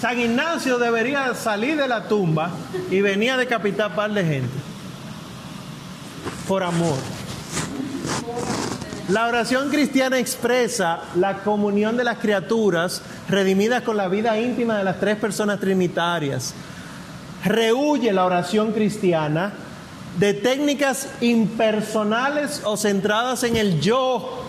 San 0.00 0.20
Ignacio 0.20 0.78
debería 0.78 1.34
salir 1.34 1.76
de 1.76 1.88
la 1.88 2.04
tumba 2.08 2.50
y 2.90 3.00
venir 3.00 3.32
a 3.32 3.36
decapitar 3.36 3.94
par 3.94 4.12
de 4.12 4.24
gente. 4.24 4.58
Por 6.46 6.62
amor. 6.62 6.96
La 9.08 9.26
oración 9.26 9.68
cristiana 9.68 10.18
expresa 10.18 11.00
la 11.16 11.38
comunión 11.38 11.96
de 11.96 12.04
las 12.04 12.18
criaturas 12.18 13.02
redimidas 13.28 13.82
con 13.82 13.96
la 13.96 14.08
vida 14.08 14.38
íntima 14.40 14.78
de 14.78 14.84
las 14.84 15.00
tres 15.00 15.16
personas 15.16 15.58
trinitarias. 15.58 16.54
Rehuye 17.44 18.12
la 18.12 18.24
oración 18.24 18.72
cristiana 18.72 19.52
de 20.18 20.34
técnicas 20.34 21.08
impersonales 21.20 22.62
o 22.64 22.76
centradas 22.76 23.42
en 23.44 23.56
el 23.56 23.80
yo, 23.80 24.44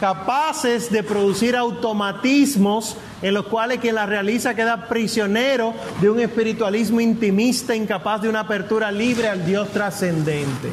capaces 0.00 0.90
de 0.90 1.02
producir 1.02 1.56
automatismos 1.56 2.96
en 3.22 3.32
los 3.32 3.46
cuales 3.46 3.78
quien 3.78 3.94
la 3.94 4.06
realiza 4.06 4.54
queda 4.54 4.88
prisionero 4.88 5.72
de 6.00 6.10
un 6.10 6.20
espiritualismo 6.20 7.00
intimista, 7.00 7.74
incapaz 7.74 8.22
de 8.22 8.28
una 8.28 8.40
apertura 8.40 8.90
libre 8.92 9.28
al 9.28 9.46
Dios 9.46 9.68
trascendente. 9.70 10.70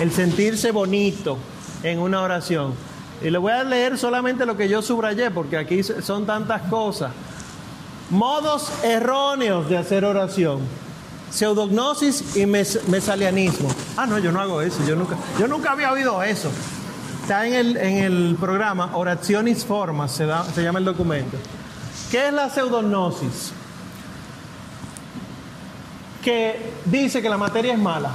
El 0.00 0.12
sentirse 0.12 0.70
bonito 0.70 1.38
en 1.82 1.98
una 1.98 2.20
oración. 2.20 2.74
Y 3.22 3.30
le 3.30 3.38
voy 3.38 3.52
a 3.52 3.64
leer 3.64 3.96
solamente 3.96 4.44
lo 4.44 4.56
que 4.56 4.68
yo 4.68 4.82
subrayé, 4.82 5.30
porque 5.30 5.56
aquí 5.56 5.82
son 5.82 6.26
tantas 6.26 6.62
cosas. 6.62 7.12
Modos 8.10 8.70
erróneos 8.84 9.68
de 9.68 9.76
hacer 9.78 10.04
oración. 10.04 10.60
Pseudognosis 11.30 12.36
y 12.36 12.46
mes- 12.46 12.80
mesalianismo. 12.88 13.68
Ah, 13.96 14.06
no, 14.06 14.18
yo 14.18 14.30
no 14.32 14.40
hago 14.40 14.60
eso. 14.62 14.78
Yo 14.86 14.94
nunca, 14.94 15.16
yo 15.38 15.48
nunca 15.48 15.72
había 15.72 15.90
oído 15.92 16.22
eso. 16.22 16.50
Está 17.22 17.46
en 17.46 17.54
el, 17.54 17.76
en 17.76 17.96
el 18.04 18.36
programa 18.38 18.96
Oraciones 18.96 19.64
Formas, 19.64 20.12
se, 20.12 20.26
da- 20.26 20.44
se 20.44 20.62
llama 20.62 20.78
el 20.78 20.84
documento. 20.84 21.36
¿Qué 22.10 22.28
es 22.28 22.32
la 22.32 22.48
pseudognosis? 22.48 23.52
Que 26.22 26.72
dice 26.84 27.20
que 27.22 27.28
la 27.28 27.36
materia 27.38 27.72
es 27.74 27.78
mala. 27.78 28.10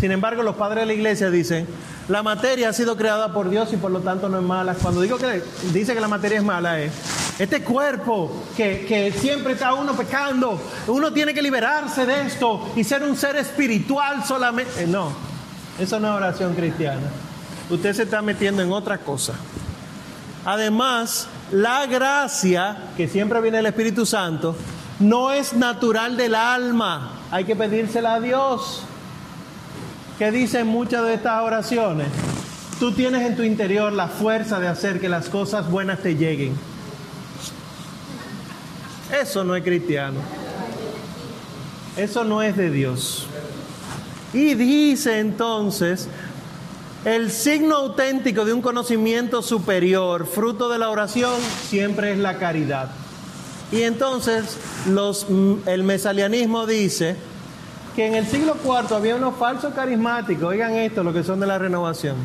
Sin 0.00 0.12
embargo, 0.12 0.42
los 0.42 0.54
padres 0.56 0.82
de 0.82 0.86
la 0.86 0.92
iglesia 0.94 1.30
dicen, 1.30 1.66
la 2.08 2.22
materia 2.22 2.68
ha 2.68 2.72
sido 2.72 2.96
creada 2.96 3.32
por 3.32 3.50
Dios 3.50 3.72
y 3.72 3.76
por 3.76 3.90
lo 3.90 4.00
tanto 4.00 4.28
no 4.28 4.38
es 4.38 4.44
mala. 4.44 4.74
Cuando 4.74 5.00
digo 5.02 5.18
que 5.18 5.42
dice 5.72 5.94
que 5.94 6.00
la 6.00 6.08
materia 6.08 6.38
es 6.38 6.44
mala 6.44 6.80
es, 6.80 6.92
este 7.40 7.62
cuerpo 7.62 8.30
que, 8.54 8.84
que 8.86 9.10
siempre 9.12 9.54
está 9.54 9.72
uno 9.72 9.96
pecando, 9.96 10.60
uno 10.88 11.10
tiene 11.10 11.32
que 11.32 11.40
liberarse 11.40 12.04
de 12.04 12.26
esto 12.26 12.70
y 12.76 12.84
ser 12.84 13.02
un 13.02 13.16
ser 13.16 13.36
espiritual 13.36 14.22
solamente. 14.26 14.84
Eh, 14.84 14.86
No, 14.86 15.10
eso 15.78 15.98
no 15.98 16.08
es 16.08 16.14
oración 16.14 16.54
cristiana. 16.54 17.08
Usted 17.70 17.94
se 17.94 18.02
está 18.02 18.20
metiendo 18.20 18.60
en 18.60 18.70
otra 18.70 18.98
cosa. 18.98 19.32
Además, 20.44 21.28
la 21.50 21.86
gracia, 21.86 22.76
que 22.98 23.08
siempre 23.08 23.40
viene 23.40 23.56
del 23.56 23.66
Espíritu 23.66 24.04
Santo, 24.04 24.54
no 24.98 25.32
es 25.32 25.54
natural 25.54 26.18
del 26.18 26.34
alma. 26.34 27.20
Hay 27.30 27.46
que 27.46 27.56
pedírsela 27.56 28.14
a 28.14 28.20
Dios. 28.20 28.82
¿Qué 30.18 30.30
dicen 30.30 30.66
muchas 30.66 31.04
de 31.04 31.14
estas 31.14 31.40
oraciones? 31.40 32.08
Tú 32.78 32.92
tienes 32.92 33.22
en 33.22 33.34
tu 33.34 33.42
interior 33.42 33.94
la 33.94 34.08
fuerza 34.08 34.60
de 34.60 34.68
hacer 34.68 35.00
que 35.00 35.08
las 35.08 35.30
cosas 35.30 35.70
buenas 35.70 36.00
te 36.00 36.16
lleguen. 36.16 36.54
Eso 39.12 39.44
no 39.44 39.56
es 39.56 39.64
cristiano. 39.64 40.20
Eso 41.96 42.24
no 42.24 42.42
es 42.42 42.56
de 42.56 42.70
Dios. 42.70 43.26
Y 44.32 44.54
dice 44.54 45.18
entonces, 45.18 46.08
el 47.04 47.30
signo 47.30 47.76
auténtico 47.76 48.44
de 48.44 48.52
un 48.52 48.62
conocimiento 48.62 49.42
superior, 49.42 50.26
fruto 50.26 50.68
de 50.68 50.78
la 50.78 50.90
oración, 50.90 51.40
siempre 51.68 52.12
es 52.12 52.18
la 52.18 52.38
caridad. 52.38 52.90
Y 53.72 53.82
entonces 53.82 54.56
los, 54.88 55.26
el 55.66 55.82
mesalianismo 55.82 56.66
dice 56.66 57.16
que 57.96 58.06
en 58.06 58.14
el 58.14 58.26
siglo 58.26 58.56
IV 58.64 58.94
había 58.94 59.16
unos 59.16 59.36
falsos 59.36 59.74
carismáticos, 59.74 60.44
oigan 60.44 60.74
esto, 60.74 61.02
lo 61.02 61.12
que 61.12 61.24
son 61.24 61.40
de 61.40 61.46
la 61.46 61.58
renovación, 61.58 62.16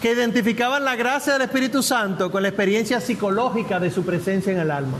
que 0.00 0.12
identificaban 0.12 0.84
la 0.84 0.94
gracia 0.94 1.32
del 1.32 1.42
Espíritu 1.42 1.82
Santo 1.82 2.30
con 2.30 2.42
la 2.42 2.48
experiencia 2.48 3.00
psicológica 3.00 3.80
de 3.80 3.90
su 3.90 4.04
presencia 4.04 4.52
en 4.52 4.60
el 4.60 4.70
alma. 4.70 4.98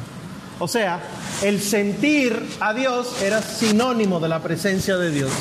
O 0.59 0.69
sea, 0.69 1.01
el 1.43 1.61
sentir 1.61 2.41
a 2.61 2.73
Dios 2.73 3.21
era 3.23 3.43
sinónimo 3.43 4.21
de 4.21 4.29
la 4.29 4.41
presencia 4.41 4.97
de 4.97 5.11
Dios. 5.11 5.33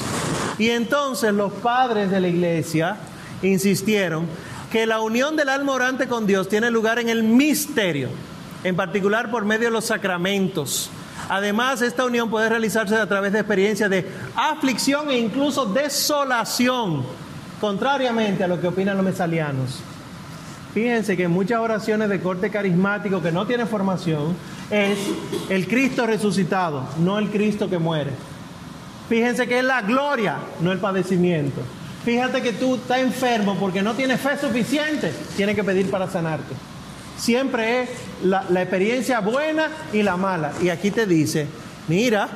Y 0.57 0.69
entonces 0.69 1.34
los 1.34 1.53
padres 1.53 2.10
de 2.10 2.19
la 2.19 2.27
iglesia 2.27 2.98
insistieron 3.41 4.27
que 4.72 4.85
la 4.85 5.02
unión 5.02 5.35
del 5.35 5.49
alma 5.49 5.73
orante 5.73 6.07
con 6.07 6.26
Dios 6.26 6.49
tiene 6.49 6.72
lugar 6.72 6.98
en 6.99 7.10
el 7.10 7.23
misterio. 7.23 8.10
en 8.64 8.76
particular 8.76 9.30
por 9.30 9.45
medio 9.45 9.65
de 9.65 9.72
los 9.72 9.85
sacramentos. 9.85 10.90
Además, 11.30 11.81
esta 11.81 12.06
unión 12.06 12.30
puede 12.30 12.49
realizarse 12.49 12.95
a 12.95 13.07
través 13.07 13.34
de 13.34 13.40
experiencias 13.40 13.90
de 13.90 14.10
aflicción 14.35 15.10
e 15.10 15.18
incluso 15.18 15.65
desolación, 15.65 17.03
contrariamente 17.60 18.44
a 18.44 18.48
lo 18.48 18.60
que 18.60 18.68
opinan 18.68 18.98
los 18.98 19.06
mesalianos. 19.06 19.80
Fíjense 20.74 21.16
que 21.16 21.24
en 21.24 21.32
muchas 21.32 21.60
oraciones 21.60 22.10
de 22.10 22.20
corte 22.20 22.50
carismático 22.50 23.22
que 23.22 23.32
no 23.32 23.45
tienen 23.45 23.68
formación 23.68 24.36
es 24.72 24.98
el 25.50 25.68
Cristo 25.68 26.08
resucitado, 26.08 26.88
no 27.00 27.20
el 27.20 27.30
Cristo 27.30 27.70
que 27.70 27.78
muere. 27.78 28.10
Fíjense 29.08 29.48
que 29.48 29.60
es 29.60 29.64
la 29.64 29.84
gloria, 29.84 30.38
no 30.62 30.72
el 30.72 30.80
padecimiento. 30.80 31.62
Fíjate 32.04 32.41
que 32.41 32.54
tú 32.54 32.76
estás 32.76 33.00
enfermo 33.00 33.56
porque 33.60 33.84
no 33.84 33.94
tienes 33.94 34.20
fe 34.20 34.38
suficiente, 34.38 35.14
tienes 35.38 35.56
que 35.56 35.64
pedir 35.64 35.91
para 35.91 36.10
sanarte. 36.10 36.56
Siempre 37.18 37.84
es 37.84 37.90
la, 38.24 38.45
la 38.50 38.64
experiencia 38.64 39.20
buena 39.20 39.68
y 39.94 40.02
la 40.02 40.18
mala. 40.18 40.54
Y 40.60 40.70
aquí 40.70 40.90
te 40.90 41.06
dice, 41.06 41.48
mira, 41.88 42.28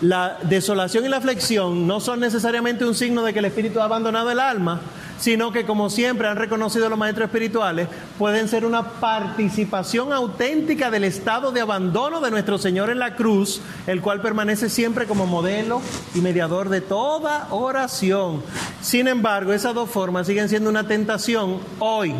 la 0.00 0.38
desolación 0.42 1.04
y 1.04 1.08
la 1.08 1.18
aflicción 1.18 1.86
no 1.86 2.00
son 2.00 2.20
necesariamente 2.20 2.86
un 2.86 2.94
signo 2.94 3.22
de 3.22 3.34
que 3.34 3.40
el 3.40 3.44
espíritu 3.44 3.80
ha 3.80 3.84
abandonado 3.84 4.30
el 4.30 4.40
alma, 4.40 4.80
sino 5.20 5.52
que 5.52 5.66
como 5.66 5.90
siempre 5.90 6.26
han 6.26 6.36
reconocido 6.36 6.88
los 6.88 6.98
maestros 6.98 7.26
espirituales, 7.26 7.88
pueden 8.18 8.48
ser 8.48 8.64
una 8.64 8.82
participación 8.82 10.12
auténtica 10.12 10.90
del 10.90 11.04
estado 11.04 11.52
de 11.52 11.60
abandono 11.60 12.20
de 12.20 12.30
nuestro 12.30 12.56
Señor 12.56 12.88
en 12.90 12.98
la 12.98 13.14
cruz, 13.14 13.60
el 13.86 14.00
cual 14.00 14.22
permanece 14.22 14.70
siempre 14.70 15.06
como 15.06 15.26
modelo 15.26 15.82
y 16.14 16.20
mediador 16.20 16.70
de 16.70 16.80
toda 16.80 17.48
oración. 17.50 18.42
Sin 18.80 19.08
embargo, 19.08 19.52
esas 19.52 19.74
dos 19.74 19.90
formas 19.90 20.26
siguen 20.26 20.48
siendo 20.48 20.70
una 20.70 20.88
tentación 20.88 21.58
hoy, 21.78 22.14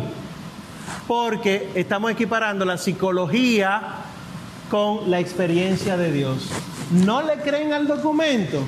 porque 1.07 1.71
estamos 1.73 2.11
equiparando 2.11 2.65
la 2.65 2.77
psicología 2.77 3.81
con 4.69 5.09
la 5.09 5.19
experiencia 5.19 5.97
de 5.97 6.11
Dios. 6.11 6.49
¿No 6.91 7.23
le 7.23 7.37
creen 7.37 7.73
al 7.73 7.87
documento? 7.87 8.61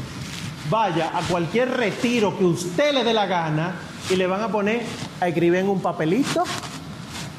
Vaya 0.72 1.12
a 1.14 1.22
cualquier 1.22 1.70
retiro 1.70 2.36
que 2.36 2.46
usted 2.46 2.94
le 2.94 3.04
dé 3.04 3.14
la 3.14 3.28
gana 3.28 3.93
y 4.10 4.16
le 4.16 4.28
van 4.28 4.42
a 4.42 4.50
poner 4.50 4.82
a 5.20 5.28
escribir 5.28 5.60
en 5.60 5.70
un 5.70 5.82
papelito 5.82 6.44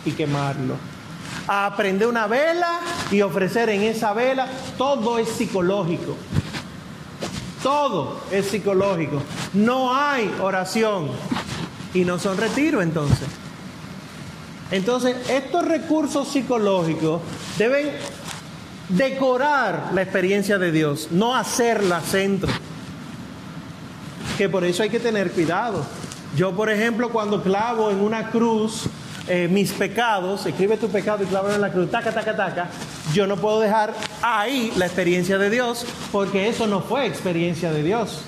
y 0.04 0.12
quemarlo. 0.12 0.76
A 1.46 1.66
aprender 1.66 2.08
una 2.08 2.26
vela 2.26 2.80
y 3.10 3.20
ofrecer 3.20 3.68
en 3.68 3.82
esa 3.82 4.12
vela, 4.12 4.48
todo 4.78 5.18
es 5.18 5.28
psicológico. 5.28 6.16
Todo 7.62 8.20
es 8.30 8.46
psicológico. 8.46 9.22
No 9.52 9.94
hay 9.94 10.34
oración 10.40 11.10
y 11.92 12.04
no 12.04 12.18
son 12.18 12.36
retiro 12.36 12.82
entonces. 12.82 13.28
Entonces, 14.70 15.16
estos 15.28 15.64
recursos 15.66 16.28
psicológicos 16.28 17.20
deben 17.58 17.90
decorar 18.88 19.90
la 19.92 20.02
experiencia 20.02 20.58
de 20.58 20.72
Dios, 20.72 21.08
no 21.10 21.34
hacerla 21.34 22.00
centro. 22.00 22.50
Que 24.36 24.48
por 24.48 24.64
eso 24.64 24.82
hay 24.82 24.90
que 24.90 25.00
tener 25.00 25.30
cuidado. 25.30 25.84
Yo, 26.36 26.52
por 26.52 26.68
ejemplo, 26.68 27.10
cuando 27.10 27.42
clavo 27.42 27.90
en 27.90 28.00
una 28.00 28.30
cruz 28.30 28.88
eh, 29.28 29.48
mis 29.50 29.72
pecados, 29.72 30.44
escribe 30.44 30.76
tu 30.76 30.88
pecado 30.88 31.22
y 31.22 31.26
clávalo 31.26 31.54
en 31.54 31.60
la 31.60 31.70
cruz, 31.70 31.90
taca, 31.90 32.12
taca, 32.12 32.36
taca, 32.36 32.68
yo 33.12 33.26
no 33.26 33.36
puedo 33.36 33.60
dejar 33.60 33.94
ahí 34.20 34.72
la 34.76 34.86
experiencia 34.86 35.38
de 35.38 35.48
Dios, 35.48 35.86
porque 36.10 36.48
eso 36.48 36.66
no 36.66 36.80
fue 36.80 37.06
experiencia 37.06 37.72
de 37.72 37.82
Dios. 37.82 38.20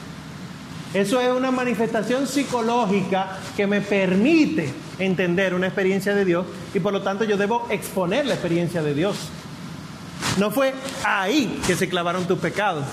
Eso 0.95 1.21
es 1.21 1.31
una 1.31 1.51
manifestación 1.51 2.27
psicológica 2.27 3.39
que 3.57 3.67
me 3.67 3.81
permite 3.81 4.73
entender 4.99 5.53
una 5.53 5.67
experiencia 5.67 6.15
de 6.15 6.25
Dios 6.25 6.47
y 6.73 6.81
por 6.81 6.93
lo 6.93 7.03
tanto 7.03 7.25
yo 7.25 7.37
debo 7.37 7.67
exponer 7.71 8.25
la 8.25 8.35
experiencia 8.35 8.83
de 8.83 8.95
Dios. 8.95 9.17
No 10.39 10.51
fue 10.51 10.73
ahí 11.05 11.61
que 11.67 11.75
se 11.75 11.89
clavaron 11.89 12.27
tus 12.27 12.39
pecados. 12.39 12.85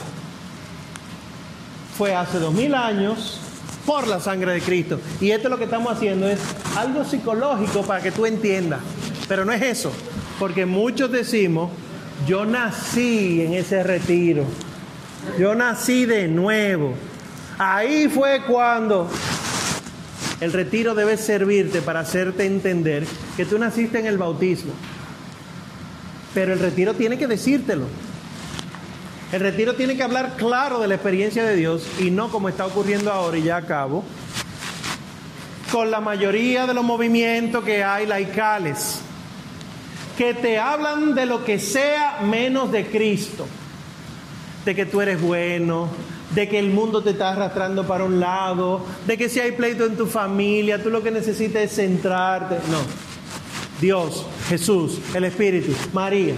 Fue 1.97 2.15
hace 2.15 2.39
dos 2.39 2.53
mil 2.53 2.73
años 2.73 3.39
por 3.85 4.07
la 4.07 4.19
sangre 4.19 4.53
de 4.53 4.61
Cristo. 4.61 4.99
Y 5.19 5.31
esto 5.31 5.49
lo 5.49 5.57
que 5.57 5.65
estamos 5.65 5.91
haciendo 5.91 6.27
es 6.27 6.39
algo 6.77 7.03
psicológico 7.03 7.83
para 7.83 8.01
que 8.01 8.11
tú 8.11 8.25
entiendas. 8.25 8.79
Pero 9.27 9.45
no 9.45 9.51
es 9.51 9.61
eso. 9.61 9.91
Porque 10.39 10.65
muchos 10.65 11.11
decimos, 11.11 11.71
yo 12.27 12.45
nací 12.45 13.41
en 13.41 13.53
ese 13.53 13.83
retiro. 13.83 14.45
Yo 15.39 15.55
nací 15.55 16.05
de 16.05 16.27
nuevo. 16.27 16.93
Ahí 17.57 18.07
fue 18.07 18.41
cuando 18.47 19.09
el 20.41 20.51
retiro 20.51 20.95
debe 20.95 21.17
servirte 21.17 21.81
para 21.81 22.01
hacerte 22.01 22.45
entender 22.45 23.05
que 23.37 23.45
tú 23.45 23.57
naciste 23.57 23.99
en 23.99 24.05
el 24.05 24.17
bautismo. 24.17 24.73
Pero 26.33 26.53
el 26.53 26.59
retiro 26.59 26.93
tiene 26.93 27.17
que 27.17 27.27
decírtelo. 27.27 27.85
El 29.33 29.39
retiro 29.39 29.73
tiene 29.73 29.97
que 29.97 30.03
hablar 30.03 30.35
claro 30.37 30.79
de 30.79 30.87
la 30.87 30.93
experiencia 30.93 31.43
de 31.43 31.55
Dios 31.55 31.87
y 31.99 32.11
no 32.11 32.29
como 32.29 32.49
está 32.49 32.67
ocurriendo 32.67 33.11
ahora 33.11 33.35
y 33.35 33.41
ya 33.41 33.57
acabo, 33.57 34.03
con 35.71 35.89
la 35.89 35.99
mayoría 36.01 36.67
de 36.67 36.75
los 36.75 36.83
movimientos 36.83 37.63
que 37.63 37.83
hay 37.83 38.05
laicales, 38.05 38.99
que 40.19 40.35
te 40.35 40.59
hablan 40.59 41.15
de 41.15 41.25
lo 41.25 41.43
que 41.43 41.57
sea 41.57 42.19
menos 42.21 42.71
de 42.71 42.85
Cristo, 42.85 43.47
de 44.65 44.75
que 44.75 44.85
tú 44.85 45.01
eres 45.01 45.19
bueno, 45.19 45.89
de 46.35 46.47
que 46.47 46.59
el 46.59 46.69
mundo 46.69 47.01
te 47.01 47.09
está 47.09 47.31
arrastrando 47.31 47.87
para 47.87 48.03
un 48.03 48.19
lado, 48.19 48.85
de 49.07 49.17
que 49.17 49.29
si 49.29 49.39
hay 49.39 49.53
pleito 49.53 49.83
en 49.83 49.97
tu 49.97 50.05
familia, 50.05 50.83
tú 50.83 50.91
lo 50.91 51.01
que 51.01 51.09
necesitas 51.09 51.63
es 51.63 51.71
centrarte. 51.71 52.57
No. 52.69 52.77
Dios, 53.81 54.27
Jesús, 54.47 54.99
el 55.15 55.23
Espíritu, 55.23 55.73
María. 55.91 56.35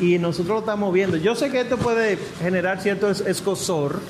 Y 0.00 0.18
nosotros 0.18 0.54
lo 0.54 0.58
estamos 0.60 0.92
viendo. 0.92 1.16
Yo 1.16 1.34
sé 1.34 1.50
que 1.50 1.60
esto 1.60 1.76
puede 1.76 2.18
generar 2.40 2.80
cierto 2.80 3.10
escosor, 3.10 4.00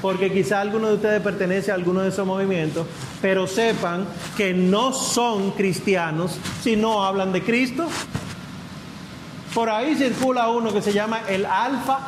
porque 0.00 0.32
quizá 0.32 0.60
alguno 0.60 0.88
de 0.88 0.94
ustedes 0.94 1.20
pertenece 1.20 1.70
a 1.70 1.74
alguno 1.74 2.00
de 2.00 2.08
esos 2.08 2.26
movimientos, 2.26 2.86
pero 3.20 3.46
sepan 3.46 4.06
que 4.36 4.54
no 4.54 4.92
son 4.92 5.52
cristianos 5.52 6.38
si 6.62 6.76
no 6.76 7.04
hablan 7.04 7.32
de 7.32 7.42
Cristo. 7.42 7.86
Por 9.54 9.70
ahí 9.70 9.94
circula 9.94 10.48
uno 10.48 10.72
que 10.72 10.82
se 10.82 10.92
llama 10.92 11.22
el 11.28 11.46
Alfa. 11.46 12.00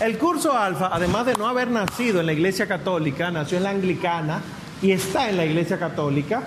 El 0.00 0.18
curso 0.18 0.56
Alfa, 0.56 0.88
además 0.92 1.26
de 1.26 1.34
no 1.34 1.46
haber 1.46 1.70
nacido 1.70 2.20
en 2.20 2.26
la 2.26 2.32
Iglesia 2.32 2.66
Católica, 2.66 3.30
nació 3.30 3.58
en 3.58 3.64
la 3.64 3.70
Anglicana 3.70 4.40
y 4.80 4.90
está 4.90 5.28
en 5.28 5.36
la 5.36 5.44
Iglesia 5.44 5.78
Católica. 5.78 6.42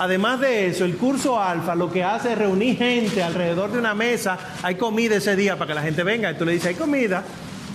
Además 0.00 0.40
de 0.40 0.68
eso, 0.68 0.86
el 0.86 0.96
curso 0.96 1.38
alfa 1.38 1.74
lo 1.74 1.90
que 1.92 2.02
hace 2.02 2.32
es 2.32 2.38
reunir 2.38 2.78
gente 2.78 3.22
alrededor 3.22 3.70
de 3.70 3.78
una 3.78 3.94
mesa. 3.94 4.38
Hay 4.62 4.76
comida 4.76 5.16
ese 5.16 5.36
día 5.36 5.58
para 5.58 5.68
que 5.68 5.74
la 5.74 5.82
gente 5.82 6.02
venga 6.02 6.30
y 6.30 6.38
tú 6.38 6.46
le 6.46 6.52
dices, 6.52 6.68
hay 6.68 6.74
comida. 6.74 7.22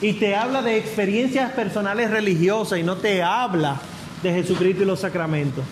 Y 0.01 0.13
te 0.13 0.35
habla 0.35 0.63
de 0.63 0.75
experiencias 0.75 1.51
personales 1.51 2.09
religiosas 2.09 2.79
y 2.79 2.83
no 2.83 2.97
te 2.97 3.21
habla 3.21 3.79
de 4.23 4.33
Jesucristo 4.33 4.81
y 4.81 4.85
los 4.87 5.01
sacramentos. 5.01 5.63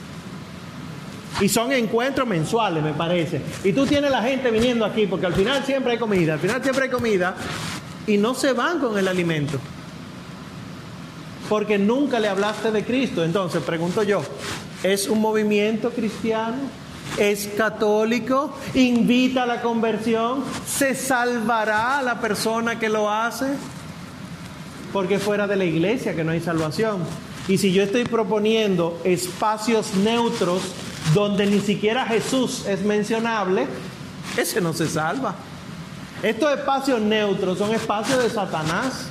Y 1.42 1.50
son 1.50 1.72
encuentros 1.72 2.28
mensuales, 2.28 2.84
me 2.84 2.94
parece. 2.94 3.42
Y 3.64 3.74
tú 3.74 3.88
tienes 3.88 4.12
la 4.12 4.22
gente 4.22 4.52
viniendo 4.52 4.86
aquí 4.86 5.08
porque 5.08 5.26
al 5.26 5.34
final 5.34 5.64
siempre 5.66 5.94
hay 5.94 5.98
comida, 5.98 6.34
al 6.34 6.40
final 6.40 6.62
siempre 6.62 6.84
hay 6.84 6.92
comida 6.92 7.34
y 8.06 8.18
no 8.18 8.36
se 8.36 8.54
van 8.54 8.78
con 8.78 8.96
el 8.96 9.08
alimento. 9.08 9.58
Porque 11.54 11.78
nunca 11.78 12.20
le 12.20 12.30
hablaste 12.30 12.72
de 12.72 12.84
Cristo. 12.84 13.24
Entonces, 13.24 13.62
pregunto 13.62 14.02
yo, 14.02 14.24
¿Es 14.82 15.08
un 15.08 15.22
movimiento 15.22 15.92
cristiano? 15.92 16.58
¿Es 17.20 17.48
católico? 17.56 18.54
¿Invita 18.74 19.44
a 19.44 19.46
la 19.46 19.62
conversión? 19.62 20.44
¿Se 20.66 20.96
salvará 20.96 22.02
la 22.02 22.20
persona 22.20 22.80
que 22.80 22.90
lo 22.90 23.08
hace? 23.08 23.54
Porque 24.92 25.20
fuera 25.20 25.46
de 25.46 25.56
la 25.56 25.64
iglesia 25.64 26.16
que 26.16 26.24
no 26.24 26.32
hay 26.32 26.42
salvación. 26.42 27.04
Y 27.48 27.60
si 27.60 27.72
yo 27.72 27.84
estoy 27.84 28.04
proponiendo 28.06 29.00
espacios 29.04 29.94
neutros 29.94 30.64
donde 31.14 31.46
ni 31.46 31.60
siquiera 31.60 32.08
Jesús 32.08 32.66
es 32.68 32.82
mencionable, 32.82 33.68
ese 34.36 34.60
no 34.60 34.74
se 34.74 34.90
salva. 34.90 35.36
Estos 36.24 36.52
espacios 36.52 37.00
neutros 37.00 37.60
son 37.60 37.76
espacios 37.76 38.24
de 38.24 38.30
Satanás. 38.32 39.08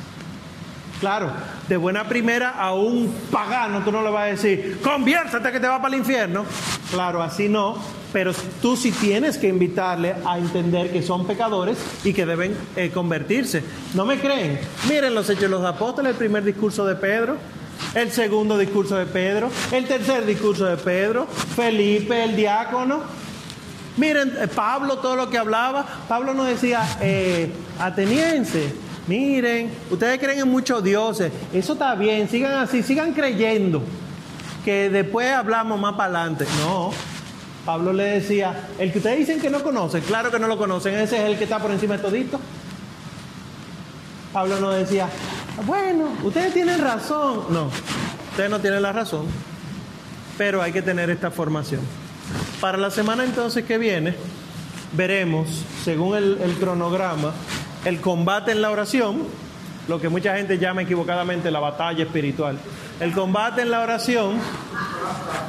Claro, 1.00 1.32
de 1.72 1.78
buena 1.78 2.06
primera 2.06 2.50
a 2.50 2.74
un 2.74 3.10
pagano 3.30 3.82
tú 3.82 3.90
no 3.90 4.02
le 4.02 4.10
vas 4.10 4.24
a 4.24 4.26
decir, 4.26 4.78
conviértete 4.82 5.50
que 5.50 5.58
te 5.58 5.66
va 5.66 5.80
para 5.80 5.94
el 5.94 6.00
infierno. 6.00 6.44
Claro, 6.90 7.22
así 7.22 7.48
no, 7.48 7.78
pero 8.12 8.34
tú 8.60 8.76
sí 8.76 8.92
tienes 8.92 9.38
que 9.38 9.48
invitarle 9.48 10.14
a 10.26 10.36
entender 10.36 10.92
que 10.92 11.00
son 11.00 11.26
pecadores 11.26 11.78
y 12.04 12.12
que 12.12 12.26
deben 12.26 12.54
eh, 12.76 12.90
convertirse. 12.90 13.64
¿No 13.94 14.04
me 14.04 14.20
creen? 14.20 14.60
Miren 14.86 15.14
los 15.14 15.30
hechos 15.30 15.44
de 15.44 15.48
los 15.48 15.64
apóstoles, 15.64 16.10
el 16.10 16.18
primer 16.18 16.44
discurso 16.44 16.84
de 16.84 16.94
Pedro, 16.94 17.38
el 17.94 18.12
segundo 18.12 18.58
discurso 18.58 18.96
de 18.96 19.06
Pedro, 19.06 19.48
el 19.70 19.86
tercer 19.86 20.26
discurso 20.26 20.66
de 20.66 20.76
Pedro, 20.76 21.26
Felipe, 21.26 22.22
el 22.22 22.36
diácono. 22.36 23.00
Miren, 23.96 24.30
eh, 24.38 24.46
Pablo, 24.46 24.98
todo 24.98 25.16
lo 25.16 25.30
que 25.30 25.38
hablaba, 25.38 25.86
Pablo 26.06 26.34
nos 26.34 26.48
decía, 26.48 26.98
eh, 27.00 27.50
ateniense, 27.78 28.74
miren, 29.06 29.70
ustedes 29.90 30.18
creen 30.18 30.40
en 30.40 30.48
muchos 30.48 30.82
dioses, 30.82 31.32
eso 31.52 31.72
está 31.74 31.94
bien, 31.94 32.28
sigan 32.28 32.52
así, 32.52 32.82
sigan 32.82 33.12
creyendo, 33.12 33.82
que 34.64 34.90
después 34.90 35.30
hablamos 35.30 35.80
más 35.80 35.94
para 35.94 36.20
adelante. 36.20 36.46
No, 36.60 36.90
Pablo 37.64 37.92
le 37.92 38.04
decía, 38.04 38.68
el 38.78 38.92
que 38.92 38.98
ustedes 38.98 39.18
dicen 39.18 39.40
que 39.40 39.50
no 39.50 39.62
conocen, 39.62 40.02
claro 40.02 40.30
que 40.30 40.38
no 40.38 40.48
lo 40.48 40.58
conocen, 40.58 40.94
ese 40.94 41.16
es 41.16 41.30
el 41.30 41.38
que 41.38 41.44
está 41.44 41.58
por 41.58 41.70
encima 41.70 41.96
de 41.96 42.02
todito. 42.02 42.40
Pablo 44.32 44.58
no 44.60 44.70
decía, 44.70 45.08
bueno, 45.66 46.08
ustedes 46.24 46.54
tienen 46.54 46.80
razón. 46.80 47.44
No, 47.50 47.68
ustedes 48.30 48.50
no 48.50 48.60
tienen 48.60 48.82
la 48.82 48.92
razón, 48.92 49.26
pero 50.38 50.62
hay 50.62 50.72
que 50.72 50.82
tener 50.82 51.10
esta 51.10 51.30
formación. 51.30 51.80
Para 52.60 52.78
la 52.78 52.90
semana 52.90 53.24
entonces 53.24 53.64
que 53.64 53.76
viene, 53.76 54.14
veremos, 54.92 55.48
según 55.84 56.16
el, 56.16 56.38
el 56.42 56.54
cronograma, 56.54 57.32
el 57.84 58.00
combate 58.00 58.52
en 58.52 58.62
la 58.62 58.70
oración, 58.70 59.26
lo 59.88 60.00
que 60.00 60.08
mucha 60.08 60.36
gente 60.36 60.58
llama 60.58 60.82
equivocadamente 60.82 61.50
la 61.50 61.60
batalla 61.60 62.04
espiritual. 62.04 62.58
El 63.00 63.12
combate 63.12 63.62
en 63.62 63.70
la 63.70 63.80
oración, 63.80 64.36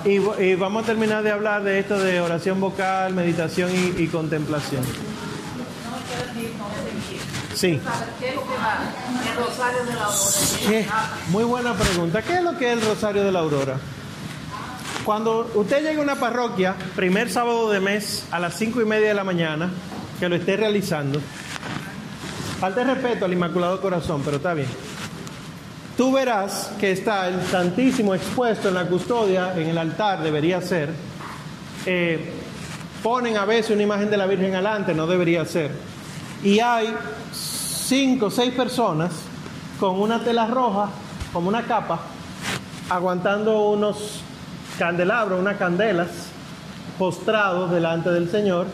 y, 0.05 0.55
vamos 0.55 0.84
a 0.84 0.85
terminar 0.85 1.23
de 1.23 1.31
hablar 1.31 1.64
de 1.64 1.80
esto 1.80 1.99
de 1.99 2.19
oración 2.19 2.60
vocal, 2.60 3.14
meditación 3.14 3.69
y, 3.72 4.01
y 4.01 4.07
contemplación. 4.07 4.84
Sí. 7.53 7.80
¿Qué? 10.68 10.88
Muy 11.30 11.43
buena 11.43 11.73
pregunta. 11.73 12.22
¿Qué 12.22 12.35
es 12.35 12.43
lo 12.43 12.57
que 12.57 12.73
es 12.73 12.80
el 12.80 12.85
Rosario 12.85 13.23
de 13.23 13.31
la 13.31 13.39
Aurora? 13.39 13.77
Cuando 15.05 15.51
usted 15.55 15.84
llegue 15.84 15.99
a 15.99 16.01
una 16.01 16.15
parroquia, 16.15 16.76
primer 16.95 17.30
sábado 17.30 17.69
de 17.69 17.80
mes, 17.80 18.26
a 18.31 18.39
las 18.39 18.55
cinco 18.55 18.81
y 18.81 18.85
media 18.85 19.10
de 19.10 19.14
la 19.14 19.23
mañana, 19.23 19.69
que 20.19 20.30
lo 20.30 20.35
esté 20.35 20.57
realizando, 20.57 21.19
falta 22.64 22.85
de 22.85 22.94
respeto 22.94 23.26
al 23.26 23.34
Inmaculado 23.34 23.81
Corazón, 23.81 24.22
pero 24.23 24.38
está 24.38 24.53
bien. 24.53 24.69
Tú 25.98 26.14
verás 26.14 26.72
que 26.80 26.94
está 26.94 27.27
el 27.27 27.41
Santísimo 27.41 28.15
expuesto 28.15 28.69
en 28.69 28.76
la 28.76 28.85
custodia, 28.88 29.53
en 29.57 29.68
el 29.68 29.77
altar, 29.77 30.23
debería 30.23 30.61
ser. 30.61 30.90
Eh, 31.85 32.31
ponen 33.03 33.35
a 33.35 33.44
veces 33.44 33.72
una 33.72 33.84
imagen 33.84 34.10
de 34.10 34.15
la 34.15 34.27
Virgen 34.27 34.53
adelante, 34.53 34.94
no 34.94 35.07
debería 35.07 35.44
ser. 35.44 35.72
Y 36.41 36.61
hay 36.61 36.95
cinco 37.34 38.27
o 38.27 38.31
seis 38.31 38.53
personas 38.53 39.11
con 39.77 39.99
una 39.99 40.23
tela 40.23 40.48
roja, 40.48 40.88
como 41.34 41.49
una 41.49 41.64
capa, 41.64 41.99
aguantando 42.90 43.72
unos 43.72 44.22
candelabros, 44.80 45.38
unas 45.38 45.57
candelas, 45.57 46.07
postrados 46.98 47.72
delante 47.72 48.10
del 48.10 48.31
Señor. 48.31 48.68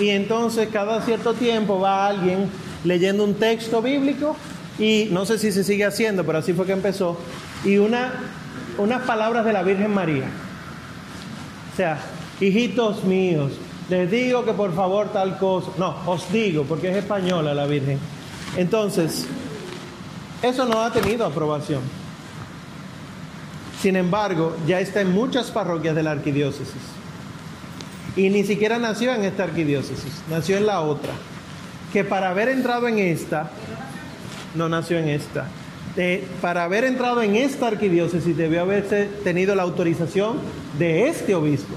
Y 0.00 0.08
entonces 0.08 0.68
cada 0.72 1.00
cierto 1.02 1.32
tiempo 1.32 1.78
va 1.78 2.08
alguien 2.08 2.50
leyendo 2.86 3.24
un 3.24 3.34
texto 3.34 3.82
bíblico 3.82 4.36
y 4.78 5.08
no 5.10 5.26
sé 5.26 5.38
si 5.38 5.52
se 5.52 5.64
sigue 5.64 5.84
haciendo, 5.84 6.24
pero 6.24 6.38
así 6.38 6.52
fue 6.52 6.66
que 6.66 6.72
empezó, 6.72 7.18
y 7.64 7.78
una, 7.78 8.12
unas 8.78 9.02
palabras 9.02 9.44
de 9.44 9.52
la 9.52 9.62
Virgen 9.62 9.92
María. 9.92 10.26
O 11.72 11.76
sea, 11.76 11.98
hijitos 12.40 13.04
míos, 13.04 13.52
les 13.88 14.10
digo 14.10 14.44
que 14.44 14.52
por 14.52 14.74
favor 14.74 15.12
tal 15.12 15.38
cosa. 15.38 15.70
No, 15.78 15.96
os 16.06 16.30
digo, 16.32 16.64
porque 16.64 16.90
es 16.90 16.96
española 16.96 17.54
la 17.54 17.66
Virgen. 17.66 17.98
Entonces, 18.56 19.26
eso 20.42 20.64
no 20.64 20.82
ha 20.82 20.92
tenido 20.92 21.24
aprobación. 21.24 21.80
Sin 23.80 23.96
embargo, 23.96 24.56
ya 24.66 24.80
está 24.80 25.00
en 25.00 25.12
muchas 25.12 25.50
parroquias 25.50 25.94
de 25.94 26.02
la 26.02 26.12
arquidiócesis. 26.12 26.82
Y 28.16 28.30
ni 28.30 28.44
siquiera 28.44 28.78
nació 28.78 29.12
en 29.12 29.24
esta 29.24 29.44
arquidiócesis, 29.44 30.22
nació 30.30 30.56
en 30.56 30.66
la 30.66 30.80
otra. 30.80 31.12
Que 31.96 32.04
para 32.04 32.28
haber 32.28 32.50
entrado 32.50 32.88
en 32.88 32.98
esta, 32.98 33.48
no 34.54 34.68
nació 34.68 34.98
en 34.98 35.08
esta. 35.08 35.46
Para 36.42 36.64
haber 36.64 36.84
entrado 36.84 37.22
en 37.22 37.36
esta 37.36 37.68
arquidiócesis 37.68 38.36
debió 38.36 38.60
haberse 38.60 39.06
tenido 39.24 39.54
la 39.54 39.62
autorización 39.62 40.36
de 40.78 41.08
este 41.08 41.34
obispo. 41.34 41.74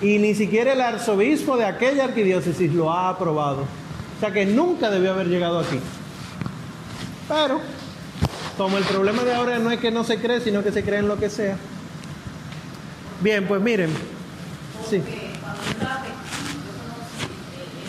Y 0.00 0.20
ni 0.20 0.36
siquiera 0.36 0.74
el 0.74 0.80
arzobispo 0.82 1.56
de 1.56 1.64
aquella 1.64 2.04
arquidiócesis 2.04 2.72
lo 2.72 2.92
ha 2.92 3.08
aprobado. 3.08 3.62
O 3.62 4.20
sea 4.20 4.32
que 4.32 4.46
nunca 4.46 4.88
debió 4.88 5.14
haber 5.14 5.26
llegado 5.26 5.58
aquí. 5.58 5.80
Pero, 7.26 7.60
como 8.56 8.78
el 8.78 8.84
problema 8.84 9.24
de 9.24 9.34
ahora 9.34 9.58
no 9.58 9.72
es 9.72 9.80
que 9.80 9.90
no 9.90 10.04
se 10.04 10.18
cree, 10.18 10.40
sino 10.40 10.62
que 10.62 10.70
se 10.70 10.84
cree 10.84 11.00
en 11.00 11.08
lo 11.08 11.18
que 11.18 11.28
sea. 11.28 11.56
Bien, 13.20 13.48
pues 13.48 13.60
miren. 13.60 13.90
Sí. 14.88 15.02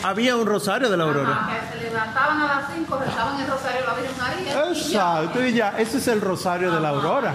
Había 0.04 0.36
un 0.36 0.46
rosario 0.46 0.90
de 0.90 0.98
la 0.98 1.06
aurora. 1.06 1.50
Que 1.72 1.78
se 1.80 1.84
levantaban 1.86 2.42
a 2.42 2.46
las 2.48 2.74
5, 2.76 3.00
rezaban 3.00 3.40
el 3.40 3.48
rosario 3.48 3.80
de 3.82 3.88
la 3.88 3.94
Virgen 3.94 4.18
María. 4.20 4.64
Exacto, 4.70 5.46
y 5.46 5.54
ya, 5.54 5.76
ese 5.80 5.98
es 5.98 6.08
el 6.10 6.20
rosario 6.20 6.72
de 6.72 6.80
la 6.82 6.90
aurora. 6.90 7.34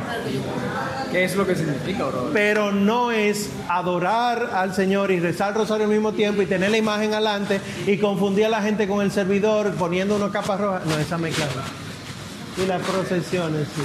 ¿Qué 1.10 1.24
es 1.24 1.34
lo 1.34 1.46
que 1.46 1.54
significa 1.56 2.04
aurora? 2.04 2.28
Pero 2.34 2.70
no 2.70 3.10
es 3.10 3.48
adorar 3.68 4.50
al 4.54 4.74
Señor 4.74 5.10
y 5.10 5.18
rezar 5.18 5.48
el 5.50 5.54
rosario 5.54 5.84
al 5.86 5.90
mismo 5.90 6.12
tiempo 6.12 6.42
y 6.42 6.46
tener 6.46 6.70
la 6.70 6.76
imagen 6.76 7.14
adelante 7.14 7.60
y 7.86 7.96
confundir 7.96 8.44
a 8.44 8.48
la 8.50 8.60
gente 8.60 8.86
con 8.86 9.00
el 9.00 9.10
servidor 9.12 9.72
poniendo 9.76 10.14
una 10.16 10.30
capa 10.30 10.58
roja. 10.58 10.82
No, 10.84 10.98
esa 10.98 11.16
mezcla 11.16 11.46
no. 11.46 12.62
Y 12.62 12.66
las 12.66 12.82
procesiones, 12.82 13.66
sí. 13.74 13.82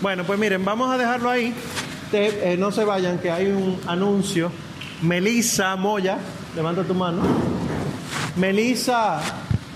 Bueno, 0.00 0.24
pues 0.24 0.38
miren, 0.38 0.64
vamos 0.64 0.90
a 0.90 0.98
dejarlo 0.98 1.30
ahí. 1.30 1.54
Te- 2.10 2.52
eh, 2.52 2.56
no 2.56 2.70
se 2.70 2.84
vayan, 2.84 3.18
que 3.18 3.30
hay 3.30 3.46
un 3.46 3.80
anuncio. 3.86 4.50
Melissa 5.02 5.76
Moya, 5.76 6.18
levanta 6.54 6.82
tu 6.84 6.94
mano. 6.94 7.22
Melissa 8.36 9.20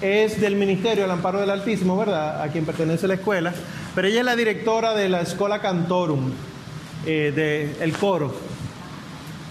es 0.00 0.40
del 0.40 0.56
Ministerio 0.56 1.02
del 1.02 1.10
Amparo 1.10 1.40
del 1.40 1.50
Altísimo, 1.50 1.96
¿verdad? 1.96 2.42
A 2.42 2.48
quien 2.48 2.64
pertenece 2.64 3.06
la 3.08 3.14
escuela. 3.14 3.52
Pero 3.94 4.08
ella 4.08 4.20
es 4.20 4.24
la 4.26 4.36
directora 4.36 4.94
de 4.94 5.08
la 5.08 5.22
Escola 5.22 5.60
Cantorum, 5.60 6.30
eh, 7.06 7.76
del 7.78 7.96
coro. 7.96 8.34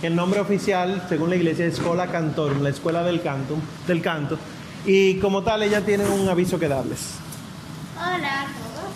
El 0.01 0.15
nombre 0.15 0.39
oficial, 0.39 1.05
según 1.09 1.29
la 1.29 1.35
iglesia, 1.35 1.65
es 1.65 1.75
Escola 1.75 2.07
Cantorum, 2.07 2.61
la 2.61 2.69
escuela 2.69 3.01
del 3.03 3.21
canto, 3.21 3.57
del 3.87 4.01
canto. 4.01 4.37
Y 4.85 5.15
como 5.19 5.41
tal, 5.41 5.63
ella 5.63 5.81
tiene 5.81 6.05
un 6.05 6.29
aviso 6.29 6.59
que 6.59 6.67
darles. 6.67 7.15
Hola 7.97 8.41
a 8.41 8.45
todos. 8.45 8.93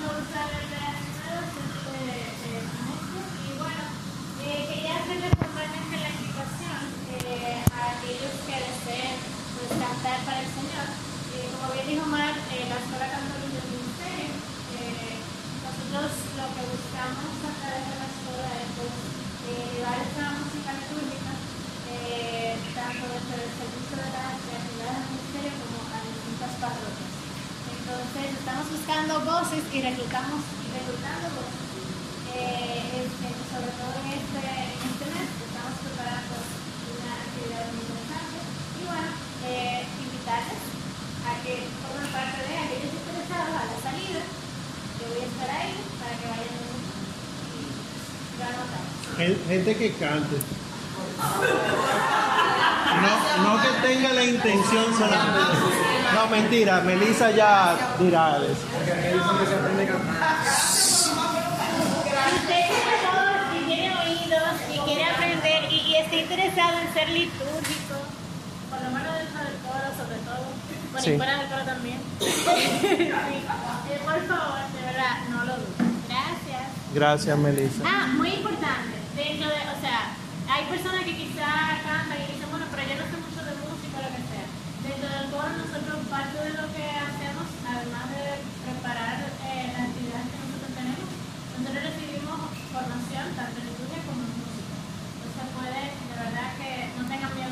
Vamos 0.00 0.30
a 0.32 0.46
ver 0.46 0.64
las 0.72 1.04
nuevas 1.20 1.52
este, 1.58 2.00
eh, 2.00 2.32
semestre. 2.40 2.88
Y 3.44 3.58
bueno, 3.58 3.84
eh, 4.40 4.72
quería 4.72 4.96
hacerles 4.96 5.32
formalmente 5.36 5.94
la 6.00 6.08
invitación 6.16 6.80
eh, 7.28 7.60
a 7.76 7.92
aquellos 7.92 8.34
que 8.46 8.56
deseen 8.56 9.20
para 10.02 10.42
el 10.42 10.50
Señor. 10.50 10.90
Eh, 11.30 11.46
como 11.54 11.78
bien 11.78 11.86
dijo 11.86 12.02
Mar, 12.10 12.34
eh, 12.34 12.66
la 12.66 12.74
escuela 12.74 13.06
cantorum 13.06 13.54
del 13.54 13.70
ministerio, 13.70 14.34
eh, 14.34 15.14
nosotros 15.62 16.10
lo 16.34 16.46
que 16.58 16.62
buscamos 16.74 17.30
a 17.38 17.52
través 17.62 17.86
de 17.86 17.96
la 18.02 18.08
escuela 18.10 18.50
es 18.50 18.70
pues, 18.74 18.94
llevar 19.46 20.02
esta 20.02 20.42
música 20.42 20.70
litúrgica 20.74 21.32
tanto 22.74 23.04
desde 23.14 23.46
el 23.46 23.52
servicio 23.62 23.94
de 23.94 24.10
la 24.10 24.26
de 24.42 24.54
actividades 24.58 25.06
del 25.06 25.10
ministerio 25.14 25.54
como 25.54 25.78
a 25.86 25.98
distintas 26.02 26.52
parroquias. 26.58 27.14
Entonces 27.70 28.26
estamos 28.42 28.66
buscando 28.74 29.12
voces 29.22 29.62
y 29.70 29.78
reclutamos 29.86 30.42
y 30.42 30.68
reclutando 30.82 31.26
voces. 31.30 31.62
Sobre 33.52 33.70
todo 33.78 33.92
en 34.02 34.08
este, 34.18 34.40
en 34.50 34.80
este 34.82 35.06
mes 35.14 35.28
estamos 35.30 35.76
preparando 35.78 36.34
una 36.42 37.12
actividad 37.22 37.70
muy 37.70 37.84
interesante 37.86 38.40
y 38.40 38.82
bueno, 38.88 39.12
invitarles 40.32 40.64
a 41.28 41.32
que 41.44 41.54
formen 41.82 42.08
parte 42.12 42.40
de 42.48 42.54
aquellos 42.58 42.92
interesados 42.94 43.52
a 43.52 43.64
la 43.68 43.76
salida. 43.84 44.22
Yo 44.98 45.04
voy 45.12 45.20
a 45.20 45.26
estar 45.28 45.50
ahí 45.50 45.74
para 46.00 46.12
que 46.18 46.26
vayan 46.32 46.56
y. 47.52 47.60
Gen- 49.16 49.40
Gente 49.48 49.76
que 49.76 49.92
cante. 49.94 50.36
No, 53.02 53.12
no 53.44 53.62
que 53.62 53.68
tenga 53.88 54.12
la 54.12 54.24
intención 54.24 54.84
solamente. 54.96 55.40
No, 56.14 56.26
mentira, 56.28 56.80
Melissa 56.80 57.30
ya 57.30 57.76
dirá 57.98 58.36
eso. 58.38 58.66
Si 63.52 63.64
tiene 63.66 63.94
oídos 63.96 64.54
y 64.74 64.78
quiere 64.78 65.04
aprender 65.04 65.70
y, 65.72 65.76
y 65.76 65.96
está 65.96 66.16
interesado 66.16 66.78
en 66.78 66.94
ser 66.94 67.08
litúrgico, 67.10 67.94
lo 68.82 68.90
menos 68.90 69.12
dentro 69.18 69.40
del 69.44 69.56
coro 69.64 69.88
sobre 69.96 70.18
todo, 70.26 70.44
bueno 70.92 71.04
Sí. 71.04 71.10
y 71.12 71.16
fuera 71.16 71.38
del 71.38 71.48
coro 71.48 71.64
también, 71.64 71.98
sí. 72.20 72.26
Por 74.04 74.20
favor, 74.28 74.60
de 74.76 74.80
verdad, 74.82 75.14
no 75.30 75.38
lo 75.44 75.54
duden. 75.56 75.88
Gracias. 76.08 76.64
Gracias, 76.92 77.38
Melissa. 77.38 77.82
Ah, 77.86 78.06
muy 78.12 78.28
importante, 78.34 78.92
dentro 79.16 79.48
de, 79.48 79.60
o 79.72 79.78
sea, 79.80 80.12
hay 80.52 80.64
personas 80.68 81.04
que 81.04 81.16
quizás 81.16 81.80
cantan 81.86 82.18
y 82.20 82.26
dicen, 82.36 82.48
bueno, 82.52 82.66
pero 82.70 82.82
yo 82.84 82.94
no 83.00 83.06
sé 83.08 83.16
mucho 83.24 83.40
de 83.40 83.54
música 83.64 83.94
o 83.96 84.02
lo 84.04 84.10
que 84.12 84.22
sea. 84.28 84.46
Dentro 84.84 85.08
del 85.08 85.26
coro 85.32 85.48
nosotros 85.56 85.96
parte 86.12 86.36
de 86.44 86.52
lo 86.60 86.66
que 86.76 86.84
hacemos, 86.92 87.46
además 87.64 88.04
de 88.12 88.22
preparar 88.68 89.16
eh, 89.48 89.72
las 89.72 89.82
actividades 89.88 90.28
que 90.28 90.38
nosotros 90.44 90.70
tenemos, 90.76 91.08
nosotros 91.56 91.82
recibimos 91.88 92.38
formación 92.68 93.26
tanto 93.32 93.56
en 93.62 93.66
liturgia 93.72 94.00
como 94.04 94.20
en 94.28 94.32
música. 94.44 94.76
Entonces 94.76 95.46
puede, 95.56 95.82
de 95.88 96.16
verdad 96.20 96.48
que 96.60 96.70
no 97.00 97.02
tengan 97.08 97.32
miedo. 97.32 97.51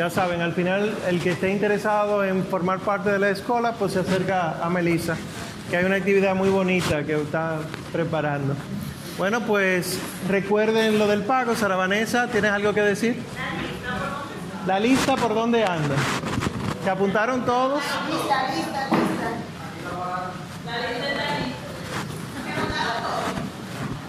Ya 0.00 0.08
saben, 0.08 0.40
al 0.40 0.54
final 0.54 0.96
el 1.08 1.20
que 1.20 1.32
esté 1.32 1.50
interesado 1.50 2.24
en 2.24 2.42
formar 2.46 2.78
parte 2.78 3.10
de 3.10 3.18
la 3.18 3.28
escuela, 3.28 3.72
pues 3.72 3.92
se 3.92 3.98
acerca 3.98 4.56
a 4.64 4.70
Melissa. 4.70 5.14
que 5.68 5.76
hay 5.76 5.84
una 5.84 5.96
actividad 5.96 6.34
muy 6.34 6.48
bonita 6.48 7.04
que 7.04 7.20
está 7.20 7.58
preparando. 7.92 8.54
Bueno, 9.18 9.42
pues 9.42 9.98
recuerden 10.26 10.98
lo 10.98 11.06
del 11.06 11.22
pago. 11.24 11.54
Sara 11.54 11.76
Vanessa, 11.76 12.28
¿tienes 12.28 12.50
algo 12.50 12.72
que 12.72 12.80
decir? 12.80 13.22
La 14.66 14.80
lista 14.80 15.16
por 15.16 15.34
dónde 15.34 15.64
anda. 15.64 15.96
¿Se 16.82 16.88
apuntaron 16.88 17.44
todos? 17.44 17.82
Lista, 18.08 18.54
lista, 18.56 18.88
lista. 18.96 19.30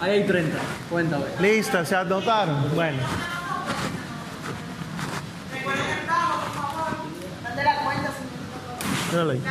Ahí 0.00 0.10
hay 0.10 0.26
30. 0.26 0.58
Cuéntame. 0.88 1.24
Lista, 1.38 1.84
se 1.84 1.94
anotaron. 1.94 2.74
Bueno, 2.74 2.96
Mande 7.42 7.64
la 7.64 7.76
cuenta, 7.84 8.10
ahí. 9.20 9.42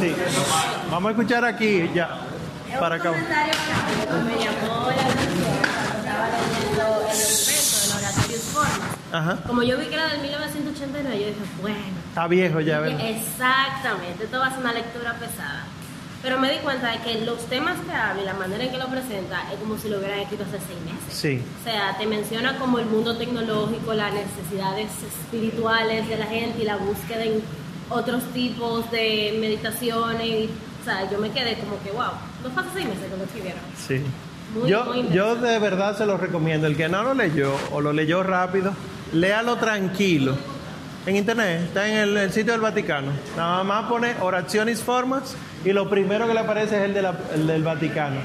Sí. 0.00 0.14
Vamos 0.90 1.08
a 1.08 1.10
escuchar 1.10 1.44
aquí 1.44 1.90
ya. 1.94 2.20
Para 2.78 2.96
acá. 2.96 3.12
me 3.12 3.18
llamó 4.44 4.90
la 4.90 5.04
atención 5.06 5.44
cuando 5.54 5.98
estaba 5.98 6.28
leyendo 6.28 6.82
el 6.82 7.16
documento 7.16 7.76
del 7.80 8.04
Oratorius 8.04 8.42
Formas. 8.42 8.94
Ajá. 9.12 9.36
Como 9.46 9.62
yo 9.62 9.78
vi 9.78 9.86
que 9.86 9.94
era 9.94 10.08
del 10.08 10.20
1989, 10.22 11.20
yo 11.20 11.26
dije, 11.26 11.40
bueno. 11.60 11.78
Está 12.08 12.26
viejo 12.26 12.60
ya, 12.60 12.80
¿verdad? 12.80 13.00
Exactamente, 13.00 14.24
esto 14.24 14.38
va 14.38 14.46
a 14.46 14.50
ser 14.50 14.58
una 14.60 14.72
lectura 14.72 15.14
pesada. 15.14 15.64
Pero 16.24 16.38
me 16.38 16.50
di 16.50 16.56
cuenta 16.60 16.90
de 16.90 16.98
que 17.00 17.20
los 17.26 17.38
temas 17.48 17.76
que 17.86 17.92
habla 17.92 18.22
y 18.22 18.24
la 18.24 18.32
manera 18.32 18.64
en 18.64 18.70
que 18.70 18.78
lo 18.78 18.86
presenta 18.86 19.42
es 19.52 19.58
como 19.60 19.76
si 19.76 19.90
lo 19.90 19.98
hubieran 19.98 20.20
escrito 20.20 20.44
hace 20.44 20.58
seis 20.66 20.80
meses. 20.80 21.12
Sí. 21.12 21.42
O 21.60 21.64
sea, 21.64 21.98
te 21.98 22.06
menciona 22.06 22.56
como 22.58 22.78
el 22.78 22.86
mundo 22.86 23.18
tecnológico, 23.18 23.92
las 23.92 24.14
necesidades 24.14 24.90
espirituales 25.06 26.08
de 26.08 26.16
la 26.16 26.24
gente 26.24 26.62
y 26.62 26.64
la 26.64 26.76
búsqueda 26.76 27.24
en 27.24 27.42
otros 27.90 28.22
tipos 28.32 28.90
de 28.90 29.36
meditaciones. 29.38 30.48
o 30.80 30.84
sea, 30.84 31.10
yo 31.10 31.18
me 31.18 31.30
quedé 31.30 31.58
como 31.58 31.78
que, 31.82 31.90
wow, 31.90 32.12
no 32.42 32.50
fue 32.50 32.62
hace 32.62 32.70
seis 32.72 32.86
meses 32.86 33.04
que 33.10 33.16
lo 33.18 33.24
escribieron. 33.24 33.60
Sí. 33.76 34.00
Muy, 34.58 34.70
Yo, 34.70 34.84
muy 34.86 35.08
yo 35.10 35.36
de 35.36 35.58
verdad 35.58 35.98
se 35.98 36.06
lo 36.06 36.16
recomiendo. 36.16 36.66
El 36.66 36.74
que 36.74 36.88
no 36.88 37.02
lo 37.02 37.12
leyó 37.12 37.54
o 37.70 37.82
lo 37.82 37.92
leyó 37.92 38.22
rápido, 38.22 38.72
léalo 39.12 39.56
tranquilo. 39.56 40.38
En 41.06 41.16
internet, 41.16 41.60
está 41.66 41.86
en 41.86 42.16
el, 42.18 42.32
sitio 42.32 42.52
del 42.52 42.62
Vaticano. 42.62 43.12
Nada 43.36 43.62
más 43.62 43.86
pone 43.90 44.14
oraciones 44.22 44.82
formas 44.82 45.36
y 45.64 45.72
lo 45.72 45.90
primero 45.90 46.26
que 46.26 46.32
le 46.32 46.40
aparece 46.40 46.76
es 46.76 46.96
el, 46.96 47.46
del 47.46 47.62
Vaticano. 47.62 48.16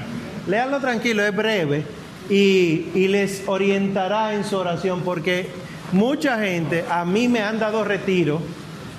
Léalo 0.46 0.80
tranquilo, 0.80 1.22
es 1.22 1.36
breve 1.36 1.84
y, 2.30 2.88
y 2.94 3.08
les 3.08 3.42
orientará 3.46 4.32
en 4.32 4.44
su 4.44 4.56
oración 4.56 5.02
porque 5.02 5.50
mucha 5.92 6.38
gente, 6.38 6.86
a 6.88 7.04
mí 7.04 7.28
me 7.28 7.42
han 7.42 7.58
dado 7.58 7.84
retiro, 7.84 8.40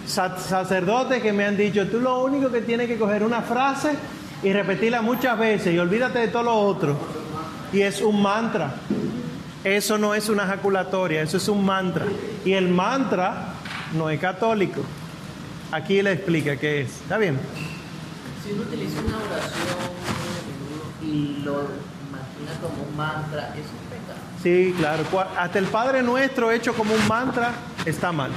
sa- 0.06 0.38
sacerdotes 0.38 1.24
que 1.24 1.34
me 1.34 1.46
han 1.46 1.58
dicho, 1.58 1.88
tú 1.88 2.00
lo 2.00 2.24
único 2.24 2.52
que 2.52 2.62
tienes 2.62 2.88
que 2.88 3.00
coger 3.00 3.24
una 3.24 3.42
frase 3.42 3.94
y 4.44 4.54
repetirla 4.54 5.02
muchas 5.02 5.40
veces 5.40 5.74
y 5.74 5.80
olvídate 5.80 6.20
de 6.20 6.28
todo 6.28 6.44
lo 6.44 6.54
otro. 6.54 6.98
Y 7.74 7.82
es 7.82 8.00
un 8.02 8.22
mantra. 8.22 8.76
Eso 9.64 9.98
no 9.98 10.14
es 10.14 10.30
una 10.30 10.44
ejaculatoria, 10.44 11.22
eso 11.24 11.38
es 11.38 11.48
un 11.48 11.66
mantra. 11.66 12.06
Y 12.46 12.54
el 12.54 12.68
mantra 12.68 13.51
no 13.94 14.10
es 14.10 14.20
católico. 14.20 14.82
Aquí 15.72 16.02
le 16.02 16.14
explica 16.14 16.58
qué 16.58 16.82
es. 16.82 17.02
¿Está 17.02 17.18
bien? 17.18 17.40
Si 18.44 18.52
uno 18.54 18.64
utiliza 18.64 19.00
una 19.00 19.18
oración 19.18 19.92
y 21.02 21.42
lo 21.44 21.68
imagina 22.10 22.60
como 22.62 22.84
un 22.84 22.98
mantra, 22.98 23.54
es 23.56 23.66
un 23.66 23.90
pecado. 23.90 24.20
Sí, 24.42 24.74
claro. 24.78 25.04
Hasta 25.38 25.60
el 25.60 25.66
Padre 25.66 26.02
Nuestro 26.04 26.52
hecho 26.52 26.74
como 26.74 26.94
un 26.94 27.08
mantra 27.08 27.54
está 27.86 28.12
mal. 28.12 28.32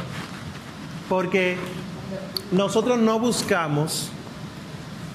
Porque 1.08 1.56
nosotros 2.52 2.98
no 2.98 3.18
buscamos 3.18 4.10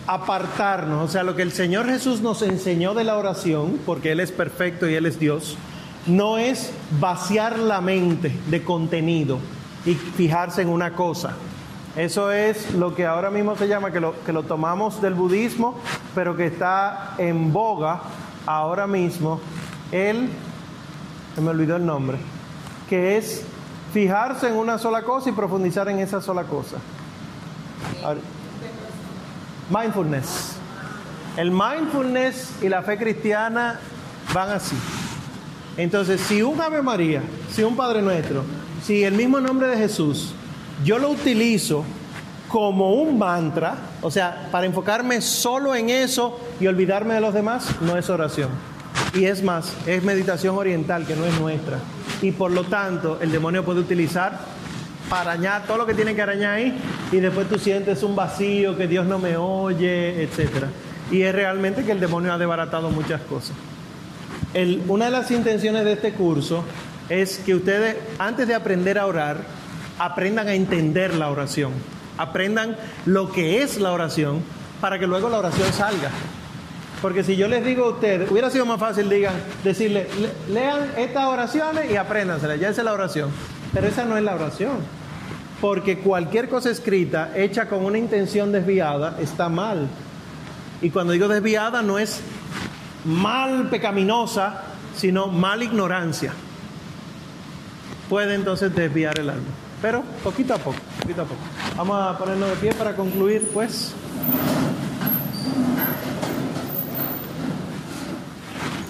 apartarnos, 0.08 1.08
o 1.08 1.12
sea, 1.12 1.24
lo 1.24 1.36
que 1.36 1.44
el 1.44 1.52
Señor 1.52 1.86
Jesús 1.86 2.22
nos 2.22 2.42
enseñó 2.42 2.96
de 2.96 3.04
la 3.04 3.16
oración, 3.16 3.80
porque 3.86 4.12
Él 4.12 4.20
es 4.20 4.32
perfecto 4.32 4.90
y 4.90 4.96
Él 4.96 5.06
es 5.06 5.20
Dios, 5.20 5.56
no 6.08 6.40
es 6.40 6.72
vaciar 7.00 7.60
la 7.60 7.80
mente 7.80 8.36
de 8.48 8.64
contenido 8.64 9.40
y 9.86 9.96
fijarse 9.96 10.62
en 10.62 10.70
una 10.70 10.94
cosa. 10.94 11.36
Eso 11.96 12.32
es 12.32 12.74
lo 12.74 12.96
que 12.96 13.06
ahora 13.06 13.30
mismo 13.30 13.56
se 13.56 13.68
llama, 13.68 13.92
que 13.92 14.00
lo, 14.00 14.24
que 14.24 14.32
lo 14.32 14.44
tomamos 14.44 15.02
del 15.02 15.16
budismo, 15.16 15.78
pero 16.14 16.36
que 16.36 16.46
está 16.46 17.16
en 17.18 17.52
boga 17.52 18.02
ahora 18.46 18.88
mismo, 18.88 19.40
el, 19.92 20.30
se 21.36 21.42
me 21.42 21.50
olvidó 21.50 21.76
el 21.76 21.86
nombre, 21.86 22.18
que 22.88 23.18
es 23.18 23.44
fijarse 23.92 24.48
en 24.48 24.56
una 24.56 24.78
sola 24.78 25.04
cosa 25.04 25.30
y 25.30 25.34
profundizar 25.34 25.90
en 25.90 26.00
esa 26.00 26.22
sola 26.22 26.44
cosa. 26.44 26.78
Mindfulness. 29.70 30.56
El 31.38 31.52
mindfulness 31.52 32.54
y 32.62 32.70
la 32.70 32.82
fe 32.82 32.98
cristiana 32.98 33.80
van 34.34 34.50
así. 34.50 34.76
Entonces, 35.78 36.22
si 36.22 36.42
un 36.42 36.60
Ave 36.60 36.82
María, 36.82 37.22
si 37.52 37.64
un 37.64 37.76
Padre 37.76 38.02
Nuestro, 38.02 38.44
si 38.84 39.04
el 39.04 39.14
mismo 39.14 39.40
nombre 39.40 39.68
de 39.68 39.78
Jesús, 39.78 40.34
yo 40.84 41.00
lo 41.00 41.10
utilizo 41.10 41.84
como 42.48 42.94
un 42.94 43.18
mantra, 43.18 43.76
o 44.02 44.10
sea, 44.10 44.50
para 44.52 44.66
enfocarme 44.66 45.22
solo 45.22 45.76
en 45.76 45.90
eso 45.90 46.40
y 46.60 46.68
olvidarme 46.68 47.14
de 47.14 47.22
los 47.22 47.34
demás, 47.34 47.76
no 47.82 47.98
es 47.98 48.10
oración. 48.10 48.50
Y 49.14 49.26
es 49.26 49.44
más, 49.44 49.74
es 49.86 50.04
meditación 50.04 50.58
oriental 50.58 51.06
que 51.06 51.16
no 51.16 51.26
es 51.26 51.40
nuestra. 51.40 51.80
Y 52.22 52.32
por 52.32 52.52
lo 52.52 52.64
tanto, 52.64 53.20
el 53.22 53.32
demonio 53.32 53.64
puede 53.64 53.80
utilizar 53.80 54.40
para 55.10 55.32
arañar 55.32 55.64
todo 55.66 55.78
lo 55.78 55.86
que 55.86 55.94
tiene 55.94 56.14
que 56.14 56.22
arañar 56.22 56.54
ahí 56.56 56.78
y 57.12 57.18
después 57.18 57.48
tú 57.48 57.58
sientes 57.58 58.04
un 58.04 58.16
vacío, 58.16 58.78
que 58.78 58.88
Dios 58.88 59.06
no 59.08 59.18
me 59.18 59.38
oye, 59.38 60.24
etc. 60.24 60.66
Y 61.12 61.22
es 61.22 61.34
realmente 61.34 61.84
que 61.84 61.92
el 61.92 62.00
demonio 62.00 62.34
ha 62.34 62.38
desbaratado 62.38 62.90
muchas 62.90 63.22
cosas. 63.22 63.56
Una 64.88 65.06
de 65.06 65.12
las 65.12 65.32
intenciones 65.32 65.86
de 65.86 65.94
este 65.94 66.14
curso 66.14 66.64
es 67.10 67.40
que 67.40 67.56
ustedes, 67.56 67.98
antes 68.18 68.48
de 68.48 68.56
aprender 68.56 68.98
a 69.00 69.06
orar, 69.06 69.38
aprendan 69.98 70.48
a 70.48 70.54
entender 70.54 71.14
la 71.16 71.30
oración, 71.30 71.74
aprendan 72.18 72.78
lo 73.06 73.32
que 73.32 73.62
es 73.62 73.80
la 73.80 73.92
oración 73.92 74.42
para 74.80 74.98
que 75.00 75.08
luego 75.08 75.30
la 75.30 75.40
oración 75.40 75.72
salga. 75.74 76.10
Porque 77.02 77.24
si 77.24 77.36
yo 77.38 77.48
les 77.48 77.64
digo 77.66 77.86
a 77.86 77.90
ustedes, 77.92 78.30
hubiera 78.30 78.50
sido 78.50 78.66
más 78.66 78.80
fácil 78.80 79.10
digan, 79.10 79.34
decirle, 79.64 80.08
"Le- 80.20 80.54
lean 80.54 80.92
estas 80.98 81.26
oraciones 81.26 81.90
y 81.90 81.96
apréndanselas, 81.96 82.60
ya 82.60 82.70
es 82.70 82.78
la 82.78 82.92
oración. 82.94 83.30
Pero 83.74 83.88
esa 83.88 84.04
no 84.06 84.18
es 84.18 84.24
la 84.24 84.36
oración. 84.36 84.78
Porque 85.62 86.00
cualquier 86.00 86.50
cosa 86.50 86.70
escrita 86.70 87.32
hecha 87.36 87.68
con 87.68 87.86
una 87.86 87.98
intención 87.98 88.52
desviada 88.52 89.18
está 89.22 89.50
mal. 89.50 89.88
Y 90.82 90.90
cuando 90.90 91.14
digo 91.14 91.28
desviada 91.28 91.82
no 91.82 92.00
es 92.00 92.22
mal 93.06 93.68
pecaminosa, 93.70 94.64
sino 94.96 95.28
mal 95.28 95.64
ignorancia. 95.64 96.34
Puede 98.10 98.34
entonces 98.34 98.74
desviar 98.74 99.18
el 99.20 99.30
alma. 99.30 99.48
Pero 99.82 100.04
poquito 100.24 100.56
a 100.56 100.58
poco, 100.58 100.78
poquito 101.02 101.22
a 101.22 101.26
poco. 101.26 101.42
Vamos 101.78 102.02
a 102.02 102.18
ponernos 102.18 102.50
de 102.50 102.56
pie 102.56 102.74
para 102.74 102.96
concluir, 102.96 103.50
pues. 103.54 103.94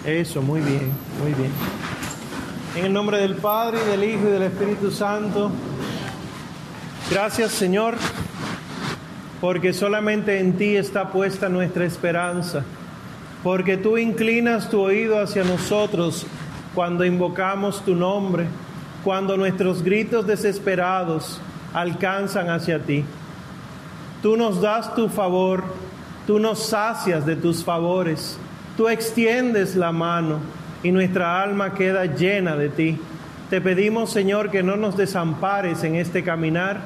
Eso, 0.06 0.42
muy 0.42 0.62
bien, 0.62 0.92
muy 1.22 1.34
bien. 1.34 1.52
En 2.76 2.86
el 2.86 2.94
nombre 2.94 3.18
del 3.18 3.36
Padre, 3.36 3.80
y 3.86 3.90
del 3.90 4.04
Hijo 4.04 4.28
y 4.28 4.32
del 4.32 4.44
Espíritu 4.44 4.90
Santo. 4.90 5.52
Gracias, 7.12 7.52
Señor, 7.52 7.96
porque 9.42 9.74
solamente 9.74 10.40
en 10.40 10.54
ti 10.54 10.78
está 10.78 11.12
puesta 11.12 11.50
nuestra 11.50 11.86
esperanza. 11.86 12.64
Porque 13.44 13.78
tú 13.78 13.98
inclinas 13.98 14.70
tu 14.70 14.82
oído 14.82 15.22
hacia 15.22 15.44
nosotros 15.44 16.26
cuando 16.74 17.06
invocamos 17.06 17.84
tu 17.84 17.96
nombre, 17.96 18.48
cuando 19.04 19.38
nuestros 19.38 19.84
gritos 19.84 20.28
desesperados 20.28 21.40
alcanzan 21.74 22.50
hacia 22.50 22.80
ti. 22.80 23.06
Tú 24.22 24.36
nos 24.36 24.62
das 24.62 24.94
tu 24.96 25.08
favor, 25.08 25.64
tú 26.28 26.40
nos 26.40 26.68
sacias 26.68 27.26
de 27.26 27.36
tus 27.36 27.64
favores, 27.64 28.38
tú 28.76 28.90
extiendes 28.90 29.76
la 29.76 29.92
mano 29.92 30.40
y 30.84 30.92
nuestra 30.92 31.42
alma 31.42 31.74
queda 31.74 32.06
llena 32.06 32.56
de 32.56 32.70
ti. 32.70 32.98
Te 33.50 33.62
pedimos, 33.62 34.12
Señor, 34.12 34.52
que 34.52 34.62
no 34.62 34.76
nos 34.76 34.98
desampares 34.98 35.84
en 35.84 35.96
este 35.96 36.24
caminar 36.24 36.82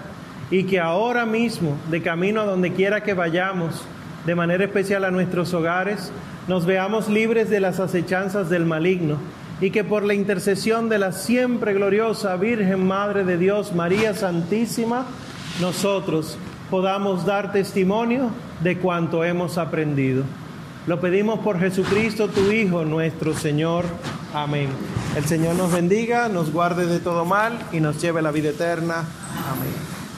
y 0.51 0.63
que 0.63 0.79
ahora 0.79 1.25
mismo, 1.25 1.77
de 1.89 2.01
camino 2.01 2.41
a 2.41 2.45
donde 2.45 2.73
quiera 2.73 3.01
que 3.01 3.13
vayamos, 3.13 3.83
de 4.25 4.35
manera 4.35 4.63
especial 4.63 5.03
a 5.03 5.11
nuestros 5.11 5.53
hogares, 5.53 6.11
nos 6.47 6.65
veamos 6.65 7.09
libres 7.09 7.49
de 7.49 7.59
las 7.59 7.79
acechanzas 7.79 8.49
del 8.49 8.65
maligno 8.65 9.17
y 9.61 9.71
que 9.71 9.83
por 9.83 10.03
la 10.03 10.13
intercesión 10.13 10.89
de 10.89 10.99
la 10.99 11.11
siempre 11.11 11.73
gloriosa 11.73 12.35
Virgen 12.35 12.85
Madre 12.85 13.23
de 13.23 13.37
Dios, 13.37 13.73
María 13.73 14.13
Santísima, 14.13 15.05
nosotros 15.61 16.37
podamos 16.69 17.25
dar 17.25 17.51
testimonio 17.51 18.31
de 18.61 18.77
cuanto 18.77 19.23
hemos 19.23 19.57
aprendido. 19.57 20.23
Lo 20.85 20.99
pedimos 20.99 21.39
por 21.39 21.59
Jesucristo, 21.59 22.27
tu 22.27 22.51
Hijo, 22.51 22.83
nuestro 22.83 23.33
Señor. 23.33 23.85
Amén. 24.33 24.69
El 25.15 25.23
Señor 25.25 25.55
nos 25.55 25.71
bendiga, 25.71 26.27
nos 26.27 26.51
guarde 26.51 26.85
de 26.87 26.99
todo 26.99 27.23
mal 27.23 27.57
y 27.71 27.79
nos 27.79 28.01
lleve 28.01 28.19
a 28.19 28.23
la 28.23 28.31
vida 28.31 28.49
eterna. 28.49 29.05
Amén. 29.49 29.92